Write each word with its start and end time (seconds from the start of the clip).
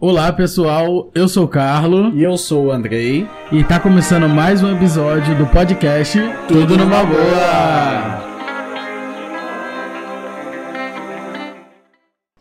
Olá 0.00 0.32
pessoal, 0.32 1.10
eu 1.12 1.26
sou 1.26 1.46
o 1.46 1.48
Carlo 1.48 2.16
E 2.16 2.22
eu 2.22 2.38
sou 2.38 2.66
o 2.66 2.70
Andrei. 2.70 3.26
e 3.50 3.64
tá 3.64 3.80
começando 3.80 4.28
mais 4.28 4.62
um 4.62 4.72
episódio 4.76 5.36
do 5.36 5.44
podcast 5.48 6.16
Tudo 6.46 6.76
numa 6.76 7.04
boa. 7.04 8.28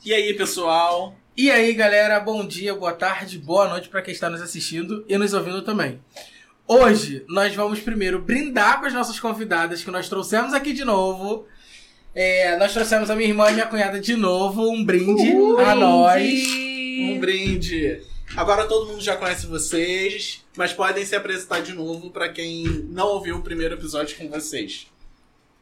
E 0.05 0.13
aí, 0.13 0.35
pessoal? 0.35 1.15
E 1.35 1.49
aí, 1.49 1.73
galera, 1.73 2.19
bom 2.19 2.45
dia, 2.45 2.75
boa 2.75 2.93
tarde, 2.93 3.39
boa 3.39 3.67
noite 3.67 3.89
para 3.89 4.03
quem 4.03 4.13
está 4.13 4.29
nos 4.29 4.39
assistindo 4.39 5.03
e 5.09 5.17
nos 5.17 5.33
ouvindo 5.33 5.63
também. 5.63 5.99
Hoje 6.67 7.25
nós 7.27 7.55
vamos 7.55 7.79
primeiro 7.79 8.21
brindar 8.21 8.79
com 8.79 8.85
as 8.85 8.93
nossas 8.93 9.19
convidadas 9.19 9.83
que 9.83 9.89
nós 9.89 10.07
trouxemos 10.07 10.53
aqui 10.53 10.73
de 10.73 10.85
novo. 10.85 11.47
É, 12.13 12.55
nós 12.57 12.71
trouxemos 12.71 13.09
a 13.09 13.15
minha 13.15 13.29
irmã 13.29 13.49
e 13.49 13.53
minha 13.53 13.65
cunhada 13.65 13.99
de 13.99 14.15
novo, 14.15 14.69
um 14.69 14.85
brinde 14.85 15.33
a 15.65 15.73
nós. 15.73 16.76
Um 16.99 17.19
brinde. 17.19 18.01
Agora 18.35 18.67
todo 18.67 18.87
mundo 18.87 19.01
já 19.01 19.15
conhece 19.15 19.45
vocês, 19.45 20.43
mas 20.55 20.73
podem 20.73 21.05
se 21.05 21.15
apresentar 21.15 21.61
de 21.61 21.73
novo 21.73 22.09
pra 22.09 22.29
quem 22.29 22.63
não 22.89 23.07
ouviu 23.09 23.37
o 23.37 23.41
primeiro 23.41 23.75
episódio 23.75 24.17
com 24.17 24.27
vocês. 24.29 24.87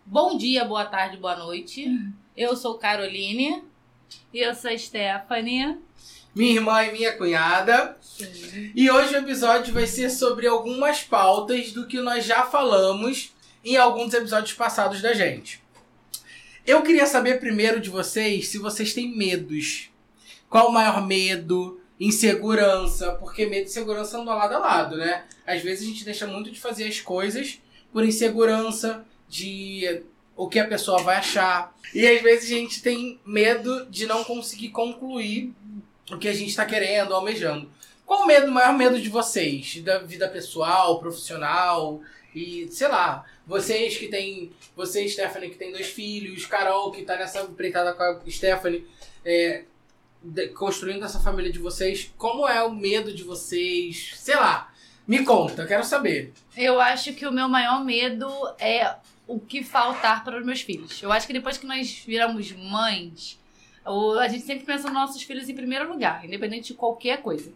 Bom 0.05 0.37
dia, 0.37 0.63
boa 0.63 0.85
tarde, 0.85 1.17
boa 1.17 1.35
noite. 1.35 1.87
Eu 2.37 2.55
sou 2.55 2.75
Caroline. 2.75 3.63
E 4.33 4.39
eu 4.39 4.53
sou 4.55 4.71
a 4.71 4.77
Stephanie. 4.77 5.77
Minha 6.33 6.55
irmã 6.55 6.83
e 6.83 6.91
minha 6.91 7.13
cunhada. 7.13 7.97
E 8.75 8.89
hoje 8.89 9.13
o 9.13 9.17
episódio 9.17 9.73
vai 9.73 9.87
ser 9.87 10.09
sobre 10.09 10.47
algumas 10.47 11.03
pautas 11.03 11.71
do 11.71 11.87
que 11.87 11.99
nós 11.99 12.25
já 12.25 12.43
falamos 12.43 13.33
em 13.63 13.77
alguns 13.77 14.13
episódios 14.13 14.53
passados 14.53 15.01
da 15.01 15.13
gente. 15.13 15.61
Eu 16.65 16.81
queria 16.81 17.05
saber 17.05 17.39
primeiro 17.39 17.79
de 17.79 17.89
vocês 17.89 18.47
se 18.47 18.57
vocês 18.57 18.93
têm 18.93 19.15
medos. 19.15 19.89
Qual 20.55 20.69
o 20.69 20.71
maior 20.71 21.05
medo? 21.05 21.81
Insegurança, 21.99 23.11
porque 23.15 23.45
medo 23.45 23.65
e 23.65 23.69
segurança 23.69 24.17
andam 24.17 24.37
lado 24.37 24.53
a 24.55 24.57
lado, 24.57 24.95
né? 24.95 25.25
Às 25.45 25.61
vezes 25.61 25.83
a 25.83 25.91
gente 25.91 26.05
deixa 26.05 26.25
muito 26.25 26.49
de 26.49 26.57
fazer 26.61 26.87
as 26.87 27.01
coisas 27.01 27.59
por 27.91 28.05
insegurança, 28.05 29.05
de 29.27 30.01
o 30.33 30.47
que 30.47 30.57
a 30.57 30.65
pessoa 30.65 31.03
vai 31.03 31.17
achar. 31.17 31.75
E 31.93 32.07
às 32.07 32.21
vezes 32.21 32.45
a 32.45 32.55
gente 32.55 32.81
tem 32.81 33.19
medo 33.25 33.85
de 33.87 34.05
não 34.05 34.23
conseguir 34.23 34.69
concluir 34.69 35.53
o 36.09 36.17
que 36.17 36.29
a 36.29 36.33
gente 36.33 36.51
está 36.51 36.65
querendo, 36.65 37.13
almejando. 37.13 37.69
Qual 38.05 38.21
o 38.21 38.25
medo, 38.25 38.47
o 38.47 38.53
maior 38.53 38.77
medo 38.77 38.97
de 38.97 39.09
vocês? 39.09 39.81
Da 39.81 39.97
vida 39.97 40.29
pessoal, 40.29 41.01
profissional 41.01 41.99
e, 42.33 42.65
sei 42.71 42.87
lá, 42.87 43.25
vocês 43.45 43.97
que 43.97 44.07
têm. 44.07 44.53
Você, 44.73 45.05
Stephanie, 45.09 45.49
que 45.49 45.57
tem 45.57 45.73
dois 45.73 45.87
filhos, 45.87 46.45
Carol, 46.45 46.93
que 46.93 47.03
tá 47.03 47.17
nessa 47.17 47.41
empreitada 47.41 47.91
com 47.91 48.03
a 48.03 48.21
Stephanie, 48.29 48.87
é, 49.25 49.65
construindo 50.55 51.03
essa 51.05 51.19
família 51.19 51.51
de 51.51 51.59
vocês. 51.59 52.13
Como 52.17 52.47
é 52.47 52.63
o 52.63 52.73
medo 52.73 53.13
de 53.13 53.23
vocês? 53.23 54.13
Sei 54.15 54.35
lá. 54.35 54.71
Me 55.07 55.23
conta, 55.23 55.61
eu 55.61 55.67
quero 55.67 55.83
saber. 55.83 56.33
Eu 56.57 56.81
acho 56.81 57.13
que 57.13 57.27
o 57.27 57.31
meu 57.31 57.47
maior 57.47 57.83
medo 57.85 58.27
é 58.57 58.95
o 59.27 59.39
que 59.39 59.63
faltar 59.63 60.23
para 60.23 60.39
os 60.39 60.45
meus 60.45 60.61
filhos. 60.61 61.01
Eu 61.01 61.11
acho 61.11 61.27
que 61.27 61.33
depois 61.33 61.57
que 61.57 61.67
nós 61.67 62.03
viramos 62.05 62.51
mães, 62.51 63.39
a 64.19 64.27
gente 64.27 64.45
sempre 64.45 64.65
pensa 64.65 64.85
nos 64.85 64.93
nossos 64.93 65.21
filhos 65.21 65.47
em 65.47 65.53
primeiro 65.53 65.87
lugar, 65.87 66.25
independente 66.25 66.69
de 66.69 66.73
qualquer 66.73 67.21
coisa. 67.21 67.53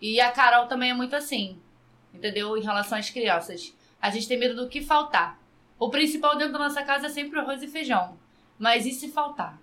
E 0.00 0.20
a 0.20 0.30
Carol 0.30 0.66
também 0.66 0.90
é 0.90 0.94
muito 0.94 1.16
assim, 1.16 1.58
entendeu? 2.12 2.56
Em 2.56 2.62
relação 2.62 2.96
às 2.96 3.10
crianças. 3.10 3.74
A 4.00 4.10
gente 4.10 4.28
tem 4.28 4.38
medo 4.38 4.54
do 4.54 4.68
que 4.68 4.80
faltar. 4.80 5.36
O 5.78 5.90
principal 5.90 6.36
dentro 6.36 6.52
da 6.52 6.60
nossa 6.60 6.82
casa 6.82 7.06
é 7.06 7.10
sempre 7.10 7.38
o 7.38 7.42
arroz 7.42 7.60
e 7.60 7.66
feijão. 7.66 8.16
Mas 8.56 8.86
e 8.86 8.92
se 8.92 9.08
faltar? 9.08 9.58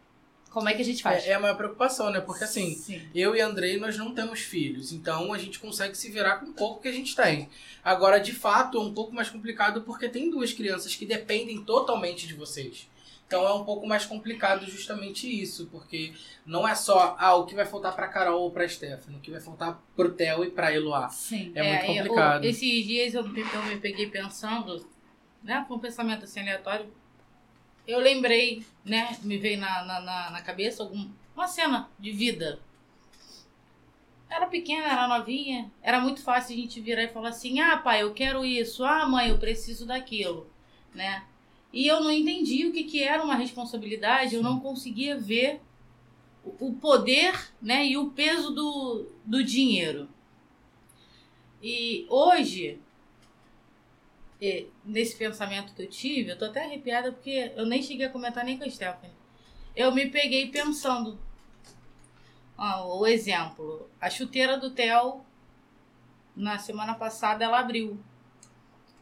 Como 0.52 0.68
é 0.68 0.74
que 0.74 0.82
a 0.82 0.86
gente 0.86 1.02
faz? 1.02 1.26
É, 1.26 1.30
é 1.30 1.34
a 1.34 1.40
maior 1.40 1.56
preocupação, 1.56 2.12
né? 2.12 2.20
Porque 2.20 2.44
assim, 2.44 2.76
Sim. 2.76 3.02
Eu 3.16 3.34
e 3.36 3.40
Andrei, 3.42 3.78
nós 3.80 3.98
não 3.98 4.14
temos 4.14 4.42
filhos, 4.42 4.92
então 4.92 5.32
a 5.34 5.38
gente 5.38 5.58
consegue 5.58 5.96
se 5.98 6.12
virar 6.12 6.36
com 6.40 6.48
o 6.48 6.54
pouco 6.54 6.82
que 6.82 6.90
a 6.90 6.92
gente 6.92 7.16
tem. 7.16 7.50
Agora, 7.84 8.20
de 8.20 8.34
fato, 8.34 8.78
é 8.78 8.82
um 8.82 8.94
pouco 8.94 9.14
mais 9.16 9.30
complicado 9.30 9.82
porque 9.84 10.10
tem 10.10 10.30
duas 10.30 10.52
crianças 10.52 10.94
que 10.96 11.06
dependem 11.06 11.64
totalmente 11.64 12.28
de 12.28 12.34
vocês. 12.34 12.88
Então 13.26 13.48
é 13.48 13.54
um 13.54 13.64
pouco 13.64 13.88
mais 13.88 14.06
complicado 14.06 14.66
justamente 14.70 15.26
isso, 15.26 15.67
porque 15.72 16.11
não 16.45 16.67
é 16.67 16.76
só 16.76 17.16
ah, 17.17 17.34
o 17.36 17.45
que 17.45 17.56
vai 17.56 17.66
faltar 17.66 17.95
pra 17.95 18.10
Carol 18.10 18.42
ou 18.42 18.52
pra 18.52 18.67
Stephanie, 18.67 19.17
o 19.20 19.22
que 19.22 19.32
vai 19.32 19.40
faltar 19.40 19.82
pro 19.95 20.11
Theo 20.11 20.44
e 20.44 20.52
pra 20.52 20.73
Eloá. 20.76 21.08
Sim. 21.08 21.50
É 21.56 21.64
muito 21.64 21.86
eu- 21.86 21.95
complicado. 22.04 22.44
esses 22.44 22.86
dias 22.86 23.14
eu, 23.14 23.26
me- 23.26 23.40
eu 23.40 23.64
me 23.64 23.78
peguei 23.78 24.08
pensando, 24.10 24.86
né, 25.42 25.64
com 25.66 25.76
um 25.76 25.80
pensamento 25.80 26.26
assim 26.26 26.42
aleatório. 26.42 26.88
Eu 27.87 27.99
lembrei, 27.99 28.65
né, 28.86 29.17
me 29.23 29.37
veio 29.37 29.59
na, 29.59 29.83
na, 29.83 30.31
na, 30.31 30.42
cabeça 30.42 30.83
algum, 30.83 31.09
uma 31.36 31.47
cena 31.47 31.89
de 31.99 32.11
vida. 32.11 32.59
Era 34.30 34.45
pequena, 34.45 34.87
era 34.87 35.08
novinha, 35.08 35.69
era 35.81 35.99
muito 35.99 36.21
fácil 36.21 36.55
a 36.55 36.59
gente 36.59 36.80
virar 36.80 37.03
e 37.03 37.09
falar 37.09 37.30
assim: 37.30 37.59
ah, 37.59 37.77
pai, 37.77 38.03
eu 38.03 38.14
quero 38.14 38.45
isso, 38.45 38.83
ah, 38.86 39.08
mãe, 39.08 39.30
eu 39.30 39.37
preciso 39.37 39.86
daquilo, 39.86 40.49
né? 40.93 41.25
E 41.73 41.87
eu 41.87 42.02
não 42.02 42.11
entendi 42.11 42.65
o 42.65 42.71
que, 42.71 42.83
que 42.83 43.03
era 43.03 43.23
uma 43.23 43.36
responsabilidade, 43.36 44.36
eu 44.36 44.43
não 44.43 44.59
conseguia 44.59 45.17
ver 45.17 45.55
o 45.55 45.71
o 46.59 46.73
poder 46.73 47.52
né, 47.61 47.86
e 47.86 47.98
o 47.98 48.09
peso 48.09 48.52
do, 48.52 49.08
do 49.25 49.43
dinheiro. 49.43 50.09
E 51.61 52.05
hoje, 52.09 52.80
nesse 54.84 55.16
pensamento 55.16 55.74
que 55.76 55.84
eu 55.84 55.90
tive, 55.90 56.32
eu 56.32 56.38
tô 56.38 56.46
até 56.46 56.64
arrepiada 56.64 57.12
porque 57.12 57.52
eu 57.56 57.66
nem 57.66 57.84
cheguei 57.84 58.08
a 58.08 58.10
comentar 58.10 58.44
nem 58.44 58.58
com 58.58 58.64
a 58.64 58.70
Stephanie. 58.70 59.16
Eu 59.76 59.94
me 59.94 60.10
peguei 60.10 60.50
pensando. 60.50 61.20
Ah, 62.58 62.84
o 62.84 63.06
exemplo, 63.06 63.90
a 64.00 64.10
chuteira 64.10 64.58
do 64.58 64.72
Theo, 64.72 65.24
na 66.36 66.58
semana 66.58 66.96
passada, 66.96 67.46
ela 67.46 67.60
abriu. 67.60 68.00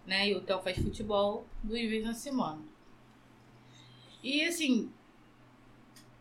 Né? 0.06 0.30
E 0.30 0.36
o 0.36 0.42
Theo 0.42 0.62
faz 0.62 0.78
futebol 0.78 1.46
duas 1.64 1.82
vezes 1.82 2.06
na 2.06 2.14
semana. 2.14 2.62
E 4.22 4.44
assim, 4.44 4.92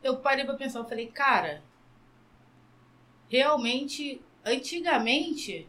eu 0.02 0.18
parei 0.18 0.44
pra 0.44 0.54
pensar, 0.54 0.78
eu 0.78 0.88
falei, 0.88 1.08
cara, 1.08 1.62
realmente, 3.28 4.20
antigamente, 4.44 5.68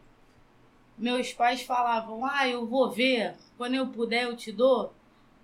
meus 1.00 1.32
pais 1.32 1.62
falavam, 1.62 2.24
ah, 2.24 2.48
eu 2.48 2.66
vou 2.66 2.90
ver, 2.90 3.34
quando 3.56 3.74
eu 3.74 3.86
puder 3.88 4.24
eu 4.24 4.36
te 4.36 4.52
dou. 4.52 4.92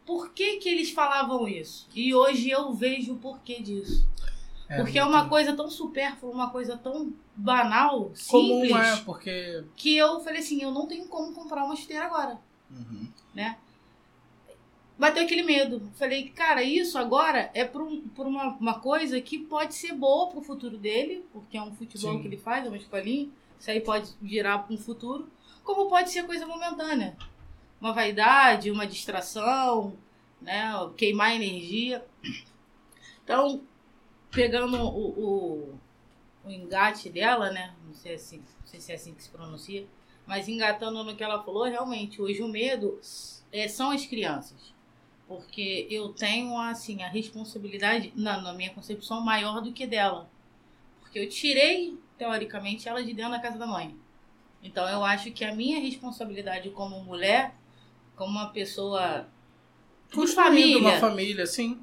Por 0.05 0.31
que 0.31 0.59
que 0.59 0.69
eles 0.69 0.91
falavam 0.91 1.49
isso? 1.49 1.89
E 1.95 2.15
hoje 2.15 2.49
eu 2.49 2.73
vejo 2.73 3.15
o 3.15 3.19
porquê 3.19 3.61
disso. 3.61 4.07
Porque 4.77 4.99
é 4.99 5.05
uma 5.05 5.19
muito 5.19 5.31
coisa 5.31 5.57
tão 5.57 5.71
supérflua, 5.71 6.33
uma 6.33 6.51
coisa 6.51 6.77
tão 6.77 7.13
banal, 7.35 8.13
comum, 8.29 8.63
simples, 8.65 8.73
é, 8.73 8.97
porque 9.05 9.65
que 9.77 9.97
eu 9.97 10.21
falei 10.21 10.41
assim, 10.41 10.61
eu 10.63 10.71
não 10.73 10.87
tenho 10.87 11.07
como 11.07 11.33
comprar 11.33 11.65
uma 11.65 11.77
chuteira 11.77 12.05
agora 12.05 12.39
bateu 14.99 15.23
aquele 15.23 15.43
medo. 15.43 15.83
Falei, 15.95 16.29
cara, 16.31 16.63
isso 16.63 16.99
agora 16.99 17.51
é 17.55 17.65
por, 17.65 17.83
um- 17.83 18.01
por 18.09 18.27
uma, 18.27 18.57
uma 18.57 18.81
coisa 18.81 19.21
que 19.21 19.39
pode 19.39 19.75
ser 19.75 19.93
boa 19.93 20.29
pro 20.29 20.41
futuro 20.43 20.77
dele, 20.77 21.25
porque 21.33 21.57
é 21.57 21.63
um 21.63 21.73
futebol 21.75 22.13
Sim. 22.15 22.21
que 22.21 22.29
ele 22.29 22.37
faz, 22.39 22.65
é 22.65 22.69
uma 22.69 22.77
escolinha. 22.77 23.29
Isso 23.59 23.71
aí 23.71 23.81
pode 23.81 24.11
virar 24.21 24.59
para 24.59 24.75
um 24.75 24.79
futuro. 24.79 25.29
Como 25.67 25.89
pode 25.89 26.11
ser 26.11 26.25
coisa 26.25 26.47
momentânea. 26.47 27.17
Uma 27.81 27.93
vaidade, 27.93 28.71
uma 28.71 28.87
distração, 28.87 29.99
né? 30.41 30.71
Queimar 30.97 31.35
energia. 31.35 32.07
Então, 33.25 33.65
pegando 34.31 34.77
o, 34.77 35.09
o, 35.09 35.79
o 36.45 36.51
engate 36.51 37.11
dela, 37.11 37.51
né? 37.51 37.75
Não 37.85 37.93
sei, 37.93 38.15
assim, 38.15 38.39
não 38.39 38.67
sei 38.67 38.81
se 38.81 38.93
é 38.93 38.95
assim 38.95 39.13
que 39.13 39.25
se 39.25 39.29
pronuncia. 39.29 39.85
Mas 40.25 40.49
engatando 40.49 41.03
no 41.03 41.17
que 41.17 41.25
ela 41.25 41.43
falou, 41.43 41.65
realmente, 41.65 42.23
hoje 42.23 42.43
o 42.43 42.49
medo 42.49 43.01
é, 43.51 43.67
são 43.67 43.91
as 43.91 44.07
crianças. 44.07 44.73
Porque 45.27 45.89
eu 45.91 46.13
tenho, 46.13 46.57
assim, 46.59 47.03
a 47.03 47.09
responsabilidade, 47.09 48.13
na, 48.15 48.41
na 48.41 48.53
minha 48.53 48.71
concepção, 48.73 49.21
maior 49.21 49.61
do 49.61 49.73
que 49.73 49.85
dela. 49.85 50.31
Porque 51.01 51.19
eu 51.19 51.29
tirei, 51.29 51.99
teoricamente, 52.17 52.89
ela 52.89 53.03
de 53.03 53.13
dentro 53.13 53.33
da 53.33 53.41
casa 53.41 53.59
da 53.59 53.67
mãe. 53.67 54.06
Então 54.67 54.89
eu 54.89 55.05
acho 55.05 55.31
que 55.33 55.45
a 55.45 55.55
minha 55.55 55.81
responsabilidade 55.81 56.71
como 56.71 57.03
mulher, 57.03 57.55
como 58.17 58.31
uma 58.31 58.51
pessoa 58.51 59.29
construindo 60.13 60.79
uma 60.79 60.91
família, 60.93 61.01
família, 61.01 61.45
assim. 61.45 61.81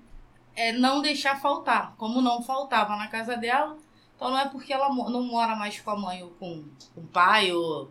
é 0.56 0.72
não 0.72 1.02
deixar 1.02 1.40
faltar. 1.40 1.96
Como 1.98 2.22
não 2.22 2.42
faltava 2.42 2.96
na 2.96 3.08
casa 3.08 3.36
dela, 3.38 3.78
então 4.16 4.30
não 4.32 4.38
é 4.40 4.48
porque 4.48 4.72
ela 4.74 4.90
não 4.90 5.24
mora 5.24 5.56
mais 5.56 5.80
com 5.80 5.92
a 5.92 5.98
mãe 5.98 6.24
ou 6.24 6.30
com, 6.32 6.64
com 6.94 7.02
o 7.02 7.08
pai, 7.08 7.52
ou 7.52 7.90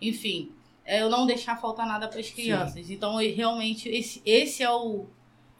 enfim, 0.00 0.52
é 0.84 1.02
eu 1.02 1.10
não 1.10 1.26
deixar 1.26 1.56
faltar 1.60 1.86
nada 1.86 2.08
para 2.08 2.20
as 2.20 2.30
crianças. 2.30 2.88
Então, 2.90 3.20
eu, 3.20 3.34
realmente, 3.34 3.88
esse, 3.88 4.22
esse 4.24 4.62
é 4.62 4.70
o, 4.70 5.06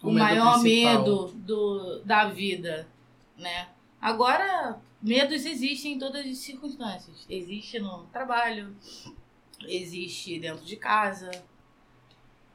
o, 0.02 0.08
O 0.08 0.12
medo 0.12 0.18
maior 0.18 0.60
principal. 0.60 0.98
medo 0.98 1.26
do, 1.34 2.00
da 2.04 2.26
vida, 2.26 2.88
né? 3.36 3.68
Agora, 4.00 4.78
medos 5.02 5.44
existem 5.46 5.94
em 5.94 5.98
todas 5.98 6.26
as 6.26 6.38
circunstâncias. 6.38 7.26
Existe 7.28 7.78
no 7.78 8.04
trabalho, 8.12 8.74
existe 9.66 10.38
dentro 10.38 10.64
de 10.64 10.76
casa, 10.76 11.30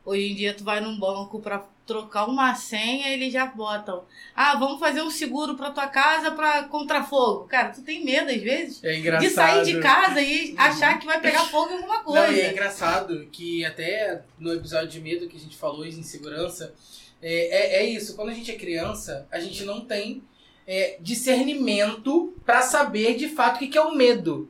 Hoje 0.06 0.31
em 0.31 0.36
dia 0.36 0.54
tu 0.54 0.66
vai 0.66 0.81
num 0.81 1.00
banco 1.00 1.40
pra 1.40 1.66
trocar 1.86 2.25
uma 2.25 2.54
senha, 2.56 3.10
eles 3.10 3.31
já 3.31 3.45
botam. 3.45 4.04
Ah, 4.36 4.56
vamos 4.57 4.80
fazer 4.80 5.01
um 5.01 5.10
seguro 5.10 5.56
pra 5.56 5.72
tua 5.72 5.88
casa 5.88 6.31
pra 6.31 6.63
contra 6.63 7.04
fogo. 7.04 7.45
Cara, 7.45 7.69
tu 7.69 7.81
tem 7.81 8.04
medo 8.04 8.30
às 8.30 8.42
vezes 8.42 8.84
É 8.84 8.98
engraçado. 8.98 9.30
de 9.30 9.34
sair 9.34 9.63
de 9.66 9.80
casa 9.80 10.22
e 10.22 10.56
achar 10.57 11.00
que 11.00 11.06
vai 11.06 11.22
pegar 11.22 11.45
fogo 11.45 11.72
em 11.72 11.78
alguma 11.78 12.04
coisa. 12.04 12.28
Não, 12.28 12.34
e 12.34 12.42
é 12.42 12.51
engraçado 12.51 13.28
que 13.31 13.63
até 13.63 14.22
no 14.38 14.54
episódio 14.54 14.90
de 14.90 15.00
medo 15.00 15.28
que 15.30 15.38
a 15.38 15.40
gente 15.40 15.56
falou 15.56 15.84
de 15.88 15.98
insegurança, 15.98 16.74
é, 17.22 17.78
é, 17.80 17.84
é 17.84 17.90
isso. 17.90 18.16
Quando 18.16 18.30
a 18.30 18.34
gente 18.34 18.51
é 18.51 18.56
criança, 18.56 19.25
a 19.31 19.40
gente 19.40 19.63
não 19.63 19.86
tem 19.86 20.22
é, 20.68 20.98
discernimento 21.01 22.33
pra 22.45 22.62
saber 22.62 23.15
de 23.15 23.27
fato 23.30 23.56
o 23.56 23.60
que, 23.60 23.68
que 23.68 23.77
é 23.77 23.81
o 23.81 23.94
medo. 23.95 24.50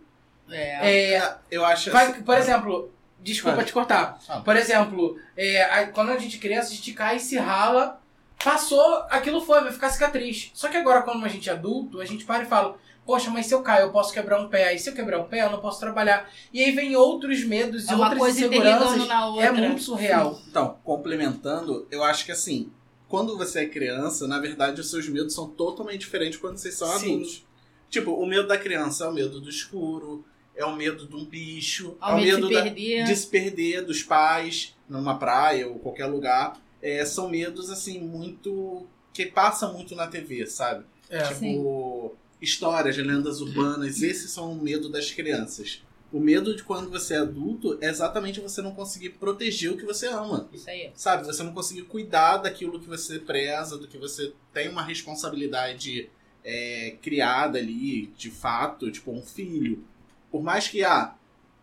É. 0.49 1.15
É, 1.15 1.35
Eu 1.49 1.65
acho 1.65 1.91
vai- 1.91 2.07
assim. 2.11 2.21
por 2.21 2.37
exemplo, 2.37 2.91
desculpa 3.21 3.63
te 3.63 3.73
cortar. 3.73 4.19
Ah. 4.29 4.39
Por 4.41 4.55
exemplo, 4.55 5.17
é, 5.35 5.63
a- 5.63 5.87
quando 5.87 6.11
a 6.11 6.17
gente 6.17 6.37
criança, 6.37 6.71
a 6.71 6.75
gente 6.75 6.93
cai 6.93 7.17
e 7.17 7.19
se 7.19 7.37
rala. 7.37 7.99
Passou, 8.43 9.05
aquilo 9.09 9.39
foi, 9.39 9.61
vai 9.61 9.71
ficar 9.71 9.89
cicatriz. 9.89 10.51
Só 10.53 10.67
que 10.67 10.75
agora, 10.75 11.01
quando 11.03 11.23
a 11.23 11.29
gente 11.29 11.49
é 11.49 11.53
adulto, 11.53 12.01
a 12.01 12.05
gente 12.05 12.25
para 12.25 12.43
e 12.43 12.45
fala: 12.45 12.77
Poxa, 13.05 13.29
mas 13.29 13.45
se 13.45 13.53
eu 13.53 13.61
cair, 13.61 13.83
eu 13.83 13.91
posso 13.91 14.11
quebrar 14.13 14.39
um 14.41 14.49
pé. 14.49 14.73
E 14.73 14.79
se 14.79 14.89
eu 14.89 14.93
quebrar 14.93 15.19
um 15.19 15.25
pé, 15.25 15.43
eu 15.43 15.49
não 15.49 15.59
posso 15.59 15.79
trabalhar. 15.79 16.29
E 16.51 16.61
aí 16.61 16.71
vem 16.71 16.93
outros 16.95 17.43
medos 17.45 17.85
e 17.87 17.91
É 17.91 17.95
uma 17.95 18.09
outras 18.09 18.35
inseguranças. 18.35 19.07
É 19.41 19.51
muito 19.51 19.81
surreal. 19.81 20.37
Então, 20.49 20.77
complementando, 20.83 21.87
eu 21.89 22.03
acho 22.03 22.25
que 22.25 22.31
assim, 22.33 22.69
quando 23.13 23.37
você 23.37 23.59
é 23.59 23.65
criança, 23.69 24.27
na 24.27 24.39
verdade, 24.39 24.81
os 24.81 24.89
seus 24.89 25.07
medos 25.07 25.35
são 25.35 25.47
totalmente 25.47 25.99
diferentes 25.99 26.39
quando 26.39 26.57
vocês 26.57 26.73
são 26.73 26.87
Sim. 26.97 27.13
adultos. 27.13 27.45
Tipo, 27.87 28.09
o 28.13 28.25
medo 28.25 28.47
da 28.47 28.57
criança 28.57 29.03
é 29.05 29.07
o 29.07 29.13
medo 29.13 29.39
do 29.39 29.47
escuro, 29.51 30.25
é 30.55 30.65
o 30.65 30.75
medo 30.75 31.05
de 31.07 31.15
um 31.15 31.23
bicho, 31.23 31.95
Ao 32.01 32.13
é 32.17 32.21
o 32.21 32.25
medo 32.25 32.47
de 32.47 32.53
da- 32.55 33.03
de 33.05 33.15
se 33.15 33.27
perder 33.27 33.85
dos 33.85 34.01
pais 34.01 34.75
numa 34.89 35.19
praia 35.19 35.67
ou 35.67 35.77
qualquer 35.77 36.07
lugar. 36.07 36.59
É, 36.81 37.05
são 37.05 37.29
medos, 37.29 37.69
assim, 37.69 37.99
muito. 37.99 38.87
que 39.13 39.27
passa 39.27 39.67
muito 39.71 39.95
na 39.95 40.07
TV, 40.07 40.47
sabe? 40.47 40.83
É. 41.07 41.21
Tipo, 41.21 42.15
histórias, 42.41 42.97
lendas 42.97 43.41
urbanas, 43.41 44.01
esses 44.01 44.31
são 44.31 44.51
o 44.53 44.59
medo 44.59 44.89
das 44.89 45.11
crianças. 45.11 45.83
O 46.13 46.19
medo 46.19 46.55
de 46.55 46.63
quando 46.63 46.91
você 46.91 47.15
é 47.15 47.17
adulto 47.17 47.75
é 47.81 47.89
exatamente 47.89 48.39
você 48.39 48.61
não 48.61 48.75
conseguir 48.75 49.09
proteger 49.09 49.71
o 49.71 49.77
que 49.77 49.83
você 49.83 50.05
ama. 50.07 50.47
Isso 50.53 50.69
aí. 50.69 50.91
Sabe, 50.93 51.25
você 51.25 51.41
não 51.41 51.53
conseguir 51.53 51.81
cuidar 51.81 52.37
daquilo 52.37 52.79
que 52.79 52.87
você 52.87 53.17
preza, 53.17 53.79
do 53.79 53.87
que 53.87 53.97
você 53.97 54.31
tem 54.53 54.69
uma 54.69 54.83
responsabilidade 54.83 56.11
é, 56.43 56.95
criada 57.01 57.57
ali, 57.57 58.07
de 58.15 58.29
fato, 58.29 58.91
tipo 58.91 59.11
um 59.11 59.23
filho. 59.23 59.83
Por 60.31 60.43
mais 60.43 60.67
que, 60.67 60.83
ah, 60.83 61.15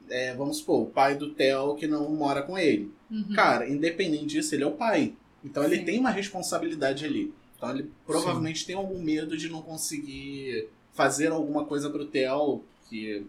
é, 0.08 0.34
vamos 0.34 0.56
supor, 0.58 0.82
o 0.82 0.86
pai 0.86 1.16
do 1.16 1.30
Theo 1.30 1.76
que 1.76 1.86
não 1.86 2.10
mora 2.10 2.42
com 2.42 2.58
ele. 2.58 2.92
Uhum. 3.08 3.32
Cara, 3.32 3.68
independente 3.68 4.26
disso, 4.26 4.52
ele 4.54 4.64
é 4.64 4.66
o 4.66 4.72
pai. 4.72 5.14
Então 5.44 5.62
ele 5.62 5.76
Sim. 5.76 5.84
tem 5.84 5.98
uma 6.00 6.10
responsabilidade 6.10 7.04
ali. 7.04 7.32
Então 7.56 7.70
ele 7.70 7.88
provavelmente 8.04 8.66
tem 8.66 8.74
algum 8.74 9.00
medo 9.00 9.36
de 9.36 9.48
não 9.48 9.62
conseguir 9.62 10.68
fazer 10.92 11.28
alguma 11.28 11.64
coisa 11.64 11.88
pro 11.88 12.06
Theo 12.06 12.64
que, 12.88 13.24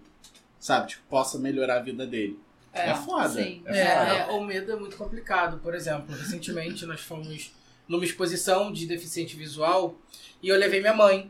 sabe, 0.62 0.90
tipo, 0.90 1.04
possa 1.10 1.40
melhorar 1.40 1.78
a 1.78 1.82
vida 1.82 2.06
dele. 2.06 2.40
É, 2.72 2.94
foda. 2.96 3.28
sim. 3.28 3.62
É, 3.66 3.80
É, 3.80 3.96
foda. 3.96 4.12
é, 4.14 4.26
o 4.32 4.44
medo 4.46 4.72
é 4.72 4.76
muito 4.78 4.96
complicado. 4.96 5.60
Por 5.60 5.76
exemplo, 5.76 6.16
recentemente 6.16 6.86
nós 6.86 7.02
fomos 7.02 7.52
numa 7.88 8.06
exposição 8.06 8.72
de 8.72 8.86
deficiente 8.86 9.36
visual 9.36 9.98
e 10.42 10.48
eu 10.48 10.58
levei 10.58 10.80
minha 10.80 10.94
mãe. 10.94 11.30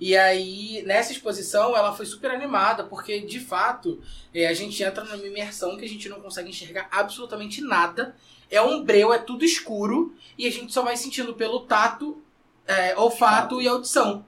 E 0.00 0.16
aí, 0.16 0.82
nessa 0.86 1.10
exposição, 1.10 1.76
ela 1.76 1.92
foi 1.92 2.06
super 2.06 2.30
animada, 2.30 2.84
porque 2.84 3.20
de 3.20 3.40
fato 3.40 4.00
é, 4.32 4.46
a 4.46 4.54
gente 4.54 4.80
entra 4.80 5.02
numa 5.02 5.26
imersão 5.26 5.76
que 5.76 5.84
a 5.84 5.88
gente 5.88 6.08
não 6.08 6.20
consegue 6.20 6.48
enxergar 6.48 6.88
absolutamente 6.90 7.60
nada. 7.60 8.14
É 8.48 8.62
um 8.62 8.82
breu, 8.82 9.12
é 9.12 9.18
tudo 9.18 9.44
escuro, 9.44 10.14
e 10.38 10.46
a 10.46 10.50
gente 10.50 10.72
só 10.72 10.82
vai 10.82 10.96
sentindo 10.96 11.34
pelo 11.34 11.60
tato, 11.66 12.22
é, 12.66 12.96
olfato 12.96 13.60
e 13.60 13.66
audição. 13.66 14.24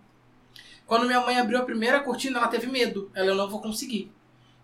Quando 0.87 1.07
minha 1.07 1.21
mãe 1.21 1.39
abriu 1.39 1.59
a 1.59 1.65
primeira 1.65 2.01
cortina, 2.01 2.39
ela 2.39 2.49
teve 2.49 2.67
medo. 2.67 3.09
Ela, 3.15 3.29
eu 3.29 3.35
não 3.37 3.49
vou 3.49 3.63
conseguir. 3.63 4.11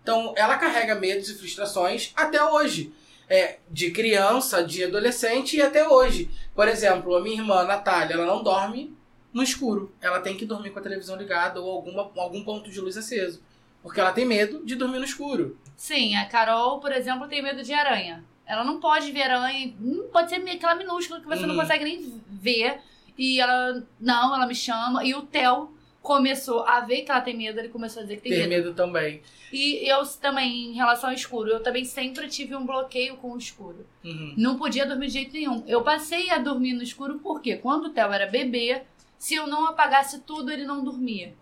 Então, 0.07 0.33
ela 0.37 0.55
carrega 0.57 0.95
medos 0.95 1.29
e 1.29 1.35
frustrações 1.37 2.13
até 2.15 2.41
hoje. 2.41 2.93
É, 3.29 3.57
de 3.69 3.91
criança, 3.91 4.63
de 4.63 4.85
adolescente 4.85 5.57
e 5.57 5.61
até 5.61 5.85
hoje. 5.85 6.31
Por 6.55 6.65
exemplo, 6.65 7.13
a 7.13 7.21
minha 7.21 7.35
irmã, 7.41 7.65
Natália, 7.65 8.13
ela 8.13 8.25
não 8.25 8.41
dorme 8.41 8.95
no 9.33 9.43
escuro. 9.43 9.93
Ela 9.99 10.21
tem 10.21 10.37
que 10.37 10.45
dormir 10.45 10.69
com 10.69 10.79
a 10.79 10.81
televisão 10.81 11.17
ligada 11.17 11.59
ou 11.59 11.69
alguma, 11.69 12.09
algum 12.15 12.41
ponto 12.41 12.71
de 12.71 12.79
luz 12.79 12.95
aceso. 12.95 13.43
Porque 13.83 13.99
ela 13.99 14.13
tem 14.13 14.23
medo 14.25 14.65
de 14.65 14.75
dormir 14.75 14.99
no 14.99 15.03
escuro. 15.03 15.57
Sim, 15.75 16.15
a 16.15 16.25
Carol, 16.25 16.79
por 16.79 16.93
exemplo, 16.93 17.27
tem 17.27 17.43
medo 17.43 17.61
de 17.61 17.73
aranha. 17.73 18.23
Ela 18.45 18.63
não 18.63 18.79
pode 18.79 19.11
ver 19.11 19.23
aranha, 19.23 19.75
hum, 19.81 20.07
pode 20.09 20.29
ser 20.29 20.37
aquela 20.37 20.75
minúscula 20.75 21.19
que 21.19 21.27
você 21.27 21.45
não 21.45 21.53
Uhum. 21.53 21.59
consegue 21.59 21.83
nem 21.83 22.21
ver. 22.29 22.79
E 23.17 23.41
ela, 23.41 23.83
não, 23.99 24.33
ela 24.33 24.47
me 24.47 24.55
chama. 24.55 25.03
E 25.03 25.13
o 25.13 25.23
Theo 25.23 25.75
começou 26.07 26.63
a 26.65 26.79
ver 26.79 27.01
que 27.01 27.11
ela 27.11 27.19
tem 27.19 27.35
medo, 27.35 27.59
ele 27.59 27.67
começou 27.67 27.99
a 27.99 28.03
dizer 28.03 28.15
que 28.15 28.21
tem 28.23 28.31
Tem 28.31 28.47
medo. 28.47 28.49
medo 28.67 28.73
também. 28.73 29.21
E 29.51 29.85
eu 29.91 30.05
também, 30.21 30.67
em 30.71 30.73
relação 30.73 31.09
ao 31.09 31.15
escuro, 31.15 31.49
eu 31.49 31.61
também 31.61 31.83
sempre 31.83 32.29
tive 32.29 32.55
um 32.55 32.65
bloqueio 32.65 33.17
com 33.17 33.31
o 33.33 33.37
escuro. 33.37 33.85
Uhum. 34.05 34.33
Não 34.37 34.57
podia 34.57 34.85
dormir 34.85 35.07
de 35.07 35.13
jeito 35.13 35.33
nenhum. 35.33 35.63
Eu 35.67 35.81
passei 35.83 36.29
a 36.29 36.37
dormir 36.37 36.71
no 36.73 36.81
escuro 36.81 37.19
porque 37.19 37.57
quando 37.57 37.87
o 37.87 37.89
Theo 37.89 38.13
era 38.13 38.25
bebê, 38.25 38.83
se 39.17 39.35
eu 39.35 39.47
não 39.47 39.65
apagasse 39.67 40.21
tudo, 40.21 40.49
ele 40.49 40.65
não 40.65 40.81
dormia. 40.81 41.33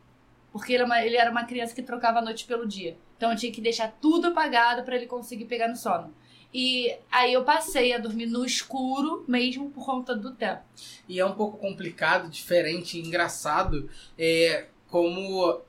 Porque 0.52 0.74
ele, 0.74 0.82
é 0.84 0.86
uma- 0.86 1.04
ele 1.06 1.16
era 1.18 1.30
uma 1.30 1.44
criança 1.44 1.76
que 1.76 1.84
trocava 1.84 2.18
a 2.20 2.22
noite 2.24 2.46
pelo 2.46 2.66
dia. 2.68 2.98
Então 3.18 3.30
eu 3.32 3.38
tinha 3.38 3.52
que 3.52 3.62
deixar 3.62 3.92
tudo 4.02 4.28
apagado 4.28 4.84
para 4.84 4.96
ele 4.96 5.06
conseguir 5.06 5.46
pegar 5.46 5.68
no 5.68 5.76
sono. 5.76 6.12
E 6.58 6.96
aí 7.12 7.34
eu 7.34 7.44
passei 7.44 7.92
a 7.92 7.98
dormir 7.98 8.28
no 8.28 8.46
escuro 8.46 9.26
mesmo 9.28 9.70
por 9.72 9.86
conta 9.86 10.16
do 10.16 10.32
Theo. 10.32 10.60
E 11.06 11.20
é 11.20 11.26
um 11.26 11.34
pouco 11.34 11.58
complicado, 11.58 12.30
diferente, 12.30 12.98
engraçado. 12.98 13.90
É, 14.18 14.68
como 14.88 15.60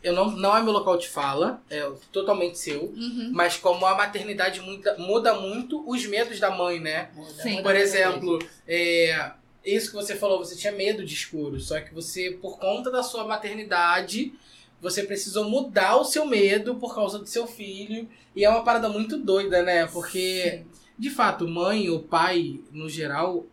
eu 0.00 0.12
não, 0.12 0.30
não 0.30 0.56
é 0.56 0.62
meu 0.62 0.72
local 0.72 0.96
de 0.96 1.08
fala, 1.08 1.60
é 1.68 1.90
totalmente 2.12 2.56
seu. 2.56 2.84
Uhum. 2.84 3.32
Mas 3.32 3.56
como 3.56 3.84
a 3.84 3.96
maternidade 3.96 4.60
muda, 4.60 4.96
muda 4.96 5.34
muito 5.34 5.82
os 5.84 6.06
medos 6.06 6.38
da 6.38 6.52
mãe, 6.52 6.78
né? 6.78 7.10
Sim. 7.42 7.60
Por 7.60 7.74
exemplo, 7.74 8.38
é, 8.64 9.32
isso 9.64 9.90
que 9.90 9.96
você 9.96 10.14
falou, 10.14 10.38
você 10.38 10.54
tinha 10.54 10.72
medo 10.72 11.04
de 11.04 11.14
escuro, 11.14 11.58
só 11.58 11.80
que 11.80 11.92
você, 11.92 12.38
por 12.40 12.60
conta 12.60 12.92
da 12.92 13.02
sua 13.02 13.24
maternidade, 13.24 14.32
você 14.80 15.02
precisou 15.02 15.48
mudar 15.48 15.96
o 15.96 16.04
seu 16.04 16.24
medo 16.24 16.76
por 16.76 16.94
causa 16.94 17.18
do 17.18 17.26
seu 17.26 17.46
filho. 17.46 18.08
E 18.34 18.44
é 18.44 18.50
uma 18.50 18.62
parada 18.62 18.88
muito 18.88 19.16
doida, 19.18 19.62
né? 19.62 19.86
Porque, 19.86 20.62
de 20.98 21.10
fato, 21.10 21.48
mãe 21.48 21.90
ou 21.90 22.00
pai, 22.00 22.60
no 22.72 22.88
geral, 22.88 23.46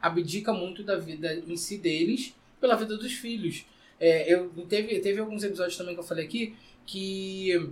abdica 0.00 0.52
muito 0.52 0.82
da 0.82 0.96
vida 0.96 1.42
em 1.46 1.56
si 1.56 1.78
deles 1.78 2.34
pela 2.60 2.76
vida 2.76 2.96
dos 2.96 3.12
filhos. 3.12 3.64
É, 4.00 4.32
eu 4.32 4.50
teve, 4.68 4.98
teve 4.98 5.20
alguns 5.20 5.44
episódios 5.44 5.76
também 5.76 5.94
que 5.94 6.00
eu 6.00 6.04
falei 6.04 6.24
aqui 6.24 6.54
que, 6.84 7.70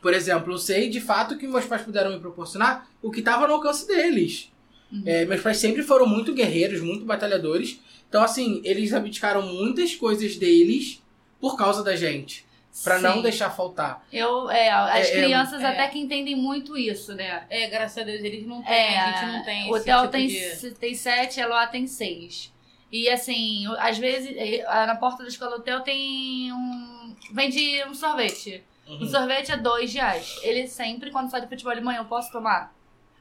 por 0.00 0.14
exemplo, 0.14 0.52
eu 0.52 0.58
sei 0.58 0.88
de 0.88 1.00
fato 1.00 1.36
que 1.36 1.48
meus 1.48 1.64
pais 1.64 1.82
puderam 1.82 2.12
me 2.12 2.20
proporcionar 2.20 2.88
o 3.02 3.10
que 3.10 3.18
estava 3.18 3.46
no 3.48 3.54
alcance 3.54 3.86
deles. 3.86 4.52
Uhum. 4.92 5.02
É, 5.04 5.24
meus 5.24 5.40
pais 5.40 5.56
sempre 5.56 5.82
foram 5.82 6.06
muito 6.06 6.32
guerreiros, 6.32 6.80
muito 6.80 7.04
batalhadores. 7.04 7.80
Então, 8.08 8.22
assim, 8.22 8.60
eles 8.64 8.92
abdicaram 8.92 9.42
muitas 9.42 9.96
coisas 9.96 10.36
deles 10.36 11.02
por 11.44 11.58
causa 11.58 11.84
da 11.84 11.94
gente. 11.94 12.46
Pra 12.82 12.98
não 12.98 13.16
Sim. 13.16 13.22
deixar 13.22 13.50
faltar. 13.50 14.02
Eu, 14.10 14.50
é, 14.50 14.70
as 14.70 15.08
É, 15.08 15.10
é, 15.10 15.22
crianças 15.22 15.60
é. 15.60 15.66
até 15.66 15.86
que 15.88 15.98
entendem 15.98 16.34
muito 16.34 16.74
isso, 16.74 17.14
né? 17.14 17.44
É, 17.50 17.66
graças 17.68 17.98
a 17.98 18.02
Deus, 18.02 18.24
eles 18.24 18.46
não 18.46 18.62
têm. 18.62 18.74
É, 18.74 18.98
a 18.98 19.12
gente 19.12 19.32
não 19.32 19.44
tem 19.44 19.70
o 19.70 19.76
esse 19.76 19.84
Theo 19.84 19.98
tipo 19.98 20.10
tem, 20.10 20.26
de... 20.26 20.70
tem 20.70 20.94
sete, 20.94 21.38
a 21.38 21.44
Eloá 21.44 21.66
tem 21.66 21.86
seis. 21.86 22.50
E 22.90 23.10
assim, 23.10 23.66
às 23.78 23.98
vezes, 23.98 24.34
na 24.66 24.96
porta 24.96 25.22
da 25.22 25.28
escola 25.28 25.58
do 25.58 25.62
Theo 25.62 25.82
tem 25.82 26.50
um. 26.50 27.14
Vende 27.30 27.84
um 27.84 27.94
sorvete. 27.94 28.64
O 28.88 29.04
sorvete 29.04 29.52
é 29.52 29.56
dois 29.58 29.92
reais. 29.92 30.38
Ele 30.42 30.66
sempre, 30.66 31.10
quando 31.10 31.30
sai 31.30 31.42
do 31.42 31.48
futebol 31.48 31.74
de 31.74 31.82
manhã, 31.82 31.98
eu 31.98 32.06
posso 32.06 32.32
tomar? 32.32 32.74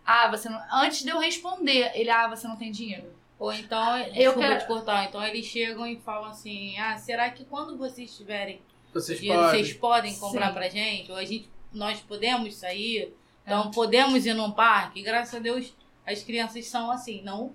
Ah, 0.05 0.29
você 0.29 0.47
não. 0.47 0.61
Antes 0.71 1.03
de 1.03 1.09
eu 1.09 1.19
responder, 1.19 1.91
ele, 1.93 2.09
ah, 2.09 2.29
você 2.29 2.47
não 2.47 2.55
tem 2.55 2.71
dinheiro. 2.71 3.13
Ou 3.39 3.51
então, 3.51 3.97
Eu 3.97 4.13
desculpa 4.13 4.39
quero- 4.39 4.59
te 4.59 4.67
cortar, 4.67 5.05
então 5.05 5.23
eles 5.25 5.45
chegam 5.45 5.85
e 5.85 5.97
falam 5.99 6.29
assim, 6.29 6.77
ah, 6.77 6.97
será 6.97 7.29
que 7.29 7.43
quando 7.45 7.77
vocês 7.77 8.15
tiverem 8.15 8.61
Vocês 8.93 9.19
dinheiro, 9.19 9.41
podem. 9.43 9.63
vocês 9.63 9.77
podem 9.77 10.15
comprar 10.15 10.47
Sim. 10.47 10.53
pra 10.53 10.69
gente? 10.69 11.11
Ou 11.11 11.17
a 11.17 11.25
gente, 11.25 11.49
nós 11.73 11.99
podemos 11.99 12.55
sair? 12.55 13.13
Então, 13.45 13.69
podemos 13.71 14.25
ir 14.25 14.33
num 14.33 14.51
parque? 14.51 15.01
Graças 15.01 15.33
a 15.35 15.39
Deus, 15.39 15.73
as 16.05 16.23
crianças 16.23 16.65
são 16.67 16.89
assim, 16.91 17.21
não... 17.23 17.53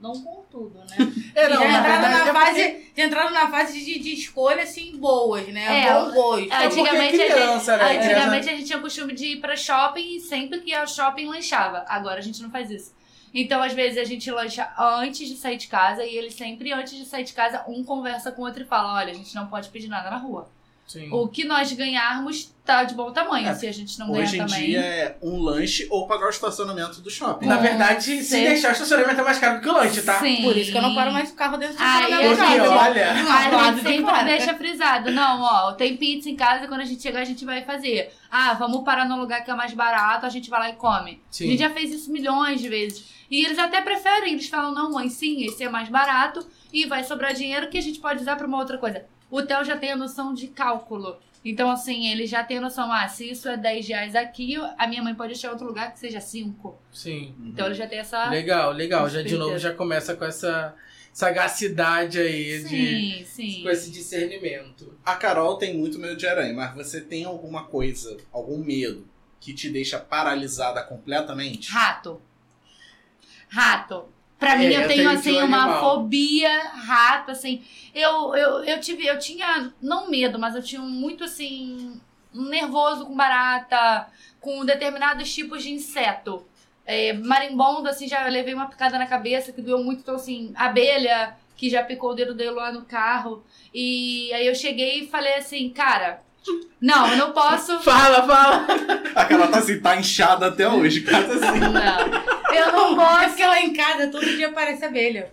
Não 0.00 0.12
com 0.12 0.44
tudo, 0.48 0.78
né? 0.78 0.96
É, 1.34 1.48
não, 1.48 1.60
já, 1.60 1.68
na 1.68 1.78
entraram 1.80 2.02
verdade, 2.02 2.24
na 2.24 2.30
é 2.30 2.32
fase, 2.32 2.92
já 2.96 3.04
entraram 3.04 3.30
na 3.32 3.50
fase 3.50 3.84
de, 3.84 3.98
de 3.98 4.12
escolha, 4.14 4.62
assim, 4.62 4.96
boas, 4.96 5.48
né? 5.48 5.86
É, 5.88 5.92
Bom 5.92 6.12
gosto. 6.12 6.52
Antigamente, 6.52 7.20
é 7.20 7.26
criança, 7.34 7.74
a 7.74 7.76
né? 7.78 7.88
gente, 7.94 8.04
antigamente 8.04 8.28
Criança- 8.28 8.50
a 8.50 8.54
gente 8.54 8.66
tinha 8.66 8.78
o 8.78 8.80
costume 8.80 9.12
de 9.12 9.26
ir 9.32 9.40
pra 9.40 9.56
shopping 9.56 10.14
e 10.16 10.20
sempre 10.20 10.60
que 10.60 10.70
ia 10.70 10.82
ao 10.82 10.86
shopping 10.86 11.26
lanchava. 11.26 11.84
Agora 11.88 12.18
a 12.18 12.22
gente 12.22 12.40
não 12.40 12.48
faz 12.48 12.70
isso. 12.70 12.94
Então, 13.32 13.62
às 13.62 13.72
vezes, 13.72 13.98
a 13.98 14.04
gente 14.04 14.30
lancha 14.30 14.72
antes 14.78 15.28
de 15.28 15.36
sair 15.36 15.56
de 15.56 15.68
casa 15.68 16.04
e 16.04 16.16
eles 16.16 16.34
sempre, 16.34 16.72
antes 16.72 16.96
de 16.96 17.04
sair 17.04 17.24
de 17.24 17.32
casa, 17.32 17.64
um 17.68 17.84
conversa 17.84 18.32
com 18.32 18.42
o 18.42 18.44
outro 18.44 18.62
e 18.62 18.66
fala: 18.66 18.94
olha, 18.94 19.12
a 19.12 19.14
gente 19.14 19.34
não 19.34 19.48
pode 19.48 19.68
pedir 19.68 19.88
nada 19.88 20.10
na 20.10 20.16
rua. 20.16 20.50
Sim. 20.88 21.08
O 21.12 21.28
que 21.28 21.44
nós 21.44 21.70
ganharmos 21.72 22.52
tá 22.64 22.82
de 22.82 22.94
bom 22.94 23.12
tamanho. 23.12 23.46
É, 23.48 23.54
Se 23.54 23.66
a 23.66 23.72
gente 23.72 23.98
não 23.98 24.10
Hoje 24.10 24.32
ganhar 24.32 24.44
em 24.44 24.46
também. 24.48 24.66
dia 24.66 24.80
é 24.80 25.16
um 25.22 25.38
lanche 25.38 25.86
ou 25.90 26.06
pagar 26.06 26.26
o 26.26 26.30
estacionamento 26.30 27.00
do 27.02 27.10
shopping. 27.10 27.46
Na 27.46 27.56
Com 27.56 27.62
verdade, 27.62 28.02
se 28.04 28.22
cer- 28.24 28.48
deixar 28.48 28.70
o 28.70 28.72
estacionamento 28.72 29.20
é 29.20 29.24
mais 29.24 29.38
caro 29.38 29.60
que 29.60 29.68
o 29.68 29.72
lanche, 29.72 30.00
tá? 30.02 30.18
Sim. 30.18 30.42
Por 30.42 30.56
isso 30.56 30.72
que 30.72 30.76
eu 30.78 30.82
não 30.82 30.94
paro 30.94 31.12
mais 31.12 31.30
o 31.30 31.34
carro 31.34 31.56
dentro 31.58 31.76
do 31.76 31.82
estacionamento. 31.82 32.36
Porque, 32.36 32.60
olha. 32.60 33.12
A 33.12 33.72
gente 33.72 33.82
sempre 33.82 34.24
deixa 34.24 34.54
frisado. 34.54 35.10
Não, 35.10 35.42
ó, 35.42 35.72
tem 35.72 35.96
pizza 35.96 36.28
em 36.30 36.36
casa 36.36 36.64
e 36.64 36.68
quando 36.68 36.80
a 36.80 36.84
gente 36.84 37.02
chegar 37.02 37.20
a 37.20 37.24
gente 37.24 37.44
vai 37.44 37.62
fazer. 37.64 38.10
Ah, 38.30 38.54
vamos 38.54 38.82
parar 38.82 39.04
num 39.06 39.18
lugar 39.20 39.44
que 39.44 39.50
é 39.50 39.54
mais 39.54 39.72
barato, 39.74 40.24
a 40.26 40.30
gente 40.30 40.48
vai 40.50 40.60
lá 40.60 40.68
e 40.70 40.74
come. 40.74 41.12
A 41.12 41.32
Sim. 41.32 41.48
gente 41.50 41.58
já 41.60 41.70
fez 41.70 41.90
isso 41.92 42.10
milhões 42.10 42.60
de 42.60 42.68
vezes. 42.68 43.04
E 43.30 43.44
eles 43.44 43.58
até 43.58 43.80
preferem, 43.82 44.32
eles 44.32 44.48
falam, 44.48 44.72
não, 44.74 44.90
mãe, 44.92 45.08
sim, 45.10 45.44
esse 45.44 45.62
é 45.62 45.68
mais 45.68 45.88
barato 45.90 46.46
e 46.72 46.86
vai 46.86 47.04
sobrar 47.04 47.34
dinheiro 47.34 47.68
que 47.68 47.76
a 47.76 47.82
gente 47.82 47.98
pode 47.98 48.22
usar 48.22 48.36
pra 48.36 48.46
uma 48.46 48.56
outra 48.58 48.78
coisa. 48.78 49.04
O 49.30 49.42
Theo 49.42 49.64
já 49.64 49.76
tem 49.76 49.92
a 49.92 49.96
noção 49.96 50.32
de 50.32 50.48
cálculo. 50.48 51.18
Então, 51.44 51.70
assim, 51.70 52.08
ele 52.08 52.26
já 52.26 52.42
tem 52.42 52.58
a 52.58 52.60
noção, 52.60 52.92
ah, 52.92 53.06
se 53.08 53.30
isso 53.30 53.48
é 53.48 53.56
10 53.56 53.88
reais 53.88 54.14
aqui, 54.14 54.56
a 54.76 54.86
minha 54.86 55.02
mãe 55.02 55.14
pode 55.14 55.34
em 55.34 55.48
outro 55.48 55.66
lugar 55.66 55.92
que 55.92 55.98
seja 55.98 56.20
5. 56.20 56.76
Sim. 56.92 57.34
Então 57.40 57.66
ele 57.66 57.74
já 57.74 57.86
tem 57.86 57.98
essa. 58.00 58.28
Legal, 58.28 58.72
legal. 58.72 59.08
Já 59.08 59.22
de 59.22 59.36
novo 59.36 59.56
já 59.56 59.72
começa 59.72 60.14
com 60.16 60.24
essa 60.24 60.74
sagacidade 61.12 62.18
aí 62.18 62.62
de 62.62 62.68
Sim, 62.68 63.24
sim. 63.24 63.62
com 63.62 63.70
esse 63.70 63.90
discernimento. 63.90 64.96
A 65.04 65.16
Carol 65.16 65.56
tem 65.56 65.76
muito 65.76 65.98
medo 65.98 66.16
de 66.16 66.26
aranha, 66.26 66.52
mas 66.54 66.74
você 66.74 67.00
tem 67.00 67.24
alguma 67.24 67.64
coisa, 67.64 68.16
algum 68.32 68.58
medo 68.58 69.08
que 69.40 69.54
te 69.54 69.70
deixa 69.70 69.98
paralisada 69.98 70.82
completamente? 70.82 71.70
Rato. 71.70 72.20
Rato. 73.48 74.08
Pra 74.38 74.56
mim, 74.56 74.66
É, 74.66 74.76
eu 74.76 74.80
eu 74.82 74.88
tenho, 74.88 75.10
assim, 75.10 75.32
um 75.40 75.46
uma 75.46 75.64
animal. 75.64 75.80
fobia 75.80 76.68
rato, 76.70 77.30
assim. 77.32 77.62
Eu, 77.94 78.34
eu, 78.36 78.64
eu 78.64 78.80
tive, 78.80 79.04
eu 79.06 79.18
tinha, 79.18 79.72
não 79.82 80.08
medo, 80.08 80.38
mas 80.38 80.54
eu 80.54 80.62
tinha 80.62 80.80
um 80.80 80.88
muito, 80.88 81.24
assim, 81.24 82.00
nervoso 82.32 83.04
com 83.06 83.16
barata, 83.16 84.08
com 84.40 84.64
determinados 84.64 85.32
tipos 85.34 85.62
de 85.62 85.72
inseto. 85.72 86.46
É, 86.86 87.12
marimbondo, 87.12 87.88
assim, 87.88 88.08
já 88.08 88.26
levei 88.28 88.54
uma 88.54 88.66
picada 88.68 88.96
na 88.98 89.06
cabeça 89.06 89.52
que 89.52 89.60
doeu 89.60 89.82
muito, 89.82 90.00
então, 90.00 90.14
assim, 90.14 90.52
abelha, 90.54 91.36
que 91.56 91.68
já 91.68 91.82
picou 91.82 92.12
o 92.12 92.14
dedo 92.14 92.32
dele 92.34 92.52
lá 92.52 92.70
no 92.72 92.84
carro. 92.84 93.44
E 93.74 94.32
aí 94.32 94.46
eu 94.46 94.54
cheguei 94.54 95.00
e 95.00 95.06
falei 95.08 95.34
assim, 95.34 95.68
cara, 95.70 96.22
não, 96.80 97.08
eu 97.10 97.16
não 97.16 97.32
posso. 97.32 97.78
Fala, 97.82 98.22
fala. 98.26 98.66
Aquela 99.14 99.48
tá 99.48 99.58
assim, 99.58 99.80
tá 99.80 99.96
inchada 99.96 100.46
até 100.46 100.68
hoje, 100.68 101.00
cara, 101.02 101.24
assim. 101.26 101.58
Não, 101.60 102.54
eu 102.54 102.72
não 102.72 102.92
É 102.92 102.96
posso. 103.06 103.28
porque 103.28 103.46
lá 103.46 103.60
em 103.60 103.72
casa 103.72 104.08
todo 104.08 104.24
dia 104.24 104.48
aparece 104.48 104.84
abelha. 104.84 105.32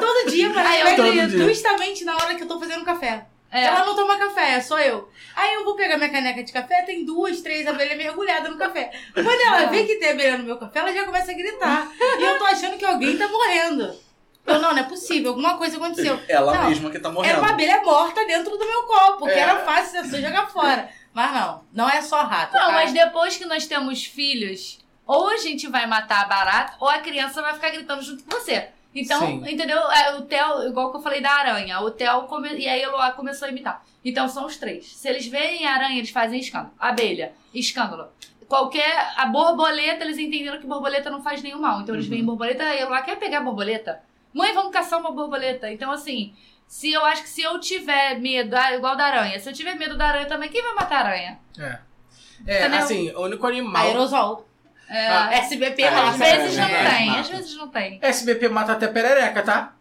todo 0.00 0.30
dia 0.30 0.48
aparece 0.50 0.82
abelha, 0.82 0.96
todo 1.22 1.28
dia. 1.30 1.44
justamente 1.48 2.04
na 2.04 2.14
hora 2.14 2.34
que 2.34 2.42
eu 2.42 2.48
tô 2.48 2.58
fazendo 2.60 2.84
café. 2.84 3.26
É. 3.50 3.64
Ela 3.64 3.86
não 3.86 3.96
toma 3.96 4.18
café, 4.18 4.56
é 4.56 4.60
só 4.60 4.78
eu. 4.78 5.08
Aí 5.34 5.54
eu 5.54 5.64
vou 5.64 5.74
pegar 5.74 5.96
minha 5.96 6.10
caneca 6.10 6.42
de 6.44 6.52
café, 6.52 6.82
tem 6.82 7.04
duas, 7.06 7.40
três 7.40 7.66
abelhas 7.66 7.96
mergulhadas 7.96 8.50
no 8.50 8.58
café. 8.58 8.90
Quando 9.14 9.40
ela 9.40 9.66
vê 9.70 9.84
que 9.84 9.96
tem 9.96 10.10
abelha 10.10 10.36
no 10.36 10.44
meu 10.44 10.58
café, 10.58 10.80
ela 10.80 10.92
já 10.92 11.04
começa 11.04 11.30
a 11.30 11.34
gritar. 11.34 11.90
E 12.18 12.22
eu 12.24 12.38
tô 12.38 12.44
achando 12.44 12.76
que 12.76 12.84
alguém 12.84 13.16
tá 13.16 13.26
morrendo. 13.26 13.90
Eu, 14.48 14.58
não, 14.60 14.72
não 14.72 14.78
é 14.78 14.82
possível, 14.82 15.30
alguma 15.30 15.56
coisa 15.56 15.76
aconteceu. 15.76 16.20
Ela 16.28 16.54
Não, 16.54 16.68
mesma 16.68 16.90
que 16.90 16.98
tá 16.98 17.08
Era 17.08 17.14
morrendo. 17.14 17.38
uma 17.40 17.50
abelha 17.50 17.82
morta 17.82 18.24
dentro 18.26 18.56
do 18.56 18.64
meu 18.66 18.82
copo, 18.84 19.24
que 19.26 19.32
É. 19.32 19.38
era 19.40 19.58
fácil 19.60 20.04
você 20.04 20.20
jogar 20.20 20.46
fora. 20.50 20.88
Mas 21.12 21.32
não, 21.34 21.64
não 21.72 21.88
é 21.90 22.00
só 22.02 22.22
rato. 22.22 22.52
Não, 22.54 22.66
tá? 22.66 22.72
mas 22.72 22.92
depois 22.92 23.36
que 23.36 23.44
nós 23.46 23.66
temos 23.66 24.04
filhos, 24.04 24.78
ou 25.06 25.30
a 25.30 25.36
gente 25.36 25.66
vai 25.68 25.86
matar 25.86 26.22
a 26.22 26.28
barata, 26.28 26.74
ou 26.80 26.88
a 26.88 26.98
criança 26.98 27.40
vai 27.42 27.54
ficar 27.54 27.70
gritando 27.70 28.02
junto 28.02 28.24
com 28.24 28.30
você. 28.30 28.68
Então, 28.94 29.20
Sim. 29.20 29.44
entendeu? 29.46 29.78
É, 29.90 30.14
O 30.16 30.22
Theo, 30.22 30.66
igual 30.68 30.90
que 30.90 30.96
eu 30.96 31.02
falei 31.02 31.20
da 31.20 31.30
aranha, 31.30 31.80
o 31.80 31.90
Theo 31.90 32.22
come... 32.22 32.48
e 32.56 32.68
a 32.68 32.76
Eloá 32.76 33.12
começou 33.12 33.46
a 33.46 33.50
imitar. 33.50 33.82
Então 34.04 34.28
são 34.28 34.46
os 34.46 34.56
três. 34.56 34.86
Se 34.96 35.08
eles 35.08 35.26
veem 35.26 35.66
a 35.66 35.72
aranha, 35.74 35.98
eles 35.98 36.10
fazem 36.10 36.40
escândalo. 36.40 36.72
Abelha, 36.78 37.32
escândalo. 37.54 38.08
Qualquer. 38.48 39.12
A 39.16 39.26
borboleta, 39.26 40.04
eles 40.04 40.18
entenderam 40.18 40.58
que 40.58 40.66
borboleta 40.66 41.10
não 41.10 41.22
faz 41.22 41.42
nenhum 41.42 41.60
mal. 41.60 41.80
Então 41.82 41.94
eles 41.94 42.06
Uhum. 42.06 42.10
veem 42.10 42.24
borboleta, 42.24 42.64
a 42.64 42.74
Eloá 42.76 43.02
quer 43.02 43.16
pegar 43.18 43.38
a 43.38 43.42
borboleta. 43.42 44.02
Mãe, 44.32 44.52
vamos 44.54 44.72
caçar 44.72 44.98
uma 44.98 45.10
borboleta. 45.12 45.70
Então, 45.70 45.90
assim, 45.90 46.34
se 46.66 46.92
eu 46.92 47.04
acho 47.04 47.22
que 47.22 47.28
se 47.28 47.42
eu 47.42 47.58
tiver 47.58 48.18
medo, 48.20 48.54
ah, 48.56 48.74
igual 48.74 48.96
da 48.96 49.04
aranha, 49.06 49.38
se 49.40 49.48
eu 49.48 49.52
tiver 49.52 49.74
medo 49.74 49.96
da 49.96 50.06
aranha 50.06 50.26
também, 50.26 50.48
quem 50.48 50.62
vai 50.62 50.74
matar 50.74 50.96
a 50.96 51.08
aranha? 51.08 51.38
É. 51.58 51.78
É, 52.46 52.60
Entendeu? 52.60 52.78
assim, 52.78 53.10
o 53.12 53.22
único 53.22 53.46
animal. 53.46 53.82
Aerosol. 53.86 54.48
É, 54.88 55.06
Ah, 55.08 55.28
SBP 55.34 55.82
É, 55.82 55.88
às 55.88 55.94
mata. 55.94 56.16
vezes 56.18 56.56
não 56.56 56.64
é, 56.66 56.90
tem, 56.96 57.18
às 57.18 57.28
vezes 57.28 57.56
não 57.56 57.68
tem. 57.68 57.98
SBP 58.00 58.48
mata 58.48 58.72
até 58.72 58.86
perereca, 58.86 59.42
tá? 59.42 59.72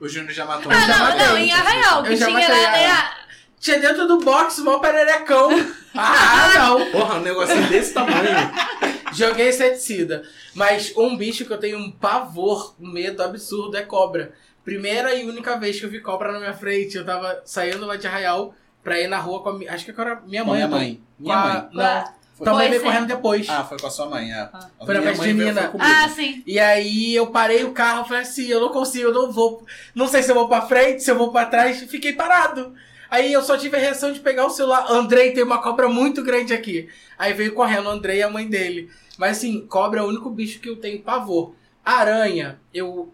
O 0.00 0.08
Júnior 0.08 0.32
já 0.32 0.44
matou 0.44 0.70
Ah, 0.72 0.86
não, 0.86 0.98
matei. 0.98 1.26
não, 1.26 1.38
em 1.38 1.52
Arraial, 1.52 2.02
que 2.02 2.12
Eu 2.12 2.16
já 2.16 2.26
tinha 2.26 2.38
matei 2.38 2.62
lá, 2.62 2.70
né? 2.72 2.84
ela. 2.84 3.10
Tinha 3.60 3.78
dentro 3.80 4.06
do 4.06 4.18
box, 4.18 4.58
mó 4.60 4.78
pererecão. 4.78 5.50
ah, 5.96 6.50
não. 6.54 6.90
Porra, 6.90 7.14
um 7.16 7.20
negocinho 7.20 7.66
desse 7.68 7.92
tamanho. 7.94 8.24
Joguei 9.14 9.48
inseticida. 9.48 10.22
Mas 10.54 10.92
um 10.96 11.16
bicho 11.16 11.44
que 11.44 11.52
eu 11.52 11.58
tenho 11.58 11.78
um 11.78 11.90
pavor, 11.90 12.74
um 12.80 12.90
medo 12.90 13.22
absurdo 13.22 13.76
é 13.76 13.82
cobra. 13.82 14.32
Primeira 14.64 15.14
e 15.14 15.28
única 15.28 15.56
vez 15.58 15.78
que 15.78 15.84
eu 15.86 15.90
vi 15.90 16.00
cobra 16.00 16.32
na 16.32 16.38
minha 16.38 16.54
frente, 16.54 16.96
eu 16.96 17.04
tava 17.04 17.42
saindo 17.44 17.84
lá 17.84 17.96
de 17.96 18.06
Arraial 18.06 18.54
pra 18.82 18.98
ir 18.98 19.08
na 19.08 19.18
rua 19.18 19.42
com 19.42 19.50
a 19.50 19.58
minha. 19.58 19.72
Acho 19.72 19.84
que 19.84 20.00
era 20.00 20.20
minha 20.26 20.42
Com 20.42 20.50
mãe. 20.50 20.56
minha 20.56 20.66
então. 20.66 20.78
mãe. 20.78 21.00
Com 21.18 21.22
Minha 21.22 21.36
a- 21.36 21.44
mãe. 21.48 21.68
Não. 21.72 22.24
Foi- 22.36 22.46
Foi 22.52 22.68
veio 22.68 22.82
correndo 22.82 23.06
depois. 23.06 23.46
Ah, 23.48 23.62
foi 23.62 23.78
com 23.78 23.86
a 23.86 23.90
sua 23.90 24.06
mãe, 24.06 24.32
é. 24.32 24.40
Ah. 24.52 24.68
A 24.80 24.84
Foi 24.84 24.94
na 24.94 25.00
minha 25.02 25.12
festa 25.12 25.24
junina. 25.28 25.60
foi 25.62 25.70
comigo. 25.70 25.88
Ah, 25.88 26.08
sim. 26.08 26.42
E 26.44 26.58
aí 26.58 27.14
eu 27.14 27.28
parei 27.28 27.62
o 27.62 27.70
carro, 27.72 28.04
falei 28.04 28.22
assim, 28.22 28.46
eu 28.48 28.60
não 28.60 28.70
consigo, 28.70 29.08
eu 29.10 29.14
não 29.14 29.30
vou. 29.30 29.64
Não 29.94 30.08
sei 30.08 30.20
se 30.20 30.32
eu 30.32 30.34
vou 30.34 30.48
pra 30.48 30.62
frente, 30.62 31.04
se 31.04 31.10
eu 31.10 31.16
vou 31.16 31.30
pra 31.30 31.46
trás, 31.46 31.80
fiquei 31.84 32.12
parado. 32.12 32.74
Aí 33.08 33.32
eu 33.32 33.40
só 33.40 33.56
tive 33.56 33.76
a 33.76 33.80
reação 33.80 34.12
de 34.12 34.18
pegar 34.18 34.46
o 34.46 34.50
celular. 34.50 34.90
Andrei, 34.90 35.30
tem 35.32 35.44
uma 35.44 35.62
cobra 35.62 35.88
muito 35.88 36.24
grande 36.24 36.52
aqui. 36.52 36.88
Aí 37.16 37.32
veio 37.32 37.52
correndo 37.54 37.86
o 37.86 37.90
Andrei 37.90 38.18
e 38.18 38.22
a 38.24 38.28
mãe 38.28 38.48
dele. 38.48 38.90
Mas 39.18 39.38
assim, 39.38 39.66
cobra 39.66 40.00
é 40.00 40.02
o 40.02 40.06
único 40.08 40.28
bicho 40.30 40.58
que 40.60 40.68
eu 40.68 40.76
tenho 40.76 41.00
pavor. 41.02 41.54
Aranha, 41.84 42.60
eu 42.72 43.12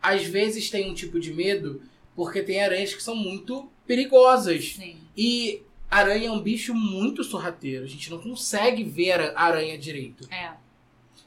às 0.00 0.24
vezes 0.24 0.70
tenho 0.70 0.90
um 0.90 0.94
tipo 0.94 1.20
de 1.20 1.32
medo, 1.32 1.82
porque 2.16 2.42
tem 2.42 2.62
aranhas 2.62 2.94
que 2.94 3.02
são 3.02 3.14
muito 3.14 3.68
perigosas. 3.86 4.74
Sim. 4.74 4.96
E 5.16 5.62
aranha 5.90 6.28
é 6.28 6.30
um 6.30 6.40
bicho 6.40 6.74
muito 6.74 7.22
sorrateiro. 7.22 7.84
A 7.84 7.88
gente 7.88 8.10
não 8.10 8.18
consegue 8.18 8.82
ver 8.82 9.20
a 9.36 9.42
aranha 9.44 9.76
direito. 9.78 10.26
É. 10.32 10.52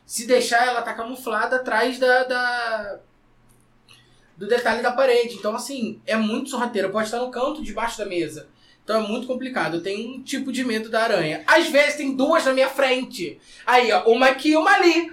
Se 0.05 0.25
deixar, 0.27 0.65
ela 0.67 0.81
tá 0.81 0.93
camuflada 0.93 1.55
atrás 1.57 1.97
da, 1.99 2.23
da- 2.23 2.99
do 4.37 4.47
detalhe 4.47 4.81
da 4.81 4.91
parede. 4.91 5.35
Então, 5.35 5.55
assim, 5.55 5.99
é 6.05 6.15
muito 6.15 6.49
sorrateira. 6.49 6.89
Pode 6.89 7.05
estar 7.07 7.19
no 7.19 7.31
canto 7.31 7.61
debaixo 7.63 7.97
da 7.97 8.05
mesa. 8.05 8.47
Então 8.85 9.03
é 9.03 9.07
muito 9.07 9.25
complicado. 9.25 9.77
Eu 9.77 9.83
tenho 9.83 10.15
um 10.15 10.21
tipo 10.21 10.51
de 10.51 10.63
medo 10.63 10.89
da 10.89 11.01
aranha. 11.01 11.43
Às 11.47 11.67
vezes 11.67 11.95
tem 11.95 12.15
duas 12.15 12.45
na 12.45 12.53
minha 12.53 12.69
frente. 12.69 13.39
Aí, 13.65 13.91
ó, 13.91 14.03
uma 14.03 14.27
aqui 14.27 14.51
e 14.51 14.55
uma 14.55 14.71
ali. 14.71 15.11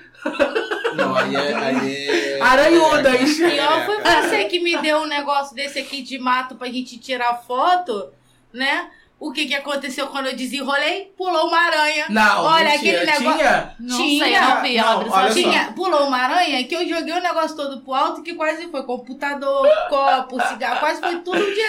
Não, 0.94 1.16
aí 1.16 1.34
é. 1.34 1.54
Aí 1.54 1.96
é... 1.96 2.40
Aranhudas. 2.42 3.34
Pior 3.34 3.86
foi 3.86 3.96
É, 4.04 4.22
você 4.22 4.44
que 4.44 4.60
me 4.60 4.76
deu 4.82 4.98
um 4.98 5.06
negócio 5.06 5.56
desse 5.56 5.78
aqui 5.78 6.02
de 6.02 6.18
mato 6.18 6.54
pra 6.54 6.68
gente 6.68 6.98
tirar 6.98 7.42
foto, 7.46 8.10
né? 8.52 8.90
O 9.24 9.30
que 9.32 9.46
que 9.46 9.54
aconteceu 9.54 10.08
quando 10.08 10.26
eu 10.26 10.34
desenrolei? 10.36 11.12
Pulou 11.16 11.46
uma 11.46 11.56
aranha. 11.56 12.06
Não, 12.08 12.44
Olha, 12.44 12.70
mentira. 12.70 13.02
aquele 13.02 13.12
negócio- 13.12 13.38
Tinha? 13.38 13.74
Não 13.78 13.96
Tinha. 13.96 14.24
sei, 14.24 14.40
não 14.40 14.62
vi. 14.62 14.76
Não, 14.76 14.98
olha 15.10 15.28
só. 15.28 15.34
Tinha, 15.34 15.72
pulou 15.76 16.06
uma 16.08 16.16
aranha 16.18 16.64
que 16.64 16.74
eu 16.74 16.88
joguei 16.88 17.12
o 17.14 17.20
negócio 17.22 17.56
todo 17.56 17.80
pro 17.82 17.94
alto 17.94 18.22
que 18.24 18.34
quase 18.34 18.66
foi 18.68 18.82
computador, 18.82 19.68
copo, 19.88 20.40
cigarro, 20.48 20.80
quase 20.80 21.00
foi 21.00 21.20
tudo 21.20 21.38
de 21.38 21.60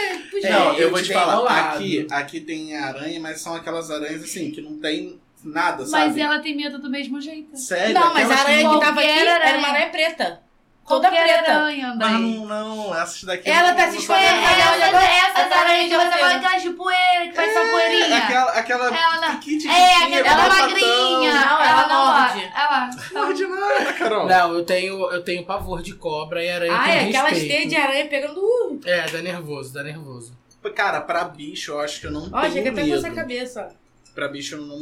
É, 0.48 0.50
Não, 0.52 0.74
eu 0.74 0.90
vou 0.90 1.00
te 1.02 1.14
falar. 1.14 1.34
enrolado. 1.34 1.76
Aqui, 1.78 2.08
aqui 2.10 2.40
tem 2.42 2.76
aranha, 2.76 3.20
mas 3.20 3.40
são 3.40 3.54
aquelas 3.54 3.92
aranhas 3.92 4.24
assim, 4.24 4.50
que 4.50 4.60
não 4.60 4.80
tem 4.80 5.20
nada, 5.44 5.80
Mas 5.84 5.90
sabe? 5.92 6.22
ela 6.22 6.40
tem 6.40 6.56
medo 6.58 6.80
do 6.80 6.90
mesmo 6.90 7.22
jeito. 7.22 7.56
Sério? 7.56 7.94
Não, 7.94 8.14
mas 8.16 8.32
a 8.32 8.36
aranha 8.36 8.68
que 8.68 8.80
tava 8.80 9.00
aqui 9.00 9.10
aranha. 9.12 9.30
era 9.44 9.58
uma 9.60 9.68
aranha 9.68 9.90
preta. 9.90 10.42
Toda 10.86 11.10
preta. 11.10 11.50
aranha, 11.50 11.92
André. 11.94 12.10
Mas 12.10 12.20
não, 12.22 12.46
não, 12.46 12.94
essas 13.02 13.24
daqui. 13.24 13.50
Ela 13.50 13.70
não- 13.70 13.78
tá 13.78 13.90
se 13.90 14.00
escondendo, 14.00 14.26
aranhas 14.26 15.90
de 15.90 15.96
você 15.96 16.04
roteiro. 16.04 16.20
vai 16.28 16.36
aquelas 16.36 16.62
de 16.62 16.70
poeira 16.72 17.28
que 17.30 17.34
faz 17.34 17.54
só 17.54 17.60
poeirinha. 17.72 18.22
Aquela, 18.64 18.88
aquela 18.88 19.16
Ela- 19.28 19.36
piquite 19.36 19.68
É, 19.68 20.00
tiquinha, 20.00 20.20
ela 20.20 20.46
é 20.46 20.50
magrinha. 20.50 21.34
Não, 21.34 21.62
ela 21.62 21.70
ela 21.70 21.88
não 21.88 22.06
morde. 22.06 22.52
Ela, 22.56 22.90
Morde 23.14 23.46
nada, 23.48 23.94
Carol. 23.94 24.28
Não, 24.28 24.54
eu 24.54 24.66
tenho, 24.66 25.12
eu 25.12 25.24
tenho 25.24 25.46
pavor 25.46 25.82
de 25.82 25.94
cobra 25.96 26.44
e 26.44 26.50
aranha 26.50 26.74
Ai, 26.76 26.92
tem 27.00 27.10
aquelas 27.10 27.32
respeito. 27.32 27.52
teias 27.52 27.70
de 27.70 27.76
aranha 27.76 28.06
pegando. 28.08 28.40
Uh, 28.40 28.80
É, 28.86 29.08
dá 29.10 29.22
nervoso, 29.22 29.74
dá 29.74 29.84
nervoso. 29.84 30.38
Cara, 30.76 31.02
pra 31.02 31.26
bicho, 31.26 31.72
eu 31.72 31.80
acho 31.82 32.00
que 32.00 32.08
eu 32.08 32.12
não 32.12 32.30
ó, 32.32 32.42
tenho 32.42 32.54
chega 32.54 32.70
até 32.72 32.82
com 32.82 32.88
medo. 32.88 32.98
essa 33.06 33.12
cabeça. 33.16 33.70
Pra 34.16 34.28
bicho, 34.28 34.56
eu 34.56 34.62
não, 34.62 34.78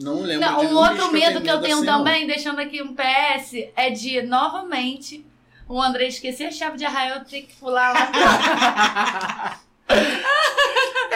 não 0.00 0.22
lembro 0.22 0.48
Não, 0.48 0.60
de 0.60 0.66
um 0.66 0.76
outro 0.76 0.94
bicho 0.96 1.12
medo 1.12 1.40
que 1.42 1.50
eu 1.50 1.60
tenho 1.60 1.76
assim, 1.78 1.84
não. 1.86 1.98
também, 1.98 2.26
deixando 2.26 2.60
aqui 2.60 2.80
um 2.82 2.94
PS, 2.94 3.68
é 3.76 3.90
de, 3.90 4.22
novamente, 4.22 5.26
o 5.68 5.82
André 5.82 6.06
esquecer 6.06 6.46
a 6.46 6.50
chave 6.52 6.76
de 6.78 6.84
arraial 6.84 7.24
ter 7.24 7.42
que 7.42 7.54
pular 7.56 7.92
lá. 7.92 9.58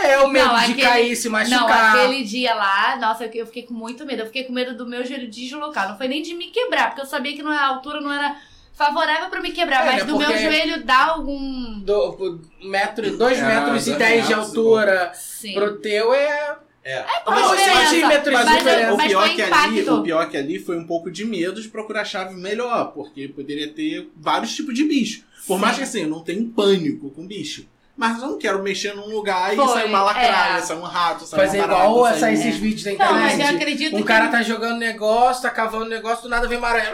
É, 0.02 0.18
o 0.20 0.28
medo 0.28 0.48
Não, 0.48 0.54
de 0.58 0.64
aquele- 0.64 0.82
cair, 0.82 1.16
se 1.16 1.24
Não, 1.28 1.32
machucar. 1.32 1.96
aquele 1.96 2.24
dia 2.24 2.54
lá, 2.54 2.96
nossa, 2.96 3.24
eu 3.24 3.32
eu 3.32 3.46
fiquei 3.46 3.62
com 3.64 3.74
muito 3.74 4.04
medo. 4.06 4.22
Eu 4.22 4.26
fiquei 4.26 4.44
com 4.44 4.52
medo 4.52 4.76
do 4.76 4.86
meu 4.86 5.04
joelho 5.04 5.28
deslocar. 5.30 5.88
Não 5.88 5.96
foi 5.98 6.08
nem 6.08 6.22
de 6.22 6.34
me 6.34 6.48
quebrar, 6.48 6.88
porque 6.88 7.00
eu 7.02 7.06
sabia 7.06 7.34
que 7.34 7.42
não, 7.42 7.50
a 7.52 7.66
altura 7.66 8.00
não 8.00 8.12
era 8.12 8.36
favorável 8.74 9.28
pra 9.28 9.40
me 9.40 9.52
quebrar, 9.52 9.82
É, 9.82 9.86
mas 9.86 9.96
né, 9.98 10.04
do 10.04 10.18
meu 10.18 10.36
joelho 10.38 10.84
dá 10.84 11.06
algum. 11.06 11.78
Do, 11.80 12.10
do 12.12 12.40
metro, 12.68 13.16
dois 13.16 13.38
É, 13.38 13.46
metros 13.46 13.86
e 13.86 13.94
dez 13.94 14.26
de 14.26 14.34
altura 14.34 15.12
Sim. 15.14 15.54
pro 15.54 15.76
teu 15.78 16.12
é. 16.14 16.56
É. 16.84 17.04
Não, 17.24 17.52
diferença. 17.54 17.86
centímetros 17.90 18.32
Mas, 18.34 18.46
de 18.48 18.52
o, 18.52 18.56
diferença. 18.58 18.92
o 18.92 18.96
mas 18.96 19.06
pior 19.06 19.34
que 19.36 19.42
ali, 19.42 19.88
o 19.88 20.02
pior 20.02 20.28
que 20.30 20.36
ali 20.36 20.58
foi 20.58 20.76
um 20.76 20.84
pouco 20.84 21.12
de 21.12 21.24
medo 21.24 21.62
de 21.62 21.68
procurar 21.68 22.00
a 22.00 22.04
chave 22.04 22.34
melhor, 22.34 22.86
porque 22.92 23.28
poderia 23.28 23.72
ter 23.72 24.10
vários 24.16 24.52
tipos 24.56 24.74
de 24.74 24.82
bicho. 24.84 25.22
Por 25.46 25.60
mais 25.60 25.76
que 25.76 25.84
assim, 25.84 26.02
eu 26.02 26.08
não 26.08 26.24
tenho 26.24 26.44
pânico 26.50 27.10
com 27.10 27.24
bicho. 27.24 27.68
Mas 27.96 28.22
eu 28.22 28.28
não 28.30 28.38
quero 28.38 28.62
mexer 28.62 28.94
num 28.94 29.06
lugar 29.08 29.52
e 29.52 29.56
Foi, 29.56 29.68
sair 29.68 29.86
uma 29.88 30.02
lacraia, 30.02 30.56
é. 30.56 30.60
sair 30.62 30.78
um 30.78 30.82
rato, 30.82 31.24
sair 31.26 31.40
Fazer 31.40 31.58
uma 31.58 31.66
barata, 31.68 31.88
igual 31.90 32.04
sair 32.06 32.14
essa, 32.16 32.26
um- 32.26 32.32
esses 32.32 32.56
vídeos 32.56 32.84
da 32.84 32.90
Não, 32.92 33.12
mas 33.14 33.32
eu 33.32 33.38
internet. 33.40 33.56
acredito 33.62 33.94
Um 33.96 33.98
que. 33.98 34.04
cara 34.04 34.28
tá 34.28 34.42
jogando 34.42 34.78
negócio, 34.78 35.42
tá 35.42 35.50
cavando 35.50 35.84
negócio, 35.90 36.22
do 36.22 36.28
nada 36.30 36.48
vem 36.48 36.56
uma 36.58 36.68
aranha. 36.68 36.90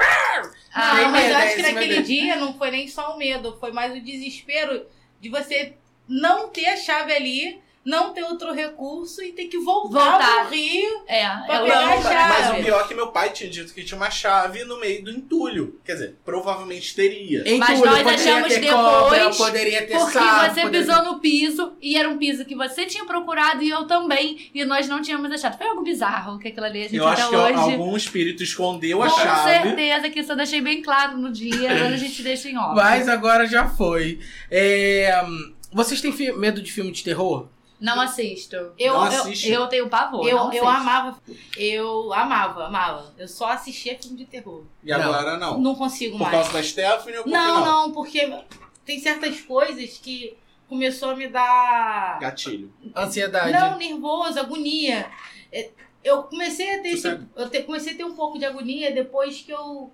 Ah, 0.74 0.96
Tem 0.96 1.08
mas 1.08 1.22
medo, 1.22 1.32
eu 1.32 1.38
é 1.38 1.42
acho 1.44 1.54
que 1.54 1.60
esse 1.62 1.72
naquele 1.72 1.94
medo. 1.96 2.06
dia 2.06 2.36
não 2.36 2.52
foi 2.58 2.70
nem 2.72 2.88
só 2.88 3.14
o 3.14 3.18
medo, 3.18 3.56
foi 3.60 3.70
mais 3.72 3.96
o 3.96 4.00
desespero 4.00 4.84
de 5.20 5.28
você 5.28 5.74
não 6.08 6.48
ter 6.48 6.66
a 6.66 6.76
chave 6.76 7.12
ali, 7.12 7.60
não 7.88 8.12
ter 8.12 8.22
outro 8.22 8.52
recurso 8.52 9.22
e 9.22 9.32
ter 9.32 9.46
que 9.46 9.58
voltar, 9.58 10.10
Voltar. 10.10 10.46
pro 10.46 10.54
Rio. 10.54 11.02
É, 11.06 11.26
Pra 11.46 11.56
eu 11.56 11.62
pegar 11.64 11.88
a 11.88 12.02
chave. 12.02 12.42
Mas 12.42 12.60
o 12.60 12.64
pior 12.64 12.80
é 12.84 12.88
que 12.88 12.94
meu 12.94 13.06
pai 13.08 13.30
tinha 13.30 13.48
dito 13.48 13.72
que 13.72 13.82
tinha 13.82 13.96
uma 13.96 14.10
chave 14.10 14.64
no 14.64 14.78
meio 14.78 15.02
do 15.04 15.10
entulho. 15.10 15.80
Quer 15.84 15.92
dizer, 15.94 16.16
provavelmente 16.24 16.94
teria. 16.94 17.40
Entulho, 17.40 17.58
Mas 17.60 17.80
nós 17.80 17.88
poderia 18.02 18.14
achamos 18.14 18.48
ter 18.54 18.60
depois, 18.60 18.76
cobra, 18.82 19.30
poderia 19.30 19.86
ter 19.86 19.96
Porque 19.98 20.12
sapo, 20.12 20.54
você 20.54 20.60
poderia- 20.62 20.80
pisou 20.86 21.04
no 21.04 21.18
piso 21.20 21.72
e 21.80 21.96
era 21.96 22.08
um 22.08 22.18
piso 22.18 22.44
que 22.44 22.54
você 22.54 22.84
tinha 22.86 23.04
procurado 23.04 23.62
e 23.62 23.70
eu 23.70 23.86
também. 23.86 24.50
E 24.54 24.64
nós 24.64 24.86
não 24.88 25.00
tínhamos 25.00 25.30
achado. 25.32 25.56
Foi 25.56 25.66
algo 25.66 25.82
bizarro 25.82 26.38
que 26.38 26.48
aquilo 26.48 26.66
ali 26.66 26.80
a 26.80 26.82
gente 26.84 26.96
Eu 26.96 27.08
até 27.08 27.22
acho 27.22 27.30
que 27.30 27.36
hoje. 27.36 27.54
algum 27.54 27.96
espírito 27.96 28.42
escondeu 28.42 29.02
a 29.02 29.08
Com 29.08 29.16
chave. 29.20 29.50
certeza 29.62 30.10
que 30.10 30.20
isso 30.20 30.32
eu 30.32 30.36
deixei 30.36 30.60
bem 30.60 30.82
claro 30.82 31.16
no 31.16 31.32
dia, 31.32 31.48
agora 31.72 31.94
a 31.94 31.96
gente 31.96 32.22
deixa 32.22 32.48
em 32.50 32.58
off. 32.58 32.74
Mas 32.74 33.08
agora 33.08 33.46
já 33.46 33.66
foi. 33.68 34.18
É, 34.50 35.24
Vocês 35.72 36.00
têm 36.00 36.12
medo 36.38 36.62
de 36.62 36.72
filme 36.72 36.90
de 36.90 37.04
terror? 37.04 37.48
Não 37.80 38.00
assisto. 38.00 38.56
Eu, 38.78 38.94
Não 38.94 39.12
eu, 39.12 39.20
assiste. 39.22 39.48
Eu 39.50 39.66
tenho 39.68 39.88
pavor. 39.88 40.26
eu, 40.26 40.36
não 40.36 40.52
eu 40.52 40.66
amava, 40.68 41.16
eu 41.56 42.12
amava, 42.12 42.66
amava. 42.66 43.14
Eu 43.16 43.28
só 43.28 43.48
assistia 43.50 43.96
filme 44.00 44.16
de 44.18 44.24
terror. 44.24 44.64
E 44.82 44.92
agora 44.92 45.36
não. 45.36 45.58
Não 45.60 45.74
consigo 45.76 46.18
Por 46.18 46.24
mais. 46.24 46.34
causa 46.34 46.52
da 46.52 46.62
Stephanie 46.62 47.18
ou 47.18 47.22
porque 47.24 47.36
Não, 47.38 47.64
não? 47.64 47.86
não, 47.88 47.92
porque 47.92 48.36
tem 48.84 48.98
certas 48.98 49.40
coisas 49.42 49.96
que 49.98 50.36
começou 50.68 51.10
a 51.10 51.14
me 51.16 51.28
dar. 51.28 52.18
Gatilho. 52.20 52.72
Ansiedade. 52.96 53.52
Não, 53.52 53.78
nervoso, 53.78 54.38
agonia. 54.40 55.08
É, 55.52 55.70
Eu 56.02 56.24
comecei 56.24 56.78
a 56.78 56.82
ter 56.82 56.88
esse, 56.90 57.06
eu 57.36 57.48
te- 57.48 57.62
comecei 57.62 57.92
a 57.94 57.96
ter 57.96 58.04
um 58.04 58.14
pouco 58.14 58.38
de 58.38 58.44
agonia 58.44 58.92
depois 58.92 59.40
que 59.40 59.52
eu 59.52 59.92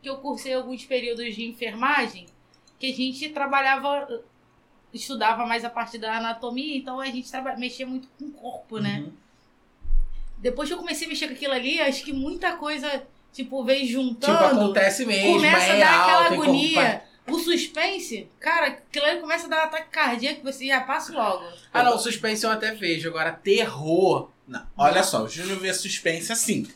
que 0.00 0.08
eu 0.08 0.16
cursei 0.18 0.54
alguns 0.54 0.84
períodos 0.84 1.34
de 1.34 1.44
enfermagem, 1.44 2.26
que 2.78 2.90
a 2.92 2.94
gente 2.94 3.28
trabalhava 3.30 4.22
estudava 4.92 5.46
mais 5.46 5.64
a 5.64 5.70
parte 5.70 5.98
da 5.98 6.16
anatomia, 6.16 6.76
então 6.76 7.00
a 7.00 7.06
gente 7.06 7.30
traba, 7.30 7.56
mexia 7.56 7.86
muito 7.86 8.08
com 8.18 8.26
o 8.26 8.30
corpo, 8.32 8.78
né? 8.78 9.00
Uhum. 9.00 9.12
Depois 10.38 10.68
que 10.68 10.74
eu 10.74 10.78
comecei 10.78 11.06
a 11.06 11.10
mexer 11.10 11.26
com 11.28 11.34
aquilo 11.34 11.52
ali, 11.52 11.80
acho 11.80 12.04
que 12.04 12.12
muita 12.12 12.52
coisa, 12.52 13.02
tipo, 13.32 13.64
veio 13.64 13.80
Tipo, 13.86 13.92
juntando. 13.92 14.44
acontece 14.44 15.04
mesmo. 15.04 15.34
começa 15.34 15.66
é 15.66 15.82
a 15.82 15.86
dar 15.86 16.02
aquela 16.02 16.22
alto, 16.24 16.32
agonia. 16.34 17.02
O 17.26 17.38
suspense, 17.38 18.26
cara, 18.40 18.68
aquilo 18.68 19.04
ali 19.04 19.20
começa 19.20 19.46
a 19.46 19.50
dar 19.50 19.64
ataque 19.64 19.90
cardíaco, 19.90 20.42
você 20.42 20.66
já 20.66 20.80
passa 20.80 21.12
logo. 21.12 21.44
Ah, 21.72 21.82
não, 21.82 21.98
suspense 21.98 22.44
eu 22.44 22.50
até 22.50 22.72
vejo. 22.72 23.08
Agora, 23.08 23.32
terror. 23.32 24.30
Não. 24.46 24.66
Olha 24.78 25.02
só, 25.02 25.24
o 25.24 25.28
Júnior 25.28 25.58
vê 25.58 25.74
suspense 25.74 26.32
assim. 26.32 26.66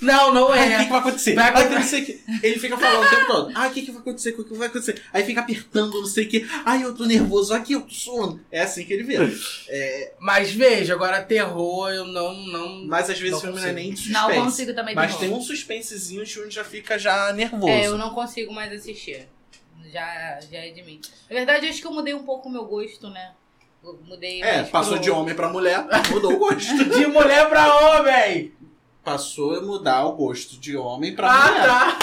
Não, 0.00 0.32
não 0.34 0.52
Ai, 0.52 0.58
o 0.66 0.68
que, 0.68 0.74
é. 0.74 0.84
que 0.84 0.90
vai 0.90 0.98
acontecer? 1.00 1.34
Vai 1.34 1.44
Ai, 1.54 1.68
que 1.68 1.96
o 1.96 2.04
que. 2.04 2.24
Ele 2.42 2.58
fica 2.58 2.76
falando 2.76 3.06
o 3.06 3.10
tempo 3.10 3.26
todo. 3.26 3.52
Ah, 3.54 3.66
o 3.66 3.70
que, 3.70 3.82
que 3.82 3.90
vai 3.90 4.00
acontecer? 4.00 4.30
O 4.38 4.44
que 4.44 4.54
vai 4.54 4.68
acontecer? 4.68 5.02
Aí 5.12 5.24
fica 5.24 5.40
apertando, 5.40 5.98
não 6.00 6.06
sei 6.06 6.24
o 6.26 6.28
que. 6.28 6.46
Ai, 6.64 6.84
eu 6.84 6.94
tô 6.94 7.04
nervoso. 7.06 7.54
Aqui, 7.54 7.72
eu 7.72 7.80
tô 7.82 7.92
suando. 7.94 8.40
É 8.50 8.62
assim 8.62 8.84
que 8.84 8.92
ele 8.92 9.02
vê. 9.02 9.16
Mas 10.20 10.52
vejo, 10.52 10.92
agora 10.92 11.22
terror 11.22 11.90
eu 11.90 12.04
não. 12.06 12.34
não... 12.46 12.84
Mas 12.86 13.08
às 13.10 13.18
vezes 13.18 13.32
Não 13.32 13.38
o 13.38 13.42
filme 13.42 13.60
não 13.60 13.68
é 13.68 13.72
nem 13.72 13.92
de 13.92 14.10
Não 14.10 14.20
suspense. 14.22 14.44
consigo 14.44 14.74
também 14.74 14.94
Mas 14.94 15.06
terror. 15.16 15.20
tem 15.20 15.30
um 15.32 15.40
suspensezinho, 15.40 16.22
o 16.22 16.26
Júnior 16.26 16.50
já 16.50 16.64
fica 16.64 16.98
já 16.98 17.32
nervoso. 17.32 17.68
É, 17.68 17.86
eu 17.86 17.96
não 17.96 18.10
consigo 18.10 18.52
mais 18.52 18.72
assistir. 18.72 19.26
Já, 19.92 20.38
já 20.50 20.58
é 20.58 20.70
de 20.70 20.82
mim. 20.82 21.00
Na 21.30 21.36
verdade, 21.36 21.66
acho 21.66 21.80
que 21.80 21.86
eu 21.86 21.92
mudei 21.92 22.12
um 22.12 22.22
pouco 22.24 22.48
o 22.48 22.52
meu 22.52 22.64
gosto, 22.64 23.08
né? 23.08 23.30
Mudei 24.04 24.42
É, 24.42 24.64
passou 24.64 24.94
pro- 24.94 25.02
de 25.02 25.10
homem 25.12 25.32
pra 25.34 25.48
mulher, 25.48 25.86
mudou 26.10 26.32
o 26.32 26.38
gosto. 26.38 26.74
De 26.84 27.06
mulher 27.06 27.48
pra 27.48 27.76
homem! 27.78 28.52
Passou 29.06 29.54
a 29.56 29.62
mudar 29.62 30.04
o 30.04 30.14
gosto 30.14 30.58
de 30.58 30.76
homem 30.76 31.14
pra 31.14 31.30
Ah, 31.30 31.46
mulher. 31.46 31.64
tá. 31.64 31.98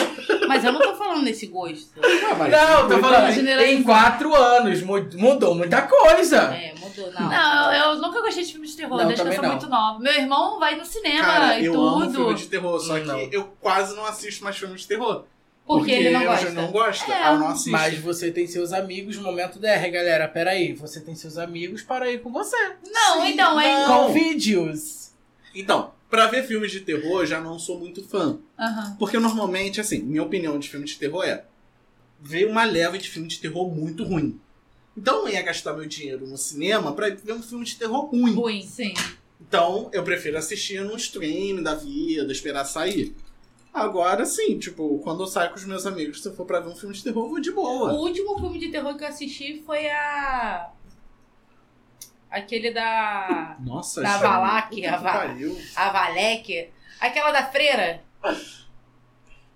Mas 0.47 0.63
eu 0.63 0.71
não 0.71 0.79
tô 0.79 0.95
falando 0.95 1.25
desse 1.25 1.47
gosto. 1.47 1.89
Ah, 2.01 2.35
mas 2.35 2.49
Não, 2.49 2.87
tô 2.87 2.97
falando 2.99 3.37
em 3.61 3.83
quatro 3.83 4.33
anos. 4.33 4.81
mu- 4.81 5.05
Mudou 5.15 5.53
muita 5.53 5.81
coisa. 5.81 6.37
É, 6.55 6.73
mudou, 6.79 7.11
não. 7.11 7.27
Não, 7.29 7.73
eu 7.73 7.95
nunca 8.01 8.21
gostei 8.21 8.45
de 8.45 8.53
filme 8.53 8.65
de 8.65 8.77
terror, 8.77 8.97
Não, 8.97 9.07
desde 9.07 9.21
que 9.21 9.29
eu 9.29 9.33
sou 9.33 9.43
não. 9.43 9.49
muito 9.49 9.67
nova. 9.67 9.99
Meu 9.99 10.13
irmão 10.13 10.57
vai 10.59 10.77
no 10.77 10.85
cinema 10.85 11.25
Cara, 11.25 11.59
e 11.59 11.65
eu 11.65 11.73
tudo. 11.73 11.87
amo 12.03 12.11
filme 12.11 12.33
de 12.35 12.45
terror, 12.47 12.79
só 12.79 12.97
Não. 12.99 13.29
que 13.29 13.35
eu 13.35 13.53
quase 13.59 13.93
não 13.97 14.05
assisto 14.05 14.41
mais 14.41 14.55
filmes 14.57 14.81
de 14.83 14.87
terror. 14.87 15.25
Porque 15.67 15.91
ele 15.91 16.09
não 16.11 16.21
eu 16.21 16.29
gosta. 16.31 16.49
não 16.51 16.71
gosto. 16.71 17.11
É. 17.11 17.21
Ah, 17.23 17.33
eu 17.33 17.39
não 17.39 17.47
assisto. 17.49 17.71
Mas 17.71 17.97
você 17.99 18.31
tem 18.31 18.47
seus 18.47 18.71
amigos, 18.71 19.17
momento 19.17 19.59
DR, 19.59 19.89
galera. 19.91 20.25
Peraí, 20.29 20.71
você 20.73 21.01
tem 21.01 21.15
seus 21.15 21.37
amigos 21.37 21.81
para 21.81 22.09
ir 22.09 22.21
com 22.21 22.31
você. 22.31 22.55
Não, 22.89 23.21
Sim, 23.23 23.33
então, 23.33 23.59
é. 23.59 23.85
não. 23.87 24.07
Com 24.07 24.13
vídeos. 24.13 25.11
Então, 25.55 25.92
pra 26.13 26.27
ver 26.27 26.45
filmes 26.45 26.71
de 26.71 26.81
terror, 26.81 27.21
eu 27.21 27.25
já 27.25 27.41
não 27.41 27.57
sou 27.57 27.79
muito 27.79 28.07
fã. 28.07 28.37
Aham. 28.59 28.95
Porque 28.99 29.17
normalmente, 29.17 29.81
assim, 29.81 29.97
minha 30.03 30.21
opinião 30.21 30.59
de 30.59 30.69
filme 30.69 30.85
de 30.85 30.95
terror 30.95 31.23
é 31.23 31.43
ver 32.21 32.47
uma 32.47 32.63
leva 32.63 32.99
de 32.99 33.09
filme 33.09 33.27
de 33.27 33.39
terror 33.39 33.67
muito 33.73 34.03
ruim. 34.03 34.39
Então 34.95 35.15
eu 35.17 35.21
não 35.23 35.29
ia 35.29 35.41
gastar 35.41 35.73
meu 35.73 35.87
dinheiro 35.87 36.27
no 36.27 36.37
cinema 36.37 36.93
pra 36.93 37.09
ver 37.09 37.33
um 37.33 37.41
filme 37.41 37.65
de 37.65 37.75
terror 37.77 38.05
ruim. 38.05 38.35
Ruim. 38.35 38.61
Sim. 38.61 38.93
Então 39.41 39.89
eu 39.91 40.03
prefiro 40.03 40.37
assistir 40.37 40.81
num 40.85 40.95
stream 40.97 41.63
da 41.63 41.73
vida, 41.73 42.31
esperar 42.31 42.65
sair. 42.65 43.15
Agora 43.73 44.23
sim, 44.23 44.59
tipo, 44.59 44.99
quando 44.99 45.23
eu 45.23 45.27
saio 45.27 45.49
com 45.49 45.55
os 45.55 45.65
meus 45.65 45.87
amigos, 45.87 46.21
se 46.21 46.27
eu 46.29 46.35
for 46.35 46.45
pra 46.45 46.59
ver 46.59 46.69
um 46.69 46.75
filme 46.75 46.93
de 46.93 47.03
terror, 47.03 47.23
eu 47.25 47.29
vou 47.31 47.39
de 47.41 47.49
O 47.49 47.55
boa. 47.55 47.91
último 47.93 48.37
filme 48.39 48.59
de 48.59 48.69
terror 48.69 48.95
que 48.95 49.03
eu 49.03 49.07
assisti 49.07 49.63
foi 49.65 49.89
a. 49.89 50.69
Aquele 52.33 52.71
da. 52.71 53.55
Nossa, 53.59 54.01
Da 54.01 54.17
Valak, 54.17 54.85
a 54.87 54.97
Va-. 54.97 55.35
A 55.75 55.89
Valek. 55.89 56.71
Aquela 56.99 57.31
da 57.31 57.43
freira. 57.45 58.01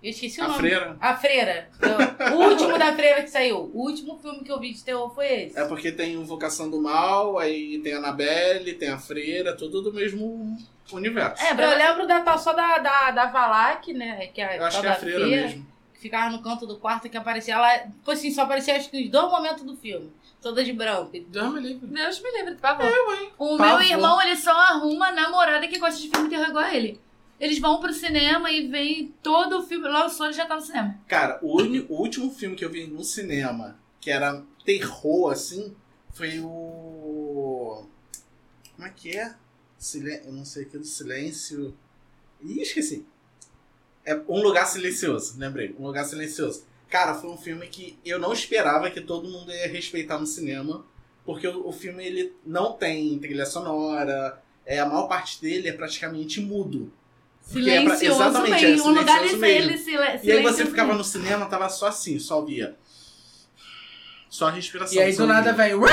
Eu 0.00 0.10
esqueci 0.10 0.40
o 0.40 0.44
A 0.44 0.46
nome. 0.46 0.60
freira. 0.60 0.96
A 1.00 1.16
freira. 1.16 1.68
Eu- 1.82 2.36
O 2.36 2.48
último 2.50 2.78
da 2.78 2.92
freira 2.94 3.20
que 3.22 3.30
saiu. 3.30 3.68
O 3.74 3.82
último 3.88 4.16
filme 4.20 4.44
que 4.44 4.52
eu 4.52 4.60
vi 4.60 4.72
de 4.72 4.84
terror 4.84 5.12
foi 5.12 5.26
esse. 5.26 5.58
É 5.58 5.64
porque 5.64 5.90
tem 5.90 6.12
Invocação 6.12 6.70
do 6.70 6.80
Mal, 6.80 7.36
aí 7.36 7.80
tem 7.82 7.94
a 7.94 7.98
Annabelle, 7.98 8.74
tem 8.74 8.90
a 8.90 8.98
Freira, 8.98 9.56
tudo 9.56 9.82
do 9.82 9.92
mesmo 9.92 10.56
universo. 10.92 11.42
É, 11.42 11.50
Eu 11.50 11.76
lembro 11.76 12.06
da 12.06 12.20
tal 12.20 12.38
só 12.38 12.52
da, 12.52 12.78
da, 12.78 13.10
da 13.10 13.26
Valak, 13.26 13.92
né? 13.92 14.28
Que 14.28 14.40
é 14.40 14.56
eu 14.58 14.64
acho 14.64 14.80
que 14.80 14.86
é 14.86 14.90
a 14.90 14.92
da 14.92 15.00
Freira 15.00 15.26
mesmo. 15.26 15.66
que 15.94 15.98
ficava 16.00 16.30
no 16.30 16.40
canto 16.44 16.64
do 16.64 16.78
quarto 16.78 17.08
que 17.08 17.16
aparecia. 17.16 17.54
Ela, 17.54 17.78
tipo 17.78 18.10
assim, 18.12 18.30
só 18.30 18.42
aparecia 18.42 18.76
acho 18.76 18.88
que 18.90 19.02
os 19.02 19.10
dois 19.10 19.28
momentos 19.32 19.64
do 19.64 19.74
filme. 19.76 20.12
Toda 20.40 20.64
de 20.64 20.72
branco. 20.72 21.10
Deus 21.28 21.52
me 21.52 21.60
livre. 21.60 21.86
Deus 21.88 22.22
me 22.22 22.30
livre, 22.30 22.54
por 22.54 22.60
favor. 22.60 22.86
O 23.38 23.56
Pavor. 23.56 23.80
meu 23.80 23.88
irmão, 23.88 24.22
ele 24.22 24.36
só 24.36 24.52
arruma 24.52 25.10
namorada 25.10 25.66
que 25.66 25.78
gosta 25.78 26.00
de 26.00 26.08
filme 26.08 26.28
terror 26.28 26.48
igual 26.48 26.64
a 26.64 26.74
ele. 26.74 27.00
Eles 27.40 27.58
vão 27.58 27.80
pro 27.80 27.92
cinema 27.92 28.50
e 28.50 28.68
veem 28.68 29.14
todo 29.22 29.58
o 29.58 29.62
filme. 29.62 29.88
Lançou, 29.88 30.26
ele 30.26 30.34
já 30.34 30.46
tá 30.46 30.56
no 30.56 30.60
cinema. 30.60 30.98
Cara, 31.06 31.38
o, 31.42 31.60
o 31.60 32.00
último 32.00 32.30
filme 32.30 32.56
que 32.56 32.64
eu 32.64 32.70
vi 32.70 32.86
no 32.86 33.04
cinema, 33.04 33.78
que 34.00 34.10
era 34.10 34.42
terror, 34.64 35.32
assim, 35.32 35.74
foi 36.12 36.40
o. 36.40 37.84
Como 38.74 38.86
é 38.86 38.90
que 38.90 39.16
é? 39.16 39.34
Silen... 39.76 40.22
Eu 40.24 40.32
não 40.32 40.44
sei 40.44 40.64
o 40.64 40.68
que 40.68 40.78
do 40.78 40.84
silêncio. 40.84 41.76
Ih, 42.42 42.60
esqueci. 42.60 43.06
É 44.04 44.14
Um 44.28 44.40
Lugar 44.40 44.66
Silencioso, 44.66 45.38
lembrei. 45.38 45.74
Um 45.78 45.86
Lugar 45.86 46.04
Silencioso. 46.04 46.64
Cara, 46.88 47.14
foi 47.14 47.30
um 47.30 47.36
filme 47.36 47.66
que 47.68 47.98
eu 48.04 48.18
não 48.18 48.32
esperava 48.32 48.90
que 48.90 49.00
todo 49.00 49.28
mundo 49.28 49.52
ia 49.52 49.68
respeitar 49.68 50.18
no 50.18 50.26
cinema, 50.26 50.84
porque 51.24 51.46
o, 51.46 51.68
o 51.68 51.72
filme 51.72 52.04
ele 52.04 52.32
não 52.46 52.72
tem 52.72 53.18
trilha 53.18 53.44
sonora, 53.44 54.40
é, 54.64 54.80
a 54.80 54.86
maior 54.86 55.06
parte 55.06 55.40
dele 55.40 55.68
é 55.68 55.72
praticamente 55.72 56.40
mudo. 56.40 56.92
Porque 57.50 57.70
é 57.70 57.82
pra- 57.84 57.96
Silencioso 57.96 58.22
exatamente, 58.30 58.64
é 58.64 58.68
mesmo. 58.70 58.86
um 58.86 58.94
lugar 58.94 59.22
de 59.22 59.28
silencioso 59.30 59.40
mesmo. 59.40 59.72
ele, 59.72 59.72
E 59.72 60.06
aí 60.12 60.18
silencioso 60.18 60.56
você 60.56 60.66
ficava 60.66 60.94
no 60.94 61.04
cinema, 61.04 61.46
tava 61.46 61.68
só 61.68 61.86
assim, 61.88 62.18
só 62.18 62.42
via. 62.44 62.76
Só 64.30 64.48
a 64.48 64.50
respiração. 64.50 64.94
E 64.96 65.00
aí 65.00 65.14
do 65.16 65.26
nada 65.26 65.52
vem. 65.54 65.74
"Uau!" 65.74 65.88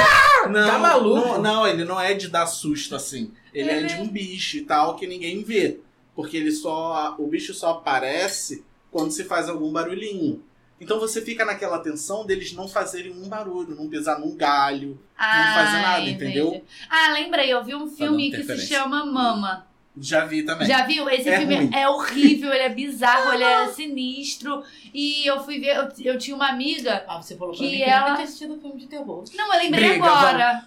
Não, 0.50 0.68
tá 0.68 0.78
maluco? 0.78 1.16
Não, 1.28 1.42
não, 1.42 1.68
ele 1.68 1.86
não 1.86 2.00
é 2.00 2.14
de 2.14 2.28
dar 2.28 2.46
susto 2.48 2.94
assim. 2.96 3.32
Ele 3.54 3.70
é 3.70 3.78
Ele- 3.78 3.88
de 3.88 3.94
um 3.96 4.08
bicho 4.10 4.58
e 4.58 4.62
tal 4.62 4.96
que 4.98 5.08
ninguém 5.08 5.42
vê. 5.44 5.80
Porque 6.14 6.36
ele 6.38 6.52
só. 6.52 7.16
O 7.18 7.28
bicho 7.28 7.54
só 7.54 7.72
aparece 7.72 8.64
quando 8.92 9.12
se 9.12 9.24
faz 9.24 9.48
algum 9.48 9.72
barulhinho. 9.72 10.44
Então 10.80 11.00
você 11.00 11.22
fica 11.22 11.46
naquela 11.46 11.80
tensão 11.80 12.26
deles 12.26 12.52
não 12.54 12.68
fazerem 12.68 13.12
um 13.14 13.30
barulho, 13.30 13.76
não 13.76 13.88
pisar 13.90 14.20
num 14.20 14.36
galho. 14.36 15.00
Ah, 15.18 15.54
fazer 15.56 15.82
nada, 15.82 16.02
entendi. 16.02 16.14
entendeu? 16.40 16.66
Ah, 16.90 17.12
lembrei, 17.14 17.52
eu 17.54 17.64
vi 17.64 17.74
um 17.76 17.88
filme 17.88 18.30
que 18.32 18.44
se 18.44 18.68
chama 18.68 19.06
Mama. 19.06 19.66
Já 19.98 20.26
vi 20.26 20.44
também. 20.44 20.68
Já 20.68 20.86
viu? 20.86 21.10
Esse 21.10 21.30
É 21.30 21.38
filme 21.40 21.56
ruim. 21.56 21.70
é 21.74 21.88
horrível, 21.88 22.50
ele 22.52 22.64
é 22.64 22.70
bizarro, 22.70 23.32
ele 23.34 23.46
é 23.46 23.68
sinistro. 23.70 24.62
E 24.94 25.26
eu 25.26 25.42
fui 25.42 25.58
ver, 25.62 25.78
eu, 25.78 25.88
eu 26.14 26.18
tinha 26.18 26.36
uma 26.36 26.50
amiga. 26.50 27.06
Ah, 27.08 27.22
você 27.22 27.38
falou 27.38 27.54
pra 27.56 27.64
Que 27.66 27.72
mim 27.72 27.78
que 27.78 27.84
ela- 27.84 28.02
nunca 28.10 28.18
ter 28.18 28.24
assistido 28.24 28.60
filme 28.60 28.78
de 28.78 28.88
terror. 28.88 29.24
Não, 29.34 29.54
eu 29.54 29.60
lembrei 29.62 29.90
Briga, 29.92 30.06
agora. 30.06 30.66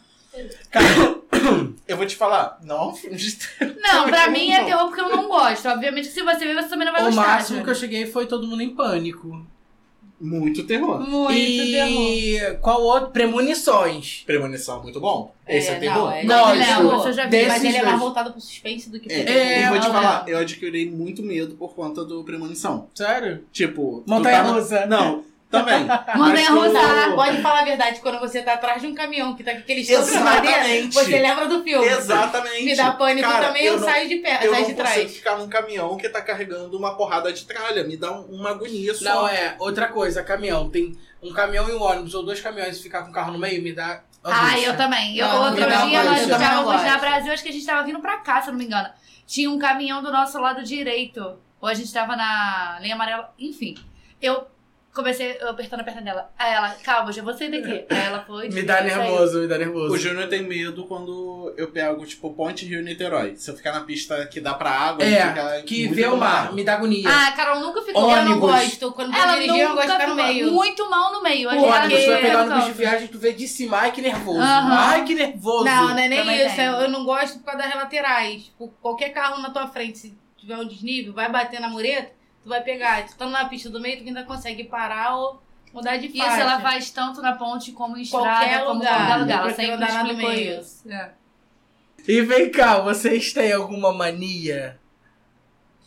Cara, 0.71 0.87
eu 1.87 1.97
vou 1.99 2.07
te 2.07 2.16
falar. 2.16 2.59
Não, 2.62 2.92
de 2.92 3.38
Não, 3.83 4.07
pra 4.09 4.31
mim 4.31 4.51
é 4.51 4.61
Não. 4.61 4.64
terror 4.66 4.87
porque 4.87 5.01
eu 5.03 5.09
não 5.11 5.29
gosto. 5.29 5.68
Obviamente, 5.68 6.09
se 6.09 6.23
você 6.23 6.47
ver, 6.47 6.55
você 6.55 6.68
também 6.71 6.87
não 6.87 6.92
vai 6.94 7.03
O 7.03 7.07
gostar. 7.07 7.21
máximo 7.27 7.49
Júlio. 7.59 7.64
que 7.64 7.71
eu 7.71 7.75
cheguei 7.75 8.07
foi 8.07 8.25
todo 8.27 8.47
mundo 8.47 8.62
em 8.62 8.75
pânico. 8.75 9.47
Muito 10.20 10.64
terror. 10.64 11.00
Muito 11.00 11.35
terror. 11.35 11.88
e 11.90 12.59
qual 12.61 12.83
outro? 12.83 13.11
Premonições. 13.11 14.22
Premonição 14.26 14.83
muito 14.83 15.00
bom. 15.00 15.33
Esse 15.46 15.70
é, 15.70 15.72
É, 15.72 15.78
terror. 15.78 16.04
não, 16.04 16.12
é- 16.12 16.24
Não, 16.24 16.54
Não, 16.85 17.07
eu 17.07 17.12
já 17.12 17.26
vi. 17.26 17.46
Mas 17.46 17.64
ele 17.64 17.76
é 17.76 17.83
mais 17.85 17.98
voltado 17.98 18.33
pro 18.33 18.40
suspense 18.40 18.90
do 18.90 18.98
que 19.00 19.09
pro 19.09 19.16
É, 19.16 19.22
terror. 19.24 19.66
e 19.66 19.70
vou 19.70 19.81
te 19.81 19.87
falar, 19.87 20.24
eu 20.28 20.38
adquiri 20.38 20.90
muito 20.90 21.22
medo 21.22 21.54
por 21.54 21.74
conta 21.74 22.04
do 22.04 22.22
Premonição. 22.24 22.88
Sério? 22.94 23.44
Tipo. 23.52 24.02
tu 24.07 24.11
Montanha 24.11 24.42
tá. 24.44 24.87
Não, 24.87 25.22
também. 25.51 25.87
Tu- 25.89 26.55
russa. 26.55 27.13
Pode 27.15 27.43
falar 27.43 27.61
a 27.61 27.65
verdade, 27.65 28.01
quando 28.01 28.19
você 28.21 28.43
tá 28.43 28.55
atrás 28.55 28.81
de 28.81 28.87
um 28.89 28.95
caminhão 28.95 29.35
que 29.35 29.43
tá 29.43 29.53
com 29.53 29.59
aquele 29.59 29.81
estofo 29.81 30.03
de 30.05 30.11
Exatamente. 30.11 30.45
madeira, 30.55 30.91
você 30.93 31.19
lembra 31.21 31.47
do 31.49 31.63
filme. 31.63 31.87
Exatamente. 31.87 32.65
Me 32.65 32.77
dá 32.77 32.93
pânico 32.93 33.29
Cara, 33.29 33.47
também, 33.49 33.65
eu, 33.65 33.79
não- 33.79 33.85
saio 33.87 34.09
de 34.09 34.17
pé, 34.17 34.35
Eu 34.35 34.39
saio 34.39 34.51
não 34.51 34.57
de 34.57 34.61
consigo 34.75 34.79
trás. 34.79 35.17
ficar 35.17 35.37
num 35.37 35.49
caminhão 35.49 35.97
que 35.97 36.09
tá 36.09 36.21
carregando 36.23 36.77
uma 36.77 36.97
porrada 36.97 37.33
de 37.33 37.45
tralha. 37.45 37.85
Me 37.85 37.97
dá 37.97 38.13
um- 38.13 38.25
uma 38.27 38.51
agonia 38.51 38.95
só. 38.95 39.05
Não, 39.05 39.29
é. 39.29 39.57
Outra 39.59 39.89
coisa, 39.89 40.23
caminhão. 40.23 40.69
Tem 40.71 40.97
um 41.23 41.33
caminhão 41.33 41.69
e 41.69 41.73
um 41.73 41.83
ônibus, 41.83 42.15
ou 42.15 42.23
dois 42.23 42.41
caminhões 42.41 42.79
e 42.79 42.83
ficar 42.83 43.03
com 43.03 43.11
o 43.11 43.13
carro 43.13 43.33
no 43.33 43.39
meio, 43.39 43.63
me 43.63 43.73
dá. 43.73 44.03
Ah, 44.25 44.49
angústia. 44.49 44.67
eu 44.67 44.77
também. 44.77 45.17
Eu, 45.17 45.27
Não, 45.29 45.43
outro 45.45 45.57
dia, 45.67 46.03
nós. 46.05 46.23
Eu 46.23 46.29
não 46.29 46.37
estávamos 46.37 46.83
na. 46.83 46.99
Brasil, 46.99 47.33
acho 47.33 47.43
que 47.43 47.49
a 47.49 47.53
gente 47.53 47.65
tava 47.65 47.83
vindo 47.85 48.01
pra 48.01 48.19
cá, 48.19 48.43
se 48.43 48.49
eu 48.49 48.53
não 48.53 48.59
me 48.59 48.67
engano. 48.67 48.89
Tinha 49.27 49.51
um 49.51 49.59
caminhão 49.59 50.03
do 50.03 50.11
nosso 50.13 50.39
lado 50.41 50.63
direito. 50.63 51.39
Ou 51.61 51.69
a 51.69 51.75
gente 51.75 51.93
tava 51.93 52.15
na 52.17 52.79
linha 52.81 52.95
amarela. 52.95 53.33
Enfim. 53.39 53.75
Eu 54.21 54.47
comecei 54.99 55.37
eu 55.41 55.49
apertando 55.51 55.81
a 55.81 55.85
perna 55.85 56.03
dela. 56.03 56.31
Aí 56.39 56.53
ela, 56.53 56.71
calma, 56.83 57.13
já 57.13 57.23
vou 57.23 57.33
sair 57.33 57.51
daqui. 57.51 57.87
Aí 57.89 58.07
ela 58.07 58.25
foi. 58.27 58.49
Me 58.49 58.63
dá 58.63 58.81
nervoso, 58.83 59.41
me 59.41 59.47
dá 59.47 59.57
nervoso. 59.59 59.95
O 59.95 59.99
Júnior 59.99 60.29
tem 60.29 60.43
medo 60.43 60.85
quando 60.87 61.55
eu 61.57 61.69
pego, 61.71 62.05
tipo, 62.05 62.33
Ponte 62.35 62.67
Rio 62.67 62.83
Niterói. 62.83 63.37
Se 63.37 63.51
eu 63.51 63.57
ficar 63.57 63.73
na 63.73 63.81
pista 63.83 64.27
que 64.27 64.41
dá 64.41 64.55
pra 64.55 64.71
água, 64.71 65.05
É, 65.05 65.29
fica 65.29 65.63
que 65.63 65.85
muito 65.87 65.95
vê 65.95 66.07
o 66.07 66.17
mar, 66.17 66.53
me 66.53 66.65
dá 66.65 66.75
agonia. 66.75 67.09
Ah, 67.09 67.33
Carol 67.33 67.61
nunca 67.61 67.81
ficou. 67.83 68.03
Ônibus. 68.05 68.25
Eu 68.25 68.31
não 68.31 68.41
gosto. 68.41 68.93
Quando 68.93 69.15
Ela 69.15 69.35
dirigir, 69.35 69.61
eu 69.61 69.69
nunca 69.71 69.75
gosto 69.83 69.87
de 69.87 69.93
ficar 69.95 70.07
no 70.09 70.15
meio. 70.15 70.53
muito 70.53 70.91
mal 70.91 71.13
no 71.13 71.23
meio. 71.23 71.51
Gente- 71.51 71.63
ônibus, 71.65 72.05
tu 72.05 72.11
vai 72.11 72.21
pegar 72.21 72.33
é, 72.39 72.43
ônibus 72.43 72.65
de 72.65 72.73
viagem, 72.73 73.09
tu 73.09 73.19
vê 73.19 73.33
de 73.33 73.49
cima, 73.49 73.77
ai 73.79 73.93
que 73.93 74.03
nervoso. 74.03 74.41
Aham. 74.41 74.77
Ai 74.79 75.05
que 75.05 75.15
nervoso. 75.15 75.65
Não, 75.65 75.89
não 75.91 75.99
é 75.99 76.09
nem 76.09 76.19
Também 76.21 76.47
isso. 76.47 76.57
tem. 76.57 76.65
Eu 76.67 76.89
não 76.91 77.05
gosto 77.05 77.39
por 77.39 77.45
causa 77.47 77.63
das 77.63 77.75
laterais. 77.75 78.45
Tipo, 78.45 78.69
qualquer 78.83 79.11
carro 79.11 79.41
na 79.41 79.51
tua 79.51 79.67
frente, 79.69 79.99
se 79.99 80.19
tiver 80.37 80.57
um 80.57 80.67
desnível, 80.67 81.13
vai 81.13 81.31
bater 81.31 81.61
na 81.61 81.69
mureta, 81.69 82.11
tu 82.42 82.48
vai 82.48 82.62
pegar. 82.62 83.07
Tu 83.07 83.16
tá 83.16 83.27
na 83.27 83.44
pista 83.46 83.68
do 83.70 83.81
meio, 83.81 83.98
tu 84.03 84.07
ainda 84.07 84.24
consegue 84.24 84.64
parar 84.64 85.16
ou 85.16 85.42
mudar 85.72 85.96
de 85.96 86.09
faixa. 86.09 86.33
Isso 86.33 86.40
ela 86.40 86.61
faz 86.61 86.90
tanto 86.90 87.20
na 87.22 87.33
ponte 87.37 87.72
como 87.72 87.96
em 87.96 88.03
estrada, 88.03 88.27
Qualquer 88.27 88.64
como 88.64 88.74
lugar. 88.81 88.96
qualquer 88.96 89.16
lugar. 89.16 89.38
Ela 89.40 89.55
sempre 89.55 89.72
andar 89.72 90.05
no 90.05 90.14
meio. 90.16 90.61
isso. 90.61 90.90
É. 90.90 91.11
E 92.07 92.20
vem 92.22 92.51
cá, 92.51 92.79
vocês 92.81 93.33
têm 93.33 93.53
alguma 93.53 93.92
mania 93.92 94.79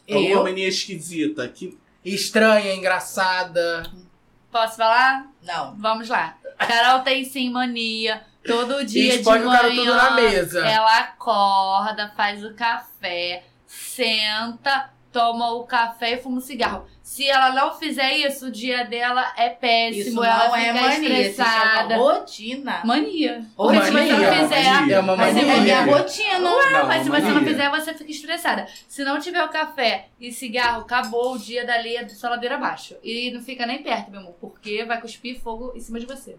Alguma 0.09 0.29
Eu? 0.29 0.43
mania 0.43 0.67
esquisita. 0.67 1.47
Que... 1.47 1.77
estranha, 2.03 2.73
engraçada? 2.75 3.83
Posso 4.51 4.75
falar? 4.77 5.27
Não. 5.41 5.75
Vamos 5.77 6.09
lá. 6.09 6.37
Carol 6.57 6.99
tem 7.01 7.23
sim 7.23 7.49
mania. 7.49 8.23
Todo 8.45 8.83
dia 8.85 9.13
de 9.13 9.17
expõe 9.19 9.39
o 9.41 9.51
cara 9.51 9.69
manhã. 9.69 9.75
tudo 9.83 9.95
na 9.95 10.11
mesa. 10.11 10.67
Ela 10.67 10.99
acorda, 10.99 12.11
faz 12.17 12.43
o 12.43 12.53
café, 12.55 13.43
senta, 13.67 14.91
toma 15.11 15.51
o 15.51 15.63
café 15.63 16.13
e 16.13 16.17
fuma 16.17 16.37
um 16.37 16.41
cigarro. 16.41 16.85
Se 17.03 17.27
ela 17.27 17.51
não 17.51 17.73
fizer 17.77 18.13
isso, 18.17 18.47
o 18.47 18.51
dia 18.51 18.85
dela 18.85 19.33
é 19.35 19.49
péssimo. 19.49 20.01
Isso 20.21 20.23
ela 20.23 20.47
não 20.47 20.55
é 20.55 20.71
mania, 20.71 20.91
isso 20.91 21.01
estressada. 21.41 21.95
chama 21.95 22.03
rotina. 22.13 22.81
Mania. 22.85 23.45
Ou 23.57 23.67
Porque 23.69 23.85
se 23.85 23.91
você 23.91 23.97
mania, 24.11 24.31
não 24.31 24.43
fizer. 24.49 24.63
mania. 24.73 24.95
É 24.95 24.99
uma 24.99 25.15
Mas 25.17 25.33
Mas 25.35 25.43
é 25.43 25.47
mania. 25.47 25.61
minha 25.83 25.97
rotina. 25.97 26.39
Não, 26.39 26.87
Mas 26.87 27.03
se 27.03 27.09
você 27.09 27.21
não 27.21 27.33
mania. 27.33 27.49
fizer, 27.49 27.69
você 27.69 27.93
fica 27.93 28.11
estressada. 28.11 28.67
Se 28.87 29.03
não 29.03 29.19
tiver 29.19 29.43
o 29.43 29.49
café 29.49 30.07
e 30.19 30.31
cigarro, 30.31 30.81
acabou 30.81 31.33
o 31.33 31.39
dia 31.39 31.65
dali 31.65 31.97
é 31.97 32.07
sua 32.07 32.29
ladeira 32.29 32.55
abaixo. 32.55 32.95
E 33.03 33.31
não 33.31 33.41
fica 33.41 33.65
nem 33.65 33.83
perto, 33.83 34.09
meu 34.11 34.21
amor, 34.21 34.35
porque 34.39 34.85
vai 34.85 35.01
cuspir 35.01 35.39
fogo 35.41 35.73
em 35.75 35.79
cima 35.81 35.99
de 35.99 36.05
você. 36.05 36.37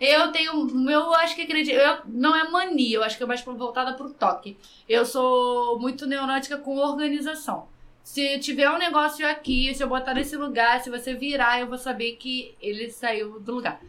Eu 0.00 0.32
tenho. 0.32 0.52
o 0.52 0.74
Meu, 0.74 1.14
acho 1.14 1.34
que 1.34 1.42
acredito. 1.42 1.74
Eu, 1.74 1.98
não 2.06 2.34
é 2.34 2.48
mania, 2.48 2.96
eu 2.96 3.02
acho 3.02 3.16
que 3.16 3.22
é 3.22 3.26
mais 3.26 3.42
voltada 3.42 3.94
pro 3.94 4.12
toque. 4.12 4.56
Eu 4.88 5.04
sou 5.04 5.78
muito 5.78 6.06
neurótica 6.06 6.58
com 6.58 6.76
organização. 6.76 7.68
Se 8.02 8.38
tiver 8.40 8.68
um 8.68 8.78
negócio 8.78 9.26
aqui, 9.26 9.72
se 9.74 9.82
eu 9.82 9.88
botar 9.88 10.14
nesse 10.14 10.36
lugar, 10.36 10.80
se 10.80 10.90
você 10.90 11.14
virar, 11.14 11.60
eu 11.60 11.68
vou 11.68 11.78
saber 11.78 12.16
que 12.16 12.56
ele 12.60 12.90
saiu 12.90 13.38
do 13.38 13.54
lugar. 13.54 13.80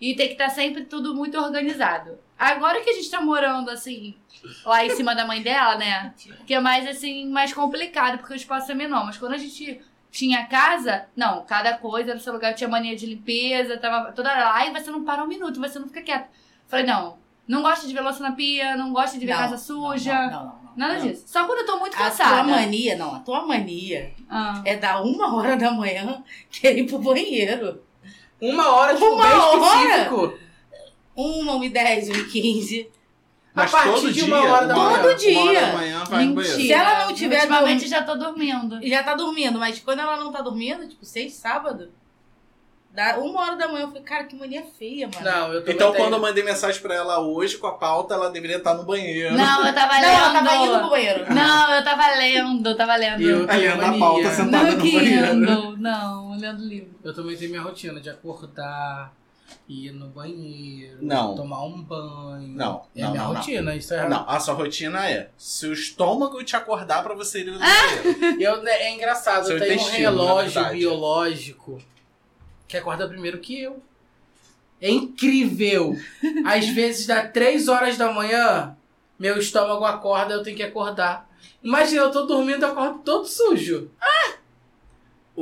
E 0.00 0.14
tem 0.14 0.26
que 0.28 0.32
estar 0.32 0.48
sempre 0.48 0.84
tudo 0.86 1.14
muito 1.14 1.38
organizado. 1.38 2.18
Agora 2.38 2.80
que 2.80 2.88
a 2.88 2.94
gente 2.94 3.10
tá 3.10 3.20
morando 3.20 3.70
assim, 3.70 4.16
lá 4.64 4.84
em 4.84 4.90
cima 4.90 5.14
da 5.14 5.26
mãe 5.26 5.42
dela, 5.42 5.76
né? 5.76 6.14
Que 6.46 6.54
é 6.54 6.60
mais 6.60 6.86
assim, 6.88 7.28
mais 7.28 7.52
complicado, 7.52 8.18
porque 8.18 8.32
o 8.32 8.36
espaço 8.36 8.72
é 8.72 8.74
menor. 8.74 9.04
Mas 9.04 9.18
quando 9.18 9.34
a 9.34 9.38
gente 9.38 9.78
tinha 10.10 10.46
casa, 10.46 11.06
não, 11.16 11.44
cada 11.44 11.74
coisa 11.78 12.14
no 12.14 12.20
seu 12.20 12.32
lugar 12.32 12.52
eu 12.52 12.56
tinha 12.56 12.68
mania 12.68 12.96
de 12.96 13.06
limpeza, 13.06 13.78
tava 13.78 14.12
toda 14.12 14.30
hora 14.30 14.44
lá, 14.44 14.66
e 14.66 14.70
você 14.72 14.90
não 14.90 15.04
para 15.04 15.22
um 15.22 15.26
minuto, 15.28 15.60
você 15.60 15.78
não 15.78 15.86
fica 15.86 16.02
quieto. 16.02 16.28
Falei, 16.68 16.84
não, 16.86 17.18
não 17.46 17.62
gosto 17.62 17.86
de 17.86 17.94
ver 17.94 18.00
louça 18.00 18.22
na 18.22 18.32
pia, 18.32 18.76
não 18.76 18.92
gosto 18.92 19.18
de 19.18 19.26
ver 19.26 19.32
Não, 19.32 19.38
casa 19.38 19.56
suja. 19.58 20.12
Não, 20.14 20.22
não, 20.30 20.30
não, 20.30 20.44
não. 20.44 20.60
Nada 20.76 20.94
Não. 20.98 21.06
disso. 21.08 21.24
Só 21.26 21.44
quando 21.46 21.58
eu 21.60 21.66
tô 21.66 21.78
muito 21.78 21.94
A 21.94 21.98
tua 21.98 22.06
cansada. 22.10 22.42
mania, 22.44 22.96
não, 22.96 23.14
a 23.14 23.18
tua 23.18 23.44
mania 23.46 24.12
Ah. 24.28 24.62
é 24.64 24.76
dar 24.76 25.02
uma 25.02 25.34
hora 25.36 25.56
da 25.56 25.70
manhã 25.72 26.22
querer 26.50 26.78
ir 26.80 26.86
pro 26.86 26.98
banheiro. 27.00 27.82
Uma 28.40 28.68
hora, 28.70 28.94
tipo, 28.94 29.04
Uma 29.06 29.22
bem 29.28 29.32
hora? 29.36 29.78
específico. 29.80 30.38
Uma, 31.14 31.54
uma 31.56 31.66
e 31.66 31.70
dez, 31.70 32.08
uma 32.08 32.18
e 32.18 32.24
quinze. 32.24 32.90
A 33.54 33.62
Mas 33.62 33.70
partir 33.72 33.90
todo 33.90 34.06
de 34.06 34.12
dia, 34.12 34.24
uma 34.26 34.52
hora 34.52 34.66
da 34.66 34.76
manhã. 34.76 35.02
Todo 35.02 35.16
dia. 35.16 35.60
Da 35.60 35.72
manhã 35.72 36.04
vai 36.04 36.26
banheiro. 36.28 36.56
Se 36.56 36.72
ela 36.72 37.04
não 37.06 37.14
tiver 37.14 37.36
Ultimamente 37.38 37.80
dorm- 37.80 37.90
já 37.90 38.02
tô 38.02 38.14
dormindo. 38.14 38.78
Já 38.88 39.02
tá 39.02 39.14
dormindo, 39.14 39.58
mas 39.58 39.78
quando 39.80 39.98
ela 39.98 40.16
não 40.16 40.30
tá 40.30 40.40
dormindo, 40.40 40.86
tipo, 40.88 41.04
seis 41.04 41.34
sábado, 41.34 41.90
dá 42.92 43.18
uma 43.18 43.40
hora 43.40 43.56
da 43.56 43.66
manhã, 43.66 43.82
eu 43.82 43.88
falei, 43.88 44.02
cara, 44.04 44.24
que 44.24 44.36
mania 44.36 44.62
feia, 44.78 45.08
mano. 45.12 45.24
Não, 45.28 45.52
eu 45.52 45.64
Então, 45.66 45.92
quando 45.92 46.12
eu 46.12 46.20
mandei 46.20 46.44
mensagem 46.44 46.80
pra 46.80 46.94
ela 46.94 47.18
hoje 47.18 47.58
com 47.58 47.66
a 47.66 47.72
pauta, 47.72 48.14
ela 48.14 48.30
deveria 48.30 48.58
estar 48.58 48.74
no 48.74 48.84
banheiro. 48.84 49.34
Não, 49.36 49.66
eu 49.66 49.74
tava 49.74 49.94
Não, 49.94 50.00
lendo. 50.00 50.12
ela 50.12 50.32
tava 50.32 50.56
indo 50.56 50.78
pro 50.78 50.90
banheiro. 50.90 51.34
Não, 51.34 51.74
eu 51.74 51.84
tava 51.84 52.06
lendo, 52.16 52.76
tava 52.76 52.96
lendo. 52.96 53.22
Eu 53.22 53.38
Ali 53.50 53.60
tenho 53.62 53.76
na 53.76 53.86
mania. 53.88 53.98
pauta, 54.00 54.30
sentada 54.30 54.64
Não 54.64 54.76
no 54.76 54.92
banheiro. 54.92 55.26
lendo, 55.34 55.76
não, 55.76 56.36
lendo 56.38 56.62
livro. 56.64 56.90
Eu 57.02 57.12
também 57.14 57.36
tenho 57.36 57.50
minha 57.50 57.62
rotina 57.62 58.00
de 58.00 58.10
acordar, 58.10 59.12
ir 59.68 59.92
no 59.92 60.08
banheiro, 60.08 60.98
Não. 61.00 61.34
tomar 61.34 61.62
um 61.64 61.80
banho. 61.80 62.48
Não, 62.56 62.82
É 62.94 63.00
não, 63.02 63.08
a 63.08 63.10
minha 63.12 63.22
não, 63.24 63.28
não. 63.32 63.36
rotina, 63.40 63.74
isso 63.76 63.94
é. 63.94 64.08
Não, 64.08 64.28
a 64.28 64.40
sua 64.40 64.54
rotina 64.54 65.08
é 65.08 65.30
se 65.38 65.66
o 65.66 65.72
estômago 65.72 66.42
te 66.44 66.56
acordar 66.56 67.02
pra 67.02 67.14
você 67.14 67.40
ir 67.40 67.44
no 67.46 67.58
Ah! 67.62 67.66
banheiro. 68.10 68.40
Eu, 68.42 68.62
né, 68.62 68.70
é 68.72 68.94
engraçado, 68.94 69.46
Seu 69.46 69.58
eu 69.58 69.66
tenho 69.66 69.80
um 69.80 69.90
relógio 69.90 70.68
biológico 70.70 71.80
que 72.68 72.76
acorda 72.76 73.08
primeiro 73.08 73.38
que 73.38 73.60
eu. 73.60 73.82
É 74.80 74.88
incrível. 74.90 75.94
Às 76.44 76.66
vezes 76.68 77.06
dá 77.06 77.26
3 77.26 77.68
horas 77.68 77.96
da 77.98 78.12
manhã, 78.12 78.76
meu 79.18 79.38
estômago 79.38 79.84
acorda, 79.84 80.34
eu 80.34 80.42
tenho 80.42 80.56
que 80.56 80.62
acordar. 80.62 81.28
Imagina, 81.62 82.02
eu 82.02 82.10
tô 82.10 82.22
dormindo, 82.24 82.64
eu 82.64 82.70
acordo 82.72 83.00
todo 83.00 83.26
sujo. 83.26 83.90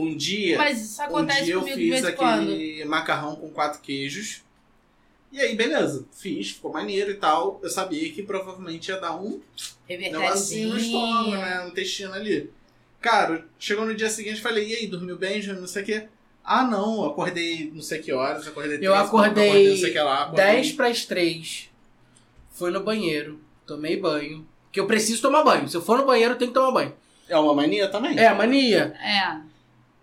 Um 0.01 0.17
dia, 0.17 0.57
Mas 0.59 0.81
isso 0.81 1.01
um 1.01 1.05
acontece 1.05 1.45
dia 1.45 1.55
eu 1.55 1.61
comigo 1.61 1.77
de 1.79 1.83
fiz 1.91 2.01
vez 2.03 2.15
em 2.15 2.17
quando. 2.17 2.43
aquele 2.53 2.85
macarrão 2.85 3.37
com 3.37 3.49
quatro 3.51 3.81
queijos. 3.81 4.43
E 5.31 5.41
aí, 5.41 5.55
beleza, 5.55 6.07
fiz, 6.13 6.51
ficou 6.53 6.73
maneiro 6.73 7.11
e 7.11 7.15
tal. 7.15 7.61
Eu 7.63 7.69
sabia 7.69 8.11
que 8.13 8.23
provavelmente 8.23 8.89
ia 8.89 8.97
dar 8.99 9.15
um 9.21 9.41
negocinho 9.89 10.71
no 10.71 10.79
estômago, 10.79 11.31
né? 11.33 11.61
No 11.63 11.69
intestino 11.69 12.15
ali. 12.15 12.51
Cara, 13.01 13.45
chegou 13.59 13.85
no 13.85 13.95
dia 13.95 14.09
seguinte 14.11 14.41
falei, 14.41 14.69
e 14.69 14.75
aí, 14.75 14.87
dormiu 14.87 15.17
bem, 15.19 15.41
Júnior? 15.43 15.61
Não 15.61 15.69
sei 15.69 15.83
o 15.83 15.87
quê. 15.87 16.09
Ah, 16.43 16.65
não, 16.65 17.03
eu 17.05 17.11
acordei 17.11 17.71
não 17.75 17.83
sei 17.83 17.99
que 17.99 18.11
horas, 18.13 18.47
eu 18.47 18.53
acordei 18.53 18.77
Eu 18.77 18.93
três, 18.93 18.97
acordei 19.07 19.49
acordei 19.49 19.71
não 19.71 19.77
sei 19.77 19.93
que 19.93 19.99
lá. 19.99 20.23
acordei- 20.23 20.45
10 20.47 20.73
para 20.73 20.89
as 20.89 21.05
3. 21.05 21.69
Fui 22.51 22.71
no 22.71 22.81
banheiro, 22.83 23.39
tomei 23.67 23.97
banho. 24.01 24.47
Que 24.73 24.81
eu 24.81 24.87
preciso 24.87 25.21
tomar 25.23 25.43
banho. 25.45 25.69
Se 25.69 25.77
eu 25.77 25.83
for 25.83 25.99
no 25.99 26.07
banheiro, 26.07 26.33
eu 26.35 26.39
tenho 26.39 26.51
que 26.51 26.55
tomar 26.55 26.73
banho. 26.73 26.95
É 27.29 27.37
uma 27.39 27.53
mania 27.55 27.89
também? 27.89 28.19
É, 28.19 28.33
mania. 28.33 28.95
É. 28.99 29.48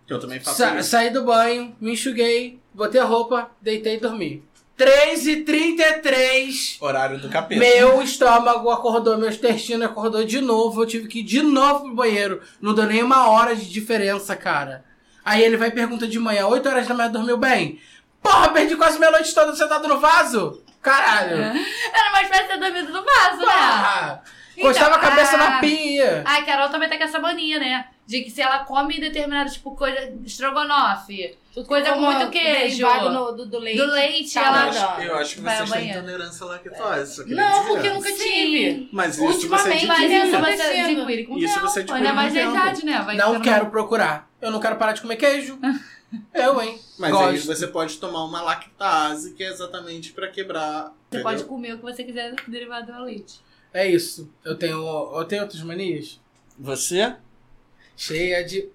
Que 0.06 0.14
eu 0.14 0.20
também 0.20 0.40
faço 0.40 0.58
Sa 0.58 0.76
isso. 0.76 0.90
saí 0.90 1.10
do 1.10 1.24
banho, 1.24 1.76
me 1.82 1.94
enxuguei, 1.94 2.60
botei 2.74 3.02
a 3.02 3.06
roupa, 3.06 3.50
deitei 3.62 3.96
e 3.96 4.00
dormi. 4.00 4.44
3h33. 4.78 6.78
Horário 6.82 7.18
do 7.20 7.30
capeta. 7.30 7.60
Meu 7.60 8.02
estômago 8.02 8.70
acordou, 8.70 9.18
meu 9.18 9.30
intestino 9.30 9.86
acordou 9.86 10.24
de 10.26 10.42
novo. 10.42 10.84
Eu 10.84 10.88
tive 10.88 11.08
que 11.08 11.20
ir 11.20 11.24
de 11.24 11.42
novo 11.42 11.86
pro 11.86 11.96
banheiro. 11.96 12.42
Não 12.62 12.74
deu 12.74 12.86
nem 12.86 13.02
uma 13.02 13.30
hora 13.30 13.56
de 13.56 13.70
diferença, 13.72 14.36
cara. 14.36 14.84
Aí 15.24 15.42
ele 15.44 15.56
vai 15.58 15.70
e 15.70 15.72
pergunta 15.72 16.06
de 16.08 16.20
manhã: 16.20 16.46
8 16.48 16.68
horas 16.70 16.88
da 16.88 16.94
manhã 16.94 17.10
dormiu 17.12 17.38
bem? 17.38 17.80
Porra, 18.22 18.50
perdi 18.50 18.76
quase 18.76 18.98
minha 19.00 19.12
noite 19.12 19.34
toda 19.34 19.56
sentado 19.56 19.88
no 19.88 20.00
vaso? 20.00 20.62
Caralho. 20.82 21.38
Era 21.38 22.12
mais 22.12 22.28
fácil 22.28 22.48
ter 22.48 22.60
dormido 22.60 22.92
no 22.92 23.04
vaso, 23.04 23.46
né? 23.46 24.20
Encostava 24.58 24.96
a 24.96 24.98
Então, 24.98 25.10
cabeça 25.10 25.36
a- 25.36 25.38
na 25.38 25.60
pia. 25.60 26.24
A 26.26 26.42
Carol 26.44 26.70
também 26.70 26.88
tá 26.90 26.98
com 26.98 27.04
essa 27.04 27.20
mania, 27.20 27.60
né? 27.60 27.88
De 28.08 28.22
que 28.22 28.30
se 28.30 28.42
ela 28.42 28.60
come 28.60 29.00
determinado 29.00 29.52
tipo 29.52 29.76
coisa, 29.76 30.14
estrogonofe, 30.24 31.36
Tudo 31.54 31.68
Coisa 31.68 31.94
com 31.94 32.02
muito 32.02 32.30
queijo. 32.32 32.86
no- 33.10 33.32
do, 33.32 33.46
do 33.46 33.60
leite. 33.60 33.78
do 33.78 33.86
leite, 33.88 34.34
Tá, 34.34 34.42
Eu 34.42 34.46
ela. 34.48 34.66
mas- 34.66 34.78
acho, 34.78 35.02
eu 35.04 35.16
acho 35.16 35.36
que 35.36 35.42
vocês 35.42 35.72
têm 35.72 35.90
intolerância 35.90 36.46
à 36.46 36.50
lactose. 36.50 37.34
Não, 37.34 37.66
porque 37.68 37.88
eu 37.88 37.94
nunca 37.94 38.12
tive. 38.14 38.90
Mas 38.92 39.14
isso 39.16 39.22
você 39.26 39.34
Ultimamente, 39.36 39.86
Mas 39.88 40.00
adquire. 40.02 40.28
isso 40.28 40.38
você 40.38 40.64
adquire 40.64 41.24
com 41.26 41.38
Isso 41.38 41.60
você 41.62 41.80
adquire 41.80 41.98
ainda 41.98 42.14
mais 42.14 42.34
tempo. 42.34 42.52
idade, 42.52 42.86
né? 42.86 43.02
Vai 43.06 43.16
Não 43.16 43.40
quero 43.40 43.68
procurar. 43.68 44.30
Eu 44.42 44.52
não 44.52 44.60
quero 44.60 44.76
parar 44.76 44.92
de 44.92 45.02
comer 45.02 45.16
queijo. 45.16 45.58
Eu, 46.34 46.62
hein? 46.62 46.78
Mas 47.00 47.12
Gosto. 47.12 47.30
aí 47.30 47.38
você 47.40 47.68
pode 47.68 47.98
tomar 47.98 48.24
uma 48.26 48.42
lactase, 48.42 49.34
que 49.34 49.44
é 49.44 49.48
exatamente 49.48 50.12
pra 50.14 50.28
quebrar. 50.28 50.84
Você 51.10 51.18
entendeu? 51.20 51.24
pode 51.24 51.44
comer 51.46 51.74
o 51.74 51.78
que 51.78 51.84
você 51.84 52.04
quiser 52.04 52.36
derivado 52.48 52.92
do 52.92 53.02
leite. 53.04 53.40
É 53.76 53.86
isso. 53.88 54.32
Eu 54.46 54.56
tenho, 54.56 54.78
eu 55.16 55.26
tenho 55.26 55.42
outras 55.42 55.62
manias. 55.62 56.20
Você? 56.58 57.14
Cheia 57.98 58.44
de. 58.46 58.70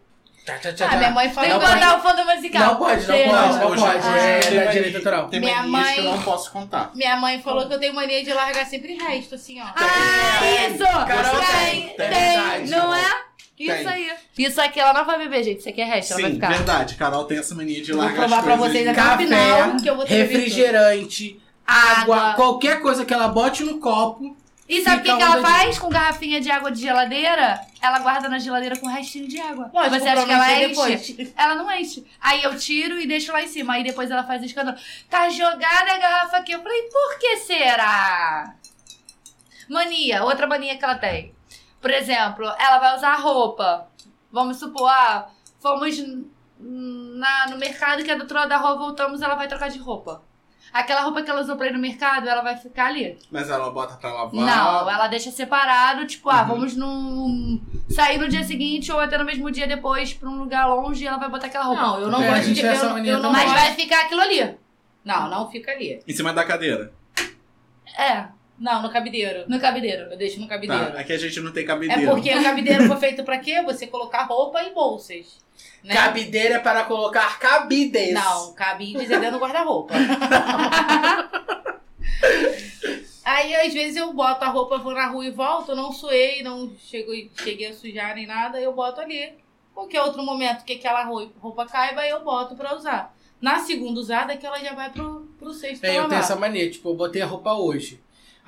Tchá, 0.45 0.59
tchá, 0.59 0.73
tchá, 0.73 0.89
Ah, 0.91 0.97
minha 0.97 1.11
mãe 1.11 1.31
fala 1.31 1.47
Tem 1.49 1.59
que 1.59 1.65
Não 1.67 1.75
botar 1.75 1.97
o 1.97 2.01
fundo 2.03 2.25
musical. 2.35 2.67
Não 2.67 2.77
pode, 2.77 3.07
não 3.07 3.15
pode, 3.19 3.59
não 3.59 3.71
hoje- 3.71 3.83
pode. 3.83 3.97
hoje 3.99 4.19
É 4.19 4.41
da 4.41 4.51
mania- 4.57 4.71
direita 4.73 4.99
autoral. 4.99 5.29
Tem 5.29 5.41
Minha 5.41 5.63
manias 5.63 5.71
mãe- 5.73 5.95
que 5.95 6.01
eu 6.01 6.05
não 6.05 6.23
posso 6.23 6.51
contar. 6.53 6.91
Minha 6.95 7.17
mãe 7.17 7.43
falou 7.43 7.67
que 7.67 7.75
eu 7.75 7.79
tenho 7.79 7.95
mania 7.95 8.23
de 8.25 8.33
largar 8.33 8.67
sempre 8.67 8.95
resto, 8.95 9.35
assim, 9.35 9.61
ó. 9.61 9.65
Ah, 9.65 10.69
isso! 10.69 10.79
Carol 10.85 11.41
tem, 11.41 11.89
tem, 11.97 12.67
não 12.69 12.95
é? 12.95 13.25
Isso 13.59 13.75
Tem. 13.75 13.87
aí. 13.89 14.13
Isso 14.39 14.61
aqui 14.61 14.81
ela 14.81 14.93
não 14.95 15.05
vai 15.05 15.19
beber, 15.19 15.45
gente. 15.45 15.61
Isso 15.61 15.69
aqui 15.69 15.81
é 15.83 15.85
resto, 15.85 16.13
ela 16.13 16.21
vai 16.23 16.31
Sim, 16.31 16.37
ficar. 16.37 16.49
verdade. 16.49 16.95
Carol 16.95 17.25
tem 17.25 17.39
essa 17.39 17.55
mania 17.55 17.83
de 17.83 17.91
Eu 17.91 17.97
vou 17.97 18.05
largar 18.07 18.25
as 18.25 18.29
provar 18.31 18.43
pra 18.43 18.57
coisas 18.57 18.73
vocês 18.73 18.89
até 18.89 19.01
o 19.01 19.05
Café, 19.05 19.23
final 19.25 19.77
que 19.77 19.91
eu 19.91 19.97
vou 19.97 20.07
ter 20.07 20.15
refrigerante, 20.15 21.41
água, 21.67 22.17
Água. 22.17 22.35
qualquer 22.37 22.81
coisa 22.81 23.05
que 23.05 23.13
ela 23.13 23.29
bote 23.29 23.63
no 23.63 23.79
copo. 23.79 24.35
E 24.71 24.83
sabe 24.85 25.01
o 25.01 25.03
que, 25.03 25.17
que 25.17 25.23
ela 25.23 25.43
faz 25.43 25.79
com 25.79 25.89
garrafinha 25.89 26.41
de 26.41 26.49
água 26.51 26.71
de 26.71 26.81
geladeira? 26.81 27.61
Ela 27.83 27.99
guarda 27.99 28.29
na 28.29 28.39
geladeira 28.39 28.79
com 28.79 28.87
restinho 28.87 29.27
de 29.27 29.41
água. 29.41 29.69
Lógico, 29.75 29.99
Você 29.99 30.09
acha 30.09 30.25
que 30.25 30.33
ela 30.33 30.53
encher 30.53 30.71
enche? 30.71 31.13
depois. 31.13 31.35
Ela 31.37 31.55
não 31.57 31.73
enche. 31.73 32.07
Aí 32.21 32.43
eu 32.45 32.57
tiro 32.57 33.01
e 33.01 33.07
deixo 33.07 33.33
lá 33.33 33.43
em 33.43 33.49
cima. 33.49 33.73
Aí 33.73 33.83
depois 33.83 34.11
ela 34.11 34.23
faz 34.23 34.41
o 34.41 34.45
escândalo. 34.45 34.79
Tá 35.09 35.29
jogada 35.29 35.93
a 35.93 35.99
garrafa 35.99 36.37
aqui. 36.37 36.53
Eu 36.53 36.63
falei, 36.63 36.83
por 36.83 37.19
que 37.19 37.37
será? 37.39 38.55
Mania, 39.69 40.23
outra 40.25 40.47
mania 40.47 40.79
que 40.79 40.85
ela 40.85 40.95
tem. 40.97 41.35
Por 41.81 41.91
exemplo, 41.91 42.45
ela 42.59 42.79
vai 42.79 42.97
usar 42.97 43.17
roupa. 43.17 43.89
Vamos 44.31 44.59
supor, 44.59 44.89
ah, 44.89 45.29
fomos 45.61 45.97
na, 46.61 47.49
no 47.49 47.57
mercado 47.59 48.05
que 48.05 48.11
é 48.11 48.15
do 48.15 48.23
outro 48.23 48.37
lado 48.37 48.49
da 48.49 48.57
rua, 48.59 48.77
voltamos, 48.77 49.23
ela 49.23 49.35
vai 49.35 49.49
trocar 49.49 49.71
de 49.71 49.79
roupa. 49.79 50.23
Aquela 50.73 51.01
roupa 51.03 51.23
que 51.23 51.31
ela 51.31 51.41
usou 51.41 51.57
pra 51.57 51.67
ir 51.67 51.73
no 51.73 51.79
mercado, 51.79 52.29
ela 52.29 52.43
vai 52.43 52.57
ficar 52.57 52.87
ali. 52.87 53.19
Mas 53.31 53.51
ela 53.51 53.71
bota 53.71 53.95
pra 53.97 54.13
lavar. 54.13 54.33
Não, 54.35 54.89
ela 54.91 55.09
deixa 55.09 55.31
separado, 55.31 56.07
tipo, 56.07 56.31
ah, 56.31 56.43
Uhum. 56.43 56.47
vamos 56.49 56.77
num. 56.77 57.61
sair 57.91 58.19
no 58.19 58.29
dia 58.29 58.45
seguinte 58.45 58.91
ou 58.93 59.01
até 59.01 59.19
no 59.19 59.25
mesmo 59.25 59.51
dia 59.51 59.67
depois 59.67 60.13
pra 60.15 60.29
um 60.29 60.39
lugar 60.39 60.67
longe 60.69 61.03
e 61.03 61.07
ela 61.07 61.19
vai 61.19 61.29
botar 61.29 61.47
aquela 61.49 61.65
roupa. 61.65 61.83
Não, 61.83 62.01
eu 62.01 62.09
não 62.09 62.23
É, 62.23 62.31
gosto 62.37 62.53
de... 62.53 62.65
essa 62.65 62.87
Eu, 62.87 62.91
mania 62.91 63.13
eu 63.15 63.19
não. 63.21 63.33
Mas 63.33 63.45
gosto- 63.45 63.57
vai 63.59 63.75
ficar 63.75 64.01
aquilo 64.03 64.21
ali. 64.21 64.55
Não, 65.05 65.29
não 65.29 65.51
fica 65.51 65.73
ali. 65.73 66.01
Em 66.07 66.13
cima 66.13 66.33
da 66.33 66.45
cadeira. 66.45 66.93
É, 67.99 68.27
Não, 68.61 68.83
no 68.83 68.91
cabideiro. 68.91 69.45
no 69.49 69.59
cabideiro. 69.59 70.03
Eu 70.11 70.19
deixo 70.19 70.39
no 70.39 70.47
cabideiro. 70.47 70.93
Tá, 70.93 71.01
aqui 71.01 71.15
a 71.15 71.19
gente 71.19 71.41
não 71.41 71.51
tem 71.51 71.65
É 71.65 71.67
cabideiro. 71.67 72.11
porque 72.11 72.31
o 72.31 72.43
cabideiro 72.43 72.87
foi 72.87 72.97
feito 72.99 73.25
pra 73.25 73.39
quê? 73.39 73.63
Você 73.63 73.87
colocar 73.87 74.25
roupa 74.25 74.63
e 74.63 74.75
bolsas. 74.75 75.39
Né? 75.83 75.95
Cabideira 75.95 76.57
é 76.57 76.59
para 76.59 76.85
colocar 76.85 77.39
cabides. 77.39 78.13
Não, 78.13 78.53
cabides 78.53 79.11
é 79.11 79.19
dentro 79.19 79.39
do 79.39 79.43
guarda-roupa. 79.43 79.95
Aí, 83.25 83.55
às 83.55 83.73
vezes, 83.73 83.97
eu 83.97 84.13
boto 84.13 84.45
a 84.45 84.49
roupa, 84.49 84.77
vou 84.77 84.93
na 84.93 85.07
rua 85.07 85.25
e 85.25 85.31
volto, 85.31 85.71
eu 85.71 85.77
não 85.77 85.91
suei, 85.93 86.43
não 86.43 86.71
chego, 86.79 87.13
cheguei 87.43 87.69
a 87.69 87.73
sujar 87.73 88.15
nem 88.15 88.27
nada, 88.27 88.61
eu 88.61 88.75
boto 88.75 89.01
ali. 89.01 89.35
Qualquer 89.73 90.03
outro 90.03 90.23
momento 90.23 90.65
que 90.65 90.75
aquela 90.75 91.05
roupa, 91.05 91.65
caiba, 91.65 92.07
eu 92.07 92.23
boto 92.23 92.55
pra 92.57 92.75
usar. 92.75 93.15
Na 93.41 93.61
segunda 93.61 94.01
usada, 94.01 94.35
é 94.35 94.37
que 94.37 94.45
ela 94.45 94.59
já 94.59 94.75
vai 94.75 94.91
pro, 94.91 95.29
pro 95.39 95.53
pra 95.59 95.89
É, 95.89 95.99
eu 95.99 96.09
tenho 96.09 96.21
essa 96.21 96.37
mania, 96.37 96.71
tipo, 96.71 96.91
eu 96.91 96.95
botei 96.95 97.23
a 97.23 97.27
roupa 97.27 97.55
hoje. 97.55 98.01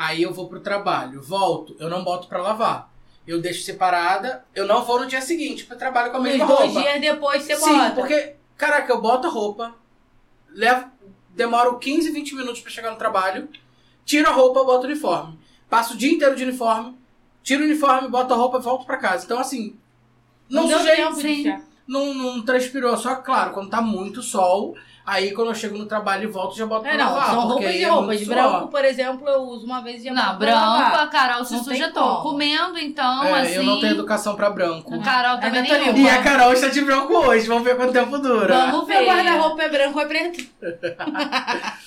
Aí 0.03 0.21
eu 0.21 0.35
vou 0.35 0.49
pro 0.49 0.59
trabalho, 0.59 1.23
volto, 1.23 1.77
eu 1.79 1.89
não 1.89 2.03
boto 2.03 2.27
pra 2.27 2.43
lavar. 2.43 2.91
Eu 3.25 3.41
deixo 3.41 3.63
separada, 3.63 4.45
eu 4.53 4.67
não 4.67 4.83
vou 4.85 4.99
no 4.99 5.07
dia 5.07 5.21
seguinte 5.21 5.65
pro 5.65 5.79
trabalho 5.79 6.11
com 6.11 6.17
a 6.17 6.21
mesma 6.21 6.45
dois 6.45 6.59
roupa. 6.59 6.81
dias 6.81 7.01
depois 7.01 7.45
você 7.45 7.55
Sim, 7.55 7.79
bota. 7.79 7.91
porque, 7.93 8.35
caraca, 8.57 8.93
eu 8.93 9.01
boto 9.01 9.29
a 9.29 9.31
roupa, 9.31 9.73
levo, 10.49 10.87
demoro 11.31 11.79
15, 11.79 12.11
20 12.11 12.35
minutos 12.35 12.61
pra 12.61 12.73
chegar 12.73 12.91
no 12.91 12.97
trabalho, 12.97 13.49
tiro 14.05 14.29
a 14.29 14.33
roupa, 14.33 14.65
boto 14.65 14.89
o 14.89 14.91
uniforme. 14.91 15.39
Passo 15.71 15.95
o 15.95 15.97
dia 15.97 16.11
inteiro 16.11 16.35
de 16.35 16.43
uniforme, 16.43 16.99
tiro 17.45 17.63
o 17.63 17.65
uniforme, 17.65 18.09
boto 18.09 18.35
a 18.35 18.37
roupa 18.37 18.59
e 18.59 18.61
volto 18.61 18.85
pra 18.85 18.97
casa. 18.97 19.25
Então, 19.25 19.39
assim, 19.39 19.77
não, 20.51 20.67
deu 20.67 20.79
sujei, 20.81 21.55
não, 21.87 22.13
não 22.13 22.43
transpirou. 22.43 22.97
Só 22.97 23.15
claro, 23.15 23.53
quando 23.53 23.71
tá 23.71 23.81
muito 23.81 24.21
sol, 24.21 24.75
aí 25.05 25.33
quando 25.33 25.49
eu 25.49 25.55
chego 25.55 25.77
no 25.77 25.87
trabalho 25.87 26.25
e 26.25 26.27
volto, 26.33 26.57
já 26.57 26.65
boto 26.67 26.87
É, 26.87 26.95
pra 26.95 27.05
não, 27.05 27.15
lavar. 27.15 27.47
porque 27.49 27.85
roupas 27.87 28.17
de 28.19 28.23
é 28.23 28.27
suor. 28.27 28.37
branco, 28.37 28.69
por 28.69 28.85
exemplo, 28.85 29.29
eu 29.29 29.41
uso 29.43 29.67
uma 29.67 29.81
vez 29.81 30.01
e 30.03 30.05
já 30.07 30.13
Não, 30.13 30.39
branco, 30.39 30.59
a 30.97 31.07
Carol 31.09 31.45
se 31.45 31.59
suja 31.65 31.91
tô 31.91 32.01
como. 32.01 32.23
comendo, 32.23 32.79
então, 32.79 33.25
É, 33.25 33.43
assim. 33.43 33.55
eu 33.55 33.63
não 33.65 33.81
tenho 33.81 33.93
educação 33.95 34.37
pra 34.37 34.51
branco. 34.51 34.95
A 34.95 34.99
Carol 35.03 35.39
também 35.41 35.61
Ainda 35.63 35.75
tô 35.79 35.81
nenhuma. 35.85 35.99
E 35.99 36.09
a 36.11 36.23
Carol 36.23 36.53
está 36.53 36.69
de 36.69 36.81
branco 36.83 37.13
hoje, 37.15 37.47
vamos 37.47 37.65
ver 37.65 37.77
quanto 37.77 37.93
tempo 37.93 38.19
dura. 38.19 38.55
Vamos 38.67 38.87
Meu 38.87 38.99
ver. 38.99 39.07
guarda-roupa 39.07 39.63
é 39.63 39.69
branco 39.69 39.99
ou 39.99 40.05
é 40.05 40.09
preto? 40.09 40.47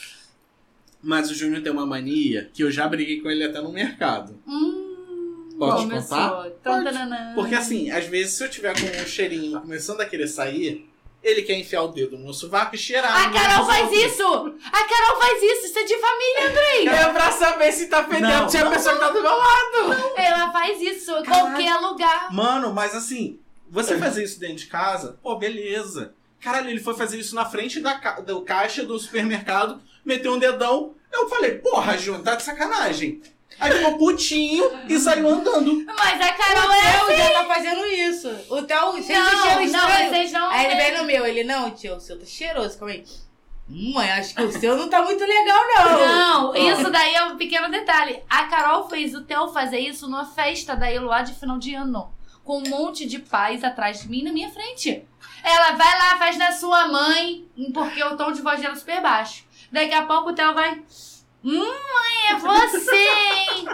Mas 1.01 1.30
o 1.30 1.36
Júnior 1.36 1.62
tem 1.62 1.71
uma 1.71 1.86
mania 1.86 2.49
que 2.54 2.63
eu 2.63 2.71
já 2.71 2.88
briguei 2.88 3.21
com 3.21 3.30
ele 3.30 3.43
até 3.43 3.62
no 3.62 3.71
mercado. 3.71 4.39
Hum, 4.47 5.56
Pode 5.60 5.84
começou. 5.84 6.17
contar? 6.17 6.49
Tan, 6.63 6.84
tananã. 6.84 7.34
Porque 7.36 7.54
assim, 7.54 7.91
às 7.91 8.06
vezes 8.08 8.34
se 8.34 8.43
eu 8.43 8.49
tiver 8.49 8.73
com 8.73 8.86
um 9.04 9.06
cheirinho 9.06 9.62
começando 9.62 10.01
a 10.01 10.06
querer 10.06 10.28
sair, 10.28 10.89
ele 11.25 11.41
quer 11.41 11.53
enfiar 11.59 11.81
o 11.83 11.88
dedo 11.89 12.17
no 12.17 12.33
sovaco 12.33 12.75
e 12.75 12.77
cheirar. 12.77 13.11
A 13.25 13.29
Carol 13.31 13.65
faz 13.65 13.79
sovaco. 13.89 13.95
isso! 13.95 14.55
A 14.71 14.83
Carol 14.85 15.19
faz 15.19 15.41
isso! 15.43 15.65
Isso 15.65 15.79
é 15.79 15.83
de 15.83 15.97
família, 15.97 16.49
Andrei! 16.49 16.88
É 16.88 17.11
pra 17.13 17.31
saber 17.31 17.71
se 17.71 17.88
tá 17.88 18.03
fedendo, 18.03 18.27
Não, 18.27 18.49
se 18.49 18.57
a 18.57 18.69
pessoa 18.69 18.93
que 18.95 19.01
tá 19.01 19.09
do 19.09 19.21
meu 19.21 19.31
lado. 19.38 20.13
Ela 20.15 20.51
faz 20.51 20.79
isso 20.81 21.11
em 21.17 21.25
qualquer 21.25 21.75
lugar. 21.77 22.31
Mano, 22.31 22.71
mas 22.73 22.93
assim, 22.95 23.39
você 23.69 23.97
fazer 23.97 24.23
isso 24.23 24.39
dentro 24.39 24.57
de 24.57 24.67
casa, 24.67 25.17
pô, 25.21 25.35
beleza. 25.35 26.13
Caralho, 26.39 26.69
ele 26.69 26.79
foi 26.79 26.93
fazer 26.93 27.17
isso 27.19 27.33
na 27.33 27.45
frente 27.45 27.79
da 27.79 27.95
ca- 27.97 28.19
do 28.19 28.41
caixa 28.41 28.83
do 28.83 28.97
supermercado, 28.99 29.81
meteu 30.05 30.33
um 30.33 30.38
dedão. 30.39 30.93
Eu 31.11 31.27
falei, 31.27 31.55
porra, 31.59 31.97
Júnior, 31.97 32.23
tá 32.23 32.35
de 32.35 32.43
sacanagem. 32.43 33.21
Aí 33.59 33.71
ficou 33.71 33.97
putinho 33.97 34.69
e 34.89 34.99
saiu 34.99 35.29
andando. 35.29 35.85
Mas 35.85 36.21
a 36.21 36.31
O 36.31 36.37
Carol 36.37 36.71
é 36.73 36.81
Theo 36.91 37.17
já 37.17 37.29
tá 37.31 37.45
fazendo 37.45 37.85
isso. 37.85 38.29
O 38.49 38.61
Theo 38.63 38.93
sente 38.93 39.07
cheiro 39.07 39.21
Não, 39.21 39.55
não, 39.55 39.65
estranho. 39.65 40.09
vocês 40.09 40.31
não. 40.31 40.49
Aí 40.49 40.65
ele 40.65 40.75
vem 40.75 40.97
no 40.97 41.03
meu, 41.05 41.25
ele, 41.25 41.43
não, 41.43 41.71
tio, 41.71 41.95
o 41.95 41.99
seu 41.99 42.19
tá 42.19 42.25
cheiroso, 42.25 42.77
calma 42.77 42.93
aí. 42.93 43.03
Hum, 43.69 43.93
mãe, 43.95 44.11
acho 44.11 44.35
que 44.35 44.43
o 44.43 44.51
seu 44.51 44.75
não 44.77 44.89
tá 44.89 45.01
muito 45.01 45.23
legal, 45.25 45.63
não. 45.75 46.07
Não, 46.53 46.55
isso 46.55 46.91
daí 46.91 47.15
é 47.15 47.23
um 47.25 47.37
pequeno 47.37 47.69
detalhe. 47.71 48.21
A 48.29 48.43
Carol 48.43 48.87
fez 48.89 49.15
o 49.15 49.21
Theo 49.23 49.47
fazer 49.47 49.79
isso 49.79 50.07
numa 50.07 50.25
festa 50.25 50.75
da 50.75 50.91
Eloá 50.91 51.21
de 51.23 51.33
final 51.33 51.57
de 51.57 51.73
ano. 51.73 52.13
Com 52.43 52.59
um 52.59 52.69
monte 52.69 53.07
de 53.07 53.17
pais 53.17 53.63
atrás 53.63 54.01
de 54.01 54.09
mim 54.09 54.19
e 54.19 54.23
na 54.25 54.31
minha 54.31 54.51
frente. 54.51 55.03
Ela 55.43 55.71
vai 55.71 55.97
lá, 55.97 56.17
faz 56.17 56.37
na 56.37 56.51
sua 56.51 56.87
mãe, 56.89 57.45
porque 57.73 58.03
o 58.03 58.15
tom 58.15 58.31
de 58.31 58.41
voz 58.41 58.59
dela 58.61 58.73
é 58.75 58.77
super 58.77 59.01
baixo. 59.01 59.43
Daqui 59.71 59.93
a 59.95 60.03
pouco 60.03 60.29
o 60.29 60.33
Theo 60.33 60.53
vai. 60.53 60.79
Hum, 61.45 61.60
mãe, 61.60 62.31
é 62.31 62.36
você, 62.38 62.95
hein? 62.95 63.67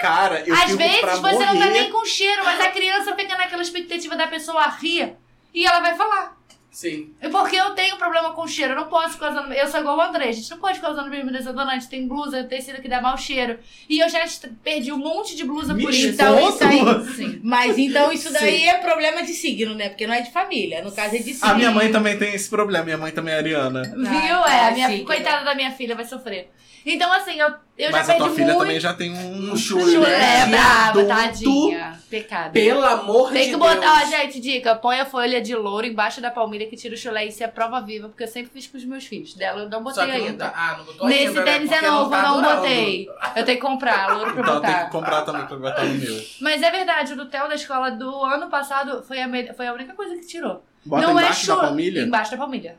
Cara, 0.00 0.40
eu 0.46 0.54
Às 0.54 0.72
vezes 0.76 1.00
você 1.00 1.20
morrer. 1.20 1.46
não 1.46 1.58
tá 1.58 1.66
nem 1.66 1.90
com 1.90 2.04
cheiro, 2.04 2.44
mas 2.44 2.60
a 2.60 2.70
criança 2.70 3.16
fica 3.16 3.36
naquela 3.36 3.62
expectativa 3.62 4.14
da 4.14 4.28
pessoa 4.28 4.68
rir 4.68 5.16
e 5.52 5.66
ela 5.66 5.80
vai 5.80 5.96
falar. 5.96 6.36
Sim. 6.72 7.12
Porque 7.30 7.54
eu 7.54 7.70
tenho 7.74 7.98
problema 7.98 8.32
com 8.32 8.46
cheiro, 8.48 8.72
eu 8.72 8.76
não 8.76 8.86
posso 8.88 9.10
ficar 9.12 9.30
usando. 9.30 9.52
Eu 9.52 9.68
sou 9.68 9.78
igual 9.80 9.98
o 9.98 10.00
André, 10.00 10.28
a 10.28 10.32
gente 10.32 10.50
não 10.50 10.56
pode 10.56 10.76
ficar 10.76 10.90
usando 10.92 11.10
mesmo 11.10 11.30
desodorante. 11.30 11.86
Tem 11.86 12.08
blusa, 12.08 12.44
tecido 12.44 12.80
que 12.80 12.88
dá 12.88 12.98
mau 12.98 13.16
cheiro. 13.18 13.58
E 13.86 14.00
eu 14.00 14.08
já 14.08 14.24
perdi 14.64 14.90
um 14.90 14.96
monte 14.96 15.36
de 15.36 15.44
blusa 15.44 15.74
Me 15.74 15.82
por 15.82 15.92
isso. 15.92 16.08
Então, 16.08 16.48
isso 16.48 16.64
aí. 16.64 16.80
Sim. 17.14 17.40
Mas 17.44 17.76
então 17.76 18.10
isso 18.10 18.32
daí 18.32 18.60
Sim. 18.60 18.68
é 18.68 18.78
problema 18.78 19.22
de 19.22 19.34
signo, 19.34 19.74
né? 19.74 19.90
Porque 19.90 20.06
não 20.06 20.14
é 20.14 20.22
de 20.22 20.32
família. 20.32 20.82
No 20.82 20.90
caso 20.90 21.14
é 21.14 21.18
de 21.18 21.34
signo. 21.34 21.50
A 21.50 21.54
minha 21.54 21.70
mãe 21.70 21.92
também 21.92 22.16
tem 22.18 22.32
esse 22.34 22.48
problema, 22.48 22.84
minha 22.86 22.96
mãe 22.98 23.12
também 23.12 23.34
é 23.34 23.36
ariana. 23.36 23.82
Viu? 23.82 24.02
Ah, 24.42 24.54
É, 24.54 24.60
a 24.60 24.68
tá, 24.68 24.70
minha, 24.70 24.88
sim, 24.88 25.04
coitada 25.04 25.44
da 25.44 25.54
minha 25.54 25.72
filha 25.72 25.94
vai 25.94 26.06
sofrer. 26.06 26.50
Então, 26.84 27.12
assim, 27.12 27.38
eu, 27.38 27.48
eu 27.78 27.92
Mas 27.92 28.06
já 28.08 28.14
a 28.14 28.16
perdi 28.16 28.18
tua 28.24 28.30
filha 28.30 28.46
muito. 28.46 28.58
também 28.58 28.80
já 28.80 28.92
tem 28.92 29.12
um 29.12 29.56
chulé 29.56 29.92
Chulé, 29.92 30.46
brava, 30.46 31.04
tadinha. 31.04 32.00
Pecado. 32.10 32.52
Pelo 32.52 32.84
amor 32.84 33.30
Tem 33.30 33.44
de 33.44 33.50
que 33.52 33.56
Deus. 33.56 33.74
botar, 33.76 34.02
ó, 34.02 34.06
gente, 34.06 34.40
dica, 34.40 34.74
põe 34.74 34.98
a 34.98 35.06
folha 35.06 35.40
de 35.40 35.54
louro 35.54 35.86
embaixo 35.86 36.20
da 36.20 36.28
palmilha 36.30 36.61
que 36.66 36.76
tira 36.76 36.94
o 36.94 36.98
chulé. 36.98 37.26
Isso 37.26 37.42
é 37.42 37.48
prova 37.48 37.80
viva, 37.80 38.08
porque 38.08 38.24
eu 38.24 38.28
sempre 38.28 38.50
fiz 38.52 38.66
com 38.66 38.76
os 38.78 38.84
meus 38.84 39.04
filhos. 39.04 39.34
Dela 39.34 39.62
eu 39.62 39.68
não 39.68 39.82
botei 39.82 40.04
que 40.04 40.18
não 40.18 40.26
ainda. 40.26 40.48
tá- 40.50 40.52
Ah, 40.56 40.76
não 40.78 40.84
botou 40.84 41.08
Nesse 41.08 41.26
ainda, 41.28 41.44
né? 41.44 41.52
tênis 41.52 41.72
é 41.72 41.80
novo, 41.82 42.10
tá 42.10 42.16
eu 42.18 42.22
não 42.42 42.42
botei. 42.56 43.08
Eu 43.36 43.44
tenho 43.44 43.58
que 43.58 43.62
comprar 43.66 44.06
louro 44.14 44.32
pra 44.32 44.42
Então 44.42 44.60
tem 44.60 44.70
botar. 44.70 44.84
que 44.86 44.90
comprar 44.92 45.22
também 45.22 45.46
pra 45.46 45.56
botar 45.56 45.84
no 45.84 45.94
meu. 45.94 46.24
Mas 46.40 46.62
é 46.62 46.70
verdade, 46.70 47.12
o 47.12 47.16
do 47.16 47.26
Theo 47.26 47.48
da 47.48 47.54
escola 47.54 47.90
do 47.90 48.24
ano 48.24 48.48
passado 48.48 49.02
foi 49.02 49.20
a, 49.20 49.28
me- 49.28 49.52
foi 49.54 49.66
a 49.66 49.72
única 49.72 49.94
coisa 49.94 50.14
que 50.16 50.26
tirou. 50.26 50.64
Bota 50.84 51.02
não 51.06 51.12
embaixo 51.12 51.28
é 51.28 51.54
da 51.54 51.54
chu- 51.54 51.60
palmilha? 51.60 52.00
Embaixo 52.02 52.30
da 52.32 52.36
palmilha. 52.36 52.76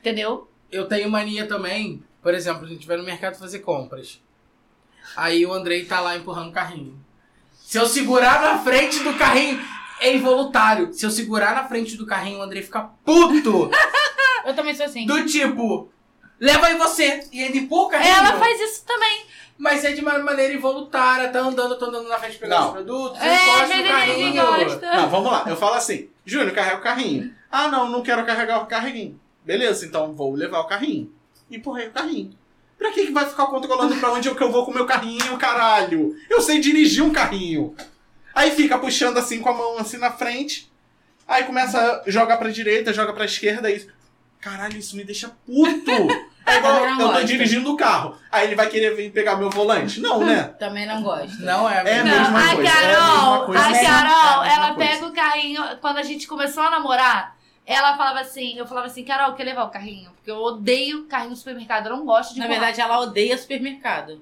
Entendeu? 0.00 0.50
Eu 0.70 0.86
tenho 0.86 1.10
mania 1.10 1.46
também, 1.46 2.02
por 2.22 2.34
exemplo, 2.34 2.64
a 2.64 2.68
gente 2.68 2.86
vai 2.86 2.96
no 2.96 3.02
mercado 3.04 3.36
fazer 3.38 3.60
compras. 3.60 4.20
Aí 5.16 5.44
o 5.44 5.52
Andrei 5.52 5.84
tá 5.84 6.00
lá 6.00 6.16
empurrando 6.16 6.48
o 6.50 6.52
carrinho. 6.52 6.98
Se 7.54 7.78
eu 7.78 7.86
segurar 7.86 8.40
na 8.42 8.58
frente 8.58 8.98
do 9.02 9.14
carrinho, 9.14 9.58
é 10.02 10.14
involuntário. 10.14 10.92
Se 10.92 11.04
eu 11.06 11.10
segurar 11.10 11.54
na 11.54 11.64
frente 11.64 11.96
do 11.96 12.06
carrinho, 12.06 12.38
o 12.38 12.42
Andrei 12.42 12.62
fica 12.62 12.90
puto. 13.04 13.70
Eu 14.44 14.54
também 14.54 14.74
sou 14.74 14.86
assim. 14.86 15.06
do 15.06 15.24
tipo, 15.24 15.88
leva 16.40 16.66
aí 16.66 16.76
você. 16.76 17.26
E 17.32 17.40
ele 17.40 17.58
empurra 17.60 17.82
o 17.86 17.88
carrinho. 17.90 18.12
Ela 18.14 18.32
faz 18.38 18.60
isso 18.60 18.84
também. 18.84 19.24
Mas 19.56 19.84
é 19.84 19.92
de 19.92 20.00
uma 20.00 20.18
maneira 20.18 20.52
involuntária. 20.52 21.28
Tá 21.30 21.38
andando, 21.40 21.78
tô 21.78 21.84
andando 21.84 22.08
na 22.08 22.18
frente 22.18 22.38
pegar 22.38 22.58
Não. 22.58 22.66
os 22.68 22.72
produtos, 22.72 23.20
É, 23.22 23.34
encosta 23.36 23.76
no 23.76 23.84
carrinho. 23.84 24.42
gosta. 24.42 24.92
Não, 24.96 25.08
vamos 25.10 25.30
lá. 25.30 25.44
Eu 25.46 25.56
falo 25.56 25.74
assim, 25.74 26.08
Júnior, 26.26 26.50
carrega 26.52 26.78
o 26.78 26.82
carrinho. 26.82 27.32
Ah, 27.50 27.68
não, 27.68 27.88
não 27.88 28.02
quero 28.02 28.26
carregar 28.26 28.60
o 28.62 28.66
carrinho. 28.66 29.20
Beleza, 29.44 29.86
então 29.86 30.12
vou 30.12 30.34
levar 30.34 30.60
o 30.60 30.66
carrinho. 30.66 31.12
Empurrei 31.50 31.86
o 31.88 31.92
carrinho. 31.92 32.30
Pra 32.76 32.90
que, 32.90 33.06
que 33.06 33.12
vai 33.12 33.26
ficar 33.26 33.46
controlando 33.46 33.94
pra 33.96 34.10
onde 34.12 34.26
eu, 34.28 34.34
que 34.34 34.42
eu 34.42 34.50
vou 34.50 34.64
com 34.64 34.72
o 34.72 34.74
meu 34.74 34.86
carrinho, 34.86 35.36
caralho? 35.38 36.16
Eu 36.28 36.40
sei 36.40 36.58
dirigir 36.58 37.04
um 37.04 37.12
carrinho. 37.12 37.76
Aí 38.34 38.50
fica 38.52 38.78
puxando 38.78 39.18
assim 39.18 39.40
com 39.40 39.48
a 39.50 39.54
mão 39.54 39.78
assim 39.78 39.98
na 39.98 40.10
frente. 40.10 40.70
Aí 41.26 41.44
começa 41.44 42.02
a 42.06 42.10
jogar 42.10 42.36
pra 42.36 42.50
direita, 42.50 42.92
joga 42.92 43.12
pra 43.12 43.24
esquerda 43.24 43.70
e. 43.70 43.86
Caralho, 44.40 44.76
isso 44.76 44.96
me 44.96 45.04
deixa 45.04 45.30
puto! 45.46 45.90
É 46.44 46.56
igual 46.58 46.84
eu 46.84 46.96
tô 46.98 47.06
gosto. 47.06 47.24
dirigindo 47.24 47.72
o 47.72 47.76
carro. 47.76 48.18
Aí 48.30 48.48
ele 48.48 48.56
vai 48.56 48.68
querer 48.68 48.96
vir 48.96 49.12
pegar 49.12 49.36
meu 49.36 49.48
volante? 49.48 50.00
Não, 50.00 50.24
né? 50.24 50.42
Também 50.58 50.84
não 50.84 51.00
gosto. 51.00 51.40
Não 51.40 51.70
é, 51.70 51.78
É 51.78 51.84
mesmo. 52.02 52.08
Não, 52.08 52.18
mesma 52.32 52.40
a 52.50 52.54
coisa, 52.56 52.68
é 52.68 52.72
a 52.72 52.74
Carol, 52.74 53.30
mesma 53.30 53.46
coisa. 53.46 53.62
a 53.64 53.70
É 53.70 53.86
a 53.86 53.90
Carol, 54.02 54.44
ela 54.44 54.74
coisa. 54.74 54.90
pega 54.90 55.06
o 55.06 55.12
carrinho. 55.12 55.62
Quando 55.80 55.98
a 55.98 56.02
gente 56.02 56.26
começou 56.26 56.64
a 56.64 56.70
namorar, 56.70 57.36
ela 57.64 57.96
falava 57.96 58.18
assim, 58.20 58.58
eu 58.58 58.66
falava 58.66 58.88
assim, 58.88 59.04
Carol, 59.04 59.34
quer 59.34 59.44
levar 59.44 59.62
o 59.66 59.70
carrinho? 59.70 60.10
Porque 60.16 60.32
eu 60.32 60.36
odeio 60.42 61.04
carrinho 61.04 61.30
no 61.30 61.36
supermercado, 61.36 61.86
eu 61.86 61.96
não 61.96 62.04
gosto 62.04 62.34
de 62.34 62.40
Na 62.40 62.46
empurrar. 62.46 62.60
verdade, 62.66 62.80
ela 62.80 63.00
odeia 63.00 63.38
supermercado. 63.38 64.20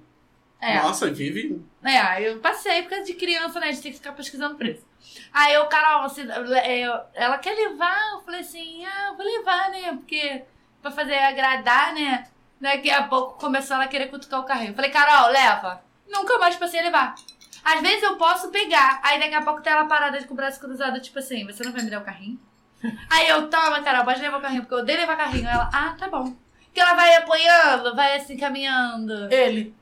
É. 0.61 0.75
Nossa, 0.83 1.11
vive. 1.11 1.65
É, 1.83 2.23
eu 2.29 2.39
passei 2.41 2.83
por 2.83 2.91
causa 2.91 3.05
de 3.05 3.15
criança, 3.15 3.59
né? 3.59 3.69
A 3.69 3.73
gente 3.73 3.83
tem 3.83 3.93
que 3.93 3.99
ficar 3.99 4.13
pesquisando 4.13 4.57
preço. 4.57 4.87
Aí 5.33 5.55
eu, 5.55 5.67
Carol, 5.67 6.09
você, 6.09 6.23
eu- 6.23 7.01
ela 7.15 7.39
quer 7.39 7.55
levar? 7.55 8.13
Eu 8.13 8.21
falei 8.21 8.41
assim, 8.41 8.85
ah, 8.85 9.09
eu 9.09 9.17
vou 9.17 9.25
levar, 9.25 9.71
né? 9.71 9.93
Porque 9.93 10.43
pra 10.83 10.91
fazer 10.91 11.15
agradar, 11.19 11.95
né? 11.95 12.27
Daqui 12.61 12.91
a 12.91 13.05
pouco 13.05 13.39
começou 13.39 13.77
ela 13.77 13.85
a 13.85 13.89
querer 13.89 14.09
cutucar 14.09 14.41
o 14.41 14.45
carrinho. 14.45 14.73
Eu 14.73 14.75
falei, 14.75 14.91
Carol, 14.91 15.31
leva. 15.31 15.83
Nunca 16.07 16.39
mais 16.39 16.57
passei 16.57 16.81
a 16.81 16.85
levar. 16.85 17.15
Às 17.65 17.81
vezes 17.81 18.03
eu 18.03 18.17
posso 18.17 18.51
pegar, 18.51 19.01
aí 19.03 19.19
daqui 19.19 19.35
a 19.35 19.43
pouco 19.43 19.63
tá 19.63 19.71
ela 19.71 19.85
parada 19.87 20.23
com 20.25 20.33
o 20.33 20.37
braço 20.37 20.59
cruzado, 20.61 21.01
tipo 21.01 21.19
assim, 21.19 21.45
você 21.47 21.63
não 21.63 21.73
vai 21.73 21.83
me 21.83 21.91
dar 21.91 22.01
o 22.01 22.05
carrinho? 22.05 22.41
Aí 23.11 23.29
eu, 23.29 23.49
toma, 23.51 23.83
Carol, 23.83 24.05
pode 24.07 24.23
levar 24.23 24.39
o 24.39 24.41
carrinho, 24.41 24.63
porque 24.63 24.73
eu 24.75 24.79
odeio 24.79 24.99
levar 25.01 25.15
carrinho. 25.15 25.47
Ela, 25.47 25.69
ah, 25.71 25.95
tá 25.99 26.09
bom. 26.09 26.35
Que 26.73 26.81
ela 26.81 26.95
vai 26.95 27.15
apoiando, 27.17 27.95
vai 27.95 28.17
assim, 28.17 28.39
caminhando. 28.39 29.31
Ele. 29.31 29.75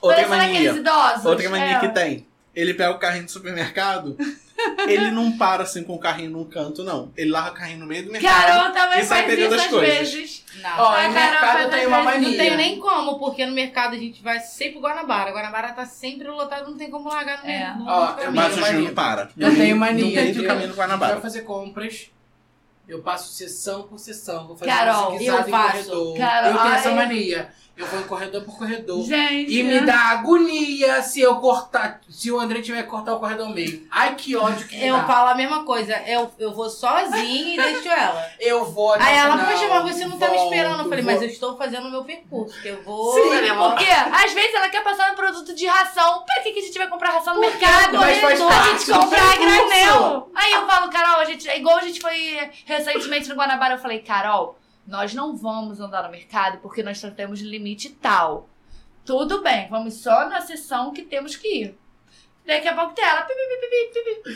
Outra 0.00 0.24
Parece 0.26 0.52
mania. 0.52 0.70
idosos. 0.72 1.24
Outra 1.26 1.50
mania 1.50 1.76
É. 1.76 1.80
que 1.80 1.88
tem. 1.88 2.26
Ele 2.54 2.72
pega 2.72 2.90
o 2.92 2.98
carrinho 2.98 3.24
do 3.26 3.30
supermercado, 3.30 4.16
ele 4.88 5.10
não 5.10 5.36
para 5.36 5.62
assim 5.64 5.82
com 5.84 5.94
o 5.94 5.98
carrinho 5.98 6.30
num 6.30 6.44
canto, 6.46 6.82
não. 6.82 7.12
Ele 7.14 7.30
larga 7.30 7.50
o 7.50 7.54
carrinho 7.54 7.80
no 7.80 7.86
meio 7.86 8.06
do 8.06 8.12
mercado. 8.12 8.46
Carol 8.46 8.72
também 8.72 9.00
e 9.00 9.04
sai 9.04 9.22
faz 9.24 9.34
pegando 9.34 9.54
isso 9.54 9.60
as 9.60 9.60
às 9.66 9.70
coisas. 9.70 9.98
vezes. 10.14 10.44
Não. 10.62 10.70
Ó, 10.78 10.90
Carol 10.94 11.12
mercado 11.12 11.40
faz 11.58 11.70
tem 11.70 11.80
às 11.82 11.86
uma 11.86 12.02
mania. 12.02 12.28
Não 12.30 12.36
tem 12.38 12.56
nem 12.56 12.78
como, 12.80 13.18
porque 13.18 13.44
no 13.44 13.52
mercado 13.52 13.94
a 13.94 13.98
gente 13.98 14.22
vai 14.22 14.40
sempre 14.40 14.80
Guanabara. 14.80 15.32
Guanabara 15.32 15.72
tá 15.74 15.84
sempre 15.84 16.28
lotado, 16.28 16.70
não 16.70 16.78
tem 16.78 16.90
como 16.90 17.08
largar 17.10 17.42
no, 17.44 17.50
É. 17.50 17.74
no, 17.74 17.84
no 17.84 17.90
Ó, 17.90 18.06
caminho. 18.14 18.32
Mas 18.32 18.56
o. 18.56 18.64
Júnior 18.64 18.92
para. 18.94 19.28
Eu 19.36 19.54
tenho 19.54 19.74
No 19.74 19.80
mania 19.80 20.22
meio 20.22 20.34
do 20.34 20.44
caminho 20.44 20.68
do 20.68 20.74
Guanabara. 20.74 21.20
fazer 21.20 21.42
compras. 21.42 22.10
Eu 22.88 23.02
passo 23.02 23.32
sessão 23.34 23.82
por 23.82 23.98
sessão. 23.98 24.46
Vou 24.46 24.56
fazer 24.56 24.70
Carol, 24.70 25.12
zigue-zague 25.18 25.42
eu 25.42 25.48
faço. 25.50 25.72
corredor. 25.90 26.16
Carol, 26.18 26.50
eu 26.52 26.58
tenho 26.62 26.74
essa 26.74 26.90
mania. 26.92 27.52
Eu 27.76 27.86
vou 27.86 28.00
em 28.00 28.04
corredor 28.04 28.42
por 28.42 28.56
corredor. 28.56 29.04
Gente. 29.04 29.52
E 29.52 29.62
me 29.62 29.80
dá 29.82 29.94
agonia 30.10 31.02
se 31.02 31.20
eu 31.20 31.36
cortar, 31.36 32.00
se 32.08 32.32
o 32.32 32.40
André 32.40 32.62
tiver 32.62 32.82
que 32.82 32.88
cortar 32.88 33.14
o 33.14 33.20
corredor 33.20 33.50
meio. 33.50 33.86
Ai, 33.90 34.14
que 34.14 34.34
ódio 34.34 34.66
que 34.66 34.82
Eu 34.82 34.96
dá. 34.96 35.04
falo 35.04 35.28
a 35.28 35.34
mesma 35.34 35.62
coisa. 35.64 35.92
Eu, 36.06 36.30
eu 36.38 36.54
vou 36.54 36.70
sozinha 36.70 37.54
e 37.54 37.56
deixo 37.56 37.88
ela. 37.88 38.24
Eu 38.40 38.64
vou 38.64 38.94
Aí 38.94 39.14
ela, 39.16 39.36
final, 39.36 39.52
poxa, 39.52 39.68
mas 39.68 39.94
você 39.94 40.06
não 40.06 40.18
tá 40.18 40.30
me 40.30 40.36
esperando. 40.38 40.78
Eu 40.80 40.88
falei, 40.88 41.04
vou- 41.04 41.12
mas 41.12 41.22
eu 41.22 41.28
estou 41.28 41.56
fazendo 41.58 41.88
o 41.88 41.90
meu 41.90 42.02
percurso. 42.04 42.58
Que 42.62 42.68
eu 42.68 42.82
vou. 42.82 43.12
Sim, 43.12 43.20
porque 43.30 43.84
às 43.90 44.32
vezes 44.32 44.54
ela 44.54 44.68
quer 44.70 44.82
passar 44.82 45.10
no 45.10 45.16
produto 45.16 45.54
de 45.54 45.66
ração. 45.66 46.22
Pra 46.24 46.40
que, 46.42 46.52
que 46.52 46.60
a 46.60 46.62
gente 46.62 46.78
vai 46.78 46.88
comprar 46.88 47.10
ração 47.10 47.34
no 47.34 47.40
mercado? 47.40 47.98
Mas 47.98 48.18
faz 48.18 48.40
a 48.40 48.46
parte 48.46 48.70
gente 48.70 48.86
do 48.86 48.98
comprar 49.00 49.32
a 49.32 49.36
granel. 49.36 50.30
Aí 50.34 50.52
eu 50.52 50.66
falo, 50.66 50.90
Carol, 50.90 51.20
a 51.20 51.24
gente, 51.26 51.46
é 51.48 51.58
igual 51.58 51.76
a 51.76 51.82
gente 51.82 52.00
foi 52.00 52.38
recentemente 52.64 53.28
no 53.28 53.34
Guanabara, 53.34 53.74
eu 53.74 53.78
falei, 53.78 53.98
Carol, 54.00 54.56
nós 54.86 55.14
não 55.14 55.36
vamos 55.36 55.80
andar 55.80 56.04
no 56.04 56.10
mercado 56.10 56.58
porque 56.58 56.82
nós 56.82 56.98
só 56.98 57.10
temos 57.10 57.40
limite 57.40 57.90
tal. 57.90 58.48
Tudo 59.04 59.42
bem, 59.42 59.68
vamos 59.68 59.94
só 59.94 60.28
na 60.28 60.40
sessão 60.40 60.92
que 60.92 61.02
temos 61.02 61.36
que 61.36 61.62
ir. 61.62 61.78
Daqui 62.46 62.68
a 62.68 62.74
pouco 62.74 62.92
tem 62.94 63.04
ela. 63.04 63.26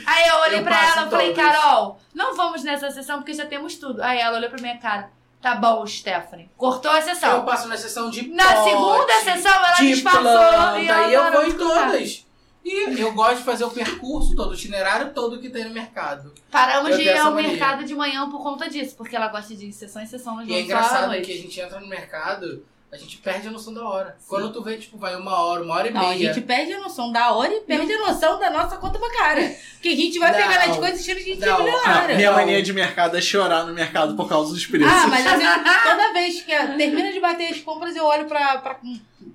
Aí 0.06 0.28
eu 0.28 0.36
olhei 0.40 0.58
Eu 0.58 0.64
pra 0.64 0.84
ela 0.84 1.06
e 1.06 1.10
falei. 1.10 1.34
Carol, 1.34 2.00
não 2.12 2.34
vamos 2.34 2.64
nessa 2.64 2.90
sessão 2.90 3.18
porque 3.18 3.32
já 3.32 3.46
temos 3.46 3.76
tudo. 3.76 4.02
Aí 4.02 4.18
ela 4.18 4.36
olhou 4.38 4.50
pra 4.50 4.60
minha 4.60 4.78
cara. 4.78 5.10
Tá 5.40 5.54
bom, 5.54 5.86
Stephanie. 5.86 6.50
Cortou 6.56 6.90
a 6.90 7.00
sessão. 7.00 7.36
Eu 7.36 7.44
passo 7.44 7.66
na 7.68 7.76
sessão 7.76 8.10
de 8.10 8.28
Na 8.28 8.44
pote, 8.52 8.70
segunda 8.70 9.12
sessão 9.24 9.52
ela 9.52 9.72
de 9.74 9.88
disfarçou 9.88 10.22
planta, 10.22 10.78
e 10.78 10.84
e 10.84 10.88
ela 10.88 11.10
eu 11.10 11.32
vou 11.32 11.44
em 11.46 11.52
todas. 11.56 12.26
E 12.64 13.00
eu 13.00 13.12
gosto 13.12 13.38
de 13.38 13.42
fazer 13.44 13.64
o 13.64 13.70
percurso 13.70 14.36
todo, 14.36 14.50
o 14.50 14.54
itinerário 14.54 15.12
todo 15.14 15.40
que 15.40 15.48
tem 15.48 15.64
no 15.64 15.70
mercado. 15.74 16.32
Paramos 16.50 16.90
Eu 16.90 16.98
de 16.98 17.04
ir 17.04 17.16
ao 17.16 17.32
mania. 17.32 17.48
mercado 17.50 17.84
de 17.84 17.94
manhã 17.94 18.28
por 18.30 18.42
conta 18.42 18.68
disso, 18.68 18.94
porque 18.96 19.16
ela 19.16 19.28
gosta 19.28 19.54
de 19.54 19.66
ir 19.66 19.72
sessão 19.72 20.02
em 20.02 20.06
sessão, 20.06 20.36
nós 20.36 20.46
E 20.48 20.52
é 20.54 20.60
engraçado 20.60 21.10
que 21.22 21.32
a 21.32 21.36
gente 21.36 21.58
entra 21.58 21.80
no 21.80 21.86
mercado, 21.88 22.64
a 22.92 22.96
gente 22.98 23.16
perde 23.18 23.48
a 23.48 23.50
noção 23.50 23.72
da 23.72 23.82
hora. 23.82 24.16
Quando 24.28 24.52
tu 24.52 24.62
vê, 24.62 24.76
tipo, 24.76 24.98
vai 24.98 25.16
uma 25.16 25.38
hora, 25.40 25.62
uma 25.62 25.74
hora 25.74 25.88
e 25.88 25.90
Não, 25.92 26.00
a 26.02 26.08
meia. 26.10 26.34
gente 26.34 26.44
perde 26.44 26.72
a 26.74 26.80
noção 26.80 27.10
da 27.10 27.32
hora 27.32 27.52
e 27.54 27.60
perde 27.60 27.92
a 27.92 27.98
noção 28.00 28.38
da 28.38 28.50
nossa 28.50 28.76
conta 28.76 28.98
bancária. 28.98 29.56
Que 29.80 29.88
a 29.92 29.96
gente 29.96 30.18
vai 30.18 30.30
Não. 30.30 30.38
pegar 30.38 30.66
nas 30.66 30.76
coisas 30.76 31.04
que 31.04 31.10
a 31.12 31.14
gente 31.14 31.42
é 31.42 31.46
Não. 31.46 31.54
Ah, 31.56 31.62
milionária. 31.62 32.16
minha 32.16 32.30
Não. 32.30 32.38
mania 32.38 32.62
de 32.62 32.72
mercado 32.74 33.16
é 33.16 33.20
chorar 33.22 33.64
no 33.64 33.72
mercado 33.72 34.14
por 34.16 34.28
causa 34.28 34.52
dos 34.52 34.66
preços. 34.66 34.92
Ah, 34.92 35.06
mas 35.06 35.26
às 35.26 35.38
vezes, 35.38 35.82
toda 35.84 36.12
vez 36.12 36.42
que 36.42 36.52
eu- 36.52 36.76
termina 36.76 37.10
de 37.12 37.20
bater 37.20 37.50
as 37.52 37.60
compras, 37.60 37.96
eu 37.96 38.04
olho 38.04 38.26
pra, 38.26 38.58
pra 38.58 38.74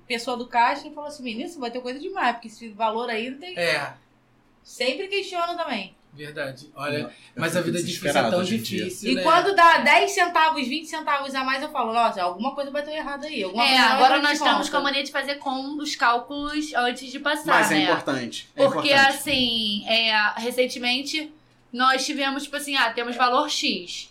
pessoa 0.06 0.36
do 0.36 0.46
caixa 0.46 0.86
e 0.88 0.94
falo 0.94 1.06
assim, 1.06 1.22
menino, 1.22 1.48
isso 1.48 1.58
vai 1.60 1.70
ter 1.70 1.80
coisa 1.80 1.98
demais, 1.98 2.32
porque 2.36 2.48
esse 2.48 2.68
valor 2.70 3.08
aí 3.10 3.30
não 3.30 3.38
tem. 3.38 3.56
É, 3.58 3.92
Sempre 4.62 5.06
questiono 5.08 5.56
também. 5.56 5.94
verdade. 6.12 6.68
Olha, 6.74 6.96
Eu 6.98 7.10
mas 7.36 7.56
a 7.56 7.60
vida 7.60 7.80
difícil 7.80 8.08
é 8.08 8.30
tão 8.30 8.42
difícil, 8.42 9.10
E 9.12 9.14
né? 9.14 9.22
quando 9.22 9.54
dá 9.54 9.78
10 9.78 10.10
centavos, 10.10 10.66
20 10.66 10.86
centavos 10.86 11.34
a 11.34 11.44
mais, 11.44 11.62
eu 11.62 11.70
falo, 11.70 11.92
nossa, 11.92 12.20
alguma 12.22 12.54
coisa 12.54 12.70
bateu 12.70 12.92
errado 12.92 13.26
aí. 13.26 13.44
Alguma 13.44 13.62
É, 13.64 13.68
coisa 13.68 13.82
não 13.84 13.92
agora 13.94 14.18
nós 14.22 14.32
estamos 14.38 14.68
com 14.68 14.76
a 14.78 14.80
mania 14.80 15.04
de 15.04 15.12
fazer 15.12 15.36
com 15.36 15.76
os 15.78 15.94
cálculos 15.94 16.72
antes 16.74 17.12
de 17.12 17.20
passar, 17.20 17.46
Mas 17.46 17.70
é 17.70 17.74
né? 17.74 17.82
importante. 17.84 18.48
É 18.56 18.64
Porque 18.64 18.88
importante. 18.92 19.16
assim, 19.18 19.84
é, 19.86 20.32
recentemente 20.40 21.32
nós 21.72 22.04
tivemos, 22.06 22.44
tipo 22.44 22.56
assim, 22.56 22.74
ah, 22.74 22.90
temos 22.92 23.14
valor 23.14 23.48
X. 23.50 24.10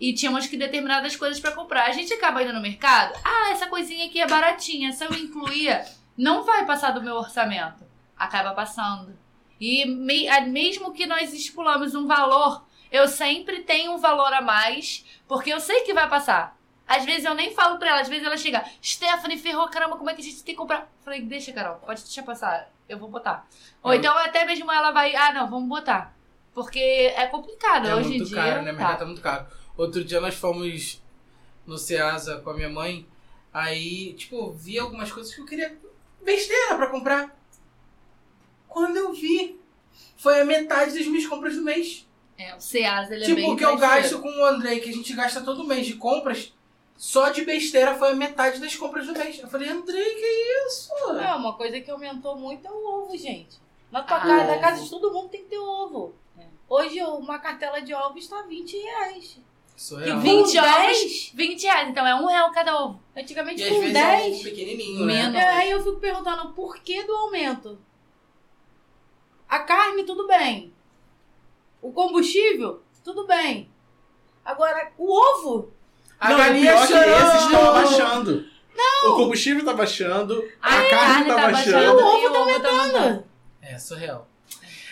E 0.00 0.12
tínhamos 0.12 0.46
que 0.46 0.56
determinadas 0.56 1.14
coisas 1.16 1.38
pra 1.40 1.52
comprar. 1.52 1.84
A 1.86 1.92
gente 1.92 2.12
acaba 2.12 2.42
indo 2.42 2.52
no 2.52 2.60
mercado, 2.60 3.18
ah, 3.24 3.50
essa 3.52 3.66
coisinha 3.66 4.06
aqui 4.06 4.20
é 4.20 4.26
baratinha. 4.26 4.92
Se 4.92 5.04
eu 5.04 5.12
incluir, 5.14 5.82
não 6.16 6.42
vai 6.42 6.66
passar 6.66 6.90
do 6.90 7.02
meu 7.02 7.14
orçamento. 7.16 7.84
Acaba 8.16 8.52
passando. 8.52 9.16
E 9.60 9.86
me- 9.86 10.28
mesmo 10.48 10.92
que 10.92 11.06
nós 11.06 11.32
estipulamos 11.32 11.94
um 11.94 12.06
valor, 12.06 12.64
eu 12.90 13.06
sempre 13.08 13.60
tenho 13.60 13.92
um 13.92 13.98
valor 13.98 14.32
a 14.32 14.42
mais, 14.42 15.04
porque 15.28 15.50
eu 15.52 15.60
sei 15.60 15.82
que 15.82 15.94
vai 15.94 16.08
passar. 16.08 16.56
Às 16.86 17.04
vezes 17.04 17.24
eu 17.24 17.34
nem 17.34 17.54
falo 17.54 17.78
pra 17.78 17.90
ela, 17.90 18.00
às 18.02 18.08
vezes 18.08 18.26
ela 18.26 18.36
chega, 18.36 18.62
Stephanie 18.82 19.38
ferrou, 19.38 19.66
caramba, 19.68 19.96
como 19.96 20.10
é 20.10 20.14
que 20.14 20.20
a 20.20 20.24
gente 20.24 20.42
tem 20.42 20.54
que 20.54 20.60
comprar? 20.60 20.86
Falei, 21.02 21.22
deixa, 21.22 21.50
Carol, 21.52 21.76
pode 21.76 22.02
deixar 22.02 22.22
passar, 22.24 22.68
eu 22.88 22.98
vou 22.98 23.08
botar. 23.08 23.46
Ou 23.82 23.92
É. 23.92 23.96
então 23.96 24.14
até 24.18 24.44
mesmo 24.44 24.70
ela 24.70 24.90
vai, 24.90 25.14
ah, 25.16 25.32
não, 25.32 25.48
vamos 25.48 25.68
botar. 25.68 26.12
Porque 26.52 27.12
é 27.16 27.26
complicado, 27.26 27.88
É 27.88 27.94
hoje 27.94 28.16
em 28.18 28.22
dia. 28.22 28.36
caro, 28.36 28.62
né? 28.62 28.72
O 28.72 28.74
mercado 28.76 28.90
tá. 28.92 28.96
tá 28.98 29.06
muito 29.06 29.22
caro. 29.22 29.46
Outro 29.76 30.04
dia 30.04 30.20
nós 30.20 30.34
fomos 30.34 31.02
no 31.66 31.76
Ceasa 31.78 32.38
com 32.40 32.50
a 32.50 32.54
minha 32.54 32.68
mãe, 32.68 33.06
aí, 33.52 34.12
tipo, 34.14 34.52
vi 34.52 34.78
algumas 34.78 35.10
coisas 35.10 35.34
que 35.34 35.40
eu 35.40 35.46
queria 35.46 35.76
besteira 36.22 36.76
pra 36.76 36.86
comprar. 36.88 37.36
Quando 38.68 38.96
eu 38.96 39.12
vi, 39.12 39.58
foi 40.16 40.40
a 40.40 40.44
metade 40.44 40.96
das 40.96 41.06
minhas 41.06 41.26
compras 41.26 41.54
do 41.54 41.62
mês. 41.62 42.06
É, 42.36 42.54
o 42.54 42.60
Ceasa, 42.60 43.14
ele 43.14 43.22
é 43.24 43.26
tipo, 43.26 43.36
bem 43.36 43.52
o 43.52 43.56
que 43.56 43.64
eu 43.64 43.76
gasto 43.76 44.20
com 44.20 44.28
o 44.28 44.44
Andrei, 44.44 44.80
que 44.80 44.90
a 44.90 44.92
gente 44.92 45.12
gasta 45.14 45.40
todo 45.42 45.64
mês 45.64 45.86
de 45.86 45.94
compras, 45.94 46.52
só 46.96 47.28
de 47.30 47.44
besteira 47.44 47.94
foi 47.96 48.10
a 48.10 48.14
metade 48.14 48.60
das 48.60 48.74
compras 48.74 49.06
do 49.06 49.12
mês. 49.12 49.38
Eu 49.38 49.48
falei, 49.48 49.68
Andrei, 49.68 50.14
que 50.14 50.66
isso? 50.66 50.92
É, 51.18 51.34
uma 51.34 51.54
coisa 51.56 51.80
que 51.80 51.90
aumentou 51.90 52.36
muito 52.36 52.66
é 52.66 52.70
o 52.70 53.02
ovo, 53.02 53.16
gente. 53.16 53.58
Na 53.90 54.02
tua 54.02 54.16
Ah, 54.16 54.20
casa, 54.20 54.46
na 54.46 54.58
casa 54.58 54.82
de 54.82 54.90
todo 54.90 55.12
mundo 55.12 55.28
tem 55.28 55.42
que 55.44 55.50
ter 55.50 55.58
ovo. 55.58 56.14
É. 56.36 56.44
Hoje 56.68 57.00
uma 57.02 57.38
cartela 57.38 57.80
de 57.80 57.94
ovos 57.94 58.26
tá 58.26 58.42
20 58.42 58.76
reais. 58.76 59.38
Isso 59.76 59.98
E 60.00 60.08
é 60.08 60.14
20 60.16 60.22
Com 60.24 60.38
ovos, 60.38 60.52
10? 60.52 61.30
20 61.34 61.62
reais, 61.64 61.88
então 61.88 62.06
é 62.06 62.14
um 62.14 62.26
real 62.26 62.52
cada 62.52 62.80
ovo. 62.84 63.02
Antigamente 63.16 63.60
E 63.60 63.64
às 63.64 63.70
com 63.70 63.80
vezes 63.80 63.96
é 63.96 64.16
10. 64.18 64.38
um 64.38 64.42
pequenininho, 64.42 65.04
né? 65.06 65.14
Menos. 65.14 65.34
É, 65.40 65.48
aí 65.48 65.70
eu 65.70 65.82
fico 65.82 65.96
perguntando 65.98 66.52
por 66.52 66.76
que 66.78 67.02
do 67.02 67.12
aumento? 67.12 67.78
A 69.48 69.58
carne, 69.60 70.04
tudo 70.04 70.26
bem. 70.26 70.72
O 71.82 71.92
combustível, 71.92 72.82
tudo 73.02 73.26
bem. 73.26 73.68
Agora, 74.44 74.92
o 74.98 75.12
ovo, 75.12 75.72
A 76.18 76.30
não, 76.30 76.36
galinha 76.38 76.72
pior 76.72 76.84
é 76.84 76.86
que 76.86 76.92
esses 76.92 77.42
estão 77.44 77.50
chorando. 77.50 77.68
abaixando. 77.68 78.44
Não. 78.76 79.12
O 79.12 79.16
combustível 79.16 79.64
tá 79.64 79.72
baixando, 79.72 80.44
a, 80.60 80.78
A 80.78 80.90
carne, 80.90 81.26
tá 81.28 81.50
baixando. 81.50 81.84
e 81.84 81.88
o 81.88 82.06
ovo 82.06 82.32
tá 82.32 82.38
aumentando. 82.38 82.66
aumentando. 82.96 83.24
É, 83.62 83.78
surreal. 83.78 84.28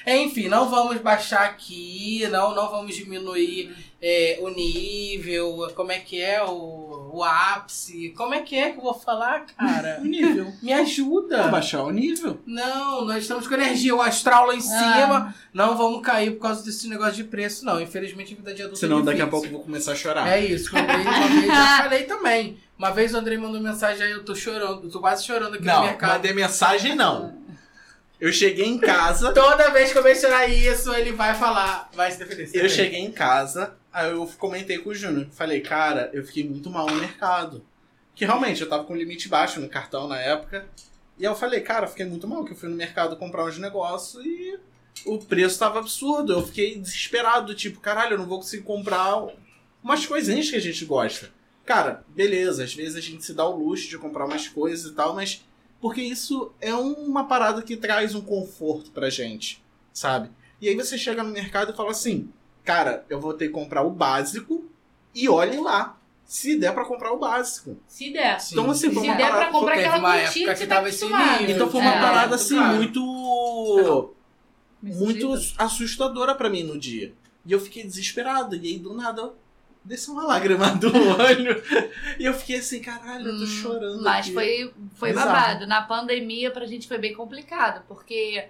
Enfim, 0.06 0.48
não 0.48 0.68
vamos 0.68 0.98
baixar 0.98 1.42
aqui, 1.44 2.26
não, 2.28 2.54
não 2.54 2.68
vamos 2.70 2.94
diminuir 2.96 3.74
é, 4.04 4.38
o 4.40 4.48
nível, 4.48 5.70
como 5.76 5.92
é 5.92 5.98
que 6.00 6.20
é 6.20 6.42
o, 6.42 7.10
o 7.14 7.22
ápice, 7.22 8.10
como 8.16 8.34
é 8.34 8.42
que 8.42 8.56
é 8.56 8.70
que 8.72 8.78
eu 8.78 8.82
vou 8.82 8.94
falar, 8.94 9.46
cara? 9.56 9.98
O 10.02 10.04
nível. 10.04 10.52
Me 10.60 10.72
ajuda. 10.72 11.42
Vou 11.42 11.50
baixar 11.52 11.82
o 11.84 11.90
nível. 11.90 12.40
Não, 12.44 13.04
nós 13.04 13.18
estamos 13.22 13.46
com 13.46 13.54
energia, 13.54 13.94
o 13.94 14.00
astral 14.00 14.46
lá 14.46 14.56
em 14.56 14.60
cima. 14.60 15.32
Não 15.54 15.76
vamos 15.76 16.02
cair 16.04 16.32
por 16.32 16.40
causa 16.42 16.64
desse 16.64 16.88
negócio 16.88 17.14
de 17.14 17.24
preço, 17.24 17.64
não. 17.64 17.80
Infelizmente, 17.80 18.32
a 18.32 18.36
vida 18.36 18.52
de 18.54 18.62
adulto 18.62 18.78
Senão 18.80 18.98
é 18.98 19.02
daqui 19.02 19.22
a 19.22 19.26
pouco 19.28 19.46
eu 19.46 19.52
vou 19.52 19.60
começar 19.62 19.92
a 19.92 19.94
chorar. 19.94 20.26
É 20.28 20.44
isso, 20.44 20.70
uma 20.74 20.82
vez, 20.84 21.06
uma 21.06 21.28
vez 21.28 21.44
eu 21.44 21.52
falei 21.82 22.02
também. 22.04 22.58
Uma 22.76 22.90
vez 22.90 23.14
o 23.14 23.18
André 23.18 23.36
mandou 23.36 23.60
mensagem 23.60 24.04
aí, 24.04 24.10
eu 24.12 24.24
tô 24.24 24.34
chorando, 24.34 24.84
eu 24.84 24.90
tô 24.90 24.98
quase 24.98 25.24
chorando 25.24 25.54
aqui 25.54 25.64
no 25.64 25.72
Não, 25.72 25.84
mercado. 25.84 26.12
mandei 26.14 26.32
mensagem 26.32 26.96
não. 26.96 27.40
Eu 28.20 28.32
cheguei 28.32 28.66
em 28.66 28.78
casa, 28.78 29.32
Toda 29.32 29.70
vez 29.70 29.92
que 29.92 29.98
eu 29.98 30.02
mencionar 30.02 30.48
isso, 30.50 30.92
ele 30.94 31.12
vai 31.12 31.34
falar, 31.34 31.88
vai 31.94 32.10
se 32.10 32.18
defender. 32.18 32.50
eu 32.54 32.68
cheguei 32.68 33.00
em 33.00 33.10
casa, 33.12 33.74
aí 33.92 34.10
eu 34.10 34.26
comentei 34.38 34.78
com 34.78 34.90
o 34.90 34.94
Júnior. 34.94 35.28
Falei, 35.30 35.60
cara, 35.60 36.10
eu 36.12 36.24
fiquei 36.24 36.48
muito 36.48 36.70
mal 36.70 36.86
no 36.86 36.96
mercado. 36.96 37.64
Que 38.14 38.24
realmente, 38.24 38.60
eu 38.60 38.68
tava 38.68 38.84
com 38.84 38.94
limite 38.94 39.28
baixo 39.28 39.60
no 39.60 39.68
cartão 39.68 40.06
na 40.08 40.20
época. 40.20 40.66
E 41.18 41.24
eu 41.24 41.34
falei, 41.34 41.60
cara, 41.60 41.86
eu 41.86 41.90
fiquei 41.90 42.06
muito 42.06 42.26
mal, 42.26 42.44
que 42.44 42.52
eu 42.52 42.56
fui 42.56 42.68
no 42.68 42.76
mercado 42.76 43.16
comprar 43.16 43.44
uns 43.44 43.58
negócios 43.58 44.24
e 44.24 44.58
o 45.06 45.18
preço 45.18 45.58
tava 45.58 45.78
absurdo. 45.78 46.32
Eu 46.32 46.46
fiquei 46.46 46.78
desesperado, 46.78 47.54
tipo, 47.54 47.80
caralho, 47.80 48.14
eu 48.14 48.18
não 48.18 48.26
vou 48.26 48.38
conseguir 48.38 48.64
comprar 48.64 49.26
umas 49.82 50.06
coisinhas 50.06 50.50
que 50.50 50.56
a 50.56 50.60
gente 50.60 50.84
gosta. 50.84 51.30
Cara, 51.64 52.04
beleza, 52.08 52.64
às 52.64 52.74
vezes 52.74 52.96
a 52.96 53.00
gente 53.00 53.24
se 53.24 53.34
dá 53.34 53.46
o 53.46 53.56
luxo 53.56 53.88
de 53.88 53.98
comprar 53.98 54.24
umas 54.24 54.48
coisas 54.48 54.90
e 54.90 54.94
tal, 54.94 55.14
mas 55.14 55.44
porque 55.80 56.00
isso 56.00 56.52
é 56.60 56.74
uma 56.74 57.26
parada 57.26 57.62
que 57.62 57.76
traz 57.76 58.14
um 58.14 58.20
conforto 58.20 58.90
pra 58.90 59.10
gente, 59.10 59.62
sabe? 59.92 60.30
E 60.60 60.68
aí 60.68 60.76
você 60.76 60.96
chega 60.96 61.22
no 61.22 61.30
mercado 61.30 61.72
e 61.72 61.76
fala 61.76 61.90
assim, 61.90 62.32
cara, 62.64 63.04
eu 63.08 63.20
vou 63.20 63.34
ter 63.34 63.46
que 63.48 63.52
comprar 63.52 63.82
o 63.82 63.90
básico 63.90 64.64
e 65.14 65.28
olhem 65.28 65.60
lá, 65.60 65.96
se 66.24 66.56
der 66.58 66.72
pra 66.72 66.84
comprar 66.84 67.12
o 67.12 67.18
básico. 67.18 67.76
Se 67.86 68.10
der. 68.12 68.40
Sim. 68.40 68.54
Então 68.54 68.70
assim, 68.70 68.90
Se 68.90 68.98
uma 68.98 69.14
der 69.14 69.26
pra 69.26 69.30
parada, 69.30 69.52
comprar 69.52 69.74
teve 69.74 69.86
aquela 69.88 69.98
uma 69.98 70.16
época 70.16 70.32
que 70.32 70.44
que 70.46 70.56
você 70.56 70.66
tá 70.66 70.74
tava 70.76 70.88
esse 70.88 71.04
acostumado. 71.04 71.40
nível. 71.40 71.54
então 71.56 71.70
foi 71.70 71.80
uma 71.80 71.94
É, 71.94 72.00
parada 72.00 72.20
muito 72.28 72.34
assim 72.34 72.56
caro. 72.56 72.76
muito 72.76 74.14
muito 74.82 75.32
assustadora 75.58 76.34
pra 76.34 76.48
mim 76.50 76.62
no 76.64 76.78
dia. 76.78 77.12
E 77.44 77.52
eu 77.52 77.60
fiquei 77.60 77.84
desesperado. 77.84 78.56
E 78.56 78.66
aí, 78.66 78.78
do 78.78 78.94
nada, 78.94 79.32
desceu 79.84 80.14
uma 80.14 80.24
lágrima 80.24 80.70
do 80.76 80.88
olho. 81.20 81.62
e 82.18 82.24
eu 82.24 82.34
fiquei 82.34 82.56
assim, 82.56 82.80
caralho, 82.80 83.28
eu 83.28 83.36
tô 83.38 83.44
Hum, 83.44 83.46
chorando. 83.46 84.02
Mas 84.02 84.26
aqui. 84.26 84.34
foi, 84.34 84.72
foi 84.94 85.12
babado. 85.12 85.66
Na 85.66 85.82
pandemia, 85.82 86.50
pra 86.50 86.66
gente 86.66 86.88
foi 86.88 86.98
bem 86.98 87.14
complicado, 87.14 87.82
porque 87.86 88.44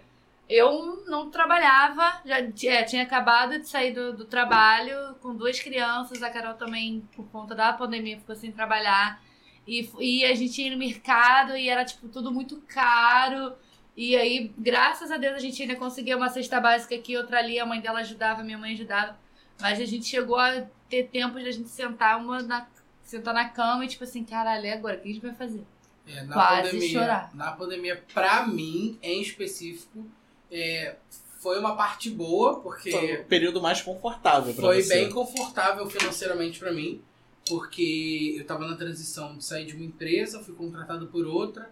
eu 0.54 1.04
não 1.06 1.30
trabalhava, 1.30 2.20
já 2.24 2.50
ti- 2.50 2.68
é, 2.68 2.82
tinha 2.82 3.02
acabado 3.02 3.58
de 3.58 3.68
sair 3.68 3.92
do, 3.92 4.12
do 4.12 4.24
trabalho 4.24 5.14
com 5.20 5.34
duas 5.34 5.58
crianças. 5.60 6.22
A 6.22 6.30
Carol 6.30 6.54
também, 6.54 7.08
por 7.16 7.26
conta 7.30 7.54
da 7.54 7.72
pandemia, 7.72 8.18
ficou 8.18 8.34
sem 8.36 8.52
trabalhar. 8.52 9.22
E, 9.66 9.88
e 9.98 10.24
a 10.24 10.34
gente 10.34 10.60
ia 10.60 10.70
no 10.72 10.76
mercado 10.78 11.56
e 11.56 11.68
era, 11.68 11.84
tipo, 11.84 12.08
tudo 12.08 12.32
muito 12.32 12.60
caro. 12.68 13.54
E 13.96 14.16
aí, 14.16 14.52
graças 14.58 15.10
a 15.10 15.16
Deus, 15.16 15.34
a 15.34 15.38
gente 15.38 15.62
ainda 15.62 15.76
conseguia 15.76 16.16
uma 16.16 16.28
cesta 16.28 16.60
básica 16.60 16.94
aqui, 16.94 17.16
outra 17.16 17.38
ali. 17.38 17.58
A 17.58 17.66
mãe 17.66 17.80
dela 17.80 18.00
ajudava, 18.00 18.42
minha 18.42 18.58
mãe 18.58 18.72
ajudava. 18.74 19.16
Mas 19.60 19.80
a 19.80 19.84
gente 19.84 20.06
chegou 20.06 20.36
a 20.38 20.62
ter 20.88 21.04
tempo 21.08 21.38
de 21.38 21.48
a 21.48 21.52
gente 21.52 21.68
sentar 21.68 22.18
uma 22.18 22.42
na, 22.42 22.66
sentar 23.02 23.32
na 23.32 23.48
cama 23.48 23.84
e, 23.84 23.88
tipo 23.88 24.04
assim, 24.04 24.24
caralho, 24.24 24.72
agora? 24.72 24.96
O 24.96 25.00
que 25.00 25.08
a 25.10 25.12
gente 25.12 25.22
vai 25.22 25.34
fazer? 25.34 25.64
É, 26.06 26.22
na 26.24 26.34
Quase 26.34 26.62
pandemia, 26.72 26.88
chorar. 27.00 27.30
Na 27.34 27.52
pandemia, 27.52 28.04
pra 28.12 28.46
mim, 28.46 28.98
em 29.00 29.20
específico, 29.22 30.04
é, 30.52 30.96
foi 31.40 31.58
uma 31.58 31.74
parte 31.74 32.10
boa, 32.10 32.60
porque 32.60 32.90
Foi 32.92 33.14
o 33.16 33.24
período 33.24 33.60
mais 33.60 33.80
confortável 33.82 34.52
pra 34.54 34.62
foi 34.62 34.82
você. 34.82 34.94
bem 34.94 35.10
confortável 35.10 35.88
financeiramente 35.90 36.58
pra 36.60 36.70
mim, 36.72 37.00
porque 37.48 38.36
eu 38.38 38.44
tava 38.44 38.66
na 38.68 38.76
transição 38.76 39.36
de 39.36 39.44
sair 39.44 39.64
de 39.66 39.74
uma 39.74 39.84
empresa, 39.84 40.40
fui 40.42 40.54
contratado 40.54 41.06
por 41.08 41.26
outra. 41.26 41.68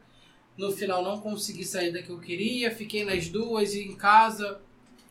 No 0.56 0.72
final 0.72 1.02
não 1.04 1.20
consegui 1.20 1.64
sair 1.64 1.92
da 1.92 2.02
que 2.02 2.10
eu 2.10 2.18
queria, 2.18 2.74
fiquei 2.74 3.04
nas 3.04 3.28
duas 3.28 3.72
e 3.74 3.82
em 3.82 3.94
casa. 3.94 4.60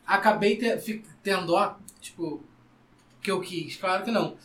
Acabei 0.06 0.58
te- 0.58 1.04
tendo, 1.24 1.54
ó, 1.54 1.76
tipo, 2.02 2.44
que 3.22 3.32
eu 3.32 3.40
quis, 3.40 3.78
claro 3.78 4.04
que 4.04 4.12
não. 4.12 4.36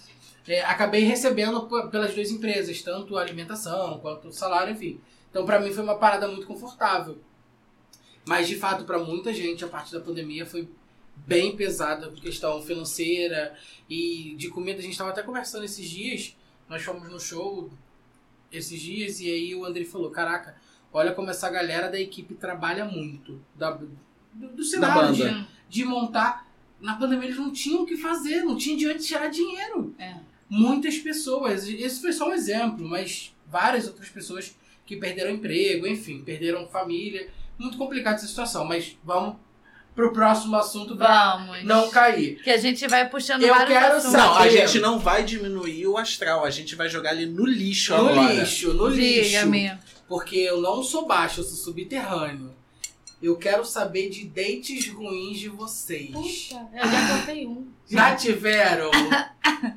É, 0.47 0.61
acabei 0.63 1.03
recebendo 1.05 1.67
pelas 1.91 2.15
duas 2.15 2.31
empresas, 2.31 2.81
tanto 2.83 3.17
a 3.17 3.23
alimentação 3.23 3.99
quanto 4.01 4.29
o 4.29 4.33
salário, 4.33 4.75
enfim. 4.75 5.01
Então 5.31 5.45
pra 5.45 5.59
mim 5.59 5.73
foi 5.73 5.83
uma 5.83 5.97
parada 5.97 6.29
muito 6.29 6.47
confortável. 6.47 7.19
Mas 8.25 8.49
de 8.49 8.57
fato, 8.57 8.85
pra 8.85 8.99
muita 8.99 9.33
gente, 9.33 9.65
a 9.65 9.69
parte 9.69 9.93
da 9.93 10.01
pandemia 10.01 10.47
foi 10.47 10.69
bem 11.17 11.57
pesada 11.57 12.09
por 12.09 12.21
questão 12.21 12.61
financeira 12.63 13.55
e 13.89 14.35
de 14.37 14.49
comida. 14.49 14.79
A 14.79 14.83
gente 14.83 14.93
estava 14.93 15.11
até 15.11 15.23
conversando 15.23 15.65
esses 15.65 15.89
dias. 15.89 16.37
Nós 16.69 16.83
fomos 16.83 17.09
no 17.11 17.21
show 17.21 17.71
esses 18.51 18.81
dias 18.81 19.21
e 19.21 19.31
aí 19.31 19.55
o 19.55 19.65
André 19.65 19.85
falou: 19.85 20.11
Caraca, 20.11 20.57
olha 20.93 21.13
como 21.13 21.31
essa 21.31 21.51
galera 21.51 21.91
da 21.91 22.01
equipe 22.01 22.35
trabalha 22.35 22.85
muito. 22.85 23.41
Da, 23.55 23.73
do, 24.33 24.49
do 24.49 24.65
cenário, 24.65 25.15
de, 25.15 25.47
de 25.69 25.85
montar. 25.85 26.49
Na 26.81 26.97
pandemia 26.97 27.27
eles 27.27 27.39
não 27.39 27.53
tinham 27.53 27.83
o 27.83 27.87
que 27.87 27.97
fazer, 27.97 28.43
não 28.43 28.57
tinham 28.57 28.77
de 28.77 28.89
onde 28.89 29.05
tirar 29.05 29.29
dinheiro. 29.29 29.95
É. 29.99 30.17
Muitas 30.49 30.99
pessoas, 30.99 31.67
esse 31.67 32.01
foi 32.01 32.13
só 32.13 32.29
um 32.29 32.33
exemplo, 32.33 32.87
mas 32.87 33.35
várias 33.47 33.87
outras 33.87 34.09
pessoas 34.11 34.55
que 34.85 34.97
perderam 34.97 35.31
emprego, 35.31 35.87
enfim, 35.87 36.23
perderam 36.23 36.69
família. 36.69 37.29
Muito 37.59 37.77
complicada 37.79 38.17
essa 38.17 38.27
situação, 38.27 38.65
mas 38.65 38.97
vamos 39.05 39.37
pro 39.95 40.13
próximo 40.13 40.57
assunto 40.57 40.97
pra 40.97 41.37
Vamos. 41.37 41.63
não 41.65 41.89
cair. 41.89 42.43
Que 42.43 42.51
a 42.51 42.57
gente 42.57 42.87
vai 42.89 43.09
puxando 43.09 43.43
Eu 43.45 43.55
vários 43.55 43.69
quero 43.79 43.95
assuntos. 43.97 44.13
Não, 44.13 44.35
a 44.37 44.49
gente 44.49 44.81
não 44.81 44.99
vai 44.99 45.23
diminuir 45.23 45.87
o 45.87 45.97
astral, 45.97 46.45
a 46.45 46.51
gente 46.51 46.75
vai 46.75 46.89
jogar 46.89 47.13
ele 47.15 47.27
no 47.27 47.47
lixo 47.47 47.97
No 47.97 48.09
agora. 48.09 48.33
lixo, 48.33 48.75
no 48.75 48.89
lixo. 48.89 49.31
Diga-me. 49.31 49.79
Porque 50.09 50.37
eu 50.37 50.61
não 50.61 50.83
sou 50.83 51.07
baixo, 51.07 51.41
eu 51.41 51.45
sou 51.45 51.57
subterrâneo. 51.57 52.53
Eu 53.23 53.37
quero 53.37 53.65
saber 53.65 54.11
de 54.11 54.25
dates 54.27 54.89
ruins 54.93 55.39
de 55.39 55.49
vocês. 55.49 56.11
Puta, 56.11 56.67
eu 56.75 56.91
já 56.91 57.09
contei 57.19 57.47
um. 57.47 57.69
Já 57.89 58.15
tiveram? 58.17 58.91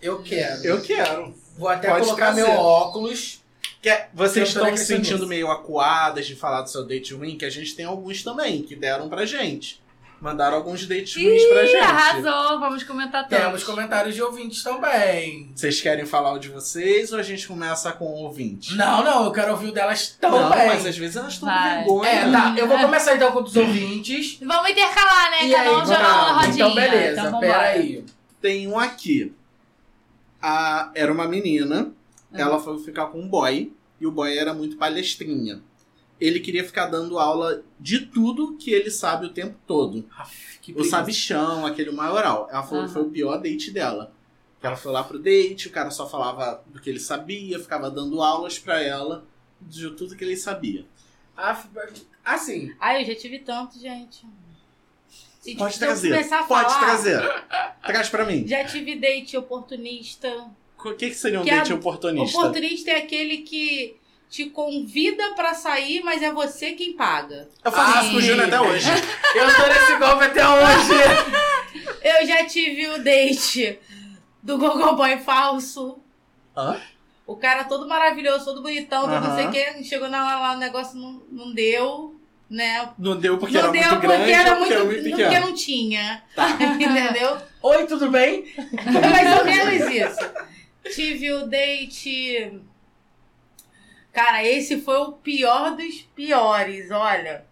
Eu 0.00 0.22
quero. 0.22 0.64
Eu 0.64 0.80
quero. 0.80 1.34
Vou 1.56 1.68
até 1.68 1.88
Pode 1.88 2.04
colocar 2.04 2.26
trazer. 2.32 2.42
meu 2.46 2.52
óculos. 2.60 3.42
Quer- 3.88 4.10
vocês 4.14 4.48
Tentando 4.48 4.48
estão 4.48 4.62
se 4.64 4.68
acrescentar 4.70 4.96
sentindo 5.04 5.16
nisso. 5.18 5.28
meio 5.28 5.50
acuadas 5.50 6.26
de 6.26 6.34
falar 6.36 6.62
do 6.62 6.70
seu 6.70 6.84
date 6.86 7.14
ruim? 7.14 7.36
Que 7.38 7.44
a 7.44 7.50
gente 7.50 7.74
tem 7.74 7.84
alguns 7.84 8.22
também, 8.22 8.62
que 8.62 8.74
deram 8.76 9.08
pra 9.08 9.24
gente. 9.26 9.80
Mandaram 10.20 10.56
alguns 10.56 10.84
dates 10.84 11.14
ruins 11.14 11.44
pra 11.44 11.62
Ih, 11.62 11.66
gente. 11.68 11.76
arrasou. 11.76 12.58
Vamos 12.58 12.82
comentar 12.82 13.28
todos. 13.28 13.44
Temos 13.44 13.62
comentários 13.62 14.16
de 14.16 14.20
ouvintes 14.22 14.64
também. 14.64 15.52
Vocês 15.54 15.80
querem 15.80 16.04
falar 16.04 16.32
o 16.32 16.40
de 16.40 16.48
vocês 16.48 17.12
ou 17.12 17.20
a 17.20 17.22
gente 17.22 17.46
começa 17.46 17.92
com 17.92 18.04
o 18.04 18.24
ouvinte? 18.24 18.74
Não, 18.74 19.04
não, 19.04 19.26
eu 19.26 19.30
quero 19.30 19.52
ouvir 19.52 19.68
o 19.68 19.72
delas 19.72 20.08
também. 20.20 20.40
Não, 20.40 20.48
mas 20.50 20.84
às 20.84 20.98
vezes 20.98 21.14
elas 21.16 21.34
estão 21.34 21.48
com 21.48 21.54
vergonha. 22.00 22.10
É, 22.10 22.32
tá. 22.32 22.54
Eu 22.58 22.66
vou 22.66 22.78
começar 22.80 23.14
então 23.14 23.30
com 23.30 23.42
os 23.44 23.54
ouvintes. 23.54 24.38
Vamos 24.42 24.70
intercalar, 24.70 25.30
né? 25.30 25.46
E 25.46 25.52
Cada 25.52 25.62
aí, 25.70 25.76
um 25.76 25.86
joga 25.86 26.32
rodinha. 26.32 26.52
Então, 26.54 26.74
beleza, 26.74 27.20
Então, 27.28 27.38
peraí. 27.40 28.04
Tem 28.42 28.66
um 28.66 28.76
aqui. 28.76 29.32
A, 30.42 30.90
era 30.94 31.12
uma 31.12 31.28
menina, 31.28 31.92
ela 32.32 32.58
foi 32.60 32.78
ficar 32.80 33.06
com 33.06 33.20
um 33.20 33.28
boy, 33.28 33.72
e 34.00 34.06
o 34.06 34.10
boy 34.10 34.36
era 34.36 34.52
muito 34.54 34.76
palestrinha. 34.76 35.62
Ele 36.20 36.40
queria 36.40 36.64
ficar 36.64 36.86
dando 36.86 37.18
aula 37.18 37.62
de 37.78 38.06
tudo 38.06 38.56
que 38.56 38.72
ele 38.72 38.90
sabe 38.90 39.26
o 39.26 39.32
tempo 39.32 39.56
todo. 39.66 40.08
Aff, 40.18 40.58
O 40.74 40.82
sabichão, 40.84 41.64
aquele 41.64 41.92
maioral. 41.92 42.48
Ela 42.50 42.62
falou 42.62 42.86
que 42.86 42.92
foi 42.92 43.02
o 43.02 43.10
pior 43.10 43.36
date 43.38 43.70
dela. 43.70 44.12
Que 44.60 44.66
Ela 44.66 44.74
foi 44.76 44.90
lá 44.90 45.04
pro 45.04 45.18
date, 45.18 45.68
o 45.68 45.70
cara 45.70 45.90
só 45.90 46.08
falava 46.08 46.62
do 46.66 46.80
que 46.80 46.90
ele 46.90 46.98
sabia, 46.98 47.60
ficava 47.60 47.88
dando 47.90 48.20
aulas 48.20 48.58
pra 48.58 48.82
ela 48.82 49.24
de 49.60 49.90
tudo 49.90 50.16
que 50.16 50.24
ele 50.24 50.36
sabia. 50.36 50.84
Aff, 51.36 51.68
Assim, 52.24 52.74
Ai, 52.80 53.02
eu 53.02 53.06
já 53.06 53.14
tive 53.14 53.38
tanto, 53.38 53.78
gente. 53.78 54.26
Pode 55.56 55.78
trazer. 55.78 56.10
começar 56.10 56.40
a 56.40 56.44
Pode 56.44 56.74
falar, 56.74 56.80
trazer. 56.84 57.44
Traz 57.86 58.08
pra 58.10 58.24
mim. 58.26 58.46
Já 58.46 58.64
tive 58.64 58.96
date 58.96 59.36
oportunista. 59.36 60.50
O 60.84 60.94
que, 60.94 61.08
que 61.10 61.14
seria 61.14 61.40
um 61.40 61.44
Que 61.44 61.50
a- 61.50 61.56
date 61.58 61.72
oportunista? 61.72 62.38
Oportunista 62.38 62.90
é 62.90 62.96
aquele 62.98 63.38
que 63.38 63.96
te 64.30 64.46
convida 64.46 65.30
pra 65.34 65.54
sair, 65.54 66.02
mas 66.04 66.22
é 66.22 66.30
você 66.32 66.72
quem 66.72 66.92
paga. 66.92 67.48
Eu 67.64 67.72
faço 67.72 67.98
Ah, 67.98 68.02
isso 68.02 68.10
com 68.12 68.16
o. 68.18 68.20
Júnior 68.20 68.46
até 68.46 68.60
hoje. 68.60 68.86
eu 69.34 69.56
tô 69.56 69.66
nesse 69.66 69.96
golpe 69.96 70.24
até 70.24 70.46
hoje. 70.48 71.38
Eu 72.02 72.26
já 72.26 72.44
tive 72.46 72.88
o 72.88 73.02
date 73.02 73.78
do 74.42 74.56
Gogoboy 74.58 75.18
falso. 75.18 75.98
Hã? 76.56 76.76
O 77.26 77.36
cara 77.36 77.64
todo 77.64 77.86
maravilhoso, 77.88 78.44
todo 78.44 78.62
bonitão, 78.62 79.02
todo 79.02 79.20
não 79.20 79.34
sei 79.36 79.46
o 79.46 79.50
que. 79.50 79.84
Chegou 79.84 80.08
na 80.08 80.22
lá, 80.38 80.52
o 80.54 80.58
negócio 80.58 80.96
não, 80.98 81.22
não 81.30 81.52
deu, 81.52 82.14
né? 82.48 82.88
Não 82.98 83.16
deu 83.18 83.36
porque 83.36 83.54
não 83.60 83.68
era 83.68 83.72
deu 83.72 83.82
muito 83.82 84.00
porque 84.00 84.06
grande 84.16 84.32
era 84.32 84.50
ou 84.52 84.56
porque 84.58 84.74
muito, 84.74 84.96
era 84.96 85.02
muito 85.02 85.22
porque 85.22 85.40
não 85.40 85.54
tinha. 85.54 86.22
Tá. 86.34 86.50
Entendeu? 86.80 87.36
Oi, 87.62 87.86
tudo 87.86 88.10
bem? 88.10 88.44
Mais 88.84 89.38
ou 89.38 89.44
menos 89.44 89.90
isso. 89.92 90.30
Tive 90.94 91.32
o 91.32 91.46
date. 91.46 92.60
Cara, 94.12 94.44
esse 94.44 94.80
foi 94.80 94.96
o 94.98 95.12
pior 95.12 95.76
dos 95.76 96.02
piores, 96.14 96.90
olha. 96.90 97.46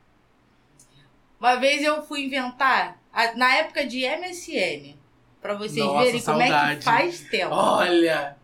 Uma 1.38 1.56
vez 1.56 1.82
eu 1.82 2.02
fui 2.02 2.24
inventar, 2.24 2.98
na 3.36 3.54
época 3.56 3.86
de 3.86 4.00
MSN, 4.00 4.96
pra 5.40 5.54
vocês 5.54 5.84
Nossa, 5.84 6.04
verem 6.04 6.22
como 6.22 6.40
é 6.40 6.48
saudade. 6.48 6.78
que 6.78 6.84
faz 6.84 7.20
tempo. 7.20 7.54
Olha! 7.54 8.36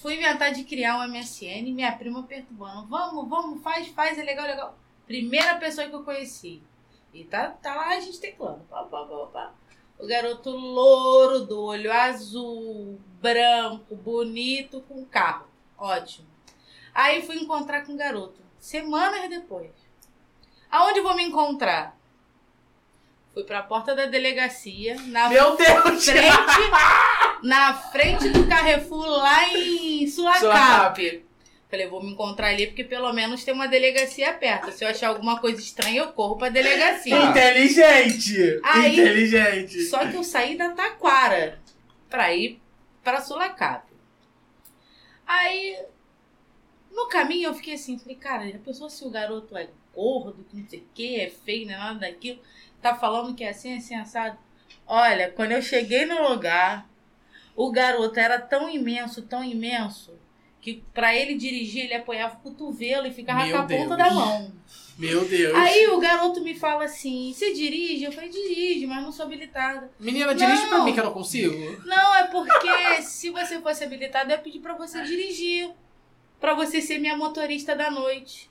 Fui 0.00 0.14
inventar 0.14 0.52
de 0.52 0.64
criar 0.64 0.98
um 0.98 1.08
MSN, 1.08 1.72
minha 1.74 1.92
prima 1.92 2.22
perturbando. 2.22 2.86
Vamos, 2.86 3.28
vamos, 3.28 3.62
faz, 3.62 3.88
faz, 3.88 4.18
é 4.18 4.22
legal, 4.22 4.46
legal. 4.46 4.78
Primeira 5.06 5.56
pessoa 5.56 5.88
que 5.88 5.94
eu 5.94 6.04
conheci. 6.04 6.62
E 7.12 7.24
tá, 7.24 7.48
tá 7.50 7.74
lá 7.74 7.88
a 7.88 8.00
gente 8.00 8.20
teclando. 8.20 8.60
Pá, 8.70 8.84
pá, 8.84 9.04
pá, 9.04 9.26
pá. 9.32 9.52
O 9.98 10.06
garoto 10.06 10.50
louro, 10.50 11.40
do 11.40 11.60
olho 11.60 11.92
azul, 11.92 13.00
branco, 13.20 13.96
bonito, 13.96 14.80
com 14.82 15.04
carro. 15.04 15.48
Ótimo. 15.76 16.28
Aí 16.94 17.22
fui 17.22 17.36
encontrar 17.36 17.84
com 17.84 17.92
o 17.94 17.96
garoto. 17.96 18.40
Semanas 18.58 19.28
depois. 19.28 19.70
Aonde 20.70 21.00
vou 21.00 21.14
me 21.14 21.24
encontrar? 21.24 21.96
Fui 23.32 23.44
pra 23.44 23.62
porta 23.62 23.94
da 23.94 24.06
delegacia, 24.06 24.96
na 25.06 25.28
Meu 25.28 25.56
Deus! 25.56 26.04
frente, 26.04 26.20
na 27.42 27.74
frente 27.74 28.28
do 28.30 28.46
Carrefour 28.48 29.06
lá 29.06 29.48
em. 29.48 30.06
Sulacap. 30.08 31.27
Falei, 31.70 31.86
vou 31.86 32.02
me 32.02 32.12
encontrar 32.12 32.48
ali 32.48 32.66
porque 32.66 32.82
pelo 32.82 33.12
menos 33.12 33.44
tem 33.44 33.52
uma 33.52 33.68
delegacia 33.68 34.32
perto. 34.32 34.72
Se 34.72 34.84
eu 34.84 34.88
achar 34.88 35.08
alguma 35.08 35.38
coisa 35.38 35.60
estranha, 35.60 36.00
eu 36.00 36.12
corro 36.12 36.36
pra 36.36 36.48
delegacia. 36.48 37.14
Inteligente! 37.28 38.58
Aí- 38.62 38.92
Inteligente! 38.98 39.82
Só 39.82 40.06
que 40.08 40.16
eu 40.16 40.24
saí 40.24 40.56
da 40.56 40.70
Taquara 40.70 41.58
pra 42.08 42.34
ir 42.34 42.60
pra 43.04 43.20
Sulacap. 43.20 43.86
Aí, 45.26 45.78
no 46.90 47.06
caminho 47.08 47.48
eu 47.50 47.54
fiquei 47.54 47.74
assim, 47.74 47.98
falei, 47.98 48.16
cara, 48.16 48.48
já 48.50 48.58
pensou 48.58 48.88
se 48.88 49.04
o 49.04 49.10
garoto 49.10 49.56
é 49.56 49.68
gordo, 49.94 50.44
que 50.48 50.56
não 50.56 50.66
sei 50.66 50.78
o 50.80 50.84
que, 50.94 51.20
é 51.20 51.28
feio, 51.28 51.66
não 51.66 51.74
é 51.74 51.76
nada 51.78 51.98
daquilo, 52.00 52.40
tá 52.80 52.94
falando 52.94 53.34
que 53.34 53.44
é 53.44 53.50
assim, 53.50 53.76
assim, 53.76 53.94
assado. 53.94 54.38
Olha, 54.86 55.30
quando 55.30 55.52
eu 55.52 55.60
cheguei 55.60 56.06
no 56.06 56.28
lugar, 56.30 56.88
o 57.54 57.70
garoto 57.70 58.18
era 58.18 58.40
tão 58.40 58.70
imenso, 58.70 59.20
tão 59.22 59.44
imenso, 59.44 60.18
que 60.60 60.82
pra 60.92 61.14
ele 61.14 61.34
dirigir, 61.34 61.84
ele 61.84 61.94
apoiava 61.94 62.36
o 62.36 62.40
cotovelo 62.40 63.06
e 63.06 63.12
ficava 63.12 63.44
Meu 63.44 63.56
com 63.56 63.62
a 63.62 63.66
ponta 63.66 63.96
Deus. 63.96 63.98
da 63.98 64.10
mão. 64.10 64.52
Meu 64.98 65.24
Deus! 65.24 65.54
Aí 65.54 65.86
o 65.86 66.00
garoto 66.00 66.40
me 66.40 66.54
fala 66.56 66.84
assim: 66.84 67.32
você 67.32 67.52
dirige? 67.54 68.04
Eu 68.04 68.12
falei: 68.12 68.30
dirige, 68.30 68.86
mas 68.86 69.02
não 69.02 69.12
sou 69.12 69.26
habilitada. 69.26 69.90
Menina, 69.98 70.34
dirige 70.34 70.62
Não. 70.62 70.68
pra 70.68 70.84
mim 70.84 70.92
que 70.92 70.98
eu 71.00 71.04
não 71.04 71.12
consigo. 71.12 71.54
Não, 71.86 72.16
é 72.16 72.24
porque 72.24 72.68
se 73.02 73.30
você 73.30 73.60
fosse 73.60 73.84
habilitada, 73.84 74.32
eu 74.32 74.36
ia 74.36 74.42
pedir 74.42 74.58
pra 74.58 74.74
você 74.74 75.02
dirigir. 75.02 75.70
Pra 76.40 76.54
você 76.54 76.80
ser 76.80 76.98
minha 76.98 77.16
motorista 77.16 77.74
da 77.74 77.90
noite. 77.90 78.48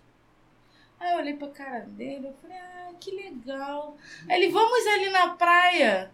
Aí 1.00 1.12
eu 1.12 1.18
olhei 1.20 1.34
pra 1.36 1.48
cara 1.50 1.80
dele, 1.82 2.28
eu 2.28 2.34
falei, 2.42 2.58
ah, 2.58 2.92
que 3.00 3.12
legal. 3.12 3.96
Aí 4.28 4.42
ele, 4.42 4.52
vamos 4.52 4.86
ali 4.88 5.10
na 5.10 5.30
praia. 5.30 6.12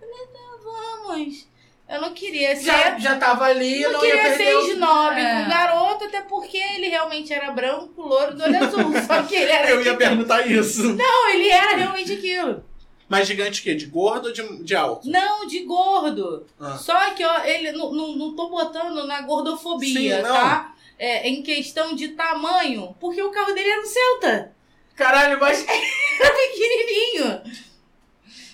Eu 0.00 0.08
falei, 0.08 0.26
tá, 0.28 0.58
vamos. 0.62 1.48
Eu 1.88 2.00
não 2.00 2.12
queria 2.12 2.56
ser. 2.56 2.64
Já, 2.64 2.98
já 2.98 3.16
tava 3.16 3.44
ali, 3.44 3.82
eu 3.82 3.92
não 3.92 4.00
não 4.00 4.06
ia 4.06 4.16
queria 4.16 4.36
ser 4.36 4.56
o... 4.56 4.72
snob 4.72 5.20
É. 5.20 5.34
com 5.34 5.42
o 5.42 5.48
garoto, 5.48 6.04
até 6.04 6.20
porque 6.22 6.56
ele 6.56 6.88
realmente 6.88 7.32
era 7.32 7.52
branco, 7.52 8.02
louro 8.02 8.34
do 8.34 8.42
olho 8.42 8.64
azul. 8.64 8.92
Só 9.06 9.22
que 9.22 9.36
ele 9.36 9.52
era. 9.52 9.70
Eu 9.70 9.84
ia 9.84 9.96
perguntar 9.96 10.46
isso. 10.46 10.82
Não, 10.94 11.28
ele 11.30 11.48
era 11.48 11.76
realmente 11.76 12.12
aquilo. 12.12 12.64
Mas 13.08 13.28
gigante 13.28 13.60
o 13.60 13.62
quê? 13.62 13.74
De 13.76 13.86
gordo 13.86 14.26
ou 14.26 14.32
de, 14.32 14.64
de 14.64 14.74
alto? 14.74 15.08
Não, 15.08 15.46
de 15.46 15.60
gordo. 15.60 16.44
Ah. 16.60 16.76
Só 16.76 17.10
que 17.10 17.24
ó, 17.24 17.44
ele 17.44 17.70
não, 17.70 17.92
não, 17.92 18.16
não 18.16 18.34
tô 18.34 18.48
botando 18.48 19.06
na 19.06 19.20
gordofobia, 19.22 20.16
Sim, 20.16 20.22
tá? 20.22 20.74
É, 20.98 21.28
em 21.28 21.40
questão 21.42 21.94
de 21.94 22.08
tamanho, 22.08 22.96
porque 22.98 23.22
o 23.22 23.30
carro 23.30 23.52
dele 23.52 23.68
era 23.70 23.82
um 23.82 23.86
Celta. 23.86 24.52
Caralho, 24.96 25.38
mas 25.38 25.64
Era 25.68 26.34
pequenininho. 26.34 27.42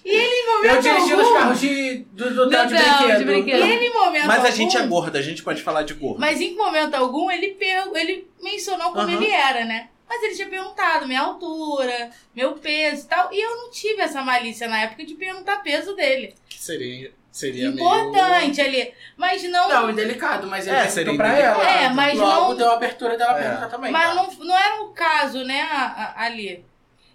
E 0.04 0.10
ele, 0.10 0.34
em 0.34 0.46
eu 0.46 0.52
momento 0.56 0.82
dirigi 0.82 1.10
nos 1.16 1.26
algum... 1.26 1.38
carros 1.38 1.60
de, 1.60 1.94
do, 2.12 2.24
do 2.30 2.34
Do 2.34 2.42
hotel 2.42 2.66
de 2.66 2.74
hotel 2.74 2.88
de 2.88 3.04
brinquedo. 3.06 3.20
E 3.20 3.24
brinquedo. 3.24 3.62
ele, 3.70 3.86
em 3.86 3.92
momento 3.92 4.26
Mas 4.26 4.38
a 4.38 4.42
algum... 4.46 4.56
gente 4.56 4.76
é 4.76 4.86
gorda, 4.86 5.18
a 5.18 5.22
gente 5.22 5.42
pode 5.42 5.62
falar 5.62 5.82
de 5.82 5.94
gordo. 5.94 6.18
Mas 6.20 6.40
em 6.40 6.56
momento 6.56 6.94
algum, 6.94 7.30
ele, 7.30 7.48
per... 7.54 7.88
ele 7.94 8.28
mencionou 8.42 8.88
como 8.92 9.00
Aham. 9.08 9.12
ele 9.12 9.30
era, 9.30 9.64
né? 9.64 9.88
Mas 10.08 10.22
ele 10.24 10.34
tinha 10.34 10.48
perguntado 10.48 11.06
minha 11.06 11.20
altura, 11.22 12.10
meu 12.34 12.52
peso 12.54 13.04
e 13.04 13.08
tal. 13.08 13.32
E 13.32 13.40
eu 13.40 13.56
não 13.56 13.70
tive 13.70 14.02
essa 14.02 14.22
malícia 14.22 14.68
na 14.68 14.80
época 14.82 15.04
de 15.06 15.14
perguntar 15.14 15.62
peso 15.62 15.94
dele. 15.96 16.34
Seria, 16.50 17.12
seria 17.30 17.68
Importante 17.68 18.60
ali. 18.60 18.92
Mas 19.16 19.42
não 19.44 19.68
Não, 19.68 19.90
indelicado, 19.90 20.46
mas 20.46 20.66
ele 20.66 20.76
É, 20.76 20.86
seria 20.88 21.16
pra 21.16 21.38
ela. 21.38 21.62
É, 21.66 21.88
mas 21.90 22.18
Logo 22.18 22.48
não- 22.48 22.56
deu 22.56 22.70
a 22.70 22.74
abertura 22.74 23.16
dela 23.16 23.38
É. 23.38 23.42
perguntar 23.42 23.68
também. 23.68 23.90
Mas 23.90 24.08
tá? 24.08 24.14
não, 24.14 24.30
não 24.44 24.58
era 24.58 24.82
o 24.82 24.88
caso, 24.88 25.44
né, 25.44 25.62
a- 25.62 26.12
a- 26.16 26.24
ali. 26.24 26.62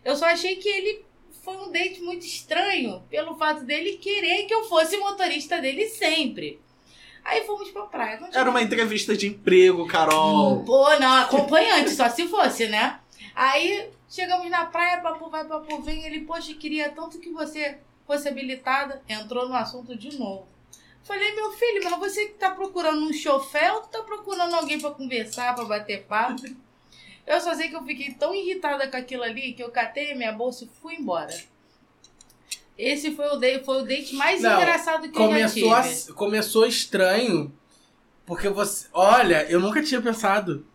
Eu 0.04 0.16
só 0.16 0.26
achei 0.26 0.56
que 0.56 0.68
ele 0.70 1.06
foi 1.48 1.56
um 1.56 1.72
date 1.72 2.02
muito 2.02 2.26
estranho 2.26 3.02
pelo 3.10 3.38
fato 3.38 3.64
dele 3.64 3.94
querer 3.94 4.44
que 4.44 4.54
eu 4.54 4.66
fosse 4.66 4.98
motorista 4.98 5.62
dele 5.62 5.88
sempre. 5.88 6.60
Aí 7.24 7.46
fomos 7.46 7.72
pra 7.72 7.84
praia. 7.84 8.20
Meio... 8.20 8.36
Era 8.36 8.50
uma 8.50 8.62
entrevista 8.62 9.16
de 9.16 9.28
emprego, 9.28 9.88
Carol. 9.88 10.66
Pô, 10.66 10.90
não, 11.00 11.22
acompanhante, 11.22 11.92
só 11.92 12.10
se 12.10 12.28
fosse, 12.28 12.68
né? 12.68 13.00
Aí 13.34 13.90
chegamos 14.10 14.50
na 14.50 14.66
praia, 14.66 15.00
papo 15.00 15.30
vai, 15.30 15.46
papo 15.46 15.82
vem. 15.82 16.04
Ele, 16.04 16.26
poxa, 16.26 16.54
queria 16.54 16.90
tanto 16.90 17.18
que 17.18 17.30
você 17.30 17.78
fosse 18.06 18.28
habilitada. 18.28 19.02
Entrou 19.08 19.48
no 19.48 19.56
assunto 19.56 19.98
de 19.98 20.20
novo. 20.20 20.50
Falei, 21.02 21.34
meu 21.34 21.54
filho, 21.54 21.82
mas 21.82 21.98
você 21.98 22.26
que 22.26 22.34
tá 22.34 22.52
procurando 22.52 23.06
um 23.06 23.14
chofer 23.14 23.74
ou 23.74 23.84
tá 23.84 24.04
procurando 24.04 24.54
alguém 24.54 24.82
pra 24.82 24.92
conversar, 24.92 25.56
pra 25.56 25.64
bater 25.64 26.04
papo? 26.04 26.44
Eu 27.28 27.42
só 27.42 27.54
sei 27.54 27.68
que 27.68 27.76
eu 27.76 27.84
fiquei 27.84 28.12
tão 28.14 28.34
irritada 28.34 28.88
com 28.88 28.96
aquilo 28.98 29.22
ali 29.24 29.52
que 29.54 29.62
eu 29.62 29.70
catei 29.70 30.14
a 30.14 30.16
minha 30.16 30.32
bolsa 30.32 30.64
e 30.64 30.70
fui 30.82 30.96
embora. 30.96 31.36
Esse 32.78 33.12
foi 33.16 33.26
o 33.28 33.36
date, 33.38 33.66
foi 33.66 33.82
o 33.82 33.86
date 33.86 34.16
mais 34.16 34.42
Não, 34.42 34.56
engraçado 34.62 35.02
que 35.10 35.18
eu 35.18 35.22
já 35.22 35.28
Começou, 35.28 35.82
tive. 35.84 36.12
a- 36.12 36.14
começou 36.14 36.66
estranho, 36.68 37.52
porque 38.26 38.48
você... 38.50 38.88
Olha, 38.94 39.46
eu 39.50 39.60
nunca 39.60 39.82
tinha 39.84 40.02
pensado. 40.02 40.66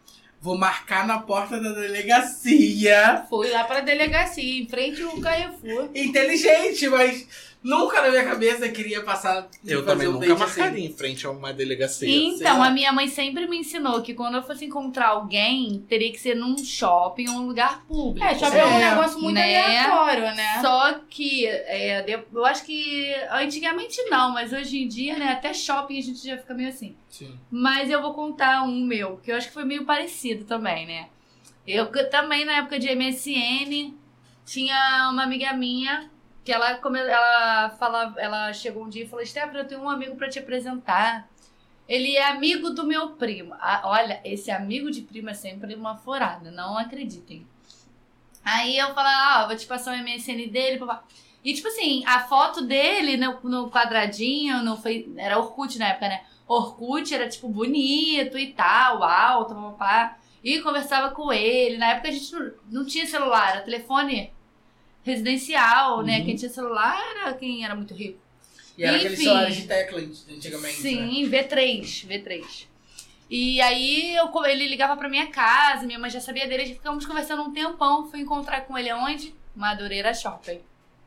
Vou 0.41 0.59
marcar 0.59 1.07
na 1.07 1.21
porta 1.21 1.61
da 1.61 1.71
delegacia. 1.73 3.25
Fui 3.31 3.49
lá 3.51 3.63
pra 3.63 3.81
delegacia, 3.81 4.61
em 4.61 4.69
frente 4.69 5.01
ao 5.01 5.21
Carrefour. 5.21 5.89
Inteligente, 5.95 6.89
mas 6.89 7.29
nunca 7.63 8.03
na 8.03 8.11
minha 8.11 8.25
cabeça 8.25 8.69
queria 8.69 9.03
passar... 9.03 9.49
Eu 9.65 9.85
também 9.85 10.09
um 10.09 10.13
nunca 10.13 10.35
marcaria 10.35 10.85
em 10.85 10.93
frente 10.93 11.27
a 11.27 11.31
uma 11.31 11.53
delegacia. 11.53 12.09
Então, 12.09 12.63
a 12.63 12.71
minha 12.71 12.93
mãe 12.93 13.09
sempre 13.09 13.47
me 13.47 13.59
ensinou 13.59 14.03
que 14.03 14.15
quando 14.15 14.37
eu 14.37 14.43
fosse 14.43 14.65
encontrar 14.65 15.09
alguém, 15.09 15.85
teria 15.89 16.11
que 16.11 16.19
ser 16.19 16.35
num 16.35 16.57
shopping 16.59 17.29
ou 17.29 17.37
um 17.37 17.47
lugar 17.47 17.85
público. 17.87 18.27
É, 18.27 18.35
shopping 18.39 18.57
é 18.57 18.65
um 18.65 18.71
É, 18.71 18.91
negócio 18.91 19.21
muito 19.21 19.35
né? 19.35 19.61
aleatório, 19.63 20.35
né? 20.35 20.61
Só 20.61 20.95
que 21.09 21.47
é, 21.47 22.23
eu 22.33 22.45
acho 22.45 22.65
que 22.65 23.15
antigamente 23.31 24.03
não, 24.11 24.33
mas 24.33 24.53
hoje 24.53 24.83
em 24.83 24.89
dia, 24.89 25.17
né, 25.19 25.33
até 25.33 25.55
shopping 25.55 25.99
a 25.99 26.03
gente 26.03 26.27
já 26.27 26.37
fica 26.37 26.55
meio 26.55 26.69
assim. 26.69 26.97
Sim. 27.09 27.39
Mas 27.51 27.91
eu 27.91 28.01
vou 28.03 28.15
contar 28.15 28.63
um 28.65 28.85
meu, 28.85 29.19
que 29.19 29.31
eu 29.31 29.37
acho 29.37 29.49
que 29.49 29.55
foi 29.55 29.65
meio 29.65 29.85
parecido 29.85 30.45
também, 30.45 30.87
né? 30.87 31.07
Eu 31.67 31.87
também, 32.11 32.45
na 32.45 32.55
época 32.55 32.79
de 32.79 32.93
MSN, 32.95 33.95
tinha 34.45 35.09
uma 35.13 35.23
amiga 35.23 35.53
minha 35.53 36.11
que 36.45 36.53
ela, 36.53 36.75
come- 36.77 36.99
ela, 37.01 37.71
fala, 37.71 38.15
ela 38.19 38.53
chegou 38.53 38.85
um 38.85 38.89
dia 38.89 39.05
e 39.05 39.09
falou: 39.09 39.25
Stephanie, 39.25 39.59
eu 39.59 39.67
tenho 39.67 39.83
um 39.83 39.89
amigo 39.91 40.17
pra 40.17 40.29
te 40.29 40.39
apresentar. 40.39 41.29
Ele 41.89 42.17
é 42.17 42.31
amigo 42.31 42.71
do 42.71 42.87
meu 42.87 43.11
primo. 43.11 43.55
Ah, 43.61 43.83
olha, 43.85 44.21
esse 44.25 44.51
amigo 44.51 44.91
de 44.91 45.03
primo 45.03 45.31
é 45.31 45.35
sempre 45.35 45.75
uma 45.75 45.97
furada, 45.97 46.51
não 46.51 46.79
acreditem. 46.79 47.47
Aí 48.45 48.77
eu 48.79 48.95
falo, 48.95 49.09
ah, 49.09 49.47
vou 49.47 49.57
te 49.57 49.67
passar 49.67 49.95
o 49.95 50.03
MSN 50.03 50.49
dele, 50.49 50.79
papá. 50.79 51.05
E 51.45 51.53
tipo 51.55 51.69
assim, 51.69 52.05
a 52.07 52.21
foto 52.21 52.63
dele 52.63 53.17
no, 53.17 53.41
no 53.43 53.71
quadradinho, 53.71 54.63
no, 54.63 54.79
era 55.17 55.39
Orkut 55.39 55.79
na 55.79 55.89
época, 55.89 56.09
né? 56.09 56.25
Orkut 56.47 57.13
era, 57.13 57.29
tipo, 57.29 57.49
bonito 57.49 58.39
e 58.39 58.53
tal, 58.53 59.03
alto, 59.03 59.55
papá. 59.55 60.19
E 60.43 60.61
conversava 60.61 61.11
com 61.15 61.33
ele. 61.33 61.79
Na 61.79 61.89
época 61.91 62.09
a 62.09 62.13
gente 62.13 62.33
não, 62.33 62.53
não 62.71 62.87
tinha 62.87 63.07
celular, 63.07 63.51
era 63.57 63.61
telefone 63.63 64.33
residencial, 65.05 66.03
né? 66.03 66.19
Uhum. 66.19 66.25
Quem 66.25 66.37
tinha 66.37 66.51
celular 66.51 66.99
era 67.17 67.35
quem 67.35 67.65
era 67.65 67.75
muito 67.75 67.95
rico. 67.95 68.19
E 68.77 68.85
era 68.85 68.97
Enfim. 68.97 69.17
celulares 69.17 69.57
de 69.57 69.67
tecla 69.67 69.99
antigamente, 69.99 70.83
né? 70.83 70.91
Sim, 70.91 71.31
V3, 71.31 72.07
V3. 72.07 72.67
E 73.29 73.61
aí 73.61 74.15
eu, 74.15 74.31
ele 74.45 74.69
ligava 74.69 74.97
pra 74.97 75.09
minha 75.09 75.27
casa, 75.29 75.87
minha 75.87 75.99
mãe 75.99 76.11
já 76.11 76.21
sabia 76.21 76.47
dele, 76.47 76.63
a 76.63 76.67
gente 76.67 76.77
ficamos 76.77 77.07
conversando 77.07 77.43
um 77.43 77.53
tempão, 77.53 78.11
fui 78.11 78.21
encontrar 78.21 78.63
com 78.63 78.77
ele 78.77 78.93
onde? 78.93 79.35
Madureira 79.55 80.13
Shopping. 80.13 80.61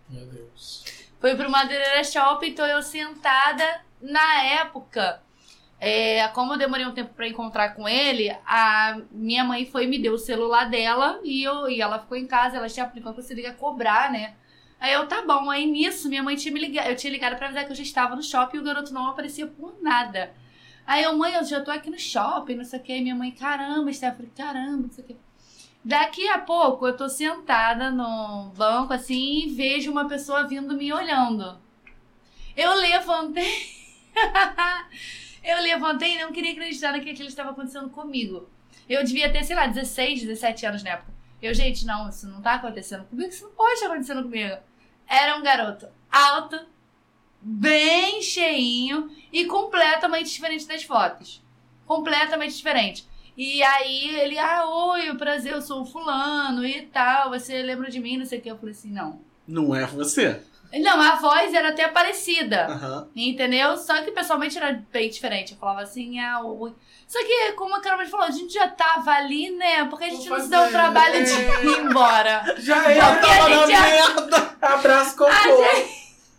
Meu 0.09 0.25
Deus. 0.25 0.83
Fui 1.19 1.35
pro 1.35 1.49
Madureira 1.49 2.03
Shopping, 2.03 2.53
tô 2.53 2.65
eu 2.65 2.81
sentada. 2.81 3.81
Na 4.01 4.43
época, 4.43 5.21
é, 5.79 6.27
como 6.29 6.53
eu 6.53 6.57
demorei 6.57 6.85
um 6.85 6.93
tempo 6.93 7.13
pra 7.13 7.27
encontrar 7.27 7.75
com 7.75 7.87
ele, 7.87 8.35
a 8.45 8.97
minha 9.11 9.43
mãe 9.43 9.65
foi 9.65 9.87
me 9.87 9.99
deu 9.99 10.13
o 10.13 10.17
celular 10.17 10.69
dela 10.69 11.19
e, 11.23 11.43
eu, 11.43 11.69
e 11.69 11.81
ela 11.81 11.99
ficou 11.99 12.17
em 12.17 12.25
casa, 12.25 12.57
ela 12.57 12.69
tinha 12.69 12.85
aplicado 12.85 13.15
você 13.15 13.33
liga 13.33 13.53
cobrar, 13.53 14.11
né? 14.11 14.35
Aí 14.79 14.93
eu, 14.93 15.07
tá 15.07 15.21
bom. 15.25 15.49
Aí 15.49 15.65
nisso, 15.65 16.09
minha 16.09 16.23
mãe 16.23 16.35
tinha 16.35 16.53
me 16.53 16.59
ligado, 16.59 16.87
eu 16.87 16.95
tinha 16.95 17.11
ligado 17.11 17.37
pra 17.37 17.47
avisar 17.47 17.65
que 17.65 17.71
eu 17.71 17.75
já 17.75 17.83
estava 17.83 18.15
no 18.15 18.23
shopping 18.23 18.57
e 18.57 18.59
o 18.59 18.63
garoto 18.63 18.93
não 18.93 19.07
aparecia 19.07 19.47
por 19.47 19.75
nada. 19.81 20.33
Aí 20.87 21.03
eu, 21.03 21.17
mãe, 21.17 21.33
eu 21.33 21.43
já 21.43 21.61
tô 21.61 21.71
aqui 21.71 21.89
no 21.89 21.99
shopping, 21.99 22.55
não 22.55 22.63
sei 22.63 22.79
o 22.79 22.83
que. 22.83 23.01
Minha 23.01 23.15
mãe, 23.15 23.31
caramba, 23.31 23.91
Stephanie, 23.91 24.31
caramba, 24.35 24.83
não 24.83 24.91
sei 24.91 25.03
o 25.03 25.07
que. 25.07 25.17
Daqui 25.83 26.27
a 26.29 26.39
pouco 26.39 26.87
eu 26.87 26.97
tô 26.97 27.07
sentada 27.09 27.91
no 27.91 28.51
banco 28.55 28.93
assim 28.93 29.45
e 29.45 29.49
vejo 29.49 29.91
uma 29.91 30.07
pessoa 30.07 30.47
vindo 30.47 30.75
me 30.75 30.91
olhando. 30.91 31.57
Eu 32.55 32.73
levantei. 32.75 33.67
eu 35.45 35.61
levantei 35.61 36.15
e 36.15 36.19
não 36.19 36.31
queria 36.31 36.51
acreditar 36.51 36.91
no 36.91 37.01
que 37.01 37.11
aquilo 37.11 37.29
estava 37.29 37.51
acontecendo 37.51 37.89
comigo. 37.89 38.49
Eu 38.89 39.03
devia 39.03 39.31
ter, 39.31 39.43
sei 39.43 39.55
lá, 39.55 39.67
16, 39.67 40.21
17 40.21 40.65
anos 40.65 40.83
na 40.83 40.91
época. 40.91 41.13
Eu, 41.41 41.53
gente, 41.53 41.85
não, 41.85 42.09
isso 42.09 42.27
não 42.27 42.41
tá 42.41 42.55
acontecendo 42.55 43.05
comigo, 43.05 43.29
isso 43.29 43.43
não 43.45 43.51
pode 43.51 43.73
estar 43.73 43.87
acontecendo 43.87 44.23
comigo. 44.23 44.57
Era 45.07 45.37
um 45.37 45.43
garoto 45.43 45.87
alto, 46.11 46.59
bem 47.39 48.21
cheinho 48.21 49.09
e 49.31 49.45
completamente 49.45 50.31
diferente 50.31 50.67
das 50.67 50.83
fotos. 50.83 51.43
Completamente 51.85 52.55
diferente. 52.55 53.07
E 53.37 53.61
aí 53.61 54.15
ele, 54.15 54.39
ah, 54.39 54.65
oi, 54.67 55.13
prazer, 55.15 55.53
eu 55.53 55.61
sou 55.61 55.81
o 55.81 55.85
fulano 55.85 56.65
e 56.65 56.83
tal, 56.83 57.29
você 57.29 57.61
lembra 57.61 57.91
de 57.91 57.99
mim, 57.99 58.17
não 58.17 58.25
sei 58.25 58.39
o 58.39 58.41
que. 58.41 58.49
Eu 58.49 58.57
falei 58.57 58.71
assim, 58.71 58.91
não. 58.91 59.21
Não 59.47 59.75
é 59.75 59.85
você. 59.85 60.41
Não, 60.79 61.01
a 61.01 61.15
voz 61.15 61.53
era 61.53 61.69
até 61.69 61.87
parecida. 61.87 62.67
Entendeu? 63.15 63.77
Só 63.77 64.01
que 64.03 64.11
pessoalmente 64.11 64.57
era 64.57 64.73
bem 64.91 65.09
diferente. 65.09 65.53
Eu 65.53 65.57
falava 65.57 65.81
assim, 65.81 66.19
ah, 66.19 66.41
oi. 66.43 66.73
Só 67.07 67.19
que, 67.23 67.51
como 67.53 67.75
a 67.75 67.81
Carol 67.81 68.05
falou, 68.07 68.25
a 68.25 68.31
gente 68.31 68.53
já 68.53 68.67
tava 68.67 69.11
ali, 69.11 69.51
né? 69.51 69.85
Porque 69.85 70.05
a 70.05 70.09
gente 70.09 70.27
Vou 70.27 70.37
não 70.37 70.43
se 70.45 70.49
deu 70.49 70.61
o 70.63 70.69
trabalho 70.69 71.23
de 71.23 71.31
né? 71.33 71.63
ir 71.65 71.79
embora. 71.85 72.55
Já 72.57 72.91
é. 72.91 72.95
Já 72.95 73.13
a 73.13 73.15
tava 73.17 73.49
na 73.49 73.55
gente 73.57 73.71
já- 73.71 73.81
merda! 73.81 74.57
Abraço 74.61 75.15
cocô. 75.17 75.31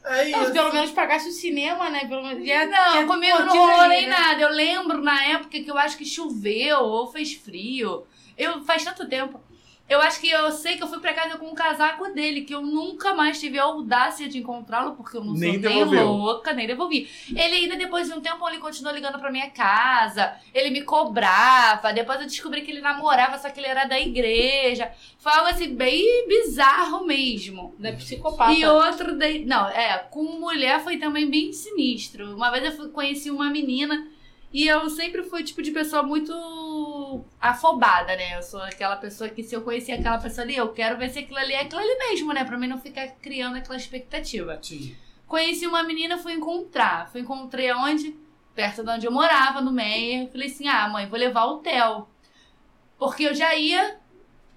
É 0.09 0.29
Não, 0.31 0.43
isso. 0.45 0.53
pelo 0.53 0.73
menos 0.73 0.91
pagasse 0.93 1.29
o 1.29 1.33
cinema, 1.33 1.91
né? 1.91 2.05
Pelo 2.07 2.23
menos, 2.23 2.47
já, 2.47 2.65
Não, 2.67 2.95
já 2.95 3.07
comigo 3.07 3.39
não 3.41 3.57
rolou 3.57 3.89
nem 3.89 4.07
né? 4.09 4.17
nada. 4.17 4.41
Eu 4.43 4.51
lembro 4.51 5.03
na 5.03 5.25
época 5.25 5.51
que 5.61 5.69
eu 5.71 5.77
acho 5.77 5.97
que 5.97 6.05
choveu 6.05 6.79
ou 6.79 7.11
fez 7.11 7.35
frio. 7.35 8.07
Eu 8.39 8.63
faz 8.65 8.85
tanto 8.85 9.09
tempo. 9.09 9.41
Eu 9.89 10.01
acho 10.01 10.21
que 10.21 10.29
eu 10.29 10.51
sei 10.51 10.77
que 10.77 10.83
eu 10.83 10.89
fui 10.89 10.99
pra 10.99 11.15
casa 11.15 11.39
com 11.39 11.47
um 11.47 11.55
casaco 11.55 12.13
dele, 12.13 12.41
que 12.43 12.53
eu 12.53 12.61
nunca 12.61 13.15
mais 13.15 13.39
tive 13.39 13.57
a 13.59 13.63
audácia 13.63 14.29
de 14.29 14.39
encontrá-lo, 14.39 14.97
porque 14.97 15.17
eu 15.17 15.23
não 15.25 15.33
Nem 15.33 15.53
sou 15.53 15.61
devolveu. 15.63 15.93
nem 15.93 16.05
louca, 16.05 16.53
nem 16.53 16.67
devolvi. 16.67 17.09
Ele 17.31 17.55
ainda 17.55 17.77
depois 17.77 18.09
de 18.09 18.13
um 18.15 18.21
tempo 18.21 18.49
ele 18.49 18.59
continuou 18.59 18.93
ligando 18.93 19.19
pra 19.21 19.31
minha 19.31 19.49
casa, 19.51 20.35
ele 20.53 20.71
me 20.71 20.83
cobrava, 20.83 21.93
depois 21.93 22.21
eu 22.21 22.27
descobri 22.27 22.63
que 22.63 22.71
ele 22.73 22.81
namorava, 22.81 23.39
só 23.39 23.49
que 23.49 23.61
ele 23.61 23.69
era 23.69 23.85
da 23.85 23.99
igreja. 23.99 24.91
Foi 25.19 25.33
algo 25.33 25.49
assim 25.51 25.75
bem 25.75 26.27
bizarro 26.29 27.07
mesmo. 27.07 27.75
Da 27.79 27.93
psicopata. 27.93 28.53
E 28.53 28.67
outro, 28.67 29.17
daí- 29.17 29.45
não, 29.45 29.69
é, 29.69 29.99
com 30.11 30.23
mulher 30.41 30.81
foi 30.83 30.97
também 30.99 31.31
bem 31.31 31.53
sinistro. 31.53 32.35
Uma 32.35 32.51
vez 32.51 32.65
eu 32.65 32.73
fui- 32.73 32.89
conheci 32.89 33.31
uma 33.31 33.49
menina 33.51 34.09
e 34.57 34.67
eu 34.67 34.89
sempre 34.89 35.23
fui 35.23 35.45
tipo 35.45 35.61
de 35.61 35.71
pessoa 35.71 36.03
muito 36.03 36.33
afobada, 37.39 38.17
né? 38.17 38.39
Eu 38.39 38.43
sou 38.43 38.63
aquela 38.63 38.97
pessoa 38.97 39.29
que 39.29 39.43
se 39.43 39.55
eu 39.55 39.61
conhecer 39.61 39.93
aquela 39.93 40.17
pessoa 40.17 40.47
ali, 40.47 40.57
eu 40.57 40.73
quero 40.73 40.97
ver 40.97 41.11
se 41.11 41.19
aquilo 41.19 41.37
ali 41.37 41.53
é 41.53 41.61
aquilo 41.61 41.79
ali 41.79 41.95
mesmo, 41.99 42.33
né? 42.33 42.43
Pra 42.43 42.57
mim 42.57 42.67
não 42.67 42.81
ficar 42.81 43.07
criando 43.21 43.59
aquela 43.59 43.77
expectativa. 43.77 44.59
Sim. 44.63 44.97
Conheci 45.27 45.67
uma 45.67 45.83
menina, 45.83 46.17
fui 46.17 46.33
encontrar. 46.33 47.07
Fui 47.13 47.21
encontrei 47.21 47.69
aonde? 47.69 48.17
Perto 48.55 48.83
de 48.83 48.89
onde 48.89 49.07
eu 49.07 49.13
morava, 49.13 49.61
no 49.61 49.71
Meyer. 49.71 50.33
Falei 50.33 50.49
assim: 50.49 50.67
ah, 50.67 50.89
mãe, 50.89 51.07
vou 51.07 51.19
levar 51.19 51.45
o 51.45 51.59
Theo. 51.59 52.07
Porque 52.99 53.25
eu 53.25 53.35
já 53.35 53.55
ia 53.55 53.99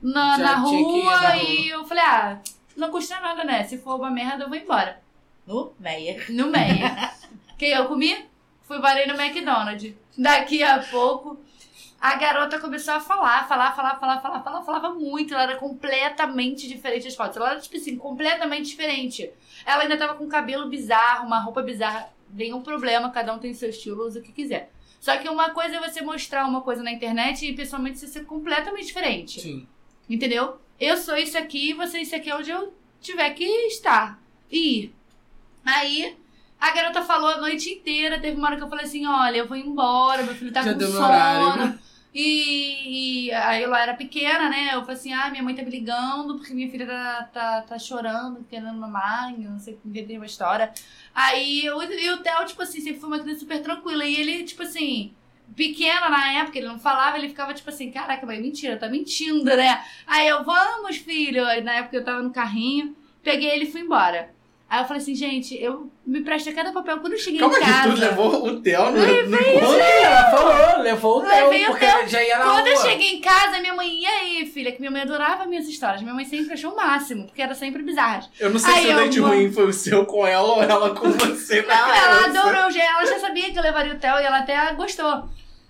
na, 0.01 0.37
Já 0.37 0.43
na 0.43 0.55
rua 0.59 1.21
na 1.21 1.29
rua. 1.31 1.43
e 1.43 1.67
eu 1.67 1.83
falei: 1.83 2.03
ah, 2.05 2.39
não 2.77 2.89
custa 2.89 3.19
nada, 3.19 3.43
né? 3.43 3.65
Se 3.65 3.77
for 3.77 3.95
uma 3.97 4.09
merda, 4.09 4.45
eu 4.45 4.47
vou 4.47 4.57
embora. 4.57 5.01
No 5.45 5.73
Meyer. 5.77 6.31
No 6.31 6.47
Meyer. 6.47 6.89
que 7.59 7.65
eu 7.65 7.85
comi? 7.89 8.28
Fui 8.69 8.77
varei 8.77 9.07
no 9.07 9.19
McDonald's. 9.19 9.95
Daqui 10.15 10.61
a 10.61 10.77
pouco, 10.77 11.39
a 11.99 12.15
garota 12.17 12.59
começou 12.59 12.93
a 12.93 12.99
falar, 12.99 13.47
falar, 13.47 13.75
falar, 13.75 13.99
falar, 13.99 14.21
falar, 14.21 14.43
falar, 14.43 14.61
falava 14.61 14.93
muito. 14.93 15.33
Ela 15.33 15.41
era 15.41 15.55
completamente 15.55 16.67
diferente 16.67 17.05
das 17.05 17.15
fotos. 17.15 17.37
Ela 17.37 17.53
era, 17.53 17.59
tipo 17.59 17.75
assim, 17.75 17.97
completamente 17.97 18.67
diferente. 18.67 19.27
Ela 19.65 19.81
ainda 19.81 19.97
tava 19.97 20.13
com 20.13 20.27
cabelo 20.27 20.69
bizarro, 20.69 21.25
uma 21.25 21.39
roupa 21.39 21.63
bizarra. 21.63 22.13
Nenhum 22.31 22.61
problema, 22.61 23.09
cada 23.09 23.33
um 23.33 23.39
tem 23.39 23.55
seu 23.55 23.71
estilo, 23.71 24.05
usa 24.05 24.19
o 24.19 24.21
que 24.21 24.31
quiser. 24.31 24.71
Só 25.01 25.17
que 25.17 25.27
uma 25.27 25.49
coisa 25.49 25.77
é 25.77 25.79
você 25.79 26.03
mostrar 26.03 26.45
uma 26.45 26.61
coisa 26.61 26.83
na 26.83 26.91
internet 26.91 27.47
e 27.47 27.55
pessoalmente 27.55 27.97
você 27.97 28.05
ser 28.05 28.25
completamente 28.25 28.85
diferente. 28.85 29.41
Sim. 29.41 29.67
Entendeu? 30.07 30.59
Eu 30.79 30.95
sou 30.95 31.17
isso 31.17 31.39
aqui 31.39 31.71
e 31.71 31.73
você 31.73 32.01
isso 32.01 32.15
aqui 32.15 32.29
é 32.29 32.35
onde 32.35 32.51
eu 32.51 32.71
tiver 33.01 33.31
que 33.31 33.45
estar. 33.65 34.21
E 34.51 34.81
ir. 34.81 34.95
Aí, 35.65 36.15
a 36.59 36.71
garota 36.71 37.01
falou 37.01 37.29
a 37.29 37.37
noite 37.37 37.69
inteira. 37.69 38.19
Teve 38.19 38.37
uma 38.37 38.47
hora 38.47 38.57
que 38.57 38.63
eu 38.63 38.69
falei 38.69 38.85
assim: 38.85 39.05
olha, 39.05 39.37
eu 39.37 39.47
vou 39.47 39.57
embora, 39.57 40.23
meu 40.23 40.35
filho 40.35 40.51
tá 40.51 40.61
Já 40.61 40.73
com 40.73 40.79
sono. 40.79 41.79
E, 42.13 43.27
e 43.27 43.31
aí 43.31 43.61
eu 43.61 43.73
era 43.73 43.93
pequena, 43.93 44.49
né? 44.49 44.71
Eu 44.73 44.81
falei 44.81 44.95
assim, 44.95 45.13
ah, 45.13 45.29
minha 45.29 45.43
mãe 45.43 45.55
tá 45.55 45.61
me 45.61 45.69
ligando 45.69 46.35
porque 46.35 46.53
minha 46.53 46.69
filha 46.69 46.87
tá, 46.87 47.29
tá, 47.31 47.61
tá 47.61 47.79
chorando, 47.79 48.43
querendo 48.49 48.73
mamar, 48.73 49.31
não 49.37 49.59
sei 49.59 49.77
entender 49.85 50.17
uma 50.17 50.25
história. 50.25 50.73
Aí 51.13 51.65
eu, 51.65 51.81
e 51.83 52.09
o 52.09 52.17
Theo, 52.17 52.45
tipo 52.45 52.63
assim, 52.63 52.81
sempre 52.81 52.99
foi 52.99 53.09
uma 53.09 53.19
criança 53.19 53.41
super 53.41 53.61
tranquila. 53.61 54.05
E 54.05 54.15
ele, 54.15 54.43
tipo 54.43 54.63
assim, 54.63 55.13
pequena 55.55 56.09
na 56.09 56.33
época, 56.33 56.57
ele 56.57 56.67
não 56.67 56.79
falava, 56.79 57.17
ele 57.17 57.29
ficava 57.29 57.53
tipo 57.53 57.69
assim, 57.69 57.91
caraca, 57.91 58.25
mas 58.25 58.41
mentira, 58.41 58.77
tá 58.77 58.89
mentindo, 58.89 59.45
né? 59.45 59.83
Aí 60.07 60.27
eu, 60.27 60.43
vamos, 60.43 60.97
filho. 60.97 61.45
Aí 61.45 61.61
na 61.61 61.75
época 61.75 61.95
eu 61.95 62.03
tava 62.03 62.23
no 62.23 62.31
carrinho, 62.31 62.95
peguei 63.23 63.49
ele 63.51 63.65
e 63.65 63.71
fui 63.71 63.81
embora. 63.81 64.33
Aí 64.69 64.81
eu 64.81 64.85
falei 64.85 65.01
assim, 65.01 65.15
gente, 65.15 65.55
eu 65.59 65.91
me 66.05 66.21
presta 66.21 66.51
cada 66.53 66.71
papel 66.71 66.99
quando 66.99 67.13
eu 67.13 67.19
cheguei 67.19 67.39
Calma 67.39 67.57
em 67.57 67.59
que 67.59 67.65
casa. 67.65 67.89
tu 67.91 67.99
levou 67.99 68.45
o 68.47 68.61
Theo 68.61 68.91
no, 68.91 68.91
no 68.91 69.35
encontro. 69.35 69.79
Ela 69.79 70.29
falou, 70.29 70.83
levou 70.83 71.17
o 71.17 71.21
Theo, 71.25 71.47
o 71.47 71.65
porque 71.71 71.85
Theo. 71.87 72.07
já 72.07 72.23
ia 72.23 72.37
na 72.37 72.43
Quando 72.45 72.59
rua. 72.67 72.69
eu 72.69 72.77
cheguei 72.77 73.13
em 73.15 73.19
casa, 73.21 73.59
minha 73.59 73.73
mãe, 73.73 73.89
e 74.01 74.05
aí, 74.05 74.45
filha? 74.45 74.71
Que 74.71 74.79
minha 74.79 74.91
mãe 74.91 75.01
adorava 75.01 75.45
minhas 75.47 75.67
histórias. 75.67 76.03
Minha 76.03 76.13
mãe 76.13 76.23
sempre 76.25 76.53
achou 76.53 76.73
o 76.73 76.75
máximo, 76.75 77.25
porque 77.25 77.41
era 77.41 77.55
sempre 77.55 77.81
bizarras. 77.81 78.29
Eu 78.39 78.51
não 78.51 78.59
sei 78.59 78.73
Aí 78.75 78.85
se 78.85 78.93
o 78.93 78.95
date 78.95 79.19
ruim 79.19 79.51
foi 79.51 79.65
o 79.65 79.73
seu 79.73 80.05
com 80.05 80.25
ela 80.27 80.47
ou 80.47 80.61
ela 80.61 80.93
com 80.93 81.09
você. 81.13 81.63
na 81.63 81.75
Não, 81.75 81.95
ela 81.95 82.25
adorou, 82.25 82.69
já, 82.71 82.83
ela 82.83 83.05
já 83.07 83.17
sabia 83.19 83.51
que 83.51 83.57
eu 83.57 83.63
levaria 83.63 83.93
o 83.93 83.97
Theo 83.97 84.19
e 84.19 84.23
ela 84.23 84.37
até 84.37 84.71
gostou. 84.73 85.27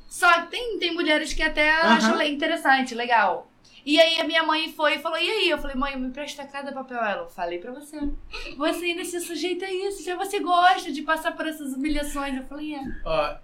Só 0.09 0.29
que 0.41 0.47
tem, 0.47 0.77
tem 0.77 0.93
mulheres 0.93 1.33
que 1.33 1.41
até 1.43 1.71
Aham. 1.71 1.93
acham 1.95 2.17
le- 2.17 2.27
interessante, 2.29 2.93
legal. 2.95 3.48
E 3.85 3.99
aí 3.99 4.19
a 4.19 4.23
minha 4.23 4.43
mãe 4.43 4.71
foi 4.71 4.95
e 4.95 4.99
falou, 4.99 5.17
e 5.17 5.29
aí? 5.29 5.49
Eu 5.49 5.57
falei, 5.57 5.75
mãe, 5.75 5.97
me 5.97 6.11
presta 6.11 6.45
cada 6.45 6.71
papel. 6.71 6.97
Ela, 6.97 7.27
falei 7.29 7.59
pra 7.59 7.71
você. 7.71 7.97
Você 8.57 8.85
ainda 8.85 9.05
se 9.05 9.19
sujeita 9.19 9.65
a 9.65 9.71
isso, 9.71 10.03
já 10.03 10.15
você 10.15 10.39
gosta 10.39 10.91
de 10.91 11.01
passar 11.01 11.31
por 11.35 11.47
essas 11.47 11.73
humilhações. 11.73 12.35
Eu 12.35 12.43
falei, 12.43 12.75
é. 12.75 12.81
Ó, 13.05 13.35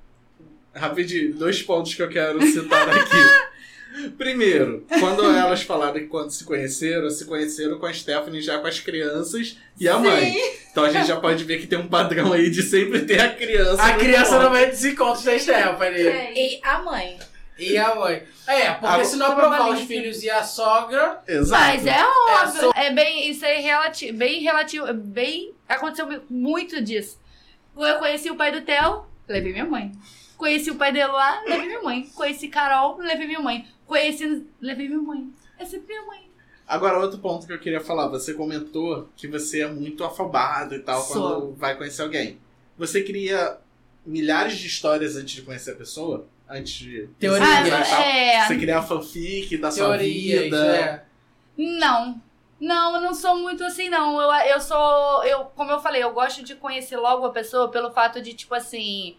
Rapidinho, 0.75 1.33
dois 1.33 1.61
pontos 1.63 1.95
que 1.95 2.01
eu 2.01 2.09
quero 2.09 2.41
citar 2.45 2.89
aqui. 2.89 3.55
Primeiro, 4.17 4.85
quando 4.99 5.23
elas 5.23 5.61
falaram 5.61 5.93
que 5.93 6.07
quando 6.07 6.29
se 6.29 6.43
conheceram, 6.43 7.09
se 7.09 7.23
conheceram 7.23 7.79
com 7.79 7.85
a 7.85 7.93
Stephanie 7.93 8.41
já 8.41 8.59
com 8.59 8.67
as 8.67 8.81
crianças 8.81 9.57
e 9.79 9.87
a 9.87 9.97
mãe. 9.97 10.35
Então 10.69 10.83
a 10.83 10.89
gente 10.89 11.07
já 11.07 11.15
pode 11.15 11.45
ver 11.45 11.61
que 11.61 11.67
tem 11.67 11.79
um 11.79 11.87
padrão 11.87 12.33
aí 12.33 12.49
de 12.49 12.61
sempre 12.61 13.05
ter 13.05 13.21
a 13.21 13.33
criança. 13.33 13.81
a 13.81 13.93
no 13.93 13.99
criança 13.99 14.37
no 14.37 14.49
meio 14.49 14.69
dos 14.69 14.83
encontros 14.83 15.23
da 15.23 15.39
Stephanie. 15.39 16.03
E 16.35 16.59
a 16.61 16.81
mãe. 16.81 17.17
E 17.57 17.77
a 17.77 17.95
mãe. 17.95 18.23
É, 18.47 18.71
porque 18.73 19.01
A- 19.01 19.05
se 19.05 19.15
não 19.15 19.27
aprovar 19.31 19.69
os 19.69 19.81
filhos 19.81 20.21
e 20.23 20.29
a 20.29 20.43
sogra, 20.43 21.21
Exato. 21.27 21.61
Mas 21.63 21.85
é 21.87 22.03
óbvio. 22.03 22.61
só- 22.61 22.71
É, 22.75 22.91
bem, 22.93 23.29
isso 23.29 23.45
é 23.45 23.59
relativo, 23.59 24.17
bem 24.17 24.41
relativo, 24.41 24.93
bem, 24.93 25.53
aconteceu 25.67 26.21
muito 26.29 26.81
disso. 26.81 27.17
Eu 27.77 27.97
conheci 27.99 28.29
o 28.29 28.35
pai 28.35 28.51
do 28.51 28.61
Theo, 28.61 29.05
levei 29.27 29.51
minha 29.53 29.65
mãe. 29.65 29.91
Conheci 30.37 30.69
o 30.69 30.75
pai 30.75 30.91
da 30.91 30.99
Eloá, 30.99 31.41
levei 31.47 31.67
minha 31.67 31.81
mãe. 31.81 32.03
Conheci 32.13 32.49
Carol, 32.49 32.97
levei 32.97 33.25
minha 33.25 33.39
mãe. 33.39 33.65
Conheci, 33.85 34.45
levei 34.59 34.87
minha 34.89 35.01
mãe. 35.01 35.29
É 35.57 35.63
sempre 35.63 35.87
minha 35.87 36.05
mãe. 36.05 36.29
Agora, 36.67 36.99
outro 36.99 37.19
ponto 37.19 37.45
que 37.47 37.53
eu 37.53 37.59
queria 37.59 37.79
falar. 37.79 38.07
Você 38.07 38.33
comentou 38.33 39.07
que 39.15 39.27
você 39.27 39.61
é 39.61 39.67
muito 39.67 40.03
afobado 40.03 40.75
e 40.75 40.79
tal 40.79 41.01
Sou. 41.01 41.13
quando 41.41 41.55
vai 41.55 41.75
conhecer 41.77 42.01
alguém. 42.01 42.37
Você 42.77 43.01
cria 43.03 43.57
milhares 44.05 44.57
de 44.57 44.67
histórias 44.67 45.15
antes 45.15 45.35
de 45.35 45.41
conhecer 45.43 45.71
a 45.71 45.75
pessoa? 45.75 46.27
Antes 46.47 46.73
de... 46.73 47.07
Teorias. 47.19 47.91
Ah, 47.91 48.01
é. 48.01 48.45
Você 48.45 48.57
cria 48.57 48.77
a 48.77 48.81
fanfic 48.81 49.57
da 49.57 49.71
sua 49.71 49.89
teorias, 49.89 50.43
vida. 50.43 50.63
né? 50.63 51.03
Não. 51.57 52.21
Não, 52.59 52.95
eu 52.95 53.01
não 53.01 53.13
sou 53.13 53.37
muito 53.37 53.63
assim, 53.63 53.89
não. 53.89 54.21
Eu, 54.21 54.31
eu 54.47 54.61
sou. 54.61 55.23
Eu, 55.23 55.45
como 55.45 55.71
eu 55.71 55.79
falei, 55.79 56.03
eu 56.03 56.13
gosto 56.13 56.43
de 56.43 56.55
conhecer 56.55 56.97
logo 56.97 57.25
a 57.25 57.31
pessoa 57.31 57.69
pelo 57.69 57.91
fato 57.91 58.21
de, 58.21 58.33
tipo 58.33 58.53
assim. 58.53 59.17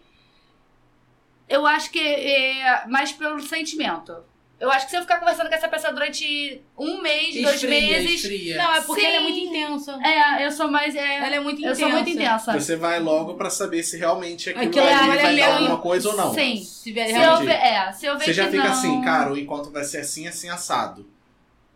Eu 1.47 1.65
acho 1.65 1.91
que 1.91 1.99
é 1.99 2.85
mais 2.87 3.11
pelo 3.11 3.39
sentimento. 3.41 4.23
Eu 4.59 4.71
acho 4.71 4.85
que 4.85 4.89
se 4.91 4.97
eu 4.97 5.01
ficar 5.01 5.19
conversando 5.19 5.49
com 5.49 5.53
essa 5.55 5.67
pessoa 5.67 5.93
durante 5.93 6.59
um 6.75 6.99
mês, 6.99 7.39
dois 7.43 7.55
Esfria, 7.55 7.69
meses. 7.99 8.23
esfria. 8.23 8.57
Não, 8.57 8.73
é 8.73 8.81
porque 8.81 9.01
Sim. 9.01 9.07
ela 9.07 9.15
é 9.17 9.19
muito 9.19 9.37
intensa. 9.39 9.99
É, 10.03 10.45
eu 10.47 10.51
sou 10.51 10.67
mais. 10.67 10.95
É, 10.95 11.17
Ela 11.17 11.35
é 11.35 11.39
muito 11.39 11.57
eu 11.61 11.65
intensa. 11.71 11.79
sou 11.81 11.89
muito 11.89 12.09
intensa. 12.09 12.53
Você 12.53 12.75
vai 12.75 12.99
logo 12.99 13.35
pra 13.35 13.51
saber 13.51 13.83
se 13.83 13.97
realmente 13.97 14.49
aquilo, 14.49 14.65
Aquilo 14.65 14.85
ali 14.87 14.93
é- 14.95 15.21
vai 15.21 15.35
dar 15.35 15.41
é- 15.41 15.51
alguma 15.53 15.77
coisa 15.77 16.09
ou 16.09 16.15
não. 16.17 16.33
Sim. 16.33 16.57
Se 16.63 16.91
vier 16.91 17.05
Se 17.07 17.13
Realmente. 17.13 17.39
eu 17.41 17.45
ver, 17.47 17.53
é, 17.63 17.91
se 17.91 18.05
eu 18.07 18.17
ver 18.17 18.25
Você 18.25 18.33
já 18.33 18.45
que 18.45 18.51
fica 18.51 18.63
não... 18.63 18.71
assim, 18.71 19.01
cara, 19.03 19.31
o 19.31 19.37
encontro 19.37 19.71
vai 19.71 19.83
ser 19.83 19.99
assim, 19.99 20.27
assim, 20.27 20.49
assado. 20.49 21.05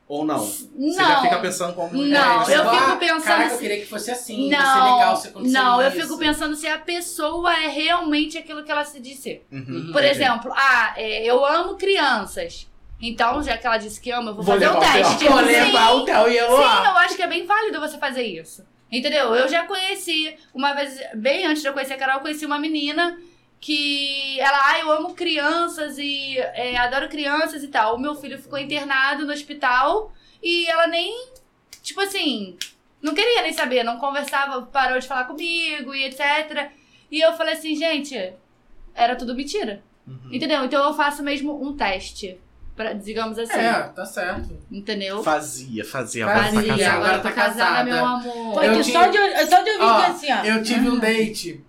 Ou 0.08 0.26
não? 0.26 0.40
Não. 0.40 0.92
Você 0.92 0.94
já 0.98 1.22
fica 1.22 1.40
pensando 1.40 1.74
como... 1.74 1.94
Não, 1.96 2.50
é, 2.50 2.58
eu 2.58 2.66
vai- 2.66 2.80
fico 2.86 2.98
pensando 2.98 3.24
Caraca, 3.24 3.44
eu 3.44 3.48
assim- 3.48 3.58
queria 3.60 3.80
que 3.80 3.86
fosse 3.86 4.12
assim, 4.12 4.50
ia 4.50 4.58
ser 4.60 4.64
Não, 4.66 4.96
legal 4.98 5.16
se 5.16 5.28
acontecer 5.30 5.54
não, 5.54 5.82
eu 5.82 5.92
fico 5.92 6.18
pensando 6.18 6.56
se 6.56 6.68
a 6.68 6.78
pessoa 6.80 7.54
é 7.64 7.68
realmente 7.70 8.38
aquilo 8.38 8.62
que 8.64 8.70
ela 8.72 8.84
se 8.84 9.00
diz 9.00 9.20
ser. 9.20 9.46
Uhum, 9.52 9.92
Por 9.94 10.04
entendi. 10.04 10.08
exemplo, 10.08 10.52
ah, 10.54 10.94
é, 10.98 11.24
eu 11.24 11.46
amo 11.46 11.76
crianças. 11.78 12.68
Então, 13.02 13.42
já 13.42 13.58
que 13.58 13.66
ela 13.66 13.78
disse 13.78 14.00
que 14.00 14.12
ama, 14.12 14.32
eu 14.32 14.36
vou, 14.36 14.44
Vou 14.44 14.54
fazer 14.54 14.70
o 14.70 14.80
teste. 14.80 15.28
Vou 15.28 15.40
Sim. 15.40 15.46
levar 15.46 15.92
o 15.96 16.06
Theo 16.06 16.30
e 16.30 16.40
a 16.40 16.48
Sim, 16.48 16.86
eu 16.86 16.98
acho 16.98 17.16
que 17.16 17.24
é 17.24 17.28
bem 17.28 17.46
válido 17.46 17.80
você 17.80 17.98
fazer 17.98 18.24
isso. 18.24 18.64
Entendeu? 18.92 19.34
Eu 19.34 19.48
já 19.48 19.64
conheci, 19.66 20.36
uma 20.54 20.74
vez, 20.74 21.02
bem 21.16 21.46
antes 21.46 21.62
de 21.62 21.68
eu 21.68 21.74
conhecer 21.74 21.94
a 21.94 21.98
Carol, 21.98 22.16
eu 22.16 22.22
conheci 22.22 22.46
uma 22.46 22.60
menina 22.60 23.18
que 23.60 24.40
ela, 24.40 24.60
ah, 24.72 24.80
eu 24.80 24.92
amo 24.92 25.14
crianças 25.14 25.98
e 25.98 26.38
é, 26.38 26.78
adoro 26.78 27.08
crianças 27.08 27.64
e 27.64 27.70
tal. 27.70 27.96
O 27.96 28.00
meu 28.00 28.16
filho 28.16 28.38
ficou 28.38 28.60
internado 28.60 29.26
no 29.26 29.32
hospital 29.32 30.12
e 30.44 30.68
ela 30.68 30.88
nem, 30.88 31.30
tipo 31.82 32.02
assim, 32.02 32.58
não 33.02 33.16
queria 33.16 33.42
nem 33.44 33.54
saber, 33.54 33.84
não 33.84 33.98
conversava, 33.98 34.62
parou 34.64 35.00
de 35.00 35.08
falar 35.08 35.24
comigo 35.24 35.96
e 35.96 36.04
etc. 36.06 36.72
E 37.10 37.22
eu 37.22 37.34
falei 37.34 37.54
assim, 37.54 37.76
gente, 37.76 38.34
era 38.94 39.16
tudo 39.16 39.36
mentira. 39.36 39.84
Entendeu? 40.32 40.66
Então 40.66 40.84
eu 40.84 40.94
faço 40.94 41.24
mesmo 41.24 41.64
um 41.64 41.76
teste. 41.76 42.38
Pra, 42.76 42.94
digamos 42.94 43.38
assim. 43.38 43.52
É, 43.60 43.84
tá 43.84 44.06
certo. 44.06 44.58
Entendeu? 44.72 45.22
Fazia, 45.22 45.84
fazia. 45.86 46.26
Fazia, 46.26 46.32
agora 46.34 46.44
tá 46.44 46.54
Fazia, 46.54 46.78
casada. 46.78 46.96
agora 46.98 47.18
tá 47.20 47.30
tá 47.30 47.32
casada, 47.32 47.84
meu 47.84 48.06
amor. 48.06 48.54
Foi 48.56 48.68
Eu 48.68 48.74
que 48.74 48.80
tive- 48.84 48.92
só, 48.94 49.08
de, 49.08 49.18
só 49.50 49.62
de 49.62 49.70
ouvir 49.72 49.84
Ó, 49.84 49.98
assim, 50.04 50.32
ó. 50.32 50.44
Eu 50.46 50.64
tive 50.64 50.90
um 50.90 50.98
date. 51.00 51.64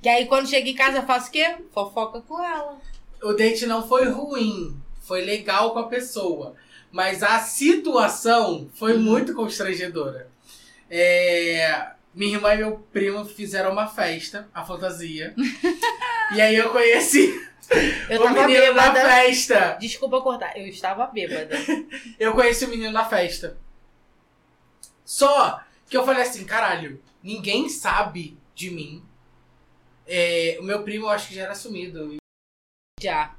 Que 0.00 0.08
aí 0.08 0.26
quando 0.26 0.48
chega 0.48 0.68
em 0.68 0.74
casa 0.74 0.98
eu 0.98 1.02
faço 1.02 1.28
o 1.28 1.32
quê? 1.32 1.56
Fofoca 1.72 2.20
com 2.22 2.42
ela. 2.42 2.78
O 3.22 3.32
date 3.32 3.66
não 3.66 3.86
foi 3.86 4.08
ruim. 4.08 4.76
Foi 5.00 5.22
legal 5.24 5.72
com 5.72 5.80
a 5.80 5.88
pessoa. 5.88 6.54
Mas 6.90 7.22
a 7.22 7.40
situação 7.40 8.68
foi 8.74 8.96
muito 8.96 9.34
constrangedora. 9.34 10.28
É, 10.88 11.88
Minha 12.14 12.36
irmã 12.36 12.54
e 12.54 12.58
meu 12.58 12.86
primo 12.92 13.24
fizeram 13.24 13.72
uma 13.72 13.88
festa, 13.88 14.48
a 14.54 14.64
fantasia. 14.64 15.34
e 16.34 16.40
aí 16.40 16.54
eu 16.54 16.70
conheci 16.70 17.34
Eu 18.08 18.20
o 18.20 18.24
tava 18.24 18.46
menino 18.46 18.60
bêbada. 18.74 19.00
festa. 19.00 19.76
Desculpa 19.80 20.20
cortar, 20.20 20.56
eu 20.56 20.66
estava 20.66 21.06
bêbada. 21.06 21.54
Eu 22.18 22.32
conheci 22.32 22.64
o 22.64 22.68
menino 22.68 22.92
na 22.92 23.04
festa. 23.04 23.56
Só 25.04 25.62
que 25.88 25.96
eu 25.96 26.04
falei 26.04 26.22
assim, 26.22 26.44
caralho, 26.44 27.00
ninguém 27.22 27.68
sabe 27.68 28.38
de 28.54 28.70
mim. 28.70 29.02
É, 30.06 30.56
o 30.60 30.62
meu 30.62 30.82
primo 30.82 31.06
eu 31.06 31.10
acho 31.10 31.28
que 31.28 31.34
já 31.34 31.42
era 31.42 31.54
sumido. 31.54 32.16
Já. 33.00 33.34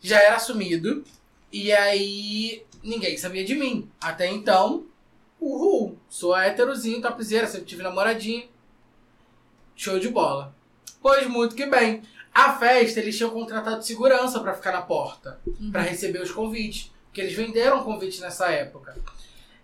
Já 0.00 0.20
era 0.20 0.38
sumido. 0.38 1.04
E 1.52 1.72
aí 1.72 2.64
ninguém 2.82 3.16
sabia 3.16 3.44
de 3.44 3.54
mim. 3.54 3.90
Até 4.00 4.28
então, 4.28 4.86
uhul, 5.40 5.98
sou 6.08 6.36
héterozinho, 6.36 7.02
topzera, 7.02 7.46
sempre 7.46 7.66
tive 7.66 7.82
namoradinho. 7.82 8.48
Show 9.76 9.98
de 9.98 10.08
bola. 10.08 10.54
Pois 11.00 11.26
muito 11.26 11.54
que 11.54 11.66
bem. 11.66 12.02
A 12.34 12.52
festa, 12.54 13.00
eles 13.00 13.16
tinham 13.16 13.30
contratado 13.30 13.82
segurança 13.84 14.40
pra 14.40 14.54
ficar 14.54 14.72
na 14.72 14.82
porta, 14.82 15.38
pra 15.72 15.82
receber 15.82 16.20
os 16.20 16.30
convites. 16.30 16.90
Porque 17.06 17.20
eles 17.20 17.34
venderam 17.34 17.82
convite 17.82 18.20
nessa 18.20 18.50
época. 18.50 18.96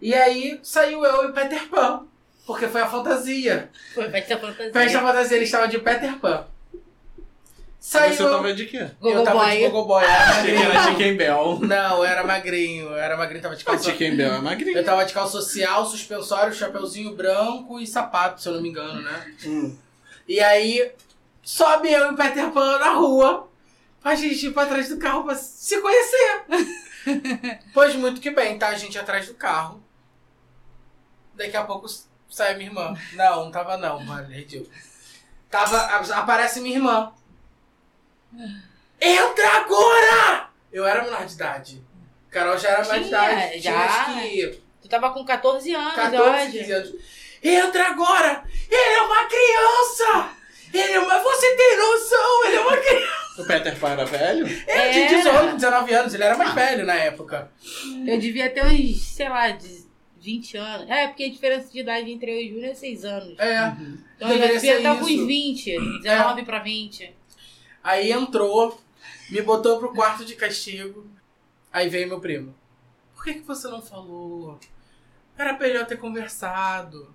E 0.01 0.13
aí 0.13 0.59
saiu 0.63 1.05
eu 1.05 1.29
e 1.29 1.33
Peter 1.33 1.69
Pan. 1.69 2.05
Porque 2.45 2.67
foi 2.69 2.81
a 2.81 2.87
fantasia. 2.89 3.71
Foi 3.95 4.11
festa 4.11 4.37
fantasia. 4.39 4.73
Festa 4.73 5.01
fantasia, 5.01 5.37
ele 5.37 5.45
estava 5.45 5.69
de 5.69 5.79
Peter 5.79 6.17
Pan. 6.19 6.45
Saiu 7.79 8.15
Você 8.15 8.23
eu, 8.25 8.31
tava 8.33 8.53
de 8.53 8.67
quê? 8.67 8.89
eu 9.01 9.23
tava 9.23 9.45
de 9.45 9.61
Boy. 9.61 9.71
Gogo 9.71 9.85
Boy. 9.87 10.05
Era 10.05 10.25
Achei 10.25 10.57
que 10.57 10.63
era 10.63 10.75
magrinho. 10.75 10.91
Chicken 10.91 11.17
Bell. 11.17 11.59
Não, 11.63 11.97
eu 11.99 12.05
era 12.05 12.25
magrinho. 12.25 12.93
Era 12.97 13.17
magrinho, 13.17 13.43
tava 13.43 13.55
de 13.55 13.63
A 13.63 13.67
calça. 13.67 13.85
Chicken 13.85 14.17
Bell 14.17 14.35
é 14.35 14.41
magrinha. 14.41 14.77
Eu 14.79 14.85
tava 14.85 15.05
de 15.05 15.15
calça 15.15 15.33
social, 15.41 15.87
suspensório, 15.87 16.53
chapeuzinho 16.53 17.15
branco 17.15 17.79
e 17.79 17.87
sapato, 17.87 18.43
se 18.43 18.49
eu 18.49 18.55
não 18.55 18.61
me 18.61 18.71
engano, 18.71 19.03
né? 19.03 19.35
Hum. 19.45 19.77
E 20.27 20.41
aí, 20.41 20.91
sobe 21.47 21.93
eu 21.93 22.09
e 22.09 22.11
o 22.13 22.17
Peter 22.17 22.51
Pan 22.51 22.79
na 22.81 22.91
rua 22.95 23.49
pra 24.01 24.17
gente 24.17 24.49
ir 24.49 24.53
pra 24.53 24.67
trás 24.67 24.89
do 24.89 24.99
carro 24.99 25.23
pra 25.23 25.37
se 25.37 25.81
conhecer. 25.81 26.45
pois 27.73 27.95
muito 27.95 28.21
que 28.21 28.31
bem, 28.31 28.59
tá 28.59 28.69
a 28.69 28.75
gente 28.75 28.99
atrás 28.99 29.29
do 29.29 29.35
carro. 29.35 29.83
Daqui 31.35 31.57
a 31.57 31.63
pouco 31.63 31.87
sai 32.29 32.55
minha 32.57 32.69
irmã. 32.69 32.95
Não, 33.13 33.45
não 33.45 33.51
tava 33.53 33.77
não, 33.77 34.01
mano. 34.01 34.29
Tava, 35.49 35.79
aparece 36.17 36.61
minha 36.61 36.77
irmã. 36.77 37.13
Entra 39.01 39.49
agora! 39.59 40.51
Eu 40.73 40.85
era 40.85 41.05
menor 41.05 41.25
de 41.25 41.35
idade. 41.35 41.85
Carol 42.29 42.59
já 42.59 42.71
era 42.71 42.89
mais 42.89 43.03
de 43.03 43.09
idade. 43.09 43.61
Já. 43.61 44.05
que 44.07 44.63
Tu 44.83 44.89
tava 44.89 45.13
com 45.13 45.25
14 45.25 45.75
anos, 45.75 45.95
14, 45.95 46.21
hoje. 46.21 46.59
15 46.59 46.73
anos. 46.73 46.95
Entra 47.43 47.87
agora! 47.89 48.45
Ele 48.69 48.95
é 48.95 49.03
uma 49.03 49.25
criança! 49.27 50.37
Ele 50.73 50.93
é 50.93 51.01
uma... 51.01 51.19
Você 51.23 51.57
tem 51.57 51.77
noção? 51.77 52.45
Ele 52.47 52.57
é 52.57 52.61
uma 52.61 52.77
criança! 52.77 53.27
O 53.39 53.45
Peter 53.45 53.79
Pan 53.79 53.91
era 53.91 54.05
velho? 54.07 54.47
Ele 54.47 54.65
Era. 54.67 54.93
tinha 54.93 55.09
18, 55.09 55.55
19 55.57 55.95
anos. 55.95 56.15
Ele 56.15 56.25
era 56.25 56.37
mais 56.39 56.55
velho 56.55 56.87
na 56.87 56.95
época. 56.95 57.51
Eu 58.07 58.19
devia 58.19 58.49
ter 58.51 58.65
uns, 58.65 58.99
sei 59.03 59.29
lá, 59.29 59.51
de 59.51 59.85
20 60.19 60.57
anos. 60.57 60.91
É, 60.91 61.07
porque 61.07 61.25
a 61.25 61.31
diferença 61.31 61.71
de 61.71 61.81
idade 61.81 62.11
entre 62.11 62.31
eu 62.31 62.41
e 62.41 62.47
o 62.51 62.55
Júnior 62.55 62.71
é 62.71 62.75
6 62.75 63.05
anos. 63.05 63.39
É. 63.39 63.77
Então 64.17 64.31
eu 64.31 64.39
já 64.39 64.47
devia 64.47 64.77
estar 64.79 64.97
com 64.97 65.05
uns 65.05 65.11
isso. 65.11 65.27
20, 65.27 66.01
19 66.03 66.45
pra 66.45 66.59
20. 66.61 67.15
Aí 67.85 68.11
entrou, 68.11 68.81
me 69.31 69.43
botou 69.43 69.79
pro 69.79 69.93
quarto 69.95 70.25
de 70.25 70.35
castigo. 70.35 71.07
Aí 71.71 71.89
veio 71.91 72.09
meu 72.09 72.21
primo. 72.21 72.55
Por 73.15 73.23
que, 73.23 73.35
que 73.35 73.41
você 73.41 73.69
não 73.69 73.83
falou? 73.83 74.59
Era 75.37 75.53
pra 75.55 75.69
ele 75.69 75.77
eu 75.79 75.87
ter 75.87 75.99
conversado. 75.99 77.15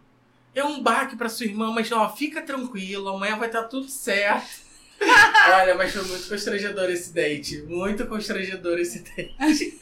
É 0.53 0.63
um 0.63 0.81
baque 0.81 1.15
pra 1.15 1.29
sua 1.29 1.45
irmã, 1.45 1.71
mas 1.71 1.91
ó, 1.91 2.09
fica 2.09 2.41
tranquilo, 2.41 3.07
amanhã 3.09 3.37
vai 3.37 3.47
estar 3.47 3.63
tudo 3.63 3.87
certo. 3.87 4.69
Olha, 5.53 5.73
mas 5.75 5.91
foi 5.93 6.03
muito 6.03 6.27
constrangedor 6.29 6.89
esse 6.89 7.13
date. 7.13 7.61
Muito 7.63 8.05
constrangedor 8.05 8.77
esse 8.77 8.99
date. 8.99 9.79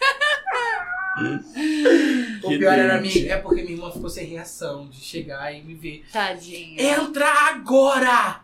o 2.44 2.50
Que 2.50 2.58
pior 2.58 2.74
era 2.78 2.98
date. 3.00 3.20
minha, 3.20 3.34
é 3.34 3.38
porque 3.38 3.62
minha 3.64 3.74
irmã 3.76 3.92
ficou 3.92 4.10
sem 4.10 4.26
reação 4.28 4.88
de 4.88 5.00
chegar 5.02 5.52
e 5.54 5.62
me 5.62 5.74
ver. 5.74 6.06
Tadinha. 6.12 6.82
Entra 6.82 7.28
agora! 7.50 8.42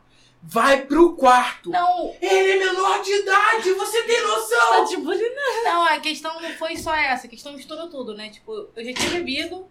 Vai 0.48 0.86
pro 0.86 1.16
quarto! 1.16 1.72
Não, 1.72 2.16
Ele 2.22 2.52
é 2.52 2.60
menor 2.60 3.02
de 3.02 3.12
idade, 3.12 3.72
você 3.74 4.04
tem 4.04 4.22
noção? 4.22 4.72
Tá 4.78 4.86
te 4.86 4.98
bulinando. 4.98 5.64
não, 5.64 5.86
a 5.88 6.00
questão 6.00 6.40
não 6.40 6.52
foi 6.52 6.76
só 6.78 6.94
essa, 6.94 7.26
a 7.26 7.30
questão 7.30 7.54
misturou 7.54 7.88
tudo, 7.90 8.14
né? 8.14 8.30
Tipo, 8.30 8.70
eu 8.76 8.86
já 8.86 8.94
tinha 8.94 9.10
bebido, 9.10 9.66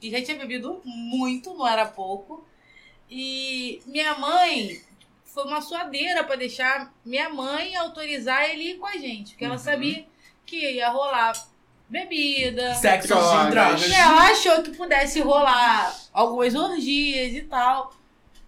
e 0.00 0.10
já 0.10 0.22
tinha 0.22 0.36
bebido 0.36 0.80
muito, 0.84 1.54
não 1.54 1.66
era 1.66 1.86
pouco. 1.86 2.46
E 3.10 3.80
minha 3.86 4.14
mãe 4.18 4.80
foi 5.24 5.44
uma 5.44 5.60
suadeira 5.60 6.24
pra 6.24 6.36
deixar 6.36 6.92
minha 7.04 7.28
mãe 7.30 7.74
autorizar 7.76 8.48
ele 8.50 8.70
ir 8.70 8.74
com 8.78 8.86
a 8.86 8.96
gente, 8.96 9.30
porque 9.32 9.44
ela 9.44 9.54
Uhum. 9.54 9.58
sabia 9.60 10.04
que 10.44 10.56
ia 10.56 10.88
rolar 10.90 11.32
bebida. 11.88 12.74
Sexo 12.74 13.08
Drogas. 13.08 13.30
sem 13.40 13.50
drogas. 13.50 13.92
Ela 13.92 14.30
achou 14.30 14.62
que 14.62 14.70
pudesse 14.72 15.20
rolar 15.20 15.94
algumas 16.12 16.54
orgias 16.54 17.32
e 17.34 17.42
tal. 17.42 17.94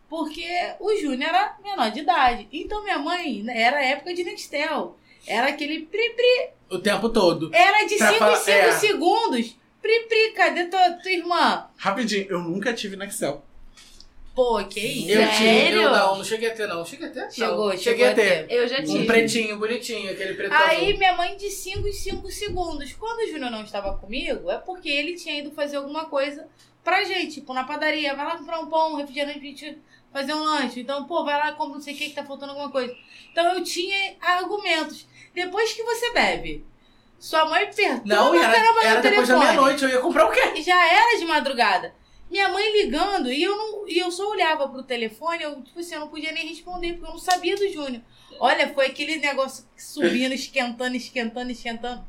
Porque 0.08 0.44
o 0.80 0.94
Júnior 0.96 1.28
era 1.30 1.56
menor 1.62 1.90
de 1.90 2.00
idade. 2.00 2.48
Então 2.52 2.82
minha 2.82 2.98
mãe, 2.98 3.42
né, 3.44 3.62
era 3.62 3.82
época 3.84 4.12
de 4.12 4.24
Nextel. 4.24 4.96
Era 5.26 5.48
aquele 5.48 5.82
pri-pri. 5.82 6.50
O 6.68 6.78
tempo 6.78 7.08
todo. 7.10 7.50
Era 7.54 7.84
de 7.86 7.96
Pra 7.96 8.06
5 8.08 8.16
em 8.16 8.18
falar- 8.18 8.36
5 8.36 8.50
é. 8.56 8.72
Segundos. 9.80 10.08
Pri-pri, 10.08 10.32
cadê 10.32 10.64
tua, 10.66 10.90
tua 10.92 11.10
irmã? 11.10 11.66
Rapidinho, 11.76 12.26
eu 12.28 12.38
nunca 12.40 12.72
tive 12.72 12.96
no 12.96 13.04
Excel. 13.04 13.44
Pô, 14.34 14.62
que 14.64 14.80
isso? 14.80 15.10
Eu 15.10 15.18
tinha. 15.22 15.36
Sério? 15.36 15.82
Eu 15.82 15.90
não, 15.90 16.16
não 16.18 16.24
cheguei 16.24 16.50
a 16.50 16.54
ter, 16.54 16.66
não. 16.68 16.84
Cheguei 16.84 17.08
a 17.08 17.10
ter? 17.10 17.20
Não. 17.22 17.30
Chegou, 17.30 17.70
cheguei 17.76 17.82
chegou 17.82 18.06
a 18.06 18.14
ter. 18.14 18.46
Eu 18.48 18.68
já 18.68 18.78
Um 18.80 18.84
tive. 18.84 19.04
pretinho, 19.06 19.58
bonitinho, 19.58 20.10
aquele 20.10 20.34
preto 20.34 20.52
Aí 20.54 20.84
azul. 20.86 20.98
minha 20.98 21.16
mãe 21.16 21.36
de 21.36 21.50
5 21.50 21.86
em 21.86 21.92
5 21.92 22.30
segundos. 22.30 22.92
Quando 22.92 23.18
o 23.20 23.26
Júnior 23.26 23.50
não 23.50 23.64
estava 23.64 23.98
comigo, 23.98 24.50
é 24.50 24.56
porque 24.58 24.88
ele 24.88 25.14
tinha 25.16 25.38
ido 25.38 25.50
fazer 25.50 25.76
alguma 25.76 26.06
coisa 26.06 26.46
pra 26.82 27.02
gente. 27.04 27.34
Tipo, 27.34 27.52
na 27.52 27.64
padaria, 27.64 28.14
vai 28.14 28.24
lá 28.24 28.38
comprar 28.38 28.60
um 28.60 28.66
pão, 28.70 28.92
um 28.92 28.96
refrigerante 28.96 29.78
fazer 30.12 30.32
um 30.32 30.44
lanche. 30.44 30.80
Então, 30.80 31.04
pô, 31.06 31.24
vai 31.24 31.34
lá 31.36 31.52
compra 31.52 31.74
não 31.74 31.80
sei 31.82 31.94
o 31.94 31.96
que 31.96 32.08
que 32.08 32.14
tá 32.14 32.24
faltando 32.24 32.52
alguma 32.52 32.70
coisa. 32.70 32.94
Então 33.32 33.52
eu 33.54 33.62
tinha 33.64 34.14
argumentos. 34.20 35.06
Depois 35.34 35.72
que 35.72 35.82
você 35.82 36.12
bebe, 36.12 36.64
sua 37.20 37.44
mãe 37.44 37.66
perturba 37.66 38.02
Não, 38.06 38.32
caramba 38.32 38.80
era, 38.80 38.88
era 38.88 39.00
depois 39.02 39.28
da 39.28 39.38
meia-noite. 39.38 39.84
Eu 39.84 39.90
ia 39.90 40.00
comprar 40.00 40.24
o 40.26 40.30
quê? 40.30 40.62
Já 40.62 40.86
era 40.86 41.18
de 41.18 41.26
madrugada. 41.26 41.94
Minha 42.30 42.48
mãe 42.48 42.80
ligando 42.80 43.30
e 43.30 43.42
eu 43.42 43.56
não, 43.56 43.88
e 43.88 43.98
eu 43.98 44.10
só 44.10 44.28
olhava 44.30 44.68
pro 44.68 44.82
telefone, 44.82 45.42
eu 45.42 45.60
tipo 45.62 45.80
assim, 45.80 45.94
eu 45.94 46.00
não 46.00 46.08
podia 46.08 46.32
nem 46.32 46.46
responder 46.48 46.94
porque 46.94 47.06
eu 47.06 47.10
não 47.10 47.18
sabia 47.18 47.54
do 47.56 47.68
Júnior. 47.68 48.00
Olha, 48.38 48.72
foi 48.72 48.86
aquele 48.86 49.16
negócio 49.18 49.64
subindo, 49.76 50.32
esquentando, 50.32 50.96
esquentando, 50.96 51.50
esquentando. 51.50 52.02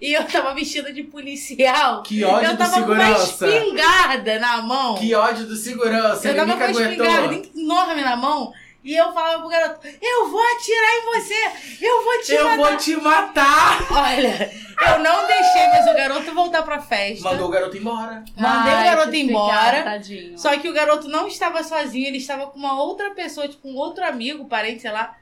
E 0.00 0.14
eu 0.14 0.24
tava 0.24 0.54
vestida 0.54 0.92
de 0.92 1.04
policial. 1.04 2.02
Que 2.02 2.24
ódio 2.24 2.48
eu 2.48 2.52
do 2.52 2.58
tava 2.58 2.82
com 2.82 2.92
uma 2.92 3.04
segurança. 3.04 3.46
espingarda 3.46 4.38
na 4.38 4.62
mão. 4.62 4.94
Que 4.96 5.14
ódio 5.14 5.46
do 5.46 5.54
segurança. 5.54 6.26
eu 6.26 6.34
tava 6.34 6.52
com 6.52 6.58
uma 6.58 6.64
aguentou. 6.64 7.06
espingarda 7.06 7.48
enorme 7.54 8.02
na 8.02 8.16
mão. 8.16 8.52
E 8.82 8.94
eu 8.96 9.12
falava 9.12 9.40
pro 9.40 9.48
garoto, 9.50 9.86
eu 10.00 10.28
vou 10.30 10.40
atirar 10.40 10.90
em 10.96 11.04
você! 11.20 11.84
Eu 11.84 12.02
vou 12.02 12.20
te 12.22 12.32
Eu 12.32 12.44
matar! 12.44 12.56
vou 12.56 12.76
te 12.78 12.96
matar! 12.96 13.92
Olha, 13.92 14.50
eu 14.88 14.98
não 15.00 15.26
deixei 15.26 15.66
mais 15.68 15.86
o 15.86 15.92
garoto 15.94 16.32
voltar 16.34 16.62
pra 16.62 16.80
festa. 16.80 17.28
Mandou 17.28 17.48
o 17.48 17.50
garoto 17.50 17.76
embora. 17.76 18.24
Mandei 18.36 18.72
o 18.72 18.76
Ai, 18.76 18.84
garoto 18.86 19.10
que 19.10 19.18
embora. 19.20 19.82
Tadinho. 19.82 20.38
Só 20.38 20.56
que 20.58 20.66
o 20.68 20.72
garoto 20.72 21.08
não 21.08 21.28
estava 21.28 21.62
sozinho, 21.62 22.06
ele 22.06 22.16
estava 22.16 22.46
com 22.46 22.58
uma 22.58 22.82
outra 22.82 23.10
pessoa, 23.10 23.46
tipo, 23.46 23.68
um 23.68 23.76
outro 23.76 24.02
amigo, 24.02 24.46
parente, 24.46 24.80
sei 24.80 24.92
lá. 24.92 25.14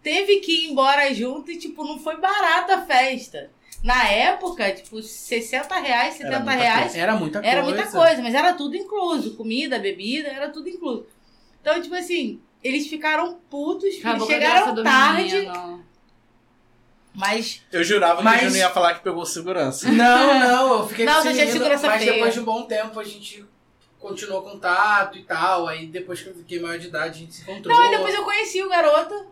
Teve 0.00 0.38
que 0.40 0.66
ir 0.66 0.70
embora 0.70 1.12
junto 1.12 1.50
e, 1.50 1.56
tipo, 1.58 1.84
não 1.84 1.98
foi 1.98 2.16
barata 2.18 2.76
a 2.76 2.82
festa. 2.86 3.50
Na 3.82 4.04
época, 4.08 4.70
tipo, 4.70 5.02
60 5.02 5.74
reais, 5.80 6.14
70 6.14 6.38
muita 6.38 6.52
reais 6.52 6.94
Era 6.94 7.16
muita 7.16 7.40
coisa. 7.40 7.52
era 7.52 7.62
muita 7.64 7.86
coisa, 7.86 8.22
mas 8.22 8.32
era 8.34 8.52
tudo 8.52 8.76
incluso. 8.76 9.36
Comida, 9.36 9.76
bebida, 9.80 10.28
era 10.28 10.50
tudo 10.50 10.68
incluso. 10.68 11.06
Então, 11.60 11.82
tipo 11.82 11.94
assim, 11.96 12.40
eles 12.62 12.86
ficaram 12.86 13.34
putos, 13.50 13.96
Acabou 13.98 14.30
eles 14.30 14.44
a 14.46 14.48
chegaram 14.48 14.82
tarde, 14.82 15.34
menino. 15.36 15.84
Mas 17.14 17.62
Eu 17.70 17.84
jurava 17.84 18.22
Mas- 18.22 18.40
que 18.40 18.46
o 18.46 18.48
Júnior 18.48 18.68
ia 18.68 18.70
falar 18.74 18.94
que 18.94 19.00
pegou 19.00 19.26
segurança. 19.26 19.88
Não, 19.92 20.38
não, 20.40 20.78
eu 20.78 20.88
fiquei 20.88 21.04
Não, 21.04 21.22
com 21.22 21.28
esse 21.28 21.44
menino, 21.58 21.68
Mas 21.68 21.80
feia. 22.02 22.12
depois 22.14 22.34
de 22.34 22.40
um 22.40 22.44
bom 22.44 22.62
tempo 22.62 22.98
a 22.98 23.04
gente 23.04 23.44
continuou 23.98 24.42
contato 24.42 25.18
e 25.18 25.22
tal. 25.24 25.68
Aí 25.68 25.86
depois 25.86 26.22
que 26.22 26.30
eu 26.30 26.34
fiquei 26.34 26.58
maior 26.60 26.78
de 26.78 26.86
idade, 26.88 27.10
a 27.10 27.20
gente 27.20 27.34
se 27.34 27.42
encontrou. 27.42 27.76
Não, 27.76 27.86
e 27.86 27.90
depois 27.90 28.14
eu 28.14 28.24
conheci 28.24 28.62
o 28.62 28.68
garoto. 28.68 29.30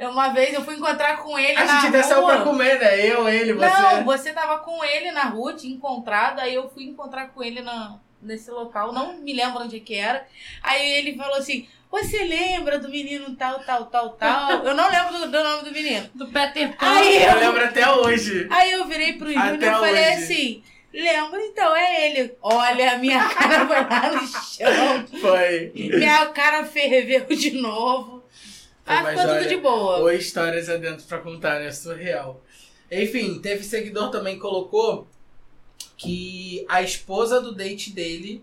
Uma 0.00 0.28
vez 0.28 0.54
eu 0.54 0.62
fui 0.62 0.76
encontrar 0.76 1.16
com 1.16 1.36
ele 1.36 1.56
A 1.56 1.64
na 1.64 1.74
gente 1.80 1.88
até 1.88 2.02
saiu 2.04 2.20
rua. 2.20 2.36
pra 2.36 2.44
comer, 2.44 2.78
né? 2.78 3.04
Eu, 3.04 3.28
ele, 3.28 3.52
você. 3.54 3.66
Não, 3.82 4.04
você 4.04 4.32
tava 4.32 4.58
com 4.60 4.84
ele 4.84 5.10
na 5.10 5.24
rua, 5.24 5.54
tinha 5.54 5.74
encontrado, 5.74 6.38
aí 6.38 6.54
eu 6.54 6.68
fui 6.70 6.84
encontrar 6.84 7.30
com 7.30 7.42
ele 7.42 7.62
na, 7.62 7.98
nesse 8.20 8.50
local, 8.50 8.92
não 8.92 9.18
me 9.18 9.32
lembro 9.32 9.62
onde 9.62 9.80
que 9.80 9.94
era. 9.94 10.26
Aí 10.62 10.92
ele 10.98 11.16
falou 11.16 11.36
assim: 11.36 11.66
Você 11.90 12.24
lembra 12.24 12.78
do 12.78 12.88
menino 12.88 13.34
tal, 13.36 13.60
tal, 13.60 13.86
tal, 13.86 14.10
tal? 14.10 14.50
Eu 14.66 14.74
não 14.74 14.90
lembro 14.90 15.18
do, 15.18 15.30
do 15.30 15.44
nome 15.44 15.64
do 15.64 15.72
menino. 15.72 16.08
Do 16.14 16.26
Peter 16.28 16.76
Pan. 16.76 16.86
Aí 16.86 17.22
Eu 17.22 17.30
eu, 17.30 17.38
lembro 17.38 17.64
até 17.64 17.90
hoje. 17.90 18.46
aí 18.50 18.72
eu 18.72 18.84
virei 18.86 19.12
pro 19.14 19.32
Júnior 19.32 19.54
e 19.56 19.60
falei 19.70 19.92
hoje. 19.92 20.22
assim: 20.24 20.62
Lembra, 20.92 21.40
então, 21.44 21.76
é 21.76 22.06
ele. 22.10 22.34
Olha, 22.42 22.92
a 22.92 22.98
minha 22.98 23.22
cara 23.28 23.66
foi 23.66 23.76
lá 23.76 24.10
no 24.12 24.26
chão. 24.26 25.20
Foi. 25.20 25.72
Minha 25.74 26.26
cara 26.28 26.64
ferveu 26.64 27.26
de 27.26 27.50
novo. 27.52 28.24
Mas 28.86 29.02
Mas 29.02 29.18
ficou 29.20 29.30
olha, 29.30 29.40
tudo 29.42 29.48
de 29.50 29.56
boa. 29.58 29.96
Ou 29.98 30.10
histórias 30.10 30.70
adentro 30.70 31.04
pra 31.06 31.18
contar, 31.18 31.60
né? 31.60 31.70
Surreal. 31.70 32.42
Enfim, 32.90 33.38
teve 33.38 33.62
seguidor 33.62 34.10
também 34.10 34.36
que 34.36 34.40
colocou 34.40 35.06
que 35.98 36.64
a 36.68 36.80
esposa 36.80 37.40
do 37.40 37.52
date 37.54 37.90
dele 37.92 38.42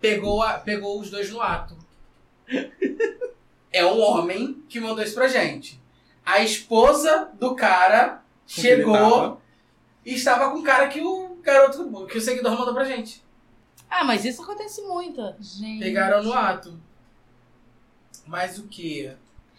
pegou, 0.00 0.42
a- 0.42 0.58
pegou 0.58 1.00
os 1.00 1.10
dois 1.10 1.30
no 1.30 1.40
ato. 1.40 1.76
É 3.72 3.84
um 3.84 3.98
homem 4.00 4.62
que 4.68 4.78
mandou 4.78 5.02
isso 5.02 5.14
pra 5.14 5.26
gente. 5.26 5.80
A 6.24 6.40
esposa 6.40 7.30
do 7.34 7.56
cara 7.56 8.16
Com 8.16 8.22
chegou 8.60 9.40
e 10.04 10.14
estava 10.14 10.50
com 10.50 10.58
o 10.58 10.62
cara 10.62 10.88
que 10.88 11.00
o 11.00 11.36
garoto, 11.42 12.06
que 12.06 12.18
o 12.18 12.20
seguidor 12.20 12.56
mandou 12.56 12.74
pra 12.74 12.84
gente. 12.84 13.22
Ah, 13.90 14.04
mas 14.04 14.24
isso 14.24 14.42
acontece 14.42 14.82
muito. 14.82 15.20
Gente. 15.40 15.80
Pegaram 15.80 16.22
no 16.22 16.32
ato. 16.32 16.78
Mas 18.26 18.58
o 18.58 18.68
que? 18.68 19.10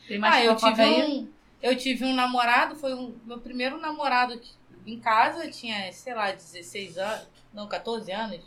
Tem 0.07 0.19
mais 0.19 0.35
ah, 0.35 0.43
eu 0.43 0.55
tive, 0.55 0.81
aí? 0.81 1.01
um, 1.19 1.27
eu 1.61 1.75
tive 1.77 2.05
um 2.05 2.13
namorado, 2.13 2.75
foi 2.75 2.93
um, 2.93 3.15
meu 3.25 3.39
primeiro 3.39 3.77
namorado 3.77 4.37
que- 4.39 4.51
em 4.85 4.99
casa, 4.99 5.49
tinha, 5.49 5.91
sei 5.91 6.13
lá, 6.13 6.31
16 6.31 6.97
anos, 6.97 7.27
não, 7.53 7.67
14 7.67 8.11
anos. 8.11 8.41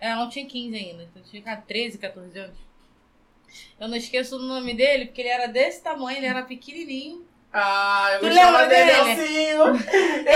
É, 0.00 0.12
eu 0.12 0.16
não 0.16 0.28
tinha 0.28 0.46
15 0.46 0.76
ainda, 0.76 1.02
então 1.02 1.22
tinha 1.22 1.56
13, 1.56 1.98
14 1.98 2.38
anos. 2.38 2.56
Eu 3.80 3.88
não 3.88 3.96
esqueço 3.96 4.36
o 4.36 4.40
nome 4.40 4.74
dele, 4.74 5.06
porque 5.06 5.22
ele 5.22 5.28
era 5.30 5.46
desse 5.48 5.82
tamanho, 5.82 6.18
ele 6.18 6.26
era 6.26 6.42
pequenininho. 6.42 7.26
Ah, 7.52 8.10
eu 8.12 8.20
Tu 8.20 8.26
gostava 8.28 8.66
dele? 8.66 8.90
Elcinho. 8.90 9.50
Eu 9.62 9.74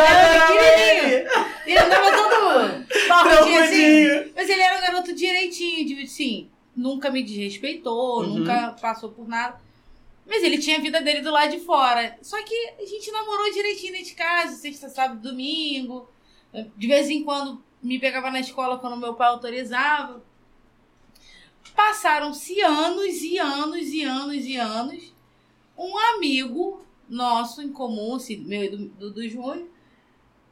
era 0.04 0.46
pequenininho. 0.46 1.14
ele. 1.14 1.28
Ele 1.66 1.78
andava 1.78 2.10
todo 2.10 3.08
barrudinho 3.08 3.62
assim. 3.62 4.32
Mas 4.34 4.48
ele 4.48 4.62
era 4.62 4.78
um 4.78 4.80
garoto 4.80 5.14
direitinho, 5.14 5.86
de 5.86 6.02
assim, 6.02 6.50
nunca 6.74 7.10
me 7.10 7.22
desrespeitou, 7.22 8.22
Uhum. 8.22 8.38
nunca 8.38 8.74
passou 8.80 9.10
por 9.12 9.28
nada. 9.28 9.60
Mas 10.26 10.42
ele 10.42 10.58
tinha 10.58 10.78
a 10.78 10.80
vida 10.80 11.00
dele 11.00 11.20
do 11.20 11.30
lado 11.30 11.50
de 11.50 11.60
fora. 11.60 12.16
Só 12.22 12.42
que 12.42 12.54
a 12.78 12.86
gente 12.86 13.10
namorou 13.10 13.52
direitinho 13.52 13.92
dentro 13.92 14.08
de 14.08 14.14
casa, 14.14 14.56
sexta, 14.56 14.88
sábado, 14.88 15.20
domingo. 15.20 16.08
De 16.76 16.86
vez 16.86 17.10
em 17.10 17.24
quando 17.24 17.62
me 17.82 17.98
pegava 17.98 18.30
na 18.30 18.40
escola 18.40 18.78
quando 18.78 18.96
meu 18.96 19.14
pai 19.14 19.28
autorizava. 19.28 20.22
Passaram-se 21.74 22.60
anos 22.60 23.22
e 23.22 23.38
anos 23.38 23.88
e 23.88 24.02
anos 24.04 24.44
e 24.44 24.56
anos. 24.56 25.12
Um 25.76 25.96
amigo 25.96 26.84
nosso 27.08 27.60
em 27.60 27.72
comum, 27.72 28.16
meu 28.46 28.64
e 28.64 28.68
do, 28.68 28.88
do, 28.88 29.10
do 29.10 29.28
Júnior, 29.28 29.68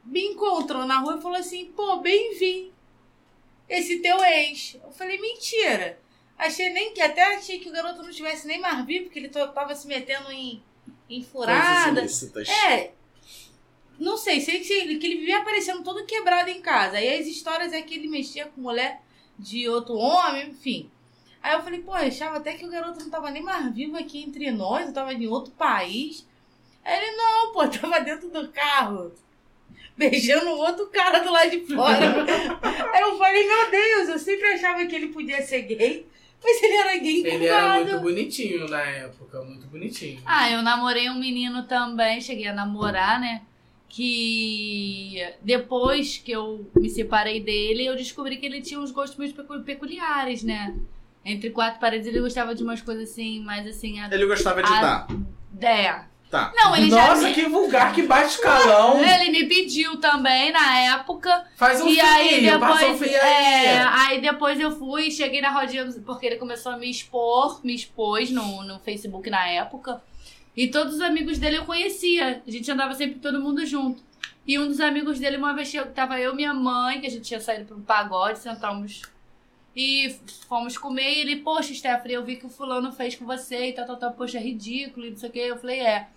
me 0.04 0.26
encontrou 0.26 0.84
na 0.84 0.98
rua 0.98 1.16
e 1.16 1.22
falou 1.22 1.38
assim: 1.38 1.66
pô, 1.66 1.98
bem-vindo 1.98 2.72
esse 3.70 4.00
teu 4.00 4.22
ex. 4.24 4.76
Eu 4.82 4.90
falei, 4.90 5.18
mentira. 5.20 5.98
Achei 6.40 6.70
nem 6.70 6.94
que 6.94 7.02
até 7.02 7.36
achei 7.36 7.58
que 7.58 7.68
o 7.68 7.72
garoto 7.72 8.02
não 8.02 8.10
tivesse 8.10 8.46
nem 8.46 8.58
mais 8.58 8.84
vivo, 8.86 9.04
porque 9.04 9.18
ele 9.18 9.28
tava 9.28 9.74
se 9.74 9.86
metendo 9.86 10.32
em, 10.32 10.62
em 11.08 11.22
furada. 11.22 12.00
É. 12.50 12.92
Não 13.98 14.16
sei, 14.16 14.40
sei 14.40 14.60
que 14.60 14.72
ele, 14.72 14.96
que 14.96 15.06
ele 15.06 15.18
vivia 15.18 15.38
aparecendo 15.38 15.82
todo 15.82 16.06
quebrado 16.06 16.48
em 16.48 16.62
casa. 16.62 16.96
Aí 16.96 17.20
as 17.20 17.26
histórias 17.26 17.74
é 17.74 17.82
que 17.82 17.94
ele 17.94 18.08
mexia 18.08 18.46
com 18.46 18.62
mulher 18.62 19.02
de 19.38 19.68
outro 19.68 19.94
homem, 19.96 20.48
enfim. 20.48 20.90
Aí 21.42 21.54
eu 21.54 21.62
falei, 21.62 21.80
pô, 21.80 21.90
eu 21.96 22.08
achava 22.08 22.38
até 22.38 22.54
que 22.54 22.64
o 22.64 22.70
garoto 22.70 23.00
não 23.00 23.10
tava 23.10 23.30
nem 23.30 23.42
mais 23.42 23.74
vivo 23.74 23.98
aqui 23.98 24.22
entre 24.22 24.50
nós, 24.50 24.88
eu 24.88 24.94
tava 24.94 25.12
em 25.12 25.26
outro 25.26 25.52
país. 25.52 26.26
Aí 26.82 26.96
ele, 26.96 27.16
não, 27.16 27.52
pô, 27.52 27.68
tava 27.68 28.00
dentro 28.00 28.30
do 28.30 28.48
carro, 28.48 29.12
beijando 29.94 30.48
o 30.48 30.58
outro 30.58 30.86
cara 30.86 31.18
do 31.18 31.30
lado 31.30 31.50
de 31.50 31.66
fora. 31.66 32.00
Aí 32.94 33.02
eu 33.02 33.18
falei, 33.18 33.46
meu 33.46 33.70
Deus, 33.70 34.08
eu 34.08 34.18
sempre 34.18 34.54
achava 34.54 34.86
que 34.86 34.96
ele 34.96 35.08
podia 35.08 35.42
ser 35.42 35.60
gay, 35.62 36.06
mas 36.42 36.62
ele 36.62 36.74
era 36.74 36.96
gay 36.98 37.26
Ele 37.26 37.46
era 37.46 37.74
muito 37.84 38.00
bonitinho 38.00 38.66
na 38.68 38.80
época, 38.82 39.42
muito 39.42 39.66
bonitinho. 39.66 40.20
Ah, 40.24 40.50
eu 40.50 40.62
namorei 40.62 41.08
um 41.10 41.18
menino 41.18 41.64
também, 41.64 42.20
cheguei 42.20 42.46
a 42.48 42.52
namorar, 42.54 43.20
né? 43.20 43.42
Que 43.88 45.22
depois 45.42 46.16
que 46.18 46.32
eu 46.32 46.70
me 46.76 46.88
separei 46.88 47.40
dele, 47.40 47.84
eu 47.84 47.96
descobri 47.96 48.36
que 48.36 48.46
ele 48.46 48.60
tinha 48.60 48.80
uns 48.80 48.90
gostos 48.90 49.18
meio 49.18 49.32
pecu- 49.34 49.60
peculiares, 49.62 50.42
né? 50.42 50.74
Entre 51.24 51.50
quatro 51.50 51.78
paredes 51.80 52.06
ele 52.06 52.20
gostava 52.20 52.54
de 52.54 52.62
umas 52.62 52.80
coisas 52.80 53.10
assim, 53.10 53.40
mais 53.40 53.66
assim. 53.66 54.00
a- 54.00 54.08
Ele 54.12 54.26
gostava 54.26 54.62
de 54.62 54.72
Ah, 54.72 54.80
dar. 54.80 55.66
É. 55.66 56.04
Tá. 56.30 56.52
Não, 56.54 56.76
ele 56.76 56.88
já. 56.88 57.08
Nossa, 57.08 57.32
que 57.32 57.44
vulgar, 57.46 57.92
que 57.92 58.02
baixo 58.02 58.36
escalão. 58.36 59.02
Ele 59.02 59.30
me 59.32 59.48
pediu 59.48 59.96
também 59.96 60.52
na 60.52 60.78
época. 60.78 61.44
Faz 61.56 61.80
um 61.80 61.88
e 61.88 62.00
aí 62.00 62.28
filho, 62.28 62.60
passa 62.60 62.86
um 62.86 62.92
depois. 62.92 63.10
filho 63.10 63.20
aí. 63.20 63.64
É, 63.66 63.82
aí 63.82 64.20
depois 64.20 64.60
eu 64.60 64.70
fui, 64.70 65.10
cheguei 65.10 65.40
na 65.40 65.50
rodinha, 65.50 65.84
porque 66.06 66.26
ele 66.26 66.36
começou 66.36 66.70
a 66.70 66.76
me 66.76 66.88
expor, 66.88 67.60
me 67.64 67.74
expôs 67.74 68.30
no, 68.30 68.62
no 68.62 68.78
Facebook 68.78 69.28
na 69.28 69.44
época. 69.48 70.00
E 70.56 70.68
todos 70.68 70.94
os 70.94 71.00
amigos 71.00 71.36
dele 71.36 71.56
eu 71.56 71.64
conhecia. 71.64 72.40
A 72.46 72.50
gente 72.50 72.70
andava 72.70 72.94
sempre 72.94 73.18
todo 73.18 73.40
mundo 73.40 73.66
junto. 73.66 74.00
E 74.46 74.56
um 74.56 74.68
dos 74.68 74.80
amigos 74.80 75.18
dele, 75.18 75.36
uma 75.36 75.52
vez 75.52 75.66
chegou, 75.66 75.90
tava 75.90 76.20
eu 76.20 76.32
e 76.32 76.36
minha 76.36 76.54
mãe, 76.54 77.00
que 77.00 77.08
a 77.08 77.10
gente 77.10 77.24
tinha 77.24 77.40
saído 77.40 77.64
pra 77.64 77.76
um 77.76 77.82
pagode, 77.82 78.38
sentamos 78.38 79.02
e 79.74 80.16
fomos 80.48 80.76
comer. 80.78 81.12
E 81.12 81.20
ele, 81.20 81.36
poxa, 81.36 81.74
Stephanie, 81.74 82.14
eu 82.14 82.24
vi 82.24 82.36
que 82.36 82.46
o 82.46 82.50
fulano 82.50 82.92
fez 82.92 83.16
com 83.16 83.24
você 83.24 83.68
e 83.68 83.72
tal, 83.72 83.86
tal, 83.86 83.96
tal, 83.96 84.12
poxa, 84.12 84.38
é 84.38 84.40
ridículo 84.40 85.06
e 85.06 85.10
não 85.10 85.16
sei 85.16 85.28
o 85.28 85.32
que. 85.32 85.38
Eu 85.38 85.58
falei, 85.58 85.80
é. 85.80 86.08